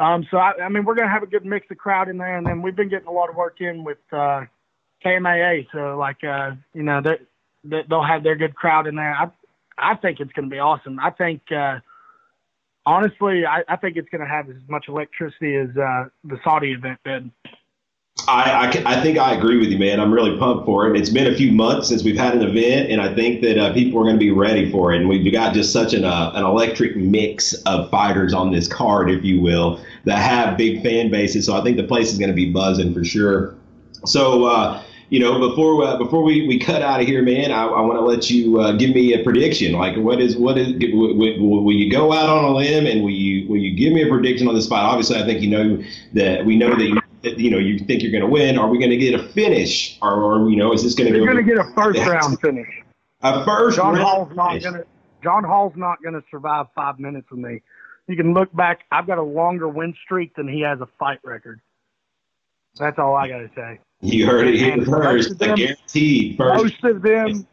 Um, 0.00 0.26
so 0.30 0.38
I, 0.38 0.52
I 0.62 0.68
mean, 0.70 0.84
we're 0.86 0.94
gonna 0.94 1.10
have 1.10 1.22
a 1.22 1.26
good 1.26 1.44
mix 1.44 1.66
of 1.70 1.76
crowd 1.76 2.08
in 2.08 2.16
there, 2.16 2.38
and 2.38 2.46
then 2.46 2.62
we've 2.62 2.74
been 2.74 2.88
getting 2.88 3.06
a 3.06 3.12
lot 3.12 3.28
of 3.28 3.36
work 3.36 3.60
in 3.60 3.84
with 3.84 3.98
uh, 4.10 4.46
KMAA. 5.04 5.66
So 5.72 5.98
like, 5.98 6.24
uh, 6.24 6.52
you 6.72 6.82
know, 6.82 7.02
they, 7.02 7.18
they 7.64 7.82
they'll 7.88 8.02
have 8.02 8.22
their 8.22 8.36
good 8.36 8.56
crowd 8.56 8.86
in 8.86 8.96
there. 8.96 9.14
I 9.14 9.30
I 9.76 9.96
think 9.96 10.18
it's 10.18 10.32
gonna 10.32 10.48
be 10.48 10.58
awesome. 10.58 10.98
I 10.98 11.10
think 11.10 11.42
uh, 11.52 11.80
honestly, 12.86 13.44
I, 13.44 13.62
I 13.68 13.76
think 13.76 13.98
it's 13.98 14.08
gonna 14.08 14.26
have 14.26 14.48
as 14.48 14.56
much 14.68 14.86
electricity 14.88 15.54
as 15.56 15.68
uh, 15.76 16.06
the 16.24 16.38
Saudi 16.42 16.72
event 16.72 16.98
did. 17.04 17.30
I, 18.30 18.82
I, 18.86 18.96
I, 18.98 19.02
think 19.02 19.18
I 19.18 19.34
agree 19.34 19.58
with 19.58 19.70
you, 19.70 19.78
man. 19.78 19.98
I'm 19.98 20.12
really 20.12 20.38
pumped 20.38 20.64
for 20.64 20.88
it. 20.88 20.98
It's 20.98 21.10
been 21.10 21.26
a 21.26 21.34
few 21.34 21.52
months 21.52 21.88
since 21.88 22.04
we've 22.04 22.16
had 22.16 22.34
an 22.34 22.42
event, 22.42 22.90
and 22.90 23.00
I 23.00 23.14
think 23.14 23.40
that 23.42 23.58
uh, 23.58 23.72
people 23.72 24.00
are 24.00 24.04
going 24.04 24.16
to 24.16 24.20
be 24.20 24.30
ready 24.30 24.70
for 24.70 24.92
it. 24.92 25.00
And 25.00 25.08
we've 25.08 25.32
got 25.32 25.54
just 25.54 25.72
such 25.72 25.94
an, 25.94 26.04
uh, 26.04 26.32
an 26.34 26.44
electric 26.44 26.96
mix 26.96 27.54
of 27.64 27.90
fighters 27.90 28.32
on 28.32 28.52
this 28.52 28.68
card, 28.68 29.10
if 29.10 29.24
you 29.24 29.40
will, 29.40 29.80
that 30.04 30.18
have 30.18 30.56
big 30.56 30.82
fan 30.82 31.10
bases. 31.10 31.46
So 31.46 31.56
I 31.56 31.62
think 31.62 31.76
the 31.76 31.84
place 31.84 32.12
is 32.12 32.18
going 32.18 32.30
to 32.30 32.34
be 32.34 32.50
buzzing 32.50 32.94
for 32.94 33.04
sure. 33.04 33.56
So, 34.04 34.44
uh, 34.44 34.82
you 35.08 35.18
know, 35.18 35.48
before 35.48 35.82
uh, 35.84 35.96
before 35.96 36.22
we, 36.22 36.46
we 36.46 36.58
cut 36.60 36.82
out 36.82 37.00
of 37.00 37.06
here, 37.06 37.22
man, 37.22 37.50
I, 37.50 37.64
I 37.64 37.80
want 37.80 37.98
to 37.98 38.04
let 38.04 38.30
you 38.30 38.60
uh, 38.60 38.72
give 38.72 38.94
me 38.94 39.12
a 39.12 39.24
prediction. 39.24 39.72
Like, 39.72 39.96
what 39.96 40.20
is 40.20 40.36
what 40.36 40.56
is 40.56 40.72
will, 40.92 41.16
will, 41.16 41.64
will, 41.64 41.72
you 41.74 41.90
go 41.90 42.12
out 42.12 42.28
on 42.28 42.44
a 42.44 42.50
limb 42.54 42.86
and 42.86 43.02
will 43.02 43.10
you 43.10 43.48
will 43.48 43.56
you 43.56 43.76
give 43.76 43.92
me 43.92 44.02
a 44.02 44.08
prediction 44.08 44.46
on 44.46 44.54
this 44.54 44.68
fight? 44.68 44.82
Obviously, 44.82 45.16
I 45.16 45.24
think 45.24 45.42
you 45.42 45.50
know 45.50 45.82
that 46.12 46.46
we 46.46 46.56
know 46.56 46.70
that 46.76 46.84
you 46.84 46.99
you 47.22 47.50
know 47.50 47.58
you 47.58 47.78
think 47.78 48.02
you're 48.02 48.12
going 48.12 48.22
to 48.24 48.28
win. 48.28 48.58
Are 48.58 48.68
we 48.68 48.78
going 48.78 48.90
to 48.90 48.96
get 48.96 49.14
a 49.14 49.28
finish, 49.28 49.98
or, 50.02 50.22
or 50.22 50.50
you 50.50 50.56
know 50.56 50.72
is 50.72 50.82
this 50.82 50.94
going 50.94 51.08
to? 51.08 51.12
Be 51.12 51.18
You're 51.18 51.32
going 51.32 51.44
to 51.46 51.54
get 51.54 51.58
a 51.58 51.72
first 51.74 51.98
round 52.00 52.40
finish. 52.40 52.68
A 53.22 53.44
first 53.44 53.76
John 53.76 53.94
round 53.94 54.06
Hall's 54.06 54.36
not 54.36 54.50
finish. 54.52 54.64
to. 54.64 54.86
John 55.22 55.44
Hall's 55.44 55.74
not 55.76 56.02
going 56.02 56.14
to 56.14 56.22
survive 56.30 56.66
five 56.74 56.98
minutes 56.98 57.30
with 57.30 57.40
me. 57.40 57.60
You 58.06 58.16
can 58.16 58.32
look 58.32 58.54
back. 58.54 58.80
I've 58.90 59.06
got 59.06 59.18
a 59.18 59.22
longer 59.22 59.68
win 59.68 59.94
streak 60.04 60.34
than 60.34 60.48
he 60.48 60.62
has 60.62 60.80
a 60.80 60.88
fight 60.98 61.20
record. 61.22 61.60
That's 62.76 62.98
all 62.98 63.14
I 63.14 63.28
got 63.28 63.38
to 63.38 63.50
say. 63.54 63.80
You 64.00 64.26
heard 64.26 64.48
it 64.48 64.54
here 64.56 64.84
first. 64.84 65.38
The 65.38 65.54
guaranteed 65.54 66.36
first. 66.36 66.64
Most 66.64 66.84
of 66.84 67.02
them. 67.02 67.46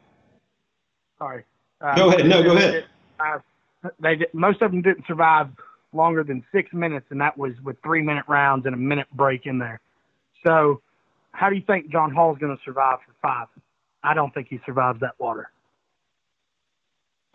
Sorry. 1.17 1.43
Uh, 1.81 1.95
Go 1.95 2.09
ahead. 2.09 2.25
No, 2.27 2.41
go 2.43 2.55
ahead. 2.55 2.85
Uh, 3.19 3.39
they 3.99 4.25
most 4.33 4.61
of 4.61 4.71
them 4.71 4.81
didn't 4.81 5.05
survive 5.05 5.49
longer 5.93 6.23
than 6.23 6.43
six 6.51 6.73
minutes, 6.73 7.07
and 7.09 7.21
that 7.21 7.37
was 7.37 7.53
with 7.63 7.77
three 7.81 8.01
minute 8.01 8.25
rounds 8.27 8.65
and 8.65 8.75
a 8.75 8.77
minute 8.77 9.07
break 9.13 9.45
in 9.45 9.57
there. 9.59 9.79
So, 10.45 10.81
how 11.31 11.49
do 11.49 11.55
you 11.55 11.61
think 11.61 11.89
John 11.91 12.13
Hall 12.13 12.33
is 12.33 12.39
going 12.39 12.55
to 12.55 12.63
survive 12.63 12.99
for 13.05 13.13
five? 13.21 13.47
I 14.03 14.13
don't 14.13 14.33
think 14.33 14.47
he 14.49 14.59
survives 14.65 14.99
that 15.01 15.13
water. 15.19 15.49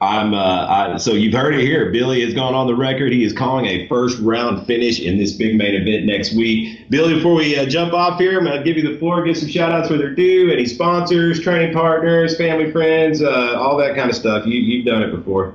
I'm 0.02 0.34
uh, 0.34 0.66
I, 0.66 0.96
so 0.96 1.12
you've 1.12 1.32
heard 1.32 1.54
it 1.54 1.60
here. 1.60 1.92
Billy 1.92 2.24
has 2.24 2.34
gone 2.34 2.54
on 2.54 2.66
the 2.66 2.74
record. 2.74 3.12
He 3.12 3.22
is 3.22 3.32
calling 3.32 3.66
a 3.66 3.86
first 3.86 4.18
round 4.18 4.66
finish 4.66 4.98
in 4.98 5.16
this 5.16 5.32
big 5.32 5.56
main 5.56 5.74
event 5.74 6.06
next 6.06 6.34
week. 6.34 6.90
Billy, 6.90 7.14
before 7.14 7.36
we 7.36 7.56
uh, 7.56 7.66
jump 7.66 7.92
off 7.92 8.18
here, 8.18 8.36
I'm 8.36 8.44
going 8.44 8.58
to 8.58 8.64
give 8.64 8.76
you 8.76 8.92
the 8.92 8.98
floor, 8.98 9.22
give 9.22 9.36
some 9.36 9.48
shout 9.48 9.70
outs 9.70 9.90
where 9.90 9.98
they're 10.00 10.14
due, 10.14 10.50
any 10.50 10.66
sponsors, 10.66 11.40
training 11.40 11.72
partners, 11.72 12.36
family, 12.36 12.72
friends, 12.72 13.22
uh, 13.22 13.54
all 13.56 13.76
that 13.76 13.94
kind 13.94 14.10
of 14.10 14.16
stuff. 14.16 14.44
You, 14.44 14.58
you've 14.58 14.86
done 14.86 15.04
it 15.04 15.14
before. 15.14 15.54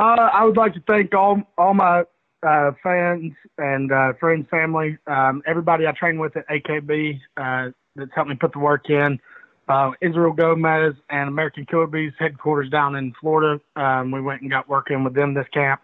Uh, 0.00 0.30
I 0.32 0.44
would 0.44 0.56
like 0.56 0.72
to 0.72 0.82
thank 0.88 1.14
all 1.14 1.42
all 1.58 1.74
my 1.74 2.04
uh, 2.42 2.70
fans 2.82 3.34
and 3.58 3.92
uh, 3.92 4.14
friends, 4.18 4.46
family, 4.50 4.96
um, 5.06 5.42
everybody 5.46 5.86
I 5.86 5.92
train 5.92 6.18
with 6.18 6.34
at 6.38 6.48
AKB 6.48 7.20
uh, 7.36 7.68
that's 7.96 8.10
helped 8.14 8.30
me 8.30 8.36
put 8.36 8.54
the 8.54 8.60
work 8.60 8.88
in 8.88 9.20
uh, 9.68 9.90
Israel 10.00 10.32
Gomez 10.32 10.94
and 11.10 11.28
American 11.28 11.66
Killer 11.66 11.86
headquarters 12.18 12.70
down 12.70 12.96
in 12.96 13.12
Florida. 13.20 13.60
Um, 13.76 14.10
we 14.10 14.22
went 14.22 14.40
and 14.40 14.50
got 14.50 14.70
working 14.70 15.04
with 15.04 15.12
them 15.12 15.34
this 15.34 15.48
camp. 15.52 15.82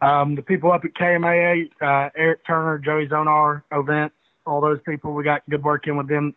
Um, 0.00 0.34
the 0.34 0.42
people 0.42 0.72
up 0.72 0.84
at 0.84 0.94
KMAA, 0.94 1.70
uh, 1.80 2.10
Eric 2.16 2.44
Turner, 2.44 2.78
Joey 2.78 3.06
Zonar, 3.06 3.62
Events, 3.70 4.16
all 4.44 4.60
those 4.60 4.80
people, 4.84 5.12
we 5.14 5.22
got 5.22 5.48
good 5.48 5.62
work 5.62 5.86
in 5.86 5.96
with 5.96 6.08
them 6.08 6.34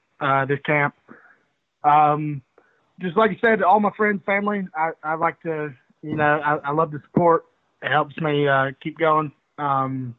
this 0.48 0.60
camp. 0.64 0.94
Um, 1.84 2.44
just 3.02 3.18
like 3.18 3.32
you 3.32 3.38
said, 3.42 3.64
all 3.64 3.80
my 3.80 3.90
friends, 3.98 4.22
family, 4.28 4.68
I, 4.76 4.92
I 5.04 5.16
like 5.16 5.42
to, 5.42 5.74
you 6.06 6.16
know, 6.16 6.39
I, 6.39 6.58
I 6.58 6.72
love 6.72 6.91
the 6.91 7.01
support. 7.06 7.45
It 7.82 7.89
helps 7.89 8.16
me 8.18 8.47
uh, 8.47 8.72
keep 8.82 8.97
going. 8.99 9.32
Um, 9.58 10.16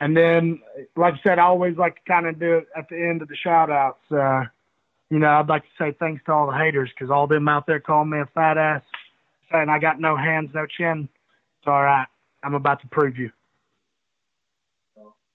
and 0.00 0.16
then, 0.16 0.60
like 0.96 1.14
I 1.14 1.20
said, 1.24 1.38
I 1.38 1.44
always 1.44 1.76
like 1.76 1.94
to 1.96 2.00
kind 2.08 2.26
of 2.26 2.38
do 2.38 2.58
it 2.58 2.66
at 2.76 2.88
the 2.88 2.96
end 2.96 3.22
of 3.22 3.28
the 3.28 3.36
shout 3.36 3.70
outs. 3.70 4.02
Uh, 4.10 4.44
you 5.08 5.18
know, 5.20 5.28
I'd 5.28 5.48
like 5.48 5.62
to 5.62 5.68
say 5.78 5.96
thanks 5.98 6.22
to 6.26 6.32
all 6.32 6.48
the 6.48 6.56
haters 6.56 6.90
because 6.90 7.10
all 7.10 7.28
them 7.28 7.48
out 7.48 7.66
there 7.66 7.78
calling 7.78 8.10
me 8.10 8.18
a 8.18 8.26
fat 8.34 8.58
ass, 8.58 8.82
saying 9.52 9.68
I 9.68 9.78
got 9.78 10.00
no 10.00 10.16
hands, 10.16 10.50
no 10.54 10.66
chin. 10.66 11.08
It's 11.60 11.68
all 11.68 11.84
right. 11.84 12.06
I'm 12.42 12.54
about 12.54 12.80
to 12.80 12.88
prove 12.88 13.16
you. 13.16 13.30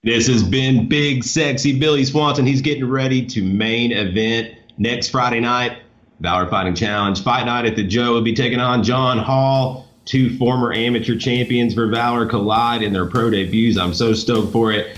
This 0.03 0.27
has 0.27 0.43
been 0.43 0.89
Big 0.89 1.23
Sexy 1.23 1.79
Billy 1.79 2.03
Swanson. 2.03 2.45
He's 2.45 2.61
getting 2.61 2.89
ready 2.89 3.25
to 3.27 3.41
main 3.41 3.91
event 3.91 4.55
next 4.77 5.09
Friday 5.09 5.39
night. 5.39 5.81
Valor 6.21 6.47
Fighting 6.47 6.75
Challenge. 6.75 7.21
Fight 7.23 7.45
night 7.45 7.65
at 7.65 7.75
the 7.75 7.83
Joe 7.83 8.13
will 8.13 8.21
be 8.21 8.33
taking 8.33 8.59
on 8.59 8.83
John 8.83 9.17
Hall. 9.17 9.87
Two 10.05 10.35
former 10.37 10.71
amateur 10.73 11.17
champions 11.17 11.73
for 11.73 11.87
Valor 11.87 12.25
collide 12.25 12.83
in 12.83 12.93
their 12.93 13.05
pro 13.05 13.29
debuts. 13.29 13.77
I'm 13.77 13.93
so 13.93 14.13
stoked 14.13 14.51
for 14.51 14.71
it. 14.71 14.97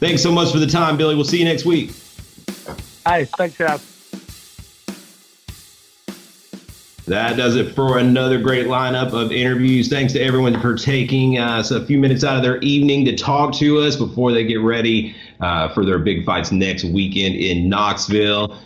Thanks 0.00 0.22
so 0.22 0.32
much 0.32 0.52
for 0.52 0.58
the 0.58 0.66
time, 0.66 0.96
Billy. 0.96 1.14
We'll 1.14 1.24
see 1.24 1.38
you 1.38 1.44
next 1.44 1.64
week. 1.64 1.92
Hey, 3.06 3.24
thanks, 3.24 3.56
guys. 3.56 3.90
That 7.06 7.36
does 7.36 7.54
it 7.56 7.74
for 7.74 7.98
another 7.98 8.40
great 8.40 8.66
lineup 8.66 9.12
of 9.12 9.30
interviews. 9.30 9.88
Thanks 9.88 10.14
to 10.14 10.20
everyone 10.20 10.58
for 10.60 10.74
taking 10.74 11.38
uh, 11.38 11.62
a 11.70 11.84
few 11.84 11.98
minutes 11.98 12.24
out 12.24 12.36
of 12.36 12.42
their 12.42 12.58
evening 12.58 13.04
to 13.04 13.14
talk 13.14 13.52
to 13.56 13.80
us 13.80 13.94
before 13.94 14.32
they 14.32 14.44
get 14.44 14.60
ready 14.60 15.14
uh, 15.40 15.68
for 15.68 15.84
their 15.84 15.98
big 15.98 16.24
fights 16.24 16.50
next 16.50 16.84
weekend 16.84 17.34
in 17.34 17.68
Knoxville. 17.68 18.58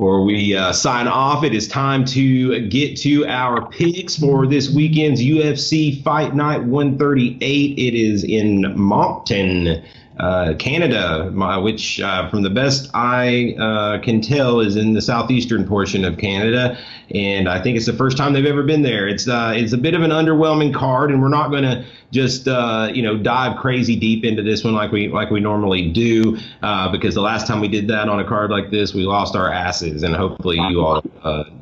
Before 0.00 0.22
we 0.22 0.56
uh, 0.56 0.72
sign 0.72 1.06
off, 1.08 1.44
it 1.44 1.54
is 1.54 1.68
time 1.68 2.06
to 2.06 2.66
get 2.68 2.96
to 3.00 3.26
our 3.26 3.68
picks 3.68 4.16
for 4.16 4.46
this 4.46 4.70
weekend's 4.70 5.20
UFC 5.20 6.02
Fight 6.02 6.34
Night 6.34 6.64
138. 6.64 7.78
It 7.78 7.94
is 7.94 8.24
in 8.24 8.72
Moncton 8.78 9.84
uh, 10.18 10.54
Canada, 10.58 11.30
my, 11.34 11.58
which, 11.58 12.00
uh, 12.00 12.30
from 12.30 12.42
the 12.42 12.48
best 12.48 12.90
I 12.94 13.54
uh, 13.60 13.98
can 14.02 14.22
tell, 14.22 14.60
is 14.60 14.76
in 14.76 14.94
the 14.94 15.02
southeastern 15.02 15.68
portion 15.68 16.06
of 16.06 16.16
Canada, 16.16 16.78
and 17.14 17.46
I 17.46 17.62
think 17.62 17.76
it's 17.76 17.84
the 17.84 17.92
first 17.92 18.16
time 18.16 18.32
they've 18.32 18.46
ever 18.46 18.62
been 18.62 18.80
there. 18.80 19.06
It's 19.06 19.28
uh, 19.28 19.52
it's 19.54 19.74
a 19.74 19.78
bit 19.78 19.94
of 19.94 20.00
an 20.00 20.12
underwhelming 20.12 20.72
card, 20.72 21.10
and 21.10 21.20
we're 21.20 21.28
not 21.28 21.50
going 21.50 21.64
to 21.64 21.84
just 22.10 22.48
uh, 22.48 22.90
you 22.92 23.02
know 23.02 23.16
dive 23.16 23.56
crazy 23.56 23.96
deep 23.96 24.24
into 24.24 24.42
this 24.42 24.64
one 24.64 24.74
like 24.74 24.92
we 24.92 25.08
like 25.08 25.30
we 25.30 25.40
normally 25.40 25.90
do, 25.90 26.38
uh, 26.62 26.90
because 26.90 27.14
the 27.14 27.20
last 27.20 27.46
time 27.46 27.60
we 27.60 27.68
did 27.68 27.88
that 27.88 28.08
on 28.08 28.20
a 28.20 28.24
card 28.24 28.50
like 28.50 28.70
this, 28.70 28.94
we 28.94 29.02
lost 29.02 29.36
our 29.36 29.50
asses, 29.50 30.02
and 30.02 30.14
hopefully 30.14 30.58
you 30.68 30.80
all 30.84 31.02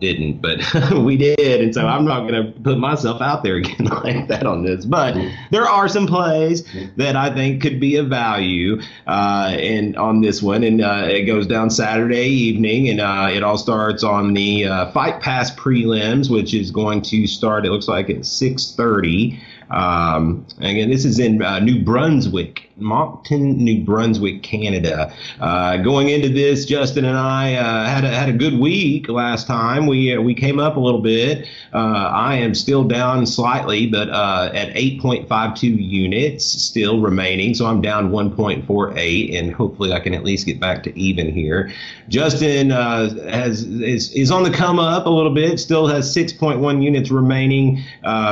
didn't, 0.01 0.41
but 0.41 0.61
we 1.05 1.17
did, 1.17 1.61
and 1.61 1.75
so 1.75 1.87
I'm 1.87 2.05
not 2.05 2.29
going 2.29 2.53
to 2.53 2.61
put 2.61 2.79
myself 2.79 3.21
out 3.21 3.43
there 3.43 3.57
again 3.57 3.87
like 3.87 4.29
that 4.29 4.47
on 4.47 4.65
this. 4.65 4.85
But 4.85 5.17
there 5.51 5.65
are 5.65 5.89
some 5.89 6.07
plays 6.07 6.67
that 6.97 7.17
I 7.17 7.35
think 7.35 7.63
could 7.63 7.81
be 7.81 7.97
of 7.97 8.09
value 8.09 8.81
uh, 9.07 9.55
and 9.59 9.97
on 9.97 10.21
this 10.21 10.43
one, 10.43 10.63
and 10.65 10.81
uh, 10.81 11.05
it 11.09 11.25
goes 11.25 11.47
down 11.47 11.71
Saturday 11.71 12.27
evening, 12.27 12.89
and 12.89 13.01
uh, 13.01 13.29
it 13.31 13.43
all 13.43 13.59
starts 13.59 14.03
on 14.03 14.35
the 14.35 14.67
uh, 14.67 14.91
Fight 14.93 15.21
Pass 15.21 15.55
prelims, 15.55 16.31
which 16.31 16.55
is 16.55 16.71
going 16.71 17.03
to 17.03 17.27
start. 17.27 17.67
It 17.67 17.71
looks 17.71 17.89
like 17.89 18.11
at 18.11 18.19
6:30. 18.19 19.41
Um, 19.71 20.47
again, 20.59 20.91
this 20.91 21.05
is 21.05 21.19
in 21.19 21.43
uh, 21.43 21.59
New 21.61 21.83
Brunswick, 21.85 22.68
Moncton, 22.79 23.57
New 23.59 23.85
Brunswick, 23.85 24.43
Canada. 24.43 25.12
Uh, 25.41 25.79
going 25.79 26.09
into 26.09 26.29
this, 26.29 26.64
Justin 26.64 27.05
and 27.05 27.16
I 27.16 27.55
uh, 27.55 27.87
had 27.87 28.05
a, 28.05 28.09
had 28.09 28.29
a 28.29 28.33
good 28.33 28.59
week 28.59 29.09
last 29.09 29.47
time. 29.47 29.87
We 29.87 30.14
uh, 30.14 30.20
we 30.20 30.35
came 30.35 30.59
up 30.59 30.76
a 30.76 30.81
little 30.81 31.01
bit. 31.01 31.47
Uh, 31.72 31.79
I 31.79 32.35
am 32.35 32.55
still 32.55 32.85
down 32.85 33.26
slightly, 33.26 33.87
but 33.87 34.09
uh, 34.11 34.51
at 34.55 34.74
8.52 34.74 35.62
units 35.62 36.45
still 36.45 37.01
remaining, 37.01 37.55
so 37.55 37.66
I'm 37.66 37.81
down 37.81 38.11
1.48, 38.11 39.39
and 39.39 39.53
hopefully 39.53 39.93
I 39.93 40.01
can 40.01 40.14
at 40.14 40.24
least 40.24 40.47
get 40.47 40.61
back 40.61 40.83
to 40.85 40.99
even 40.99 41.33
here. 41.33 41.72
Justin 42.09 42.70
has 42.70 43.64
is 43.64 44.12
is 44.12 44.31
on 44.31 44.43
the 44.43 44.51
come 44.51 44.79
up 44.79 45.07
a 45.07 45.11
little 45.11 45.35
bit. 45.35 45.61
Still 45.61 45.87
has 45.87 46.14
6.1 46.14 46.83
units 46.83 47.11
remaining, 47.11 47.83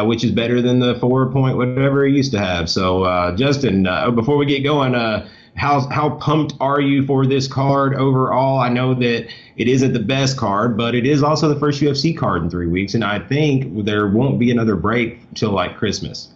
which 0.04 0.24
is 0.24 0.30
better 0.30 0.62
than 0.62 0.78
the 0.78 0.94
four 0.96 1.30
point 1.30 1.56
whatever 1.56 2.04
he 2.06 2.14
used 2.16 2.32
to 2.32 2.38
have. 2.38 2.68
So, 2.68 3.04
uh, 3.04 3.36
Justin, 3.36 3.86
uh, 3.86 4.10
before 4.36 4.44
we 4.44 4.52
get 4.54 4.62
going, 4.62 4.94
uh, 4.94 5.26
how 5.56 5.88
how 5.88 6.10
pumped 6.16 6.52
are 6.60 6.80
you 6.80 7.06
for 7.06 7.24
this 7.24 7.48
card 7.48 7.94
overall? 7.94 8.58
I 8.58 8.68
know 8.68 8.92
that 8.92 9.32
it 9.56 9.68
isn't 9.68 9.94
the 9.94 10.00
best 10.00 10.36
card, 10.36 10.76
but 10.76 10.94
it 10.94 11.06
is 11.06 11.22
also 11.22 11.48
the 11.48 11.58
first 11.58 11.80
UFC 11.80 12.14
card 12.14 12.42
in 12.42 12.50
three 12.50 12.66
weeks, 12.66 12.92
and 12.92 13.02
I 13.02 13.18
think 13.18 13.86
there 13.86 14.08
won't 14.08 14.38
be 14.38 14.50
another 14.50 14.76
break 14.76 15.18
till 15.32 15.52
like 15.52 15.78
Christmas. 15.78 16.34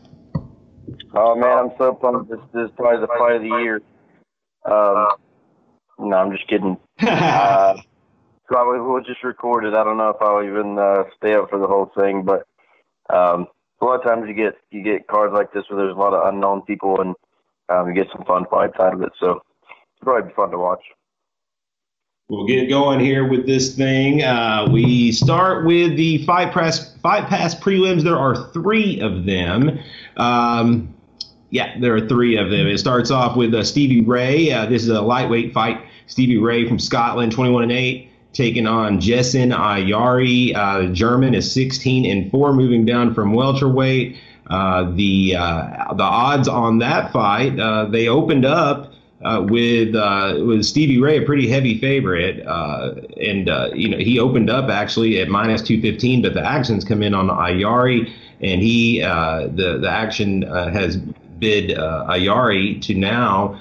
Oh 1.13 1.35
man, 1.35 1.59
I'm 1.59 1.71
so 1.77 1.93
pumped! 1.93 2.31
This, 2.31 2.41
this 2.55 2.71
is 2.71 2.71
probably 2.75 3.01
the 3.01 3.09
fight 3.19 3.37
of 3.37 3.43
the 3.43 3.49
year. 3.49 3.83
Um, 4.65 5.09
no, 5.99 6.17
I'm 6.17 6.33
just 6.33 6.49
kidding. 6.49 6.79
uh, 7.01 7.77
probably 8.47 8.81
we'll 8.81 9.03
just 9.03 9.23
record 9.23 9.67
it. 9.67 9.75
I 9.75 9.85
don't 9.85 9.99
know 9.99 10.09
if 10.09 10.23
I'll 10.23 10.43
even 10.43 10.79
uh, 10.79 11.05
stay 11.19 11.35
up 11.35 11.51
for 11.51 11.59
the 11.59 11.67
whole 11.67 11.93
thing, 11.95 12.23
but 12.23 12.47
um, 13.15 13.47
a 13.83 13.85
lot 13.85 14.01
of 14.01 14.05
times 14.05 14.25
you 14.27 14.35
get 14.35 14.55
you 14.71 14.83
get 14.83 15.07
cards 15.07 15.35
like 15.35 15.53
this 15.53 15.65
where 15.69 15.77
there's 15.83 15.95
a 15.95 16.01
lot 16.01 16.15
of 16.15 16.33
unknown 16.33 16.63
people 16.63 16.99
and 17.03 17.15
um, 17.71 17.89
you 17.89 17.95
get 17.95 18.09
some 18.13 18.25
fun 18.25 18.45
fights 18.51 18.75
out 18.81 18.95
of 18.95 19.03
it. 19.03 19.13
So 19.19 19.41
it's 19.63 20.03
probably 20.03 20.33
fun 20.33 20.51
to 20.51 20.59
watch. 20.59 20.83
We'll 22.29 22.47
get 22.47 22.69
going 22.69 23.01
here 23.01 23.27
with 23.29 23.47
this 23.47 23.75
thing. 23.75 24.23
Uh, 24.23 24.69
we 24.71 25.11
start 25.11 25.67
with 25.67 25.97
the 25.97 26.25
fight 26.27 26.53
press 26.53 26.97
fight 26.99 27.27
pass 27.29 27.55
prelims. 27.55 28.03
There 28.03 28.19
are 28.19 28.51
three 28.53 29.01
of 29.01 29.25
them. 29.25 29.81
Um, 30.17 30.95
yeah, 31.51 31.77
there 31.81 31.95
are 31.97 32.07
three 32.07 32.37
of 32.37 32.51
them. 32.51 32.69
It 32.69 32.79
starts 32.79 33.11
off 33.11 33.37
with 33.37 33.53
uh, 33.53 33.65
Stevie 33.65 34.03
Ray. 34.03 34.53
Uh, 34.53 34.67
this 34.67 34.83
is 34.83 34.91
a 34.91 35.01
lightweight 35.01 35.53
fight. 35.53 35.85
Stevie 36.07 36.39
Ray 36.39 36.69
from 36.69 36.79
Scotland, 36.79 37.33
21 37.33 37.65
and 37.65 37.73
8 37.73 38.11
taking 38.33 38.67
on 38.67 39.01
Jessin 39.01 39.53
Ayari. 39.53 40.55
Uh, 40.55 40.93
German 40.93 41.35
is 41.35 41.51
16 41.53 42.07
and 42.07 42.31
4, 42.31 42.53
moving 42.53 42.85
down 42.85 43.15
from 43.15 43.33
welterweight. 43.33 44.17
Uh, 44.51 44.91
the 44.97 45.37
uh, 45.37 45.95
the 45.95 46.03
odds 46.03 46.49
on 46.49 46.79
that 46.79 47.13
fight, 47.13 47.59
uh, 47.61 47.85
they 47.85 48.09
opened 48.09 48.45
up 48.45 48.93
uh, 49.25 49.47
with 49.49 49.95
uh, 49.95 50.35
with 50.45 50.65
Stevie 50.65 50.99
Ray, 50.99 51.19
a 51.19 51.23
pretty 51.23 51.49
heavy 51.49 51.79
favorite, 51.79 52.41
and 52.41 53.47
you 53.79 53.89
know 53.89 53.99
he 53.99 54.19
opened 54.19 54.51
up 54.51 54.69
actually 54.69 55.21
at 55.21 55.29
minus 55.29 55.63
215, 55.63 56.23
but 56.23 56.35
the 56.35 56.45
actions 56.45 56.85
come 56.85 57.01
in 57.01 57.15
on 57.15 57.29
Ayari, 57.29 58.13
and 58.41 58.61
he 58.61 59.01
the 59.01 59.79
the 59.81 59.89
action 59.89 60.43
has 60.43 60.97
bid 60.97 61.71
Ayari 61.71 62.83
to 62.83 62.95
now 62.95 63.61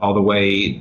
all 0.00 0.14
the 0.14 0.22
way. 0.22 0.80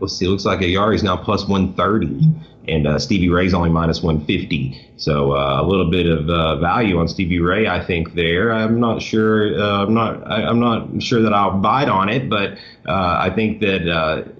Let's 0.00 0.16
see, 0.16 0.26
looks 0.26 0.44
like 0.44 0.58
Ayari 0.58 0.96
is 0.96 1.04
now 1.04 1.16
plus 1.16 1.46
130, 1.46 2.34
and 2.70 2.86
uh, 2.86 2.98
Stevie 2.98 3.28
Ray's 3.28 3.54
only 3.54 3.70
minus 3.70 4.02
150. 4.02 4.92
So 4.96 5.32
uh, 5.32 5.60
a 5.60 5.64
little 5.64 5.90
bit 5.90 6.06
of 6.06 6.28
uh, 6.28 6.56
value 6.56 6.98
on 6.98 7.08
Stevie 7.08 7.40
Ray, 7.40 7.66
I 7.66 7.84
think. 7.84 8.14
There, 8.14 8.52
I'm 8.52 8.80
not 8.80 9.02
sure. 9.02 9.60
Uh, 9.60 9.84
I'm 9.84 9.94
not. 9.94 10.30
I, 10.30 10.48
am 10.48 10.60
not 10.60 11.02
sure 11.02 11.22
that 11.22 11.32
I'll 11.32 11.58
bite 11.58 11.88
on 11.88 12.08
it, 12.08 12.28
but 12.28 12.56
I 12.86 13.30
think 13.30 13.60
that. 13.60 14.34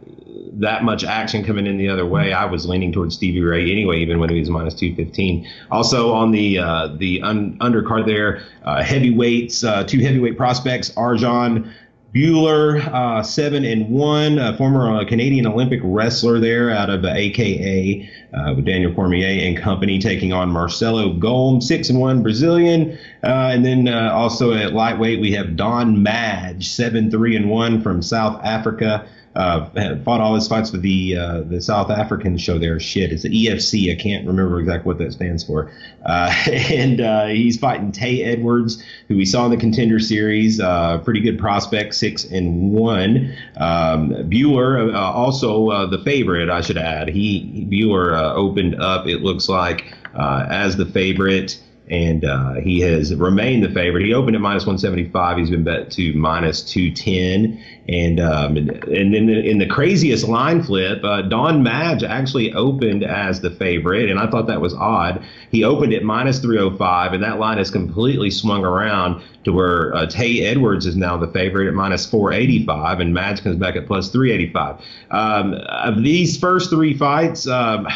that 0.53 0.85
much 0.85 1.05
action 1.05 1.43
coming 1.43 1.67
in 1.67 1.79
the 1.79 1.89
other 1.89 2.05
way, 2.05 2.35
I 2.35 2.45
was 2.45 2.67
leaning 2.67 2.93
towards 2.93 3.15
Stevie 3.15 3.41
Ray 3.41 3.71
anyway, 3.71 4.01
even 4.01 4.19
when 4.19 4.29
he 4.29 4.41
was 4.41 4.51
minus 4.51 4.75
215. 4.75 5.49
Also 5.71 6.13
on 6.13 6.33
the 6.33 6.57
the 6.99 7.23
un- 7.23 7.57
undercard 7.61 8.05
there, 8.05 8.43
heavyweights, 8.83 9.65
two 9.87 10.01
heavyweight 10.01 10.37
prospects, 10.37 10.91
Arjan 10.91 11.73
Bhullar, 12.15 12.85
uh, 12.93 13.23
seven 13.23 13.65
and 13.65 13.89
one, 13.89 14.39
a 14.39 14.57
former 14.57 14.97
uh, 14.97 15.05
Canadian 15.05 15.47
Olympic 15.47 15.81
wrestler 15.85 16.41
there 16.41 16.71
out 16.71 16.91
of 16.91 17.05
AKA 17.05 18.11
uh, 18.35 18.55
with 18.55 18.65
Daniel 18.65 18.93
Cormier 18.95 19.47
and 19.47 19.57
company, 19.57 19.99
taking 19.99 20.33
on 20.33 20.51
Marcelo 20.51 21.13
Golm, 21.15 21.61
six 21.61 21.91
and 21.91 22.01
one 22.01 22.23
Brazilian, 22.23 22.99
uh, 23.25 23.51
and 23.53 23.65
then 23.65 23.89
uh, 23.89 24.13
also 24.13 24.53
at 24.53 24.73
lightweight 24.73 25.21
we 25.21 25.33
have 25.33 25.57
Don 25.57 26.03
Madge, 26.03 26.69
seven 26.69 27.11
three 27.11 27.37
and 27.37 27.51
one 27.51 27.81
from 27.81 28.03
South 28.03 28.41
Africa 28.45 29.07
uh, 29.35 29.71
fought 30.05 30.21
all 30.21 30.35
his 30.35 30.49
fights 30.49 30.73
with 30.73 30.83
the 30.83 31.17
uh, 31.17 31.41
the 31.43 31.61
South 31.61 31.91
African 31.91 32.37
show 32.37 32.59
there. 32.59 32.81
Shit, 32.81 33.13
it's 33.13 33.23
the 33.23 33.47
EFC. 33.47 33.93
I 33.93 34.01
can't 34.01 34.27
remember 34.27 34.59
exactly 34.59 34.89
what 34.89 34.99
that 34.99 35.13
stands 35.13 35.45
for. 35.45 35.71
Uh, 36.05 36.35
and 36.51 37.01
uh, 37.01 37.27
he's 37.27 37.59
fighting 37.59 37.93
Te 37.93 38.25
Edwards, 38.25 38.83
who 39.09 39.17
we 39.17 39.25
saw 39.25 39.45
in 39.45 39.53
the 39.53 39.57
Contender 39.57 40.01
Series. 40.01 40.61
Uh, 40.61 40.99
pretty 40.99 41.21
good 41.21 41.39
prospect, 41.39 41.95
six 41.95 42.25
and 42.25 42.73
one. 42.73 43.33
Um, 43.57 44.11
Bhullar, 44.29 44.93
uh, 44.93 44.99
also 44.99 45.87
the 45.87 45.99
favorite, 45.99 46.49
I 46.51 46.61
should 46.61 46.79
add. 46.79 47.09
He 47.09 47.67
Bhullar 47.71 48.35
opened 48.35 48.81
up. 48.81 49.07
It 49.07 49.23
looks 49.23 49.49
like 49.49 49.95
as 50.15 50.77
the 50.77 50.87
favorite 50.87 51.61
and 51.91 52.25
uh, 52.25 52.55
he 52.55 52.79
has 52.81 53.13
remained 53.17 53.65
the 53.65 53.69
favorite. 53.69 54.05
He 54.05 54.15
opened 54.15 54.37
at 54.37 54.41
minus 54.41 54.63
175. 54.63 55.39
He's 55.39 55.51
been 55.51 55.65
bet 55.65 55.91
to 55.93 56.13
minus 56.15 56.63
210. 56.63 57.63
And 57.89 58.21
um, 58.21 58.57
and 58.57 59.13
then 59.13 59.29
in 59.29 59.59
the 59.59 59.67
craziest 59.67 60.29
line 60.29 60.63
flip, 60.63 61.03
uh, 61.03 61.23
Don 61.23 61.65
Madge 61.65 62.05
actually 62.05 62.53
opened 62.53 63.03
as 63.03 63.41
the 63.41 63.51
favorite, 63.51 64.09
and 64.09 64.21
I 64.21 64.31
thought 64.31 64.47
that 64.47 64.61
was 64.61 64.73
odd. 64.75 65.25
He 65.51 65.65
opened 65.65 65.93
at 65.93 66.05
minus 66.05 66.39
305, 66.39 67.15
and 67.15 67.23
that 67.25 67.41
line 67.41 67.59
has 67.59 67.69
completely 67.69 68.31
swung 68.31 68.65
around 68.65 69.21
to 69.43 69.53
where 69.53 69.93
uh, 69.93 70.07
Te 70.07 70.47
Edwards 70.47 70.87
is 70.87 70.95
now 70.95 71.17
the 71.17 71.27
favorite 71.27 71.67
at 71.67 71.75
minus 71.75 72.09
485, 72.09 73.01
and 73.01 73.13
Madge 73.13 73.43
comes 73.43 73.57
back 73.57 73.75
at 73.75 73.89
plus 73.89 74.11
385. 74.11 74.85
Um, 75.11 75.55
of 75.55 76.05
these 76.05 76.39
first 76.39 76.71
three 76.71 76.97
fights, 76.97 77.49
um, 77.49 77.89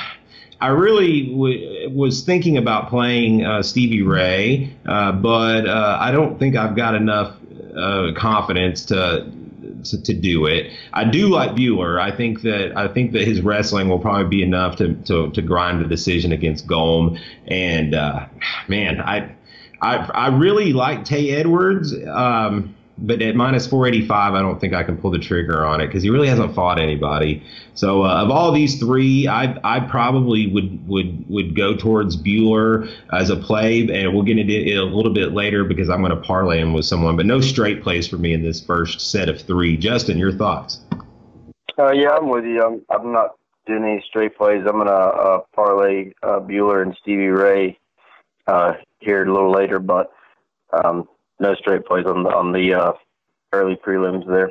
I 0.64 0.68
really 0.68 1.26
w- 1.28 1.90
was 1.90 2.22
thinking 2.22 2.56
about 2.56 2.88
playing 2.88 3.44
uh, 3.44 3.62
Stevie 3.62 4.00
Ray, 4.00 4.74
uh, 4.86 5.12
but 5.12 5.68
uh, 5.68 5.98
I 6.00 6.10
don't 6.10 6.38
think 6.38 6.56
I've 6.56 6.74
got 6.74 6.94
enough 6.94 7.36
uh, 7.76 8.12
confidence 8.16 8.86
to, 8.86 9.30
to, 9.84 10.02
to 10.02 10.14
do 10.14 10.46
it. 10.46 10.72
I 10.90 11.04
do 11.04 11.28
like 11.28 11.50
Bhullar. 11.50 12.00
I 12.00 12.16
think 12.16 12.40
that 12.42 12.72
I 12.78 12.88
think 12.88 13.12
that 13.12 13.28
his 13.28 13.42
wrestling 13.42 13.90
will 13.90 13.98
probably 13.98 14.24
be 14.24 14.42
enough 14.42 14.76
to 14.76 14.94
to, 14.94 15.30
to 15.32 15.42
grind 15.42 15.84
the 15.84 15.86
decision 15.86 16.32
against 16.32 16.66
Golm. 16.66 17.18
And 17.46 17.94
uh, 17.94 18.24
man, 18.66 19.02
I 19.02 19.34
I 19.82 19.96
I 19.96 20.28
really 20.28 20.72
like 20.72 21.04
Te 21.04 21.30
Edwards. 21.30 21.94
Um, 22.08 22.74
but 22.96 23.20
at 23.22 23.34
minus 23.34 23.66
485, 23.66 24.34
I 24.34 24.40
don't 24.40 24.60
think 24.60 24.72
I 24.72 24.84
can 24.84 24.96
pull 24.96 25.10
the 25.10 25.18
trigger 25.18 25.64
on 25.64 25.80
it 25.80 25.88
because 25.88 26.02
he 26.02 26.10
really 26.10 26.28
hasn't 26.28 26.54
fought 26.54 26.78
anybody. 26.78 27.42
So 27.74 28.04
uh, 28.04 28.22
of 28.22 28.30
all 28.30 28.52
these 28.52 28.78
three, 28.78 29.26
I 29.26 29.58
I 29.64 29.80
probably 29.80 30.46
would 30.46 30.86
would 30.86 31.28
would 31.28 31.56
go 31.56 31.74
towards 31.74 32.16
Bhullar 32.16 32.88
as 33.12 33.30
a 33.30 33.36
play, 33.36 33.80
and 33.80 34.14
we'll 34.14 34.22
get 34.22 34.38
into 34.38 34.54
it 34.54 34.76
a 34.76 34.84
little 34.84 35.12
bit 35.12 35.32
later 35.32 35.64
because 35.64 35.90
I'm 35.90 36.00
going 36.00 36.14
to 36.14 36.20
parlay 36.20 36.60
him 36.60 36.72
with 36.72 36.84
someone. 36.84 37.16
But 37.16 37.26
no 37.26 37.40
straight 37.40 37.82
plays 37.82 38.06
for 38.06 38.16
me 38.16 38.32
in 38.32 38.42
this 38.42 38.60
first 38.60 39.00
set 39.00 39.28
of 39.28 39.40
three. 39.40 39.76
Justin, 39.76 40.16
your 40.16 40.32
thoughts? 40.32 40.80
Uh, 41.76 41.90
yeah, 41.90 42.10
I'm 42.10 42.28
with 42.28 42.44
you. 42.44 42.62
I'm, 42.62 42.82
I'm 42.88 43.12
not 43.12 43.34
doing 43.66 43.82
any 43.82 44.04
straight 44.06 44.36
plays. 44.36 44.62
I'm 44.66 44.74
going 44.74 44.86
to 44.86 44.92
uh, 44.92 45.40
parlay 45.52 46.12
uh, 46.22 46.38
Bhullar 46.38 46.82
and 46.82 46.96
Stevie 47.02 47.26
Ray 47.26 47.78
uh, 48.46 48.74
here 49.00 49.24
a 49.24 49.32
little 49.32 49.52
later, 49.52 49.80
but. 49.80 50.12
Um, 50.72 51.08
no 51.40 51.54
straight 51.54 51.84
plays 51.84 52.06
on 52.06 52.22
the 52.22 52.30
on 52.30 52.52
the 52.52 52.74
uh, 52.74 52.92
early 53.52 53.76
prelims 53.76 54.26
there. 54.26 54.50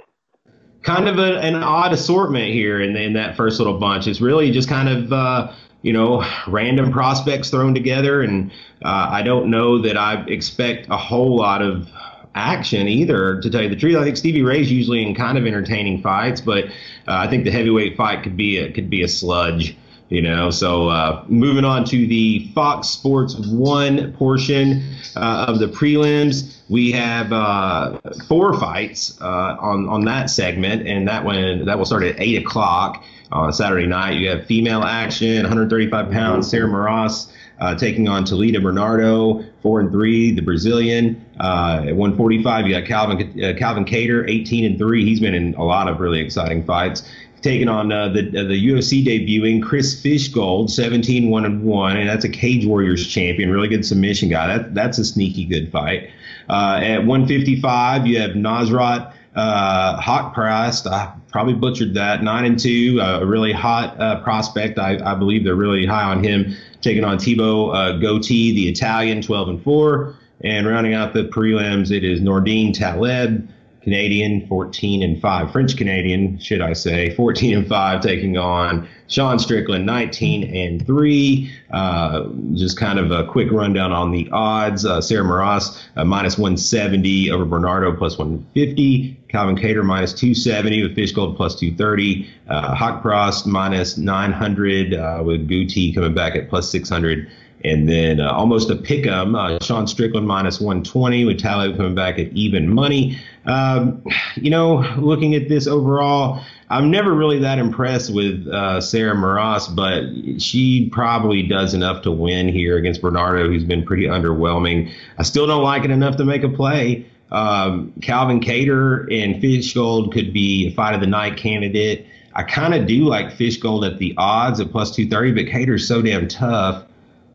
Kind 0.82 1.08
of 1.08 1.18
a, 1.18 1.40
an 1.40 1.56
odd 1.56 1.94
assortment 1.94 2.52
here 2.52 2.82
in, 2.82 2.96
in 2.98 3.14
that 3.14 3.38
first 3.38 3.60
little 3.60 3.80
bunch. 3.80 4.08
It's 4.08 4.20
really 4.20 4.52
just 4.52 4.68
kind 4.68 4.90
of 4.90 5.14
uh, 5.14 5.54
you 5.82 5.94
know 5.94 6.26
random 6.48 6.92
prospects 6.92 7.50
thrown 7.50 7.74
together, 7.74 8.22
and 8.22 8.52
uh, 8.84 9.08
I 9.10 9.22
don't 9.24 9.50
know 9.50 9.82
that 9.82 9.98
I 9.98 10.24
expect 10.28 10.88
a 10.90 10.98
whole 10.98 11.38
lot 11.38 11.62
of 11.62 11.90
action 12.36 12.88
either. 12.88 13.40
To 13.42 13.50
tell 13.50 13.62
you 13.62 13.70
the 13.70 13.76
truth, 13.76 13.96
I 13.96 14.04
think 14.04 14.18
Stevie 14.18 14.42
Ray's 14.42 14.72
usually 14.72 15.06
in 15.06 15.16
kind 15.16 15.38
of 15.38 15.46
entertaining 15.46 16.02
fights, 16.02 16.42
but 16.42 16.66
uh, 16.66 16.70
I 17.08 17.28
think 17.28 17.46
the 17.46 17.52
heavyweight 17.52 17.96
fight 17.96 18.24
could 18.24 18.36
be 18.36 18.58
a, 18.58 18.72
could 18.72 18.90
be 18.90 19.04
a 19.04 19.08
sludge 19.08 19.78
you 20.14 20.22
know 20.22 20.52
so 20.52 20.90
uh, 20.90 21.26
moving 21.28 21.66
on 21.66 21.84
to 21.84 22.06
the 22.06 22.48
fox 22.54 22.88
sports 22.88 23.36
one 23.36 24.14
portion 24.14 24.84
uh, 25.16 25.46
of 25.48 25.58
the 25.58 25.66
prelims 25.66 26.58
we 26.70 26.92
have 26.92 27.34
uh, 27.34 27.98
four 28.28 28.54
fights 28.60 29.20
uh, 29.22 29.58
on 29.60 29.90
on 29.90 30.06
that 30.06 30.30
segment 30.30 30.88
and 30.88 31.08
that 31.08 31.26
one 31.26 31.66
that 31.66 31.76
will 31.76 31.86
start 31.86 32.04
at 32.04 32.20
8 32.20 32.46
o'clock 32.46 33.04
on 33.32 33.52
saturday 33.52 33.88
night 33.88 34.14
you 34.20 34.30
have 34.30 34.46
female 34.46 34.84
action 34.84 35.42
135 35.42 36.12
pounds 36.12 36.48
sarah 36.48 36.68
moras 36.68 37.34
uh, 37.60 37.74
taking 37.76 38.10
on 38.10 38.26
Talita 38.26 38.62
Bernardo, 38.62 39.46
four 39.62 39.80
and 39.80 39.90
three, 39.90 40.32
the 40.32 40.42
Brazilian. 40.42 41.24
Uh, 41.40 41.86
at 41.88 41.96
145, 41.96 42.68
you 42.68 42.78
got 42.78 42.86
Calvin 42.86 43.42
uh, 43.42 43.54
Calvin 43.58 43.86
Kattar, 43.86 44.30
18 44.30 44.66
and 44.66 44.78
three. 44.78 45.06
He's 45.06 45.20
been 45.22 45.34
in 45.34 45.54
a 45.54 45.64
lot 45.64 45.88
of 45.88 46.00
really 46.00 46.20
exciting 46.20 46.66
fights 46.66 47.10
taking 47.44 47.68
on 47.68 47.92
uh, 47.92 48.08
the 48.10 48.22
uh, 48.30 48.44
the 48.48 48.68
UFC 48.68 49.06
debuting 49.06 49.62
Chris 49.62 50.02
Fishgold, 50.02 50.70
17 50.70 51.30
1 51.30 51.46
and 51.46 51.64
1, 51.64 51.98
and 51.98 52.10
that's 52.10 52.26
a 52.26 52.30
Cage 52.30 52.66
Warriors 52.66 53.06
champion, 53.06 53.52
really 53.52 53.68
good 53.68 53.86
submission 53.86 54.30
guy. 54.30 54.58
That 54.58 54.74
that's 54.74 54.98
a 54.98 55.06
sneaky 55.06 55.46
good 55.46 55.72
fight. 55.72 56.10
Uh, 56.50 56.80
at 56.82 57.06
155, 57.06 58.08
you 58.08 58.20
have 58.20 58.32
Nasrat 58.32 59.14
uh, 59.36 60.00
Haqparast. 60.02 60.88
I 60.88 61.14
probably 61.32 61.54
butchered 61.54 61.94
that. 61.96 62.24
Nine 62.24 62.46
and 62.46 62.60
two, 62.60 63.00
uh, 63.02 63.20
a 63.22 63.26
really 63.26 63.52
hot 63.52 64.00
uh, 64.00 64.22
prospect. 64.22 64.80
I, 64.80 64.98
I 65.04 65.16
believe 65.16 65.44
they're 65.44 65.56
really 65.56 65.86
high 65.86 66.04
on 66.04 66.24
him. 66.24 66.56
Taking 66.82 67.04
on 67.04 67.18
Thibault 67.18 67.70
uh, 67.70 67.94
Gouti, 67.94 68.54
the 68.54 68.68
Italian, 68.68 69.22
12 69.22 69.50
and 69.50 69.64
four. 69.64 70.16
And 70.42 70.68
rounding 70.68 70.94
out 70.94 71.14
the 71.14 71.24
prelims, 71.30 71.90
it 71.90 72.04
is 72.04 72.20
Nordine 72.20 72.74
Taleb, 72.74 73.48
Canadian, 73.84 74.48
14 74.48 75.04
and 75.04 75.22
5. 75.22 75.52
French 75.52 75.76
Canadian, 75.76 76.40
should 76.40 76.62
I 76.62 76.74
say, 76.74 77.14
14 77.16 77.58
and 77.58 77.68
5, 77.68 78.02
taking 78.02 78.38
on 78.38 78.88
Sean 79.08 79.38
Strickland, 79.40 79.86
19 79.86 80.56
and 80.56 80.86
3. 80.86 81.52
Uh, 81.70 82.24
just 82.54 82.78
kind 82.78 82.98
of 82.98 83.12
a 83.12 83.26
quick 83.26 83.52
rundown 83.52 83.92
on 83.92 84.12
the 84.12 84.30
odds. 84.32 84.86
Uh, 84.86 85.02
Sarah 85.02 85.26
Moras, 85.26 85.78
uh, 85.98 86.06
minus 86.06 86.38
170 86.38 87.30
over 87.30 87.46
Bernardo, 87.46 87.96
plus 87.96 88.18
150. 88.18 89.20
Calvin 89.28 89.56
Kattar, 89.56 89.84
minus 89.84 90.14
270 90.14 90.84
with 90.84 90.96
Fishgold, 90.96 91.36
plus 91.36 91.60
230. 91.60 92.30
Uh, 92.48 92.76
Haqparast, 92.76 93.46
minus 93.46 93.98
900 93.98 94.94
uh, 94.94 95.22
with 95.26 95.48
Gouti 95.50 95.94
coming 95.94 96.14
back 96.14 96.36
at 96.36 96.50
plus 96.50 96.70
600. 96.72 97.30
And 97.64 97.88
then 97.88 98.20
uh, 98.20 98.32
almost 98.32 98.70
a 98.70 98.76
pick 98.76 99.08
'em, 99.08 99.36
uh, 99.36 99.58
Sean 99.62 99.88
Strickland 99.88 100.28
minus 100.28 100.60
120 100.60 101.26
with 101.26 101.40
Taleb 101.40 101.78
coming 101.78 101.96
back 101.96 102.20
at 102.20 102.28
even 102.34 102.74
money. 102.74 103.18
Um, 103.46 104.04
you 104.36 104.50
know, 104.50 104.84
looking 104.98 105.34
at 105.36 105.48
this 105.48 105.66
overall, 105.68 106.42
I'm 106.70 106.92
never 106.92 107.14
really 107.14 107.40
that 107.40 107.60
impressed 107.60 108.14
with 108.14 108.48
uh, 108.48 108.82
Sarah 108.82 109.16
Moras, 109.16 109.68
but 109.68 110.04
she 110.42 110.90
probably 110.90 111.44
does 111.44 111.74
enough 111.74 112.02
to 112.04 112.12
win 112.12 112.50
here 112.50 112.78
against 112.78 113.02
Bernardo, 113.02 113.48
who's 113.48 113.64
been 113.64 113.84
pretty 113.84 114.06
underwhelming. 114.06 114.92
I 115.18 115.24
still 115.24 115.48
don't 115.48 115.64
like 115.64 115.86
it 115.86 115.92
enough 115.92 116.18
to 116.18 116.26
make 116.26 116.44
a 116.44 116.50
play. 116.50 117.06
Um, 117.32 117.94
Calvin 118.02 118.40
Kattar 118.40 119.12
and 119.12 119.42
Fishgold 119.42 120.12
could 120.14 120.34
be 120.34 120.68
a 120.68 120.72
fight 120.72 120.96
of 120.96 121.02
the 121.02 121.08
night 121.08 121.38
candidate. 121.38 122.08
I 122.36 122.44
kind 122.44 122.74
of 122.74 122.88
do 122.88 123.06
like 123.06 123.38
Fishgold 123.38 123.90
at 123.90 124.00
the 124.00 124.14
odds 124.18 124.60
at 124.60 124.72
plus 124.72 124.96
230, 124.96 125.44
but 125.44 125.52
Kattar's 125.52 125.88
so 125.88 126.02
damn 126.02 126.28
tough. 126.28 126.86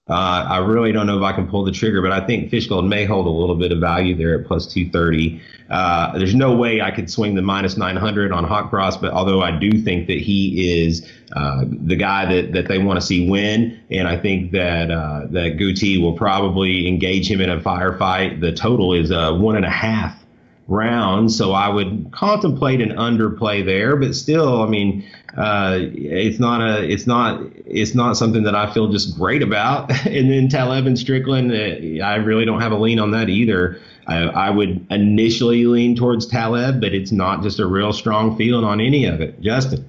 Uh, 0.09 0.47
I 0.49 0.59
really 0.59 0.91
don't 0.91 1.07
know 1.07 1.19
if 1.19 1.23
I 1.23 1.33
can 1.33 1.47
pull 1.49 1.65
the 1.65 1.73
trigger, 1.73 2.01
but 2.01 2.13
I 2.13 2.27
think 2.27 2.51
Fishgold 2.51 2.89
may 2.89 3.05
hold 3.05 3.27
a 3.27 3.31
little 3.31 3.57
bit 3.57 3.73
of 3.73 3.79
value 3.79 4.15
there 4.15 4.41
at 4.41 4.47
plus 4.47 4.67
230. 4.67 5.41
Uh, 5.69 6.17
there's 6.17 6.35
no 6.35 6.57
way 6.57 6.81
I 6.81 6.91
could 6.91 7.11
swing 7.11 7.35
the 7.35 7.43
minus 7.43 7.77
900 7.77 8.33
on 8.33 8.47
Haqparast, 8.47 9.03
but 9.03 9.13
although 9.13 9.43
I 9.43 9.51
do 9.51 9.71
think 9.83 10.07
that 10.07 10.19
he 10.19 10.83
is 10.83 11.07
uh, 11.37 11.65
the 11.69 11.97
guy 11.97 12.25
that, 12.25 12.53
that 12.53 12.69
they 12.69 12.79
want 12.79 12.99
to 12.99 13.07
see 13.07 13.29
win, 13.29 13.79
and 13.91 14.09
I 14.09 14.17
think 14.17 14.53
that 14.53 14.91
uh, 14.91 15.27
that 15.31 15.59
Gouti 15.59 16.01
will 16.01 16.17
probably 16.17 16.89
engage 16.89 17.31
him 17.31 17.43
in 17.43 17.51
a 17.51 17.61
firefight. 17.61 18.41
The 18.41 18.53
total 18.53 18.95
is 18.95 19.11
uh, 19.11 19.35
one 19.35 19.57
and 19.57 19.67
a 19.67 19.71
half 19.71 20.25
rounds, 20.69 21.37
so 21.37 21.53
I 21.53 21.69
would 21.69 22.11
contemplate 22.13 22.81
an 22.81 22.91
underplay 22.91 23.65
there. 23.65 23.97
But 23.97 24.15
still, 24.15 24.63
I 24.63 24.69
mean, 24.69 25.05
uh, 25.37 25.79
it's 25.81 26.39
not 26.39 26.61
a, 26.61 26.85
it's 26.89 27.07
not, 27.07 27.43
it's 27.67 27.95
not 27.95 28.17
something 28.17 28.43
that 28.45 28.55
I 28.55 28.73
feel 28.73 28.89
just 28.89 29.17
great 29.17 29.43
about. 29.43 29.91
and 30.07 30.31
then 30.31 30.49
Taleb 30.49 30.87
and 30.87 30.99
Strickland, 30.99 31.51
uh, 31.51 32.05
I 32.05 32.17
really 32.17 32.45
don't 32.45 32.61
have 32.61 32.73
a 32.73 32.79
lean 32.79 32.99
on 32.99 33.11
that 33.13 33.29
either. 33.29 33.81
I, 34.07 34.23
I, 34.23 34.51
would 34.51 34.87
initially 34.91 35.67
lean 35.67 35.95
towards 35.95 36.27
Taleb, 36.27 36.81
but 36.81 36.95
it's 36.95 37.13
not 37.13 37.43
just 37.43 37.61
a 37.61 37.67
real 37.67 37.93
strong 37.93 38.37
feeling 38.39 38.65
on 38.65 38.81
any 38.81 39.05
of 39.05 39.21
it. 39.21 39.39
Justin, 39.43 39.87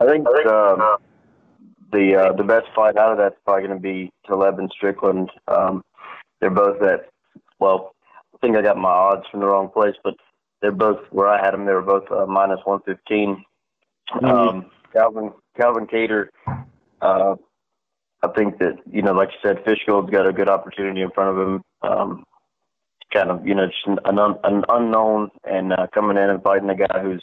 I 0.00 0.06
think 0.06 0.26
um, 0.26 0.96
the 1.92 2.16
uh, 2.16 2.32
the 2.32 2.42
best 2.42 2.66
fight 2.74 2.96
out 2.96 3.12
of 3.12 3.18
that's 3.18 3.36
probably 3.44 3.68
going 3.68 3.78
to 3.78 3.82
be 3.82 4.12
Taleb 4.26 4.58
and 4.58 4.70
Strickland. 4.74 5.30
Um, 5.46 5.84
they're 6.40 6.50
both 6.50 6.82
at 6.82 7.10
well 7.60 7.94
think 8.40 8.56
I 8.56 8.62
got 8.62 8.76
my 8.76 8.88
odds 8.88 9.26
from 9.30 9.40
the 9.40 9.46
wrong 9.46 9.68
place, 9.68 9.94
but 10.02 10.14
they're 10.60 10.72
both 10.72 11.00
where 11.10 11.28
I 11.28 11.44
had 11.44 11.52
them. 11.52 11.66
They 11.66 11.72
were 11.72 11.82
both 11.82 12.10
uh, 12.10 12.26
minus 12.26 12.60
115. 12.64 13.44
Mm-hmm. 14.14 14.24
Um, 14.24 14.70
Calvin 14.92 15.32
Calvin 15.56 15.86
Kattar. 15.86 16.28
Uh, 17.00 17.36
I 18.22 18.28
think 18.36 18.58
that 18.58 18.78
you 18.90 19.02
know, 19.02 19.12
like 19.12 19.30
you 19.30 19.48
said, 19.48 19.64
Fishgold's 19.64 20.10
got 20.10 20.26
a 20.26 20.32
good 20.32 20.48
opportunity 20.48 21.02
in 21.02 21.10
front 21.10 21.38
of 21.38 21.46
him. 21.46 21.62
Um, 21.82 22.24
kind 23.12 23.30
of 23.30 23.46
you 23.46 23.54
know 23.54 23.66
just 23.66 23.86
an, 23.86 24.18
un, 24.18 24.36
an 24.44 24.64
unknown 24.68 25.30
and 25.44 25.72
uh, 25.72 25.86
coming 25.94 26.16
in 26.16 26.30
and 26.30 26.42
fighting 26.42 26.70
a 26.70 26.74
guy 26.74 27.00
who's 27.00 27.22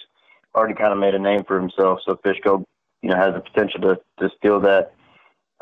already 0.54 0.74
kind 0.74 0.94
of 0.94 1.00
made 1.00 1.16
a 1.16 1.20
name 1.20 1.44
for 1.46 1.60
himself. 1.60 2.00
So 2.06 2.16
Fishgold, 2.26 2.64
you 3.02 3.10
know, 3.10 3.18
has 3.18 3.34
the 3.34 3.42
potential 3.42 3.82
to 3.82 4.00
to 4.20 4.30
steal 4.38 4.60
that. 4.62 4.94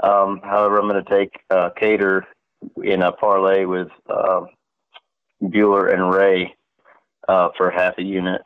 Um, 0.01 0.41
however, 0.43 0.79
I'm 0.79 0.87
going 0.87 1.03
to 1.03 1.09
take 1.09 1.39
uh, 1.49 1.69
Kattar 1.79 2.23
in 2.83 3.01
a 3.01 3.11
parlay 3.11 3.65
with 3.65 3.89
uh, 4.09 4.41
Bhullar 5.43 5.93
and 5.93 6.13
Ray 6.13 6.55
uh, 7.27 7.49
for 7.57 7.69
half 7.69 7.97
a 7.97 8.03
unit. 8.03 8.41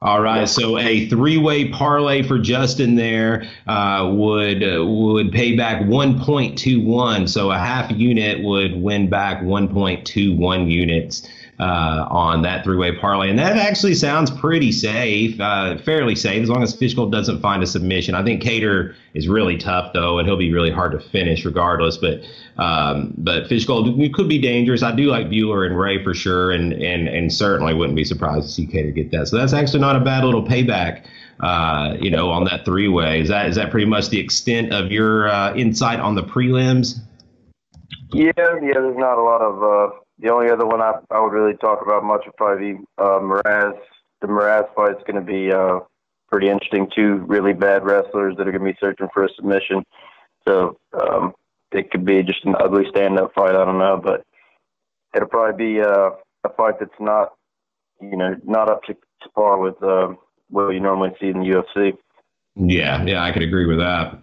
All 0.00 0.20
right, 0.20 0.48
so 0.48 0.78
a 0.78 1.08
three-way 1.08 1.68
parlay 1.68 2.24
for 2.24 2.36
Justin 2.36 2.96
there 2.96 3.48
uh, 3.68 4.10
would 4.12 4.64
uh, 4.64 4.84
would 4.84 5.30
pay 5.30 5.56
back 5.56 5.82
1.21. 5.82 7.28
So 7.28 7.52
a 7.52 7.58
half 7.58 7.88
unit 7.92 8.42
would 8.42 8.82
win 8.82 9.08
back 9.08 9.42
1.21 9.42 10.68
units 10.68 11.28
uh, 11.62 12.08
on 12.10 12.42
that 12.42 12.64
three-way 12.64 12.90
parlay, 12.96 13.30
and 13.30 13.38
that 13.38 13.56
actually 13.56 13.94
sounds 13.94 14.32
pretty 14.32 14.72
safe, 14.72 15.40
uh, 15.40 15.78
fairly 15.78 16.16
safe, 16.16 16.42
as 16.42 16.48
long 16.48 16.60
as 16.60 16.74
Fishgold 16.74 17.12
doesn't 17.12 17.40
find 17.40 17.62
a 17.62 17.68
submission. 17.68 18.16
I 18.16 18.24
think 18.24 18.42
Kattar 18.42 18.96
is 19.14 19.28
really 19.28 19.56
tough 19.58 19.92
though, 19.92 20.18
and 20.18 20.26
he'll 20.26 20.36
be 20.36 20.52
really 20.52 20.72
hard 20.72 20.90
to 20.90 20.98
finish 20.98 21.44
regardless. 21.44 21.98
But 21.98 22.22
um, 22.56 23.14
but 23.16 23.44
Fishgold 23.44 24.12
could 24.12 24.28
be 24.28 24.40
dangerous. 24.40 24.82
I 24.82 24.92
do 24.92 25.04
like 25.04 25.28
Bhullar 25.28 25.64
and 25.64 25.78
Ray 25.78 26.02
for 26.02 26.14
sure, 26.14 26.50
and 26.50 26.72
and 26.72 27.06
and 27.06 27.32
certainly 27.32 27.74
wouldn't 27.74 27.96
be 27.96 28.04
surprised 28.04 28.46
to 28.46 28.52
see 28.52 28.66
Kattar 28.66 28.92
get 28.92 29.12
that. 29.12 29.28
So 29.28 29.36
that's 29.36 29.52
actually 29.52 29.80
not 29.80 29.94
a 29.94 30.00
bad 30.00 30.24
little 30.24 30.44
payback. 30.44 31.04
Uh, 31.38 31.96
you 32.00 32.10
know, 32.10 32.28
on 32.30 32.44
that 32.44 32.64
three-way, 32.64 33.20
is 33.20 33.28
that 33.28 33.46
is 33.46 33.54
that 33.54 33.70
pretty 33.70 33.86
much 33.86 34.08
the 34.08 34.18
extent 34.18 34.72
of 34.72 34.90
your 34.90 35.28
uh, 35.28 35.54
insight 35.54 36.00
on 36.00 36.16
the 36.16 36.22
prelims? 36.22 36.98
Yeah, 38.12 38.32
yeah. 38.36 38.74
There's 38.74 38.96
not 38.96 39.16
a 39.16 39.22
lot 39.22 39.40
of 39.40 39.62
uh, 39.62 40.01
the 40.22 40.32
only 40.32 40.50
other 40.50 40.64
one 40.64 40.80
I, 40.80 40.92
I 41.10 41.20
would 41.20 41.32
really 41.32 41.56
talk 41.56 41.82
about 41.82 42.04
much 42.04 42.22
would 42.24 42.36
probably 42.36 42.74
be 42.74 42.78
uh, 42.96 43.18
Moras. 43.20 43.76
The 44.20 44.28
Moras 44.28 44.66
fight's 44.76 45.02
going 45.04 45.16
to 45.16 45.20
be 45.20 45.52
uh, 45.52 45.80
pretty 46.30 46.48
interesting. 46.48 46.88
Two 46.94 47.24
really 47.26 47.52
bad 47.52 47.84
wrestlers 47.84 48.36
that 48.36 48.46
are 48.46 48.52
going 48.52 48.64
to 48.64 48.72
be 48.72 48.78
searching 48.80 49.08
for 49.12 49.24
a 49.24 49.28
submission. 49.34 49.84
So 50.46 50.78
um, 51.00 51.34
it 51.72 51.90
could 51.90 52.04
be 52.04 52.22
just 52.22 52.44
an 52.44 52.54
ugly 52.60 52.84
stand-up 52.90 53.32
fight. 53.34 53.56
I 53.56 53.64
don't 53.64 53.78
know, 53.78 54.00
but 54.02 54.24
it'll 55.14 55.28
probably 55.28 55.74
be 55.74 55.80
uh, 55.80 56.10
a 56.44 56.48
fight 56.56 56.78
that's 56.78 56.90
not, 57.00 57.32
you 58.00 58.16
know, 58.16 58.36
not 58.44 58.70
up 58.70 58.84
to, 58.84 58.94
to 58.94 59.28
par 59.34 59.58
with 59.58 59.82
uh, 59.82 60.14
what 60.50 60.68
you 60.70 60.80
normally 60.80 61.10
see 61.20 61.28
in 61.28 61.40
the 61.40 61.46
UFC. 61.46 61.96
Yeah, 62.54 63.04
yeah, 63.04 63.24
I 63.24 63.32
could 63.32 63.42
agree 63.42 63.66
with 63.66 63.78
that. 63.78 64.18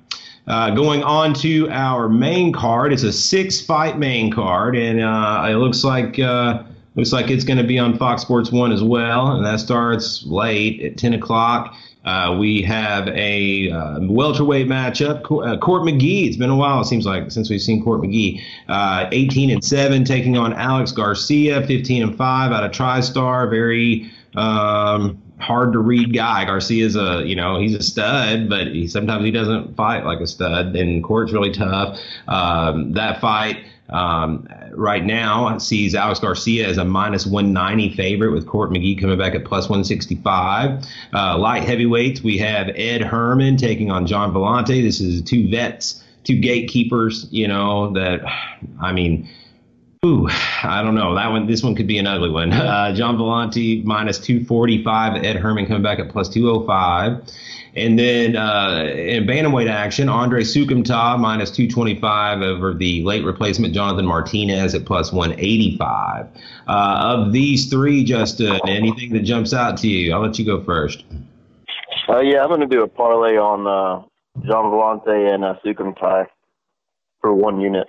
Uh, 0.50 0.72
going 0.72 1.04
on 1.04 1.32
to 1.32 1.70
our 1.70 2.10
main 2.10 2.52
card, 2.52 2.92
it's 2.92 3.04
a 3.04 3.14
six-fight 3.14 4.00
main 4.00 4.32
card, 4.32 4.76
and 4.76 5.00
uh, 5.00 5.46
it 5.48 5.58
looks 5.58 5.84
like 5.84 6.18
uh, 6.18 6.64
looks 6.96 7.14
like 7.14 7.30
it's 7.30 7.44
going 7.44 7.60
to 7.60 7.64
be 7.64 7.78
on 7.78 7.96
Fox 7.96 8.24
Sports 8.24 8.52
One 8.52 8.72
as 8.72 8.82
well, 8.82 9.34
and 9.34 9.46
that 9.46 9.60
starts 9.60 10.26
late 10.26 10.82
at 10.82 10.98
10 10.98 11.14
o'clock. 11.14 11.76
Uh, 12.04 12.36
we 12.40 12.64
have 12.64 13.08
a 13.10 13.70
uh, 13.70 14.00
welterweight 14.02 14.68
matchup. 14.68 15.22
Uh, 15.26 15.56
Court 15.60 15.84
McGee. 15.84 16.28
It's 16.28 16.38
been 16.38 16.50
a 16.50 16.56
while. 16.56 16.82
It 16.82 16.86
seems 16.86 17.06
like 17.06 17.30
since 17.30 17.52
we've 17.52 17.62
seen 17.62 17.84
Court 17.84 18.02
McGee. 18.02 18.42
18 19.12 19.52
and 19.52 19.64
seven, 19.64 20.04
taking 20.04 20.36
on 20.36 20.54
Alex 20.54 20.92
Garcia. 20.92 21.62
15 21.68 22.02
and 22.02 22.18
five 22.18 22.52
out 22.52 22.64
of 22.64 22.72
TriStar. 22.72 23.50
Very 23.52 24.10
um, 24.36 25.22
hard 25.40 25.74
to 25.74 25.80
read 25.80 26.14
guy. 26.14 26.45
Garcia's 26.45 26.95
a 26.95 27.24
you 27.26 27.36
know 27.36 27.60
he's 27.60 27.76
a 27.76 27.84
stud, 27.84 28.49
but 28.49 28.68
he 28.68 28.88
sometimes 28.88 29.26
he 29.26 29.32
doesn't 29.32 29.76
fight 29.76 30.06
like 30.06 30.20
a 30.20 30.28
stud. 30.28 30.76
And 30.76 31.03
Court's 31.03 31.32
really 31.32 31.52
tough. 31.52 31.99
Um, 32.28 32.94
that 32.94 33.22
fight. 33.22 33.66
Um, 33.90 34.48
right 34.74 35.03
now 35.03 35.57
sees 35.57 35.95
Alex 35.95 36.20
Garcia 36.20 36.68
as 36.68 36.78
a 36.78 36.86
minus 36.86 37.26
190 37.26 37.95
favorite 37.95 38.32
with 38.32 38.45
Court 38.45 38.70
McGee 38.70 38.99
coming 38.99 39.18
back 39.18 39.34
at 39.34 39.45
plus 39.45 39.68
165. 39.68 40.86
Uh, 41.11 41.38
light 41.40 41.64
heavyweights, 41.64 42.22
we 42.22 42.38
have 42.38 42.70
Ed 42.76 43.02
Herman 43.02 43.57
taking 43.57 43.90
on 43.90 44.06
Gian 44.06 44.32
Villante. 44.32 44.84
This 44.84 45.02
is 45.02 45.24
two 45.24 45.49
vets, 45.49 46.03
two 46.24 46.40
gatekeepers, 46.40 47.28
you 47.32 47.48
know, 47.48 47.91
that, 47.94 48.22
I 48.80 48.91
mean, 48.94 49.28
Ooh, 50.06 50.30
I 50.64 50.82
don't 50.82 50.96
know. 50.96 51.14
That 51.16 51.30
one, 51.30 51.46
this 51.46 51.62
one 51.62 51.76
could 51.76 51.88
be 51.88 51.98
an 51.98 52.08
ugly 52.08 52.30
one. 52.30 52.54
Uh, 52.54 52.94
Gian 52.96 53.18
Villante 53.18 53.84
minus 53.84 54.18
245. 54.18 55.26
Ed 55.26 55.36
Herman 55.36 55.66
coming 55.66 55.84
back 55.84 56.00
at 56.00 56.08
plus 56.08 56.30
205. 56.30 57.22
And 57.76 58.00
then 58.00 58.38
uh, 58.38 58.86
in 58.96 59.26
bantamweight 59.26 59.70
action, 59.70 60.08
Andre 60.08 60.44
Soukhamthath 60.44 61.20
minus 61.20 61.52
225 61.52 62.42
over 62.42 62.74
the 62.74 63.04
late 63.04 63.26
replacement 63.26 63.74
Jonathan 63.74 64.06
Martinez 64.06 64.74
at 64.74 64.86
plus 64.86 65.12
185. 65.12 66.28
Uh, 66.68 66.70
of 66.70 67.34
these 67.34 67.70
three, 67.70 68.06
Justin, 68.06 68.58
anything 68.68 69.12
that 69.12 69.24
jumps 69.24 69.54
out 69.54 69.78
to 69.80 69.90
you? 69.90 70.14
I'll 70.14 70.22
let 70.22 70.40
you 70.40 70.46
go 70.46 70.64
first. 70.64 71.04
Uh, 72.08 72.20
yeah, 72.20 72.42
I'm 72.42 72.48
going 72.48 72.62
to 72.62 72.68
do 72.68 72.84
a 72.84 72.88
parlay 72.88 73.36
on 73.36 73.68
uh, 73.68 74.02
Gian 74.46 74.72
Villante 74.72 75.34
and 75.34 75.44
uh, 75.44 75.56
Soukhamthath 75.66 76.28
for 77.20 77.34
one 77.34 77.60
unit. 77.60 77.88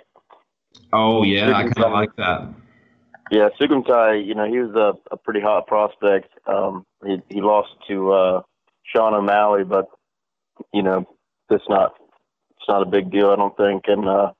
Oh 0.92 1.22
yeah, 1.22 1.56
I 1.56 1.62
kind 1.62 1.84
of 1.84 1.92
like 1.92 2.14
that. 2.16 2.48
Yeah, 3.30 3.48
Soukhamthath, 3.60 4.26
you 4.26 4.34
know, 4.34 4.44
he 4.44 4.58
was 4.58 4.74
a, 4.74 5.14
a 5.14 5.16
pretty 5.16 5.40
hot 5.40 5.66
prospect. 5.68 6.28
Um, 6.46 6.84
he 7.04 7.22
he 7.28 7.40
lost 7.40 7.70
to 7.88 8.12
uh, 8.12 8.42
Sean 8.84 9.14
O'Malley, 9.14 9.64
but 9.64 9.86
you 10.72 10.82
know, 10.82 11.06
it's 11.48 11.68
not 11.68 11.94
it's 12.56 12.68
not 12.68 12.82
a 12.82 12.90
big 12.90 13.10
deal, 13.10 13.30
I 13.30 13.36
don't 13.36 13.56
think. 13.56 13.84
And 13.86 14.08
uh, 14.08 14.32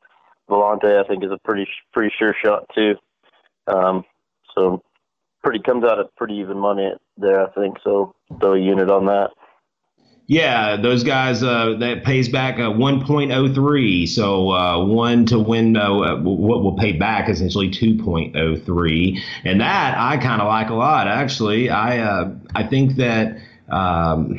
Villante, 0.49 1.03
I 1.03 1.07
think, 1.07 1.25
is 1.25 1.31
a 1.31 1.39
pretty 1.45 1.69
pretty 1.93 2.13
sure 2.19 2.35
shot 2.45 2.67
too. 2.75 2.97
Um, 3.69 4.05
so 4.55 4.83
pretty 5.43 5.61
comes 5.61 5.85
out 5.85 6.01
at 6.01 6.15
pretty 6.17 6.35
even 6.35 6.59
money 6.59 6.91
there, 7.17 7.47
I 7.47 7.51
think. 7.53 7.77
So 7.85 8.15
throw 8.41 8.55
a 8.55 8.59
unit 8.59 8.91
on 8.91 9.07
that. 9.07 9.31
Yeah, 10.31 10.77
those 10.77 11.03
guys 11.03 11.43
uh, 11.43 11.75
that 11.81 12.05
pays 12.05 12.29
back 12.29 12.59
a 12.59 12.71
1.03. 12.71 14.09
So 14.09 14.53
uh, 14.53 14.85
one 14.85 15.27
to 15.27 15.41
win 15.41 15.77
uh, 15.77 16.19
what 16.19 16.63
will 16.63 16.77
pay 16.77 16.93
back 16.93 17.29
essentially 17.29 17.69
2.03, 17.69 19.21
and 19.43 19.61
that 19.61 19.99
I 19.99 20.19
kind 20.19 20.41
of 20.41 20.47
like 20.47 20.71
a 20.71 20.75
lot. 20.75 21.09
Actually, 21.09 21.69
I 21.69 21.99
uh, 21.99 22.33
I 22.55 22.63
think 22.63 22.95
that 22.95 23.39
um, 23.71 24.39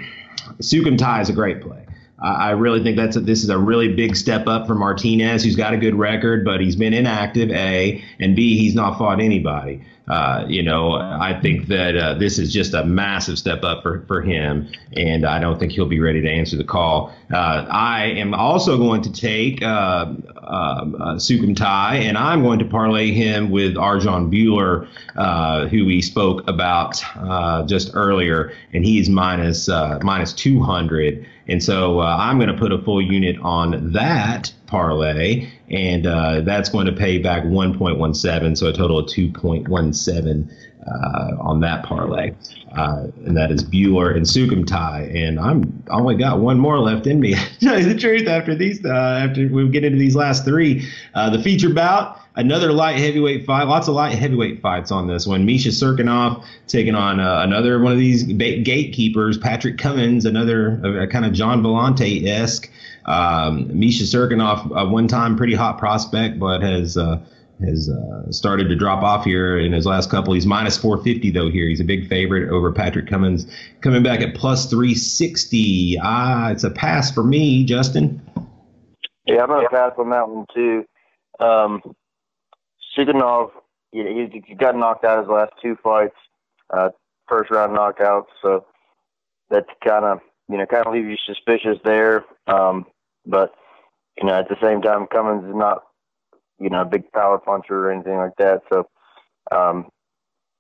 Soukhamthath 0.62 1.24
is 1.24 1.30
a 1.30 1.34
great 1.34 1.62
play. 1.62 1.86
I 2.24 2.52
really 2.52 2.84
think 2.84 2.96
that's 2.96 3.18
a, 3.18 3.20
this 3.20 3.44
is 3.44 3.50
a 3.50 3.58
really 3.58 3.94
big 3.94 4.16
step 4.16 4.48
up 4.48 4.68
for 4.68 4.76
Martinez, 4.76 5.44
who's 5.44 5.56
got 5.56 5.74
a 5.74 5.78
good 5.78 5.96
record, 5.96 6.46
but 6.46 6.62
he's 6.62 6.76
been 6.76 6.94
inactive. 6.94 7.50
A 7.50 8.02
and 8.20 8.36
B, 8.36 8.58
he's 8.58 8.76
not 8.76 8.98
fought 8.98 9.20
anybody. 9.20 9.82
Uh, 10.12 10.44
you 10.46 10.62
know, 10.62 10.96
I 10.96 11.40
think 11.42 11.68
that 11.68 11.96
uh, 11.96 12.16
this 12.16 12.38
is 12.38 12.52
just 12.52 12.74
a 12.74 12.84
massive 12.84 13.40
step 13.40 13.64
up 13.64 13.82
for, 13.82 14.02
for 14.08 14.22
him, 14.22 14.68
and 14.92 15.26
I 15.26 15.40
don't 15.40 15.58
think 15.58 15.72
he'll 15.72 15.86
be 15.86 16.02
ready 16.02 16.20
to 16.22 16.30
answer 16.30 16.58
the 16.58 16.66
call. 16.66 17.16
Uh, 17.34 17.66
I 17.70 18.08
am 18.08 18.34
also 18.34 18.78
going 18.78 19.04
to 19.04 19.12
take 19.14 19.64
uh, 19.64 20.14
um, 20.44 20.98
uh, 21.00 21.16
Soukhamthath, 21.16 22.02
and 22.02 22.18
I'm 22.18 22.44
going 22.44 22.60
to 22.60 22.66
parlay 22.66 23.12
him 23.12 23.52
with 23.52 23.76
Arjan 23.76 24.30
Bhullar, 24.30 24.90
uh, 25.16 25.68
who 25.68 25.86
we 25.86 26.02
spoke 26.02 26.46
about 26.46 27.02
uh, 27.16 27.64
just 27.66 27.92
earlier, 27.94 28.52
and 28.74 28.84
he 28.84 29.00
is 29.00 29.08
minus, 29.08 29.70
minus 29.70 30.34
200. 30.34 31.26
And 31.48 31.64
so 31.64 32.00
I'm 32.00 32.38
going 32.38 32.50
to 32.50 32.58
put 32.58 32.72
a 32.72 32.78
full 32.78 33.02
unit 33.02 33.38
on 33.42 33.94
that 33.94 34.54
parlay, 34.68 35.50
and 35.70 36.06
uh, 36.06 36.42
that's 36.42 36.70
going 36.70 36.86
to 36.86 36.94
pay 36.94 37.18
back 37.18 37.44
1.17, 37.44 38.58
so 38.58 38.68
a 38.68 38.74
total 38.74 39.00
of 39.00 39.08
2.17 39.08 40.52
uh, 40.88 41.36
on 41.40 41.60
that 41.62 41.84
parlay, 41.84 42.34
uh, 42.76 43.08
and 43.26 43.38
that 43.38 43.52
is 43.52 43.64
Bhullar 43.64 44.16
and 44.16 44.26
Soukhamthath. 44.26 45.16
And 45.16 45.40
I'm 45.40 45.84
only 45.90 46.16
got 46.16 46.40
one 46.40 46.60
more 46.60 46.80
left 46.80 47.08
in 47.08 47.20
me. 47.20 47.36
tell 47.62 47.80
you 47.80 47.86
the 47.86 48.00
truth, 48.00 48.28
after 48.28 48.56
these, 48.56 48.84
uh, 48.86 48.90
after 48.90 49.48
we 49.48 49.68
get 49.70 49.84
into 49.84 50.00
these 50.00 50.16
last 50.16 50.46
three, 50.46 50.88
uh, 51.14 51.30
the 51.30 51.42
feature 51.42 51.74
bout. 51.74 52.18
Another 52.34 52.72
light 52.72 52.96
heavyweight 52.96 53.46
fight. 53.46 53.64
Lots 53.64 53.90
of 53.90 53.96
light 53.96 54.18
heavyweight 54.18 54.62
fights 54.62 54.90
on 54.90 55.06
this 55.06 55.28
one. 55.28 55.46
Misha 55.46 55.68
Cirkunov 55.68 56.46
taking 56.66 56.96
on 56.96 57.20
uh, 57.20 57.42
another 57.42 57.82
one 57.82 57.92
of 57.92 57.98
these 57.98 58.24
gatekeepers, 58.24 59.38
Patrick 59.38 59.78
Cummins, 59.78 60.24
another 60.24 61.08
kind 61.12 61.26
of 61.26 61.34
Gian 61.34 61.62
Villante 61.62 62.26
esque. 62.26 62.72
Um, 63.06 63.78
Misha 63.78 64.04
Cirkunov, 64.04 64.72
a 64.74 64.88
one-time 64.88 65.36
pretty 65.36 65.56
hot 65.56 65.78
prospect, 65.78 66.40
but 66.40 66.62
has 66.62 66.96
uh, 66.96 67.20
has 67.62 67.90
uh, 67.90 68.32
started 68.32 68.70
to 68.70 68.76
drop 68.76 69.04
off 69.04 69.26
here 69.26 69.58
in 69.58 69.72
his 69.72 69.86
last 69.86 70.10
couple. 70.10 70.34
He's 70.34 70.46
minus 70.46 70.78
450 70.78 71.32
though 71.32 71.50
here. 71.50 71.68
He's 71.68 71.80
a 71.80 71.86
big 71.86 72.08
favorite 72.08 72.50
over 72.50 72.72
Patrick 72.72 73.08
Cummins, 73.08 73.46
coming 73.82 74.04
back 74.04 74.22
at 74.22 74.36
plus 74.36 74.70
360. 74.70 75.98
Ah, 76.02 76.50
it's 76.50 76.64
a 76.64 76.72
pass 76.72 77.12
for 77.12 77.24
me, 77.24 77.64
Justin. 77.66 78.22
Yeah, 79.26 79.44
I'm 79.44 79.48
gonna 79.48 79.70
pass 79.70 79.92
on 79.98 80.10
that 80.10 80.30
one 80.30 80.46
too. 80.54 80.86
Um, 81.40 81.82
Cirkunov, 82.98 83.52
you 83.92 84.04
he, 84.32 84.44
he 84.46 84.56
got 84.56 84.76
knocked 84.76 85.06
out 85.06 85.20
his 85.20 85.30
last 85.30 85.54
two 85.62 85.78
fights. 85.84 86.16
Uh, 86.70 86.90
first 87.28 87.52
round 87.52 87.76
knockouts. 87.76 88.28
So 88.42 88.66
that 89.50 89.66
kind 89.84 90.06
of 90.06 90.20
you 90.50 90.58
know 90.58 90.66
kind 90.66 90.86
of 90.86 90.94
leaves 90.94 91.08
you 91.08 91.18
suspicious 91.26 91.78
there. 91.84 92.26
Um, 92.48 92.86
but 93.26 93.54
you 94.18 94.28
know 94.28 94.34
at 94.34 94.50
the 94.50 94.58
same 94.62 94.82
time, 94.82 95.08
Cummins 95.08 95.46
is 95.46 95.56
not 95.56 95.84
you 96.62 96.70
know 96.70 96.82
a 96.82 96.86
big 96.86 97.12
power 97.12 97.40
puncher 97.40 97.88
or 97.88 97.92
anything 97.92 98.18
like 98.18 98.36
that. 98.38 98.62
So 98.72 98.88
um, 99.52 99.90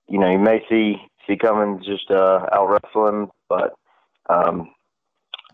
you 0.07 0.19
know 0.19 0.31
you 0.31 0.39
may 0.39 0.63
see 0.69 0.97
see 1.27 1.37
Cummins 1.37 1.85
just 1.85 2.09
uh, 2.09 2.47
out 2.51 2.69
wrestling, 2.69 3.29
but 3.47 3.73
um, 4.29 4.71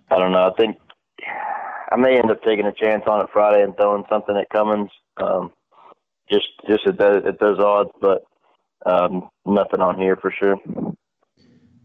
I 0.09 0.17
don't 0.17 0.31
know. 0.31 0.49
I 0.49 0.53
think 0.57 0.77
I 1.91 1.95
may 1.97 2.17
end 2.17 2.31
up 2.31 2.43
taking 2.43 2.65
a 2.65 2.73
chance 2.73 3.03
on 3.07 3.21
it 3.21 3.29
Friday 3.31 3.63
and 3.63 3.75
throwing 3.75 4.05
something 4.09 4.35
at 4.37 4.49
Cummins, 4.49 4.89
um, 5.17 5.51
just 6.29 6.47
just 6.67 6.87
at 6.87 6.97
those, 6.97 7.23
at 7.25 7.39
those 7.39 7.59
odds, 7.59 7.91
but 8.01 8.23
um, 8.85 9.29
nothing 9.45 9.81
on 9.81 9.97
here 9.97 10.15
for 10.15 10.31
sure. 10.31 10.57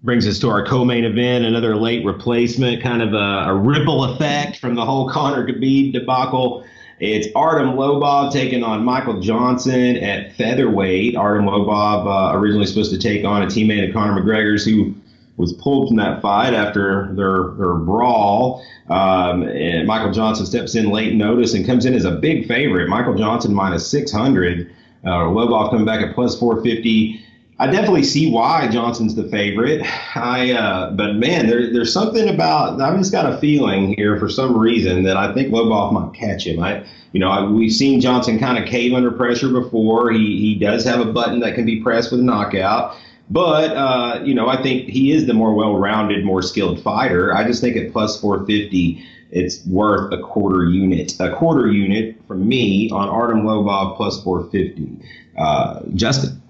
Brings 0.03 0.27
us 0.27 0.41
to 0.41 0.49
our 0.49 0.67
co-main 0.67 1.05
event, 1.05 1.45
another 1.45 1.77
late 1.77 2.05
replacement, 2.05 2.83
kind 2.83 3.03
of 3.03 3.13
a, 3.13 3.51
a 3.51 3.55
ripple 3.55 4.05
effect 4.05 4.59
from 4.59 4.75
the 4.75 4.85
whole 4.85 5.09
Conor 5.09 5.47
Khabib 5.47 5.93
debacle. 5.93 6.65
It's 7.03 7.27
Artem 7.35 7.71
Lobov 7.71 8.33
taking 8.33 8.63
on 8.63 8.85
Michael 8.85 9.19
Johnson 9.19 9.97
at 9.97 10.35
featherweight. 10.35 11.17
Artem 11.17 11.47
Lobov 11.47 12.07
uh, 12.07 12.39
originally 12.39 12.65
supposed 12.65 12.93
to 12.93 12.99
take 12.99 13.25
on 13.25 13.43
a 13.43 13.47
teammate 13.47 13.89
of 13.89 13.93
Conor 13.93 14.23
McGregor's 14.23 14.65
who 14.65 14.95
was 15.37 15.53
pulled 15.55 15.89
from 15.89 15.97
that 15.97 16.23
fight 16.23 16.55
after 16.55 17.13
their 17.15 17.55
their 17.59 17.75
brawl. 17.75 18.65
Um, 18.89 19.43
and 19.43 19.85
Michael 19.85 20.13
Johnson 20.13 20.47
steps 20.47 20.77
in 20.77 20.91
late 20.91 21.15
notice 21.15 21.55
and 21.55 21.67
comes 21.67 21.87
in 21.87 21.95
as 21.95 22.05
a 22.05 22.13
big 22.13 22.47
favorite. 22.47 22.89
Michael 22.89 23.17
Johnson 23.17 23.53
minus 23.53 23.85
600. 23.91 24.73
Uh, 25.05 25.09
Lobov 25.09 25.71
coming 25.71 25.85
back 25.85 26.03
at 26.03 26.15
plus 26.15 26.39
450. 26.39 27.21
I 27.59 27.67
definitely 27.67 28.03
see 28.03 28.31
why 28.31 28.69
Johnson's 28.69 29.15
the 29.15 29.25
favorite. 29.25 29.83
I, 30.17 30.53
uh, 30.53 30.91
but 30.93 31.15
man, 31.15 31.47
there, 31.47 31.73
there's 31.73 31.93
something 31.93 32.29
about 32.29 32.81
I've 32.81 32.99
just 32.99 33.13
got 33.13 33.33
a 33.33 33.39
feeling 33.39 33.95
here 33.97 34.19
for 34.19 34.29
some 34.29 34.57
reason 34.57 35.05
that 35.05 35.17
I 35.17 35.33
think 35.33 35.53
Lobov 35.53 35.93
might 35.93 36.15
catch 36.15 36.47
him. 36.47 36.61
I, 36.61 36.85
you 37.13 37.21
know, 37.21 37.29
I, 37.29 37.45
we've 37.45 37.73
seen 37.73 38.01
Johnson 38.01 38.39
kind 38.39 38.59
of 38.59 38.69
cave 38.69 38.95
under 38.95 39.11
pressure 39.11 39.51
before. 39.51 40.11
He 40.11 40.41
he 40.41 40.55
does 40.55 40.85
have 40.85 41.01
a 41.01 41.13
button 41.13 41.41
that 41.41 41.55
can 41.55 41.65
be 41.65 41.81
pressed 41.83 42.11
with 42.11 42.21
a 42.21 42.25
knockout. 42.25 42.97
But 43.31 43.77
uh, 43.77 44.23
you 44.25 44.35
know, 44.35 44.49
I 44.49 44.61
think 44.63 44.89
he 44.89 45.13
is 45.13 45.27
the 45.27 45.35
more 45.35 45.55
well-rounded, 45.55 46.25
more 46.25 46.43
skilled 46.43 46.83
fighter. 46.83 47.35
I 47.35 47.47
just 47.47 47.61
think 47.61 47.77
at 47.77 47.93
plus 47.93 48.21
450, 48.21 49.05
it's 49.31 49.65
worth 49.67 50.13
a 50.13 50.19
quarter 50.19 50.65
unit. 50.65 51.19
A 51.21 51.35
quarter 51.35 51.71
unit 51.71 52.17
from 52.27 52.47
me 52.47 52.91
on 52.91 53.09
Artem 53.09 53.43
Lobov 53.43 53.97
plus 53.97 54.23
450. 54.23 55.07
Uh, 55.39 55.81
Justin. 55.95 56.42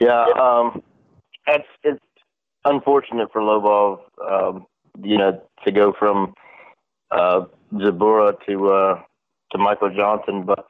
Yeah, 0.00 0.24
um, 0.40 0.82
it's 1.46 1.68
it's 1.84 2.00
unfortunate 2.64 3.30
for 3.32 3.42
Lobov, 3.42 4.00
um, 4.26 4.66
you 5.02 5.18
know, 5.18 5.42
to 5.64 5.72
go 5.72 5.94
from 5.98 6.34
uh, 7.10 7.44
Zubaira 7.74 8.34
to 8.48 8.68
uh, 8.70 9.02
to 9.52 9.58
Michael 9.58 9.94
Johnson, 9.94 10.44
but 10.44 10.66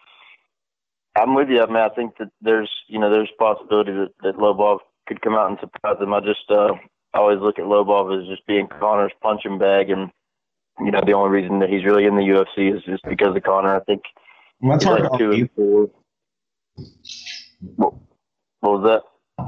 I'm 1.16 1.35
with 1.35 1.48
you. 1.48 1.62
I 1.62 1.66
mean, 1.66 1.77
I 1.77 1.89
think 1.89 2.16
that 2.19 2.31
there's, 2.40 2.70
you 2.89 2.98
know, 2.98 3.11
there's 3.11 3.31
possibility 3.39 3.93
that, 3.93 4.11
that 4.23 4.36
Lobov 4.36 4.78
could 5.07 5.20
come 5.23 5.35
out 5.35 5.51
and 5.51 5.59
surprise 5.61 5.97
him. 6.01 6.15
I 6.15 6.20
just 6.20 6.51
uh, 6.51 6.73
always 7.15 7.40
look 7.40 7.59
at 7.59 7.65
Lobov 7.65 8.20
as 8.20 8.28
just 8.28 8.47
being 8.47 8.69
Conor's 8.69 9.12
punching 9.23 9.59
bag, 9.59 9.90
and 9.90 10.11
you 10.81 10.90
know, 10.90 11.02
the 11.05 11.12
only 11.12 11.31
reason 11.31 11.59
that 11.61 11.69
he's 11.69 11.85
really 11.85 12.07
in 12.07 12.16
the 12.16 12.23
UFC 12.23 12.74
is 12.74 12.82
just 12.85 13.05
because 13.05 13.36
of 13.36 13.43
Conor. 13.43 13.77
I 13.77 13.81
think 13.81 14.02
well, 14.61 14.73
that's 14.73 14.85
hard 14.85 15.02
like 15.02 15.19
to 15.19 15.27
argue. 15.27 15.48
Four. 15.55 15.90
What, 17.77 17.94
what 18.61 18.81
was 18.81 18.82
that? 18.85 19.02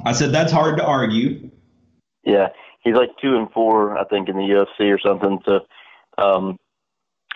I 0.05 0.12
said 0.12 0.32
that's 0.32 0.52
hard 0.52 0.78
to 0.78 0.85
argue. 0.85 1.51
Yeah, 2.24 2.48
he's 2.81 2.94
like 2.94 3.10
two 3.20 3.36
and 3.36 3.51
four, 3.52 3.98
I 3.98 4.05
think, 4.05 4.28
in 4.28 4.36
the 4.36 4.43
UFC 4.43 4.93
or 4.93 4.98
something. 4.98 5.40
So, 5.44 5.60
um, 6.19 6.59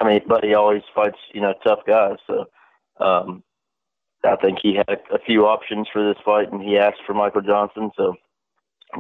I 0.01 0.05
mean, 0.05 0.20
but 0.28 0.45
he 0.45 0.55
always 0.55 0.83
fights, 0.95 1.19
you 1.33 1.41
know, 1.41 1.55
tough 1.65 1.81
guys. 1.87 2.16
So, 2.27 2.47
um, 3.05 3.43
I 4.24 4.37
think 4.37 4.59
he 4.62 4.77
had 4.77 5.01
a, 5.12 5.19
few 5.19 5.47
options 5.47 5.87
for 5.93 6.07
this 6.07 6.20
fight, 6.24 6.53
and 6.53 6.62
he 6.62 6.78
asked 6.78 7.01
for 7.07 7.15
Michael 7.15 7.43
Johnson. 7.43 7.91
So, 7.97 8.16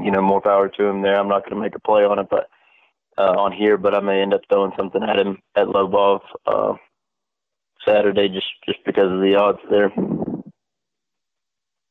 you 0.02 0.10
know, 0.10 0.22
more 0.22 0.40
power 0.40 0.68
to 0.68 0.84
him 0.84 1.02
there. 1.02 1.18
I'm 1.18 1.28
not 1.28 1.42
going 1.42 1.54
to 1.56 1.60
make 1.60 1.74
a 1.74 1.80
play 1.80 2.04
on 2.04 2.18
it, 2.18 2.28
but 2.30 2.48
uh, 3.18 3.34
on 3.38 3.52
here, 3.52 3.76
but 3.76 3.94
I 3.94 4.00
may 4.00 4.20
end 4.20 4.34
up 4.34 4.42
throwing 4.50 4.72
something 4.76 5.02
at 5.02 5.18
him 5.18 5.38
at 5.56 5.66
Lobov 5.66 6.20
uh, 6.46 6.74
Saturday, 7.86 8.28
just 8.28 8.46
just 8.66 8.84
because 8.84 9.10
of 9.10 9.20
the 9.20 9.34
odds 9.36 9.58
there. 9.70 9.90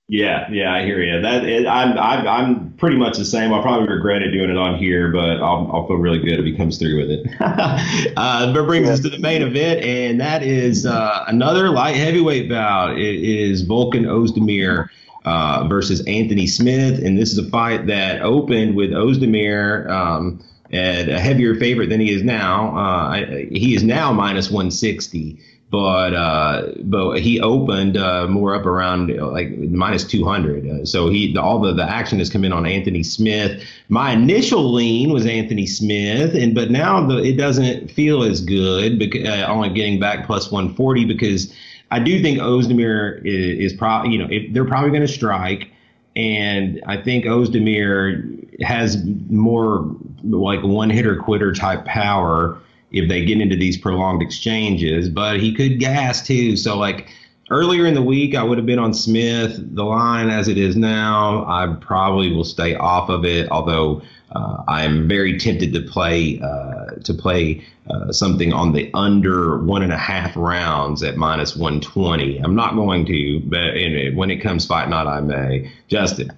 Yeah, 0.08 0.48
yeah, 0.52 0.72
I 0.72 0.84
hear 0.84 1.02
you. 1.02 1.20
That 1.20 1.46
it, 1.46 1.66
I'm, 1.66 1.98
I'm 1.98 2.28
I'm 2.28 2.74
pretty 2.74 2.96
much 2.96 3.18
the 3.18 3.26
same. 3.26 3.52
I'll 3.52 3.64
probably 3.64 3.88
regret 3.88 4.22
it 4.22 4.30
doing 4.30 4.52
it 4.52 4.58
on 4.58 4.78
here, 4.78 5.12
but 5.12 5.42
I'll, 5.42 5.68
I'll 5.74 5.88
feel 5.88 5.96
really 5.96 6.20
good 6.20 6.40
if 6.40 6.46
he 6.46 6.56
comes 6.56 6.78
through 6.78 6.98
with 7.00 7.10
it. 7.10 7.28
uh, 7.42 8.52
that 8.52 8.64
brings 8.66 8.88
us 8.88 9.00
to 9.00 9.10
the 9.10 9.18
main 9.18 9.42
event, 9.42 9.84
and 9.84 10.22
that 10.22 10.44
is 10.44 10.86
uh, 10.86 11.24
another 11.28 11.72
light 11.72 11.96
heavyweight 11.96 12.50
bout. 12.50 13.00
It 13.00 13.16
is 13.24 13.68
Volkan 13.68 14.06
Ozdemir 14.06 14.90
uh, 15.26 15.68
versus 15.68 16.02
Anthony 16.06 16.46
Smith, 16.46 17.04
and 17.04 17.18
this 17.18 17.32
is 17.32 17.40
a 17.40 17.50
fight 17.50 17.88
that 17.88 18.22
opened 18.22 18.76
with 18.76 18.92
Ozdemir. 18.92 19.90
Um, 19.90 20.44
at 20.74 21.08
a 21.08 21.20
heavier 21.20 21.56
favorite 21.56 21.90
than 21.90 22.00
he 22.00 22.12
is 22.12 22.24
now. 22.24 22.76
Uh, 22.76 23.26
he 23.52 23.76
is 23.76 23.84
now 23.84 24.12
minus 24.12 24.50
160 24.50 25.40
but 25.72 26.14
uh, 26.14 26.74
but 26.84 27.20
he 27.20 27.42
opened 27.42 27.98
uh, 27.98 28.28
more 28.28 28.54
up 28.54 28.66
around 28.66 29.16
like 29.18 29.50
minus 29.58 30.04
200. 30.04 30.68
Uh, 30.68 30.86
so 30.86 31.10
he 31.10 31.36
all 31.38 31.60
the, 31.60 31.74
the 31.74 31.84
action 31.84 32.20
has 32.20 32.30
come 32.30 32.46
in 32.46 32.54
on 32.54 32.66
Anthony 32.66 33.04
Smith. 33.04 33.64
My 33.90 34.12
initial 34.12 34.72
lean 34.74 35.12
was 35.12 35.26
Anthony 35.26 35.66
Smith, 35.66 36.36
and 36.36 36.54
but 36.54 36.70
now 36.70 37.06
the, 37.06 37.18
it 37.18 37.38
doesn't 37.38 37.90
feel 37.90 38.24
as 38.24 38.42
good 38.42 39.00
because 39.00 39.28
uh, 39.28 39.46
only 39.48 39.70
getting 39.70 40.00
back 40.00 40.28
plus 40.28 40.52
140 40.52 41.06
because 41.06 41.54
I 41.90 42.00
do 42.00 42.22
think 42.22 42.40
Ozdemir 42.40 43.26
is, 43.26 43.72
is 43.72 43.78
probably 43.78 44.12
you 44.12 44.20
know 44.20 44.28
if 44.30 44.54
they're 44.54 44.66
probably 44.66 44.92
going 44.92 45.02
to 45.02 45.08
strike. 45.08 45.72
And 46.16 46.82
I 46.88 46.96
think 47.02 47.26
Ozdemir 47.26 48.62
has 48.62 49.04
more 49.30 49.94
like 50.24 50.64
one 50.64 50.90
hitter 50.90 51.18
quitter 51.18 51.52
type 51.52 51.84
power 51.84 52.58
if 52.96 53.10
they 53.10 53.24
get 53.24 53.40
into 53.40 53.56
these 53.56 53.78
prolonged 53.78 54.22
exchanges. 54.22 55.10
But 55.10 55.40
he 55.40 55.54
could 55.54 55.80
gas 55.80 56.26
too. 56.26 56.56
So 56.58 56.78
like 56.78 57.10
earlier 57.52 57.86
in 57.86 57.94
the 57.94 58.02
week, 58.02 58.36
I 58.36 58.44
would 58.44 58.58
have 58.58 58.66
been 58.66 58.80
on 58.80 58.94
Smith. 58.94 59.60
The 59.76 59.84
line 59.84 60.30
as 60.30 60.48
it 60.48 60.58
is 60.58 60.76
now, 60.76 61.46
I 61.46 61.76
probably 61.82 62.32
will 62.32 62.46
stay 62.46 62.76
off 62.76 63.10
of 63.10 63.26
it. 63.26 63.52
Although 63.52 64.02
uh, 64.32 64.64
I'm 64.68 65.08
very 65.08 65.38
tempted 65.38 65.74
to 65.74 65.82
play 65.82 66.40
uh, 66.42 66.96
to 67.04 67.14
play 67.14 67.64
uh, 67.90 68.12
something 68.12 68.54
on 68.54 68.74
the 68.74 68.90
under 68.94 69.60
one 69.60 69.84
and 69.84 69.94
a 69.94 69.98
half 69.98 70.36
rounds 70.36 71.04
at 71.04 71.18
minus 71.18 71.56
120. 71.56 72.40
I'm 72.40 72.56
not 72.56 72.76
going 72.76 73.06
to, 73.06 73.40
but 73.46 73.78
in, 73.78 74.16
when 74.16 74.32
it 74.32 74.38
comes 74.38 74.66
fight 74.66 74.90
night, 74.90 75.08
I 75.08 75.22
may. 75.22 75.72
Justin. 75.88 76.32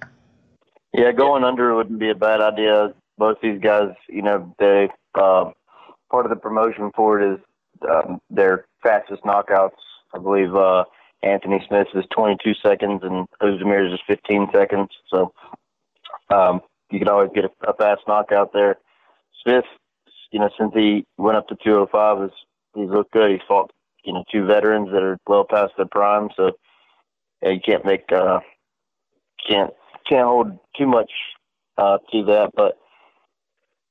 Yeah, 0.92 1.12
going 1.12 1.44
under 1.44 1.74
wouldn't 1.74 1.98
be 1.98 2.10
a 2.10 2.14
bad 2.14 2.40
idea. 2.40 2.94
Both 3.18 3.38
these 3.42 3.60
guys, 3.60 3.94
you 4.08 4.22
know, 4.22 4.54
they 4.58 4.88
uh, 5.14 5.50
part 6.10 6.26
of 6.26 6.30
the 6.30 6.36
promotion 6.36 6.90
for 6.94 7.20
it 7.20 7.34
is 7.34 7.40
um, 7.88 8.20
their 8.30 8.66
fastest 8.82 9.22
knockouts. 9.24 9.78
I 10.14 10.18
believe 10.18 10.54
uh, 10.54 10.84
Anthony 11.22 11.62
Smith 11.68 11.88
is 11.94 12.04
22 12.14 12.54
seconds 12.62 13.00
and 13.02 13.26
Ozdemir's 13.42 13.92
is 13.92 14.00
15 14.06 14.48
seconds. 14.52 14.88
So 15.08 15.32
um, 16.30 16.60
you 16.90 16.98
can 16.98 17.08
always 17.08 17.30
get 17.34 17.44
a, 17.44 17.50
a 17.68 17.74
fast 17.74 18.02
knockout 18.06 18.52
there. 18.52 18.76
Smith, 19.42 19.64
you 20.30 20.38
know, 20.38 20.50
since 20.58 20.72
he 20.74 21.04
went 21.16 21.36
up 21.36 21.48
to 21.48 21.56
205, 21.62 22.24
is 22.24 22.30
he's 22.74 22.90
looked 22.90 23.12
good. 23.12 23.30
He's 23.30 23.40
fought, 23.46 23.72
you 24.04 24.12
know, 24.12 24.24
two 24.30 24.46
veterans 24.46 24.88
that 24.92 25.02
are 25.02 25.18
well 25.26 25.44
past 25.48 25.72
their 25.76 25.86
prime. 25.86 26.28
So 26.36 26.52
yeah, 27.42 27.50
you 27.50 27.60
can't 27.60 27.84
make 27.84 28.10
uh, 28.12 28.40
can't 29.48 29.72
can't 30.08 30.26
hold 30.26 30.58
too 30.76 30.86
much 30.86 31.10
uh, 31.76 31.98
to 32.12 32.24
that, 32.24 32.50
but 32.56 32.78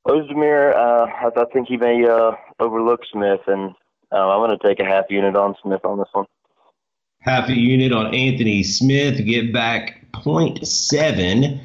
Ozdemir, 0.08 0.74
uh, 0.74 1.06
I, 1.06 1.30
I 1.36 1.46
think 1.52 1.68
he 1.68 1.78
may 1.78 2.06
uh, 2.06 2.32
overlook 2.60 3.02
Smith, 3.12 3.42
and 3.48 3.76
uh, 4.12 4.30
I'm 4.30 4.40
going 4.40 4.58
to 4.58 4.68
take 4.68 4.80
a 4.80 4.86
half 4.86 5.06
unit 5.10 5.36
on 5.36 5.56
Smith 5.62 5.84
on 5.84 5.98
this 6.00 6.08
one. 6.14 6.26
Half 7.20 7.50
a 7.50 7.54
unit 7.58 7.92
on 7.92 8.16
Anthony 8.16 8.64
Smith, 8.64 9.26
get 9.26 9.52
back 9.52 10.06
0.7. 10.14 11.60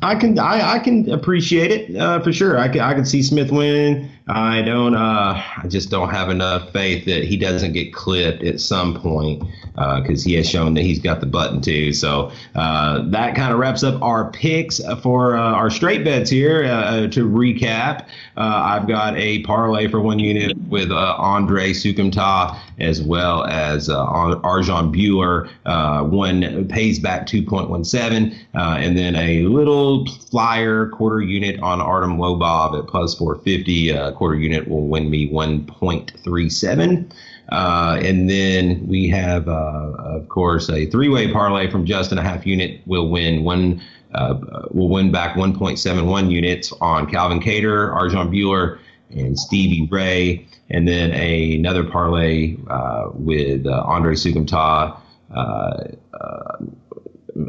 I 0.00 0.14
can 0.14 0.38
I, 0.38 0.74
I 0.74 0.78
can 0.78 1.10
appreciate 1.10 1.72
it 1.72 1.96
uh, 1.96 2.20
for 2.20 2.32
sure. 2.32 2.58
I 2.58 2.68
can 2.68 2.80
I 2.80 2.94
can 2.94 3.04
see 3.04 3.22
Smith 3.22 3.50
winning. 3.50 4.08
I 4.28 4.62
don't 4.62 4.94
uh, 4.94 5.42
I 5.56 5.66
just 5.68 5.90
don't 5.90 6.10
have 6.10 6.28
enough 6.30 6.72
faith 6.72 7.04
that 7.06 7.24
he 7.24 7.36
doesn't 7.36 7.72
get 7.72 7.92
clipped 7.92 8.44
at 8.44 8.60
some 8.60 9.00
point 9.00 9.42
because 9.72 10.24
uh, 10.24 10.28
he 10.28 10.34
has 10.34 10.48
shown 10.48 10.74
that 10.74 10.82
he's 10.82 10.98
got 11.00 11.20
the 11.20 11.26
button 11.26 11.60
too. 11.60 11.92
So 11.92 12.30
uh, 12.54 13.02
that 13.10 13.34
kind 13.34 13.52
of 13.52 13.58
wraps 13.58 13.82
up 13.82 14.00
our 14.02 14.30
picks 14.30 14.80
for 15.02 15.36
uh, 15.36 15.40
our 15.40 15.70
straight 15.70 16.04
bets 16.04 16.30
here. 16.30 16.64
Uh, 16.64 17.08
to 17.08 17.28
recap, 17.28 18.06
I've 18.36 18.86
got 18.86 19.16
a 19.16 19.42
parlay 19.42 19.88
for 19.88 20.00
one 20.00 20.18
unit 20.18 20.56
with 20.68 20.90
uh, 20.90 21.14
Andre 21.18 21.72
Soukhamthath 21.72 22.58
as 22.78 23.02
well 23.02 23.44
as 23.44 23.88
uh, 23.88 24.06
Arjan 24.06 24.94
Bhullar. 24.94 25.48
Uh, 25.66 26.04
one 26.04 26.68
pays 26.68 26.98
back 26.98 27.26
2.17, 27.26 28.34
uh, 28.54 28.58
and 28.78 28.96
then 28.96 29.16
a 29.16 29.42
little 29.42 30.06
flyer 30.30 30.88
quarter 30.90 31.20
unit 31.20 31.60
on 31.60 31.80
Artem 31.80 32.18
Lobov 32.18 32.78
at 32.78 32.86
plus 32.86 33.14
450. 33.14 33.92
Uh, 33.92 34.12
quarter 34.12 34.36
unit 34.36 34.68
will 34.68 34.86
win 34.86 35.10
me 35.10 35.30
1.37. 35.30 37.10
Uh, 37.50 37.98
and 38.02 38.28
then 38.28 38.86
we 38.86 39.08
have, 39.08 39.48
uh, 39.48 39.92
of 39.98 40.28
course, 40.28 40.68
a 40.68 40.86
three-way 40.86 41.32
parlay 41.32 41.70
from 41.70 41.86
Justin. 41.86 42.18
A 42.18 42.22
half 42.22 42.46
unit 42.46 42.80
will 42.86 43.08
win 43.08 43.44
one. 43.44 43.80
Uh, 44.14 44.66
will 44.70 44.88
win 44.88 45.12
back 45.12 45.36
1.71 45.36 46.30
units 46.30 46.72
on 46.80 47.06
Calvin 47.10 47.40
Kattar, 47.40 47.92
Arjan 47.94 48.30
Bhullar, 48.30 48.78
and 49.10 49.38
Stevie 49.38 49.88
Ray. 49.90 50.46
And 50.70 50.86
then 50.86 51.12
a, 51.12 51.54
another 51.54 51.84
parlay 51.84 52.56
uh, 52.68 53.08
with 53.14 53.66
uh, 53.66 53.82
Andre 53.86 54.14
Soukhamthath. 54.14 55.00
Uh, 55.34 55.84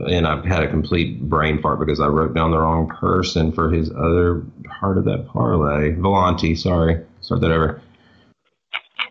and 0.07 0.27
I've 0.27 0.45
had 0.45 0.63
a 0.63 0.69
complete 0.69 1.21
brain 1.21 1.61
fart 1.61 1.79
because 1.79 1.99
I 1.99 2.07
wrote 2.07 2.33
down 2.33 2.51
the 2.51 2.59
wrong 2.59 2.87
person 2.87 3.51
for 3.51 3.71
his 3.71 3.89
other 3.91 4.43
part 4.79 4.97
of 4.97 5.05
that 5.05 5.27
parlay. 5.27 5.93
Villante, 5.95 6.57
sorry. 6.57 7.03
Start 7.21 7.41
that 7.41 7.51
over. 7.51 7.81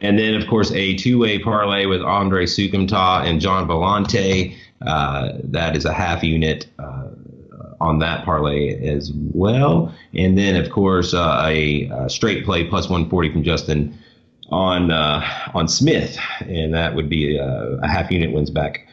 And 0.00 0.18
then, 0.18 0.34
of 0.34 0.46
course, 0.46 0.70
a 0.72 0.94
two-way 0.94 1.40
parlay 1.40 1.86
with 1.86 2.02
Andre 2.02 2.46
Soukhamthath 2.46 3.26
and 3.26 3.40
Gian 3.40 3.66
Villante. 3.66 4.56
Uh, 4.80 5.32
that 5.42 5.76
is 5.76 5.84
a 5.84 5.92
half 5.92 6.22
unit 6.22 6.68
uh, 6.78 7.08
on 7.80 7.98
that 8.00 8.24
parlay 8.24 8.74
as 8.88 9.12
well. 9.14 9.94
And 10.14 10.36
then, 10.36 10.56
of 10.56 10.70
course, 10.70 11.14
uh, 11.14 11.42
a, 11.44 11.84
a, 11.84 12.10
straight 12.10 12.44
play 12.44 12.64
plus 12.64 12.88
140 12.88 13.32
from 13.32 13.42
Justin 13.42 13.98
on 14.50 14.90
uh, 14.90 15.22
on 15.54 15.68
Smith, 15.68 16.18
and 16.40 16.74
that 16.74 16.94
would 16.94 17.08
be 17.08 17.36
a, 17.36 17.44
uh, 17.44 17.80
a 17.82 17.88
half 17.88 18.10
unit 18.10 18.32
wins 18.32 18.50
back 18.50 18.88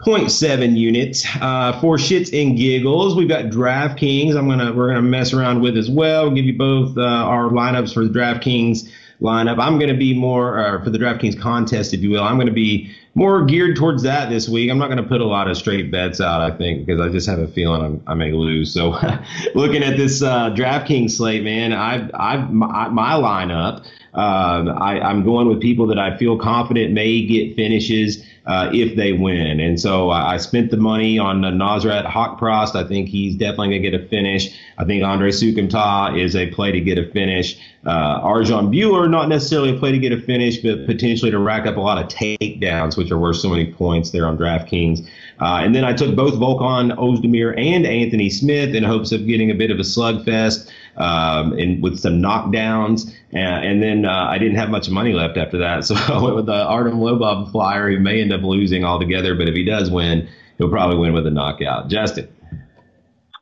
0.7 0.00 0.76
units. 0.76 1.26
Uh, 1.40 1.78
for 1.80 1.96
shits 1.96 2.38
and 2.38 2.56
giggles, 2.56 3.16
we've 3.16 3.28
got 3.28 3.46
DraftKings. 3.46 4.36
I'm 4.36 4.48
gonna 4.48 4.72
we're 4.72 4.88
gonna 4.88 5.02
mess 5.02 5.32
around 5.32 5.62
with 5.62 5.76
as 5.76 5.90
well. 5.90 6.24
We'll 6.24 6.34
give 6.34 6.44
you 6.44 6.58
both 6.58 6.96
uh, 6.98 7.02
our 7.02 7.50
lineups 7.50 7.94
for 7.94 8.04
the 8.04 8.10
DraftKings 8.10 8.90
lineup. 9.20 9.58
I'm 9.58 9.78
going 9.78 9.90
to 9.90 9.96
be 9.96 10.14
more 10.14 10.58
uh, 10.58 10.84
for 10.84 10.90
the 10.90 10.98
DraftKings 10.98 11.40
contest, 11.40 11.94
if 11.94 12.00
you 12.00 12.10
will. 12.10 12.22
I'm 12.22 12.36
going 12.36 12.46
to 12.46 12.52
be 12.52 12.94
more 13.14 13.44
geared 13.44 13.76
towards 13.76 14.02
that 14.02 14.28
this 14.28 14.48
week. 14.48 14.70
I'm 14.70 14.78
not 14.78 14.88
going 14.88 15.02
to 15.02 15.08
put 15.08 15.20
a 15.20 15.26
lot 15.26 15.48
of 15.48 15.56
straight 15.56 15.90
bets 15.90 16.20
out, 16.20 16.40
I 16.42 16.54
think, 16.56 16.86
because 16.86 17.00
I 17.00 17.08
just 17.08 17.28
have 17.28 17.38
a 17.38 17.48
feeling 17.48 17.82
I'm, 17.82 18.02
i 18.06 18.14
may 18.14 18.32
lose. 18.32 18.72
So, 18.72 18.90
looking 19.54 19.82
at 19.82 19.96
this 19.96 20.22
uh, 20.22 20.50
DraftKings 20.50 21.12
slate, 21.12 21.42
man, 21.42 21.72
I, 21.72 22.08
I 22.14 22.36
my, 22.36 22.88
my 22.88 23.12
lineup. 23.12 23.86
Um, 24.16 24.70
I, 24.70 24.98
I'm 25.00 25.24
going 25.24 25.46
with 25.46 25.60
people 25.60 25.86
that 25.88 25.98
I 25.98 26.16
feel 26.16 26.38
confident 26.38 26.92
may 26.92 27.24
get 27.26 27.54
finishes 27.54 28.24
uh, 28.46 28.70
if 28.72 28.96
they 28.96 29.12
win. 29.12 29.60
And 29.60 29.78
so 29.78 30.10
I 30.10 30.36
spent 30.36 30.70
the 30.70 30.76
money 30.76 31.18
on 31.18 31.44
uh, 31.44 31.50
Nasrat 31.50 32.06
Haqparast. 32.06 32.76
I 32.76 32.86
think 32.86 33.08
he's 33.08 33.34
definitely 33.34 33.70
going 33.70 33.82
to 33.82 33.90
get 33.90 34.00
a 34.00 34.06
finish. 34.06 34.56
I 34.78 34.84
think 34.84 35.04
Andre 35.04 35.30
Soukhamthath 35.30 36.18
is 36.18 36.36
a 36.36 36.46
play 36.46 36.72
to 36.72 36.80
get 36.80 36.96
a 36.96 37.10
finish. 37.10 37.58
Uh, 37.84 38.20
Arjan 38.20 38.72
Bhullar, 38.74 39.10
not 39.10 39.28
necessarily 39.28 39.76
a 39.76 39.78
play 39.78 39.92
to 39.92 39.98
get 39.98 40.12
a 40.12 40.20
finish, 40.20 40.58
but 40.58 40.86
potentially 40.86 41.30
to 41.30 41.38
rack 41.38 41.66
up 41.66 41.76
a 41.76 41.80
lot 41.80 41.98
of 41.98 42.08
takedowns, 42.08 42.96
which 42.96 43.10
are 43.10 43.18
worth 43.18 43.36
so 43.36 43.48
many 43.48 43.72
points 43.72 44.10
there 44.10 44.26
on 44.26 44.38
DraftKings. 44.38 45.06
Uh, 45.40 45.60
and 45.62 45.74
then 45.74 45.84
I 45.84 45.92
took 45.92 46.14
both 46.16 46.34
Volkan 46.34 46.96
Ozdemir 46.96 47.58
and 47.58 47.84
Anthony 47.84 48.30
Smith 48.30 48.74
in 48.74 48.84
hopes 48.84 49.12
of 49.12 49.26
getting 49.26 49.50
a 49.50 49.54
bit 49.54 49.70
of 49.70 49.78
a 49.78 49.82
slugfest 49.82 50.70
um, 50.96 51.52
and 51.52 51.82
with 51.82 51.98
some 51.98 52.20
knockdowns. 52.22 53.12
And, 53.32 53.64
and 53.64 53.82
then 53.82 54.04
uh, 54.04 54.26
I 54.28 54.38
didn't 54.38 54.56
have 54.56 54.70
much 54.70 54.88
money 54.88 55.12
left 55.12 55.36
after 55.36 55.58
that, 55.58 55.84
so 55.86 55.94
I 55.94 56.22
went 56.22 56.36
with 56.36 56.46
the 56.46 56.64
Artem 56.64 56.98
Lobov 56.98 57.52
flyer. 57.52 57.88
He 57.88 57.98
may 57.98 58.20
end 58.20 58.32
up 58.32 58.42
losing 58.42 58.84
altogether, 58.84 59.34
but 59.34 59.48
if 59.48 59.54
he 59.54 59.64
does 59.64 59.90
win, 59.90 60.28
he'll 60.58 60.70
probably 60.70 60.98
win 60.98 61.12
with 61.12 61.26
a 61.26 61.30
knockout. 61.30 61.88
Justin. 61.88 62.28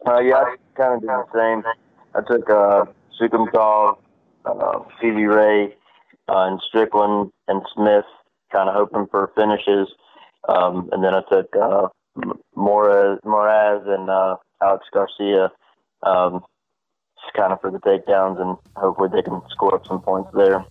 Uh, 0.07 0.21
yeah, 0.21 0.37
I 0.37 0.57
kind 0.77 0.95
of 0.95 1.01
did 1.01 1.09
the 1.09 1.25
same. 1.35 1.73
I 2.15 2.21
took 2.21 2.51
uh, 2.51 2.85
Soukhamthath, 3.19 3.97
uh, 4.45 4.79
Stevie 4.99 5.25
Ray, 5.25 5.75
uh, 6.29 6.47
and 6.47 6.61
Strickland 6.69 7.33
and 7.49 7.63
Smith, 7.75 8.05
kind 8.53 8.69
of 8.69 8.75
hoping 8.75 9.07
for 9.11 9.31
finishes. 9.35 9.89
Um, 10.49 10.91
and 10.93 11.03
then 11.03 11.15
I 11.15 11.23
took 11.31 11.49
uh, 11.57 11.89
Moras, 12.55 13.19
Moras 13.25 13.83
and 13.87 14.11
uh, 14.11 14.37
Alex 14.63 14.85
Garcia. 14.93 15.51
Um, 16.03 16.45
kind 17.35 17.53
of 17.53 17.61
for 17.61 17.71
the 17.71 17.79
takedowns, 17.81 18.41
and 18.41 18.57
hopefully 18.77 19.09
they 19.13 19.23
can 19.23 19.41
score 19.51 19.75
up 19.75 19.87
some 19.87 20.01
points 20.01 20.31
there. 20.35 20.65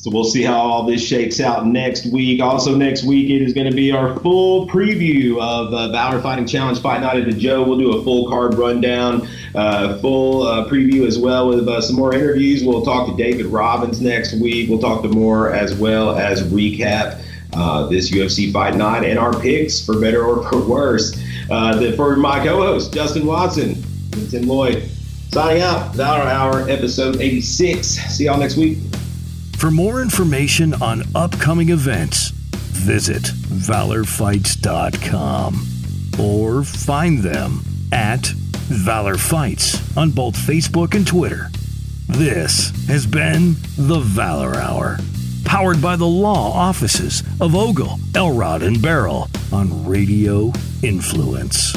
So 0.00 0.10
we'll 0.10 0.24
see 0.24 0.42
how 0.42 0.56
all 0.56 0.86
this 0.86 1.06
shakes 1.06 1.40
out 1.40 1.66
next 1.66 2.06
week. 2.06 2.40
Also, 2.40 2.74
next 2.74 3.04
week 3.04 3.28
it 3.28 3.42
is 3.42 3.52
going 3.52 3.68
to 3.68 3.76
be 3.76 3.92
our 3.92 4.18
full 4.20 4.66
preview 4.66 5.32
of 5.32 5.74
uh, 5.74 5.92
Valor 5.92 6.22
Fighting 6.22 6.46
Challenge 6.46 6.80
Fight 6.80 7.02
Night 7.02 7.18
at 7.18 7.26
the 7.26 7.34
Joe. 7.38 7.62
We'll 7.62 7.78
do 7.78 7.98
a 7.98 8.02
full 8.02 8.26
card 8.26 8.54
rundown, 8.54 9.28
uh, 9.54 9.98
full 9.98 10.44
uh, 10.44 10.66
preview 10.70 11.06
as 11.06 11.18
well 11.18 11.48
with 11.48 11.68
uh, 11.68 11.82
some 11.82 11.96
more 11.96 12.14
interviews. 12.14 12.64
We'll 12.64 12.82
talk 12.82 13.10
to 13.10 13.16
David 13.22 13.44
Robbins 13.44 14.00
next 14.00 14.32
week. 14.40 14.70
We'll 14.70 14.78
talk 14.78 15.02
to 15.02 15.08
more 15.10 15.52
as 15.52 15.74
well 15.74 16.16
as 16.16 16.42
recap. 16.44 17.22
Uh, 17.52 17.86
this 17.88 18.10
UFC 18.10 18.52
fight 18.52 18.76
night 18.76 19.04
and 19.04 19.18
our 19.18 19.38
picks 19.40 19.84
for 19.84 20.00
better 20.00 20.24
or 20.24 20.48
for 20.48 20.64
worse. 20.66 21.20
Uh, 21.50 21.76
the, 21.76 21.92
for 21.94 22.14
my 22.16 22.42
co-host 22.42 22.94
Justin 22.94 23.26
Watson 23.26 23.72
and 24.12 24.30
Tim 24.30 24.46
Loy, 24.46 24.80
Signing 25.32 25.62
out, 25.62 25.94
Valor 25.94 26.28
Hour, 26.28 26.68
episode 26.68 27.20
86. 27.20 27.86
See 27.86 28.24
y'all 28.24 28.36
next 28.36 28.56
week. 28.56 28.78
For 29.58 29.70
more 29.70 30.02
information 30.02 30.74
on 30.82 31.04
upcoming 31.14 31.68
events, 31.68 32.30
visit 32.30 33.22
valorfights.com 33.22 35.66
or 36.18 36.64
find 36.64 37.22
them 37.22 37.60
at 37.92 38.26
Valor 38.26 39.16
Fights 39.16 39.96
on 39.96 40.10
both 40.10 40.34
Facebook 40.34 40.96
and 40.96 41.06
Twitter. 41.06 41.46
This 42.08 42.72
has 42.88 43.06
been 43.06 43.54
the 43.76 44.00
Valor 44.00 44.56
Hour, 44.56 44.98
powered 45.44 45.80
by 45.80 45.94
the 45.94 46.08
law 46.08 46.50
offices 46.52 47.22
of 47.40 47.54
Ogle, 47.54 48.00
Elrod, 48.16 48.64
and 48.64 48.78
Baril 48.78 49.28
on 49.52 49.86
Radio 49.86 50.52
Influence. 50.82 51.72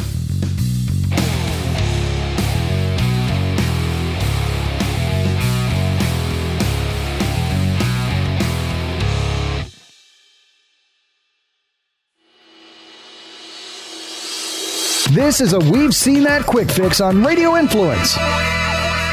This 15.14 15.42
is 15.42 15.54
a 15.54 15.60
We've 15.60 15.94
Seen 15.94 16.24
That 16.24 16.48
Quick 16.48 16.72
Fix 16.72 17.00
on 17.00 17.24
Radio 17.24 17.56
Influence. 17.56 18.16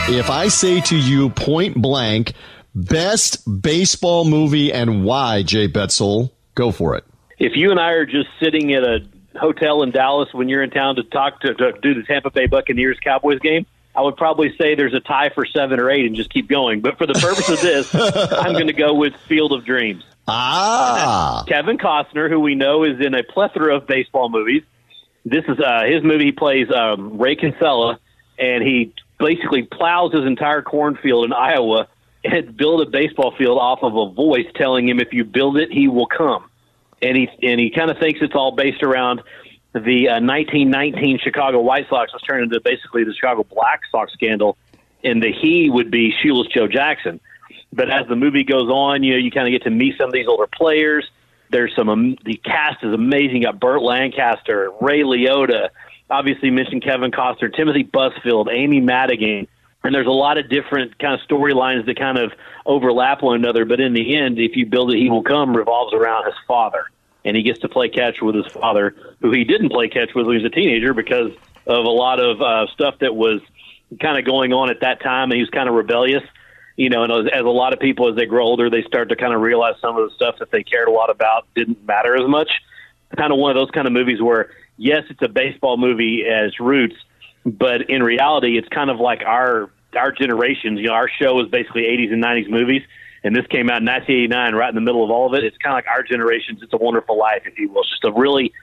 If 0.08 0.30
I 0.30 0.48
say 0.48 0.80
to 0.80 0.96
you 0.96 1.28
point 1.28 1.74
blank, 1.76 2.32
best 2.74 3.60
baseball 3.60 4.24
movie 4.24 4.72
and 4.72 5.04
why, 5.04 5.42
Jay 5.42 5.68
Betzel, 5.68 6.30
go 6.54 6.72
for 6.72 6.96
it. 6.96 7.04
If 7.38 7.52
you 7.54 7.70
and 7.70 7.78
I 7.78 7.90
are 7.90 8.06
just 8.06 8.30
sitting 8.42 8.72
at 8.72 8.82
a 8.82 9.00
hotel 9.38 9.82
in 9.82 9.90
Dallas 9.90 10.32
when 10.32 10.48
you're 10.48 10.62
in 10.62 10.70
town 10.70 10.96
to 10.96 11.02
talk 11.02 11.38
to, 11.42 11.52
to 11.52 11.72
do 11.82 11.92
the 11.92 12.02
Tampa 12.04 12.30
Bay 12.30 12.46
Buccaneers 12.46 12.98
Cowboys 13.04 13.40
game, 13.40 13.66
I 13.94 14.00
would 14.00 14.16
probably 14.16 14.56
say 14.56 14.74
there's 14.74 14.94
a 14.94 15.00
tie 15.00 15.28
for 15.28 15.44
seven 15.44 15.78
or 15.80 15.90
eight 15.90 16.06
and 16.06 16.16
just 16.16 16.30
keep 16.30 16.48
going. 16.48 16.80
But 16.80 16.96
for 16.96 17.04
the 17.04 17.12
purpose 17.12 17.50
of 17.50 17.60
this, 17.60 17.94
I'm 17.94 18.54
going 18.54 18.68
to 18.68 18.72
go 18.72 18.94
with 18.94 19.14
Field 19.28 19.52
of 19.52 19.66
Dreams. 19.66 20.02
Ah. 20.26 21.44
Kevin 21.46 21.76
Costner, 21.76 22.30
who 22.30 22.40
we 22.40 22.54
know 22.54 22.84
is 22.84 23.00
in 23.00 23.12
a 23.14 23.22
plethora 23.22 23.76
of 23.76 23.86
baseball 23.86 24.30
movies, 24.30 24.62
this 25.24 25.44
is 25.48 25.58
uh, 25.60 25.84
his 25.84 26.02
movie. 26.02 26.26
He 26.26 26.32
plays 26.32 26.68
um, 26.70 27.18
Ray 27.18 27.36
Kinsella, 27.36 27.98
and 28.38 28.62
he 28.62 28.92
basically 29.18 29.62
plows 29.62 30.12
his 30.12 30.24
entire 30.24 30.62
cornfield 30.62 31.26
in 31.26 31.32
Iowa 31.32 31.88
and 32.24 32.56
build 32.56 32.86
a 32.86 32.90
baseball 32.90 33.34
field 33.36 33.58
off 33.58 33.80
of 33.82 33.96
a 33.96 34.14
voice 34.14 34.46
telling 34.54 34.88
him, 34.88 35.00
"If 35.00 35.12
you 35.12 35.24
build 35.24 35.56
it, 35.58 35.70
he 35.70 35.88
will 35.88 36.06
come." 36.06 36.50
And 37.02 37.16
he 37.16 37.28
and 37.42 37.60
he 37.60 37.70
kind 37.70 37.90
of 37.90 37.98
thinks 37.98 38.20
it's 38.22 38.34
all 38.34 38.52
based 38.52 38.82
around 38.82 39.22
the 39.72 40.08
uh, 40.08 40.20
1919 40.20 41.18
Chicago 41.22 41.60
White 41.60 41.88
Sox 41.88 42.12
was 42.12 42.22
turned 42.22 42.42
into 42.42 42.60
basically 42.60 43.04
the 43.04 43.14
Chicago 43.14 43.44
Black 43.44 43.80
Sox 43.90 44.12
scandal, 44.12 44.56
and 45.04 45.22
the 45.22 45.32
he 45.32 45.70
would 45.70 45.90
be 45.90 46.12
Shoeless 46.22 46.48
Joe 46.48 46.66
Jackson. 46.66 47.20
But 47.72 47.88
as 47.88 48.08
the 48.08 48.16
movie 48.16 48.42
goes 48.42 48.68
on, 48.68 49.04
you 49.04 49.12
know, 49.12 49.18
you 49.18 49.30
kind 49.30 49.46
of 49.46 49.52
get 49.52 49.62
to 49.62 49.70
meet 49.70 49.96
some 49.96 50.08
of 50.08 50.12
these 50.12 50.26
older 50.26 50.48
players 50.48 51.08
there's 51.50 51.74
some 51.74 51.88
um, 51.88 52.16
the 52.24 52.36
cast 52.36 52.82
is 52.82 52.92
amazing. 52.92 53.36
You 53.36 53.44
got 53.44 53.60
Burt 53.60 53.82
Lancaster, 53.82 54.70
Ray 54.80 55.00
Liotta, 55.00 55.70
obviously 56.08 56.50
mentioned 56.50 56.82
Kevin 56.82 57.10
Costner, 57.10 57.54
Timothy 57.54 57.84
Busfield, 57.84 58.52
Amy 58.52 58.80
Madigan, 58.80 59.46
and 59.82 59.94
there's 59.94 60.06
a 60.06 60.10
lot 60.10 60.38
of 60.38 60.48
different 60.48 60.98
kind 60.98 61.14
of 61.14 61.26
storylines 61.28 61.86
that 61.86 61.98
kind 61.98 62.18
of 62.18 62.32
overlap 62.66 63.22
one 63.22 63.36
another. 63.36 63.64
But 63.64 63.80
in 63.80 63.94
the 63.94 64.16
end, 64.16 64.38
if 64.38 64.56
you 64.56 64.66
build 64.66 64.92
it, 64.92 64.98
he 64.98 65.10
will 65.10 65.22
come 65.22 65.56
revolves 65.56 65.94
around 65.94 66.26
his 66.26 66.34
father, 66.46 66.84
and 67.24 67.36
he 67.36 67.42
gets 67.42 67.60
to 67.60 67.68
play 67.68 67.88
catch 67.88 68.20
with 68.20 68.34
his 68.34 68.46
father, 68.52 68.94
who 69.20 69.30
he 69.32 69.44
didn't 69.44 69.70
play 69.70 69.88
catch 69.88 70.14
with 70.14 70.26
when 70.26 70.36
he 70.36 70.42
was 70.42 70.52
a 70.52 70.54
teenager 70.54 70.94
because 70.94 71.32
of 71.66 71.84
a 71.84 71.90
lot 71.90 72.20
of 72.20 72.40
uh, 72.40 72.66
stuff 72.72 72.98
that 73.00 73.14
was 73.14 73.40
kind 74.00 74.18
of 74.18 74.24
going 74.24 74.52
on 74.52 74.70
at 74.70 74.80
that 74.80 75.02
time, 75.02 75.30
and 75.30 75.34
he 75.34 75.40
was 75.40 75.50
kind 75.50 75.68
of 75.68 75.74
rebellious 75.74 76.22
you 76.80 76.88
know, 76.88 77.02
and 77.02 77.12
as, 77.12 77.30
as 77.30 77.42
a 77.42 77.50
lot 77.50 77.74
of 77.74 77.78
people 77.78 78.08
as 78.08 78.16
they 78.16 78.24
grow 78.24 78.42
older, 78.42 78.70
they 78.70 78.82
start 78.84 79.10
to 79.10 79.16
kind 79.16 79.34
of 79.34 79.42
realize 79.42 79.74
some 79.82 79.98
of 79.98 80.08
the 80.08 80.14
stuff 80.14 80.36
that 80.38 80.50
they 80.50 80.62
cared 80.62 80.88
a 80.88 80.90
lot 80.90 81.10
about 81.10 81.46
didn't 81.54 81.84
matter 81.84 82.16
as 82.16 82.26
much. 82.26 82.50
Kind 83.18 83.30
of 83.34 83.38
one 83.38 83.54
of 83.54 83.60
those 83.60 83.70
kind 83.70 83.86
of 83.86 83.92
movies 83.92 84.22
where 84.22 84.50
yes, 84.78 85.02
it's 85.10 85.20
a 85.20 85.28
baseball 85.28 85.76
movie 85.76 86.24
as 86.24 86.58
roots, 86.58 86.96
but 87.44 87.90
in 87.90 88.02
reality, 88.02 88.56
it's 88.56 88.68
kind 88.68 88.88
of 88.88 88.98
like 88.98 89.20
our 89.26 89.70
our 89.94 90.10
generations. 90.10 90.80
You 90.80 90.86
know, 90.86 90.94
our 90.94 91.10
show 91.10 91.34
was 91.34 91.48
basically 91.48 91.82
80s 91.82 92.14
and 92.14 92.24
90s 92.24 92.48
movies, 92.48 92.82
and 93.22 93.36
this 93.36 93.46
came 93.48 93.68
out 93.68 93.82
in 93.82 93.86
1989, 93.86 94.54
right 94.54 94.70
in 94.70 94.74
the 94.74 94.80
middle 94.80 95.04
of 95.04 95.10
all 95.10 95.26
of 95.26 95.34
it. 95.34 95.44
It's 95.44 95.58
kind 95.58 95.74
of 95.74 95.76
like 95.76 95.94
our 95.94 96.02
generation's 96.02 96.62
It's 96.62 96.72
a 96.72 96.78
Wonderful 96.78 97.18
Life, 97.18 97.42
if 97.44 97.58
you 97.58 97.68
will. 97.68 97.82
It's 97.82 97.90
just 97.90 98.04
a 98.04 98.12
really 98.12 98.54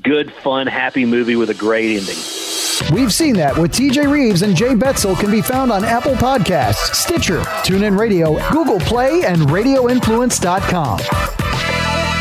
good, 0.00 0.32
fun, 0.32 0.68
happy 0.68 1.06
movie 1.06 1.34
with 1.34 1.50
a 1.50 1.54
great 1.54 1.96
ending. 1.96 2.43
We've 2.92 3.12
seen 3.12 3.34
that 3.34 3.56
with 3.56 3.72
TJ 3.72 4.10
Reeves 4.10 4.42
and 4.42 4.56
Jay 4.56 4.74
Betzel 4.74 5.18
can 5.18 5.30
be 5.30 5.42
found 5.42 5.70
on 5.70 5.84
Apple 5.84 6.14
Podcasts, 6.14 6.94
Stitcher, 6.94 7.40
TuneIn 7.64 7.98
Radio, 7.98 8.38
Google 8.50 8.80
Play, 8.80 9.24
and 9.24 9.42
RadioInfluence.com. 9.42 12.13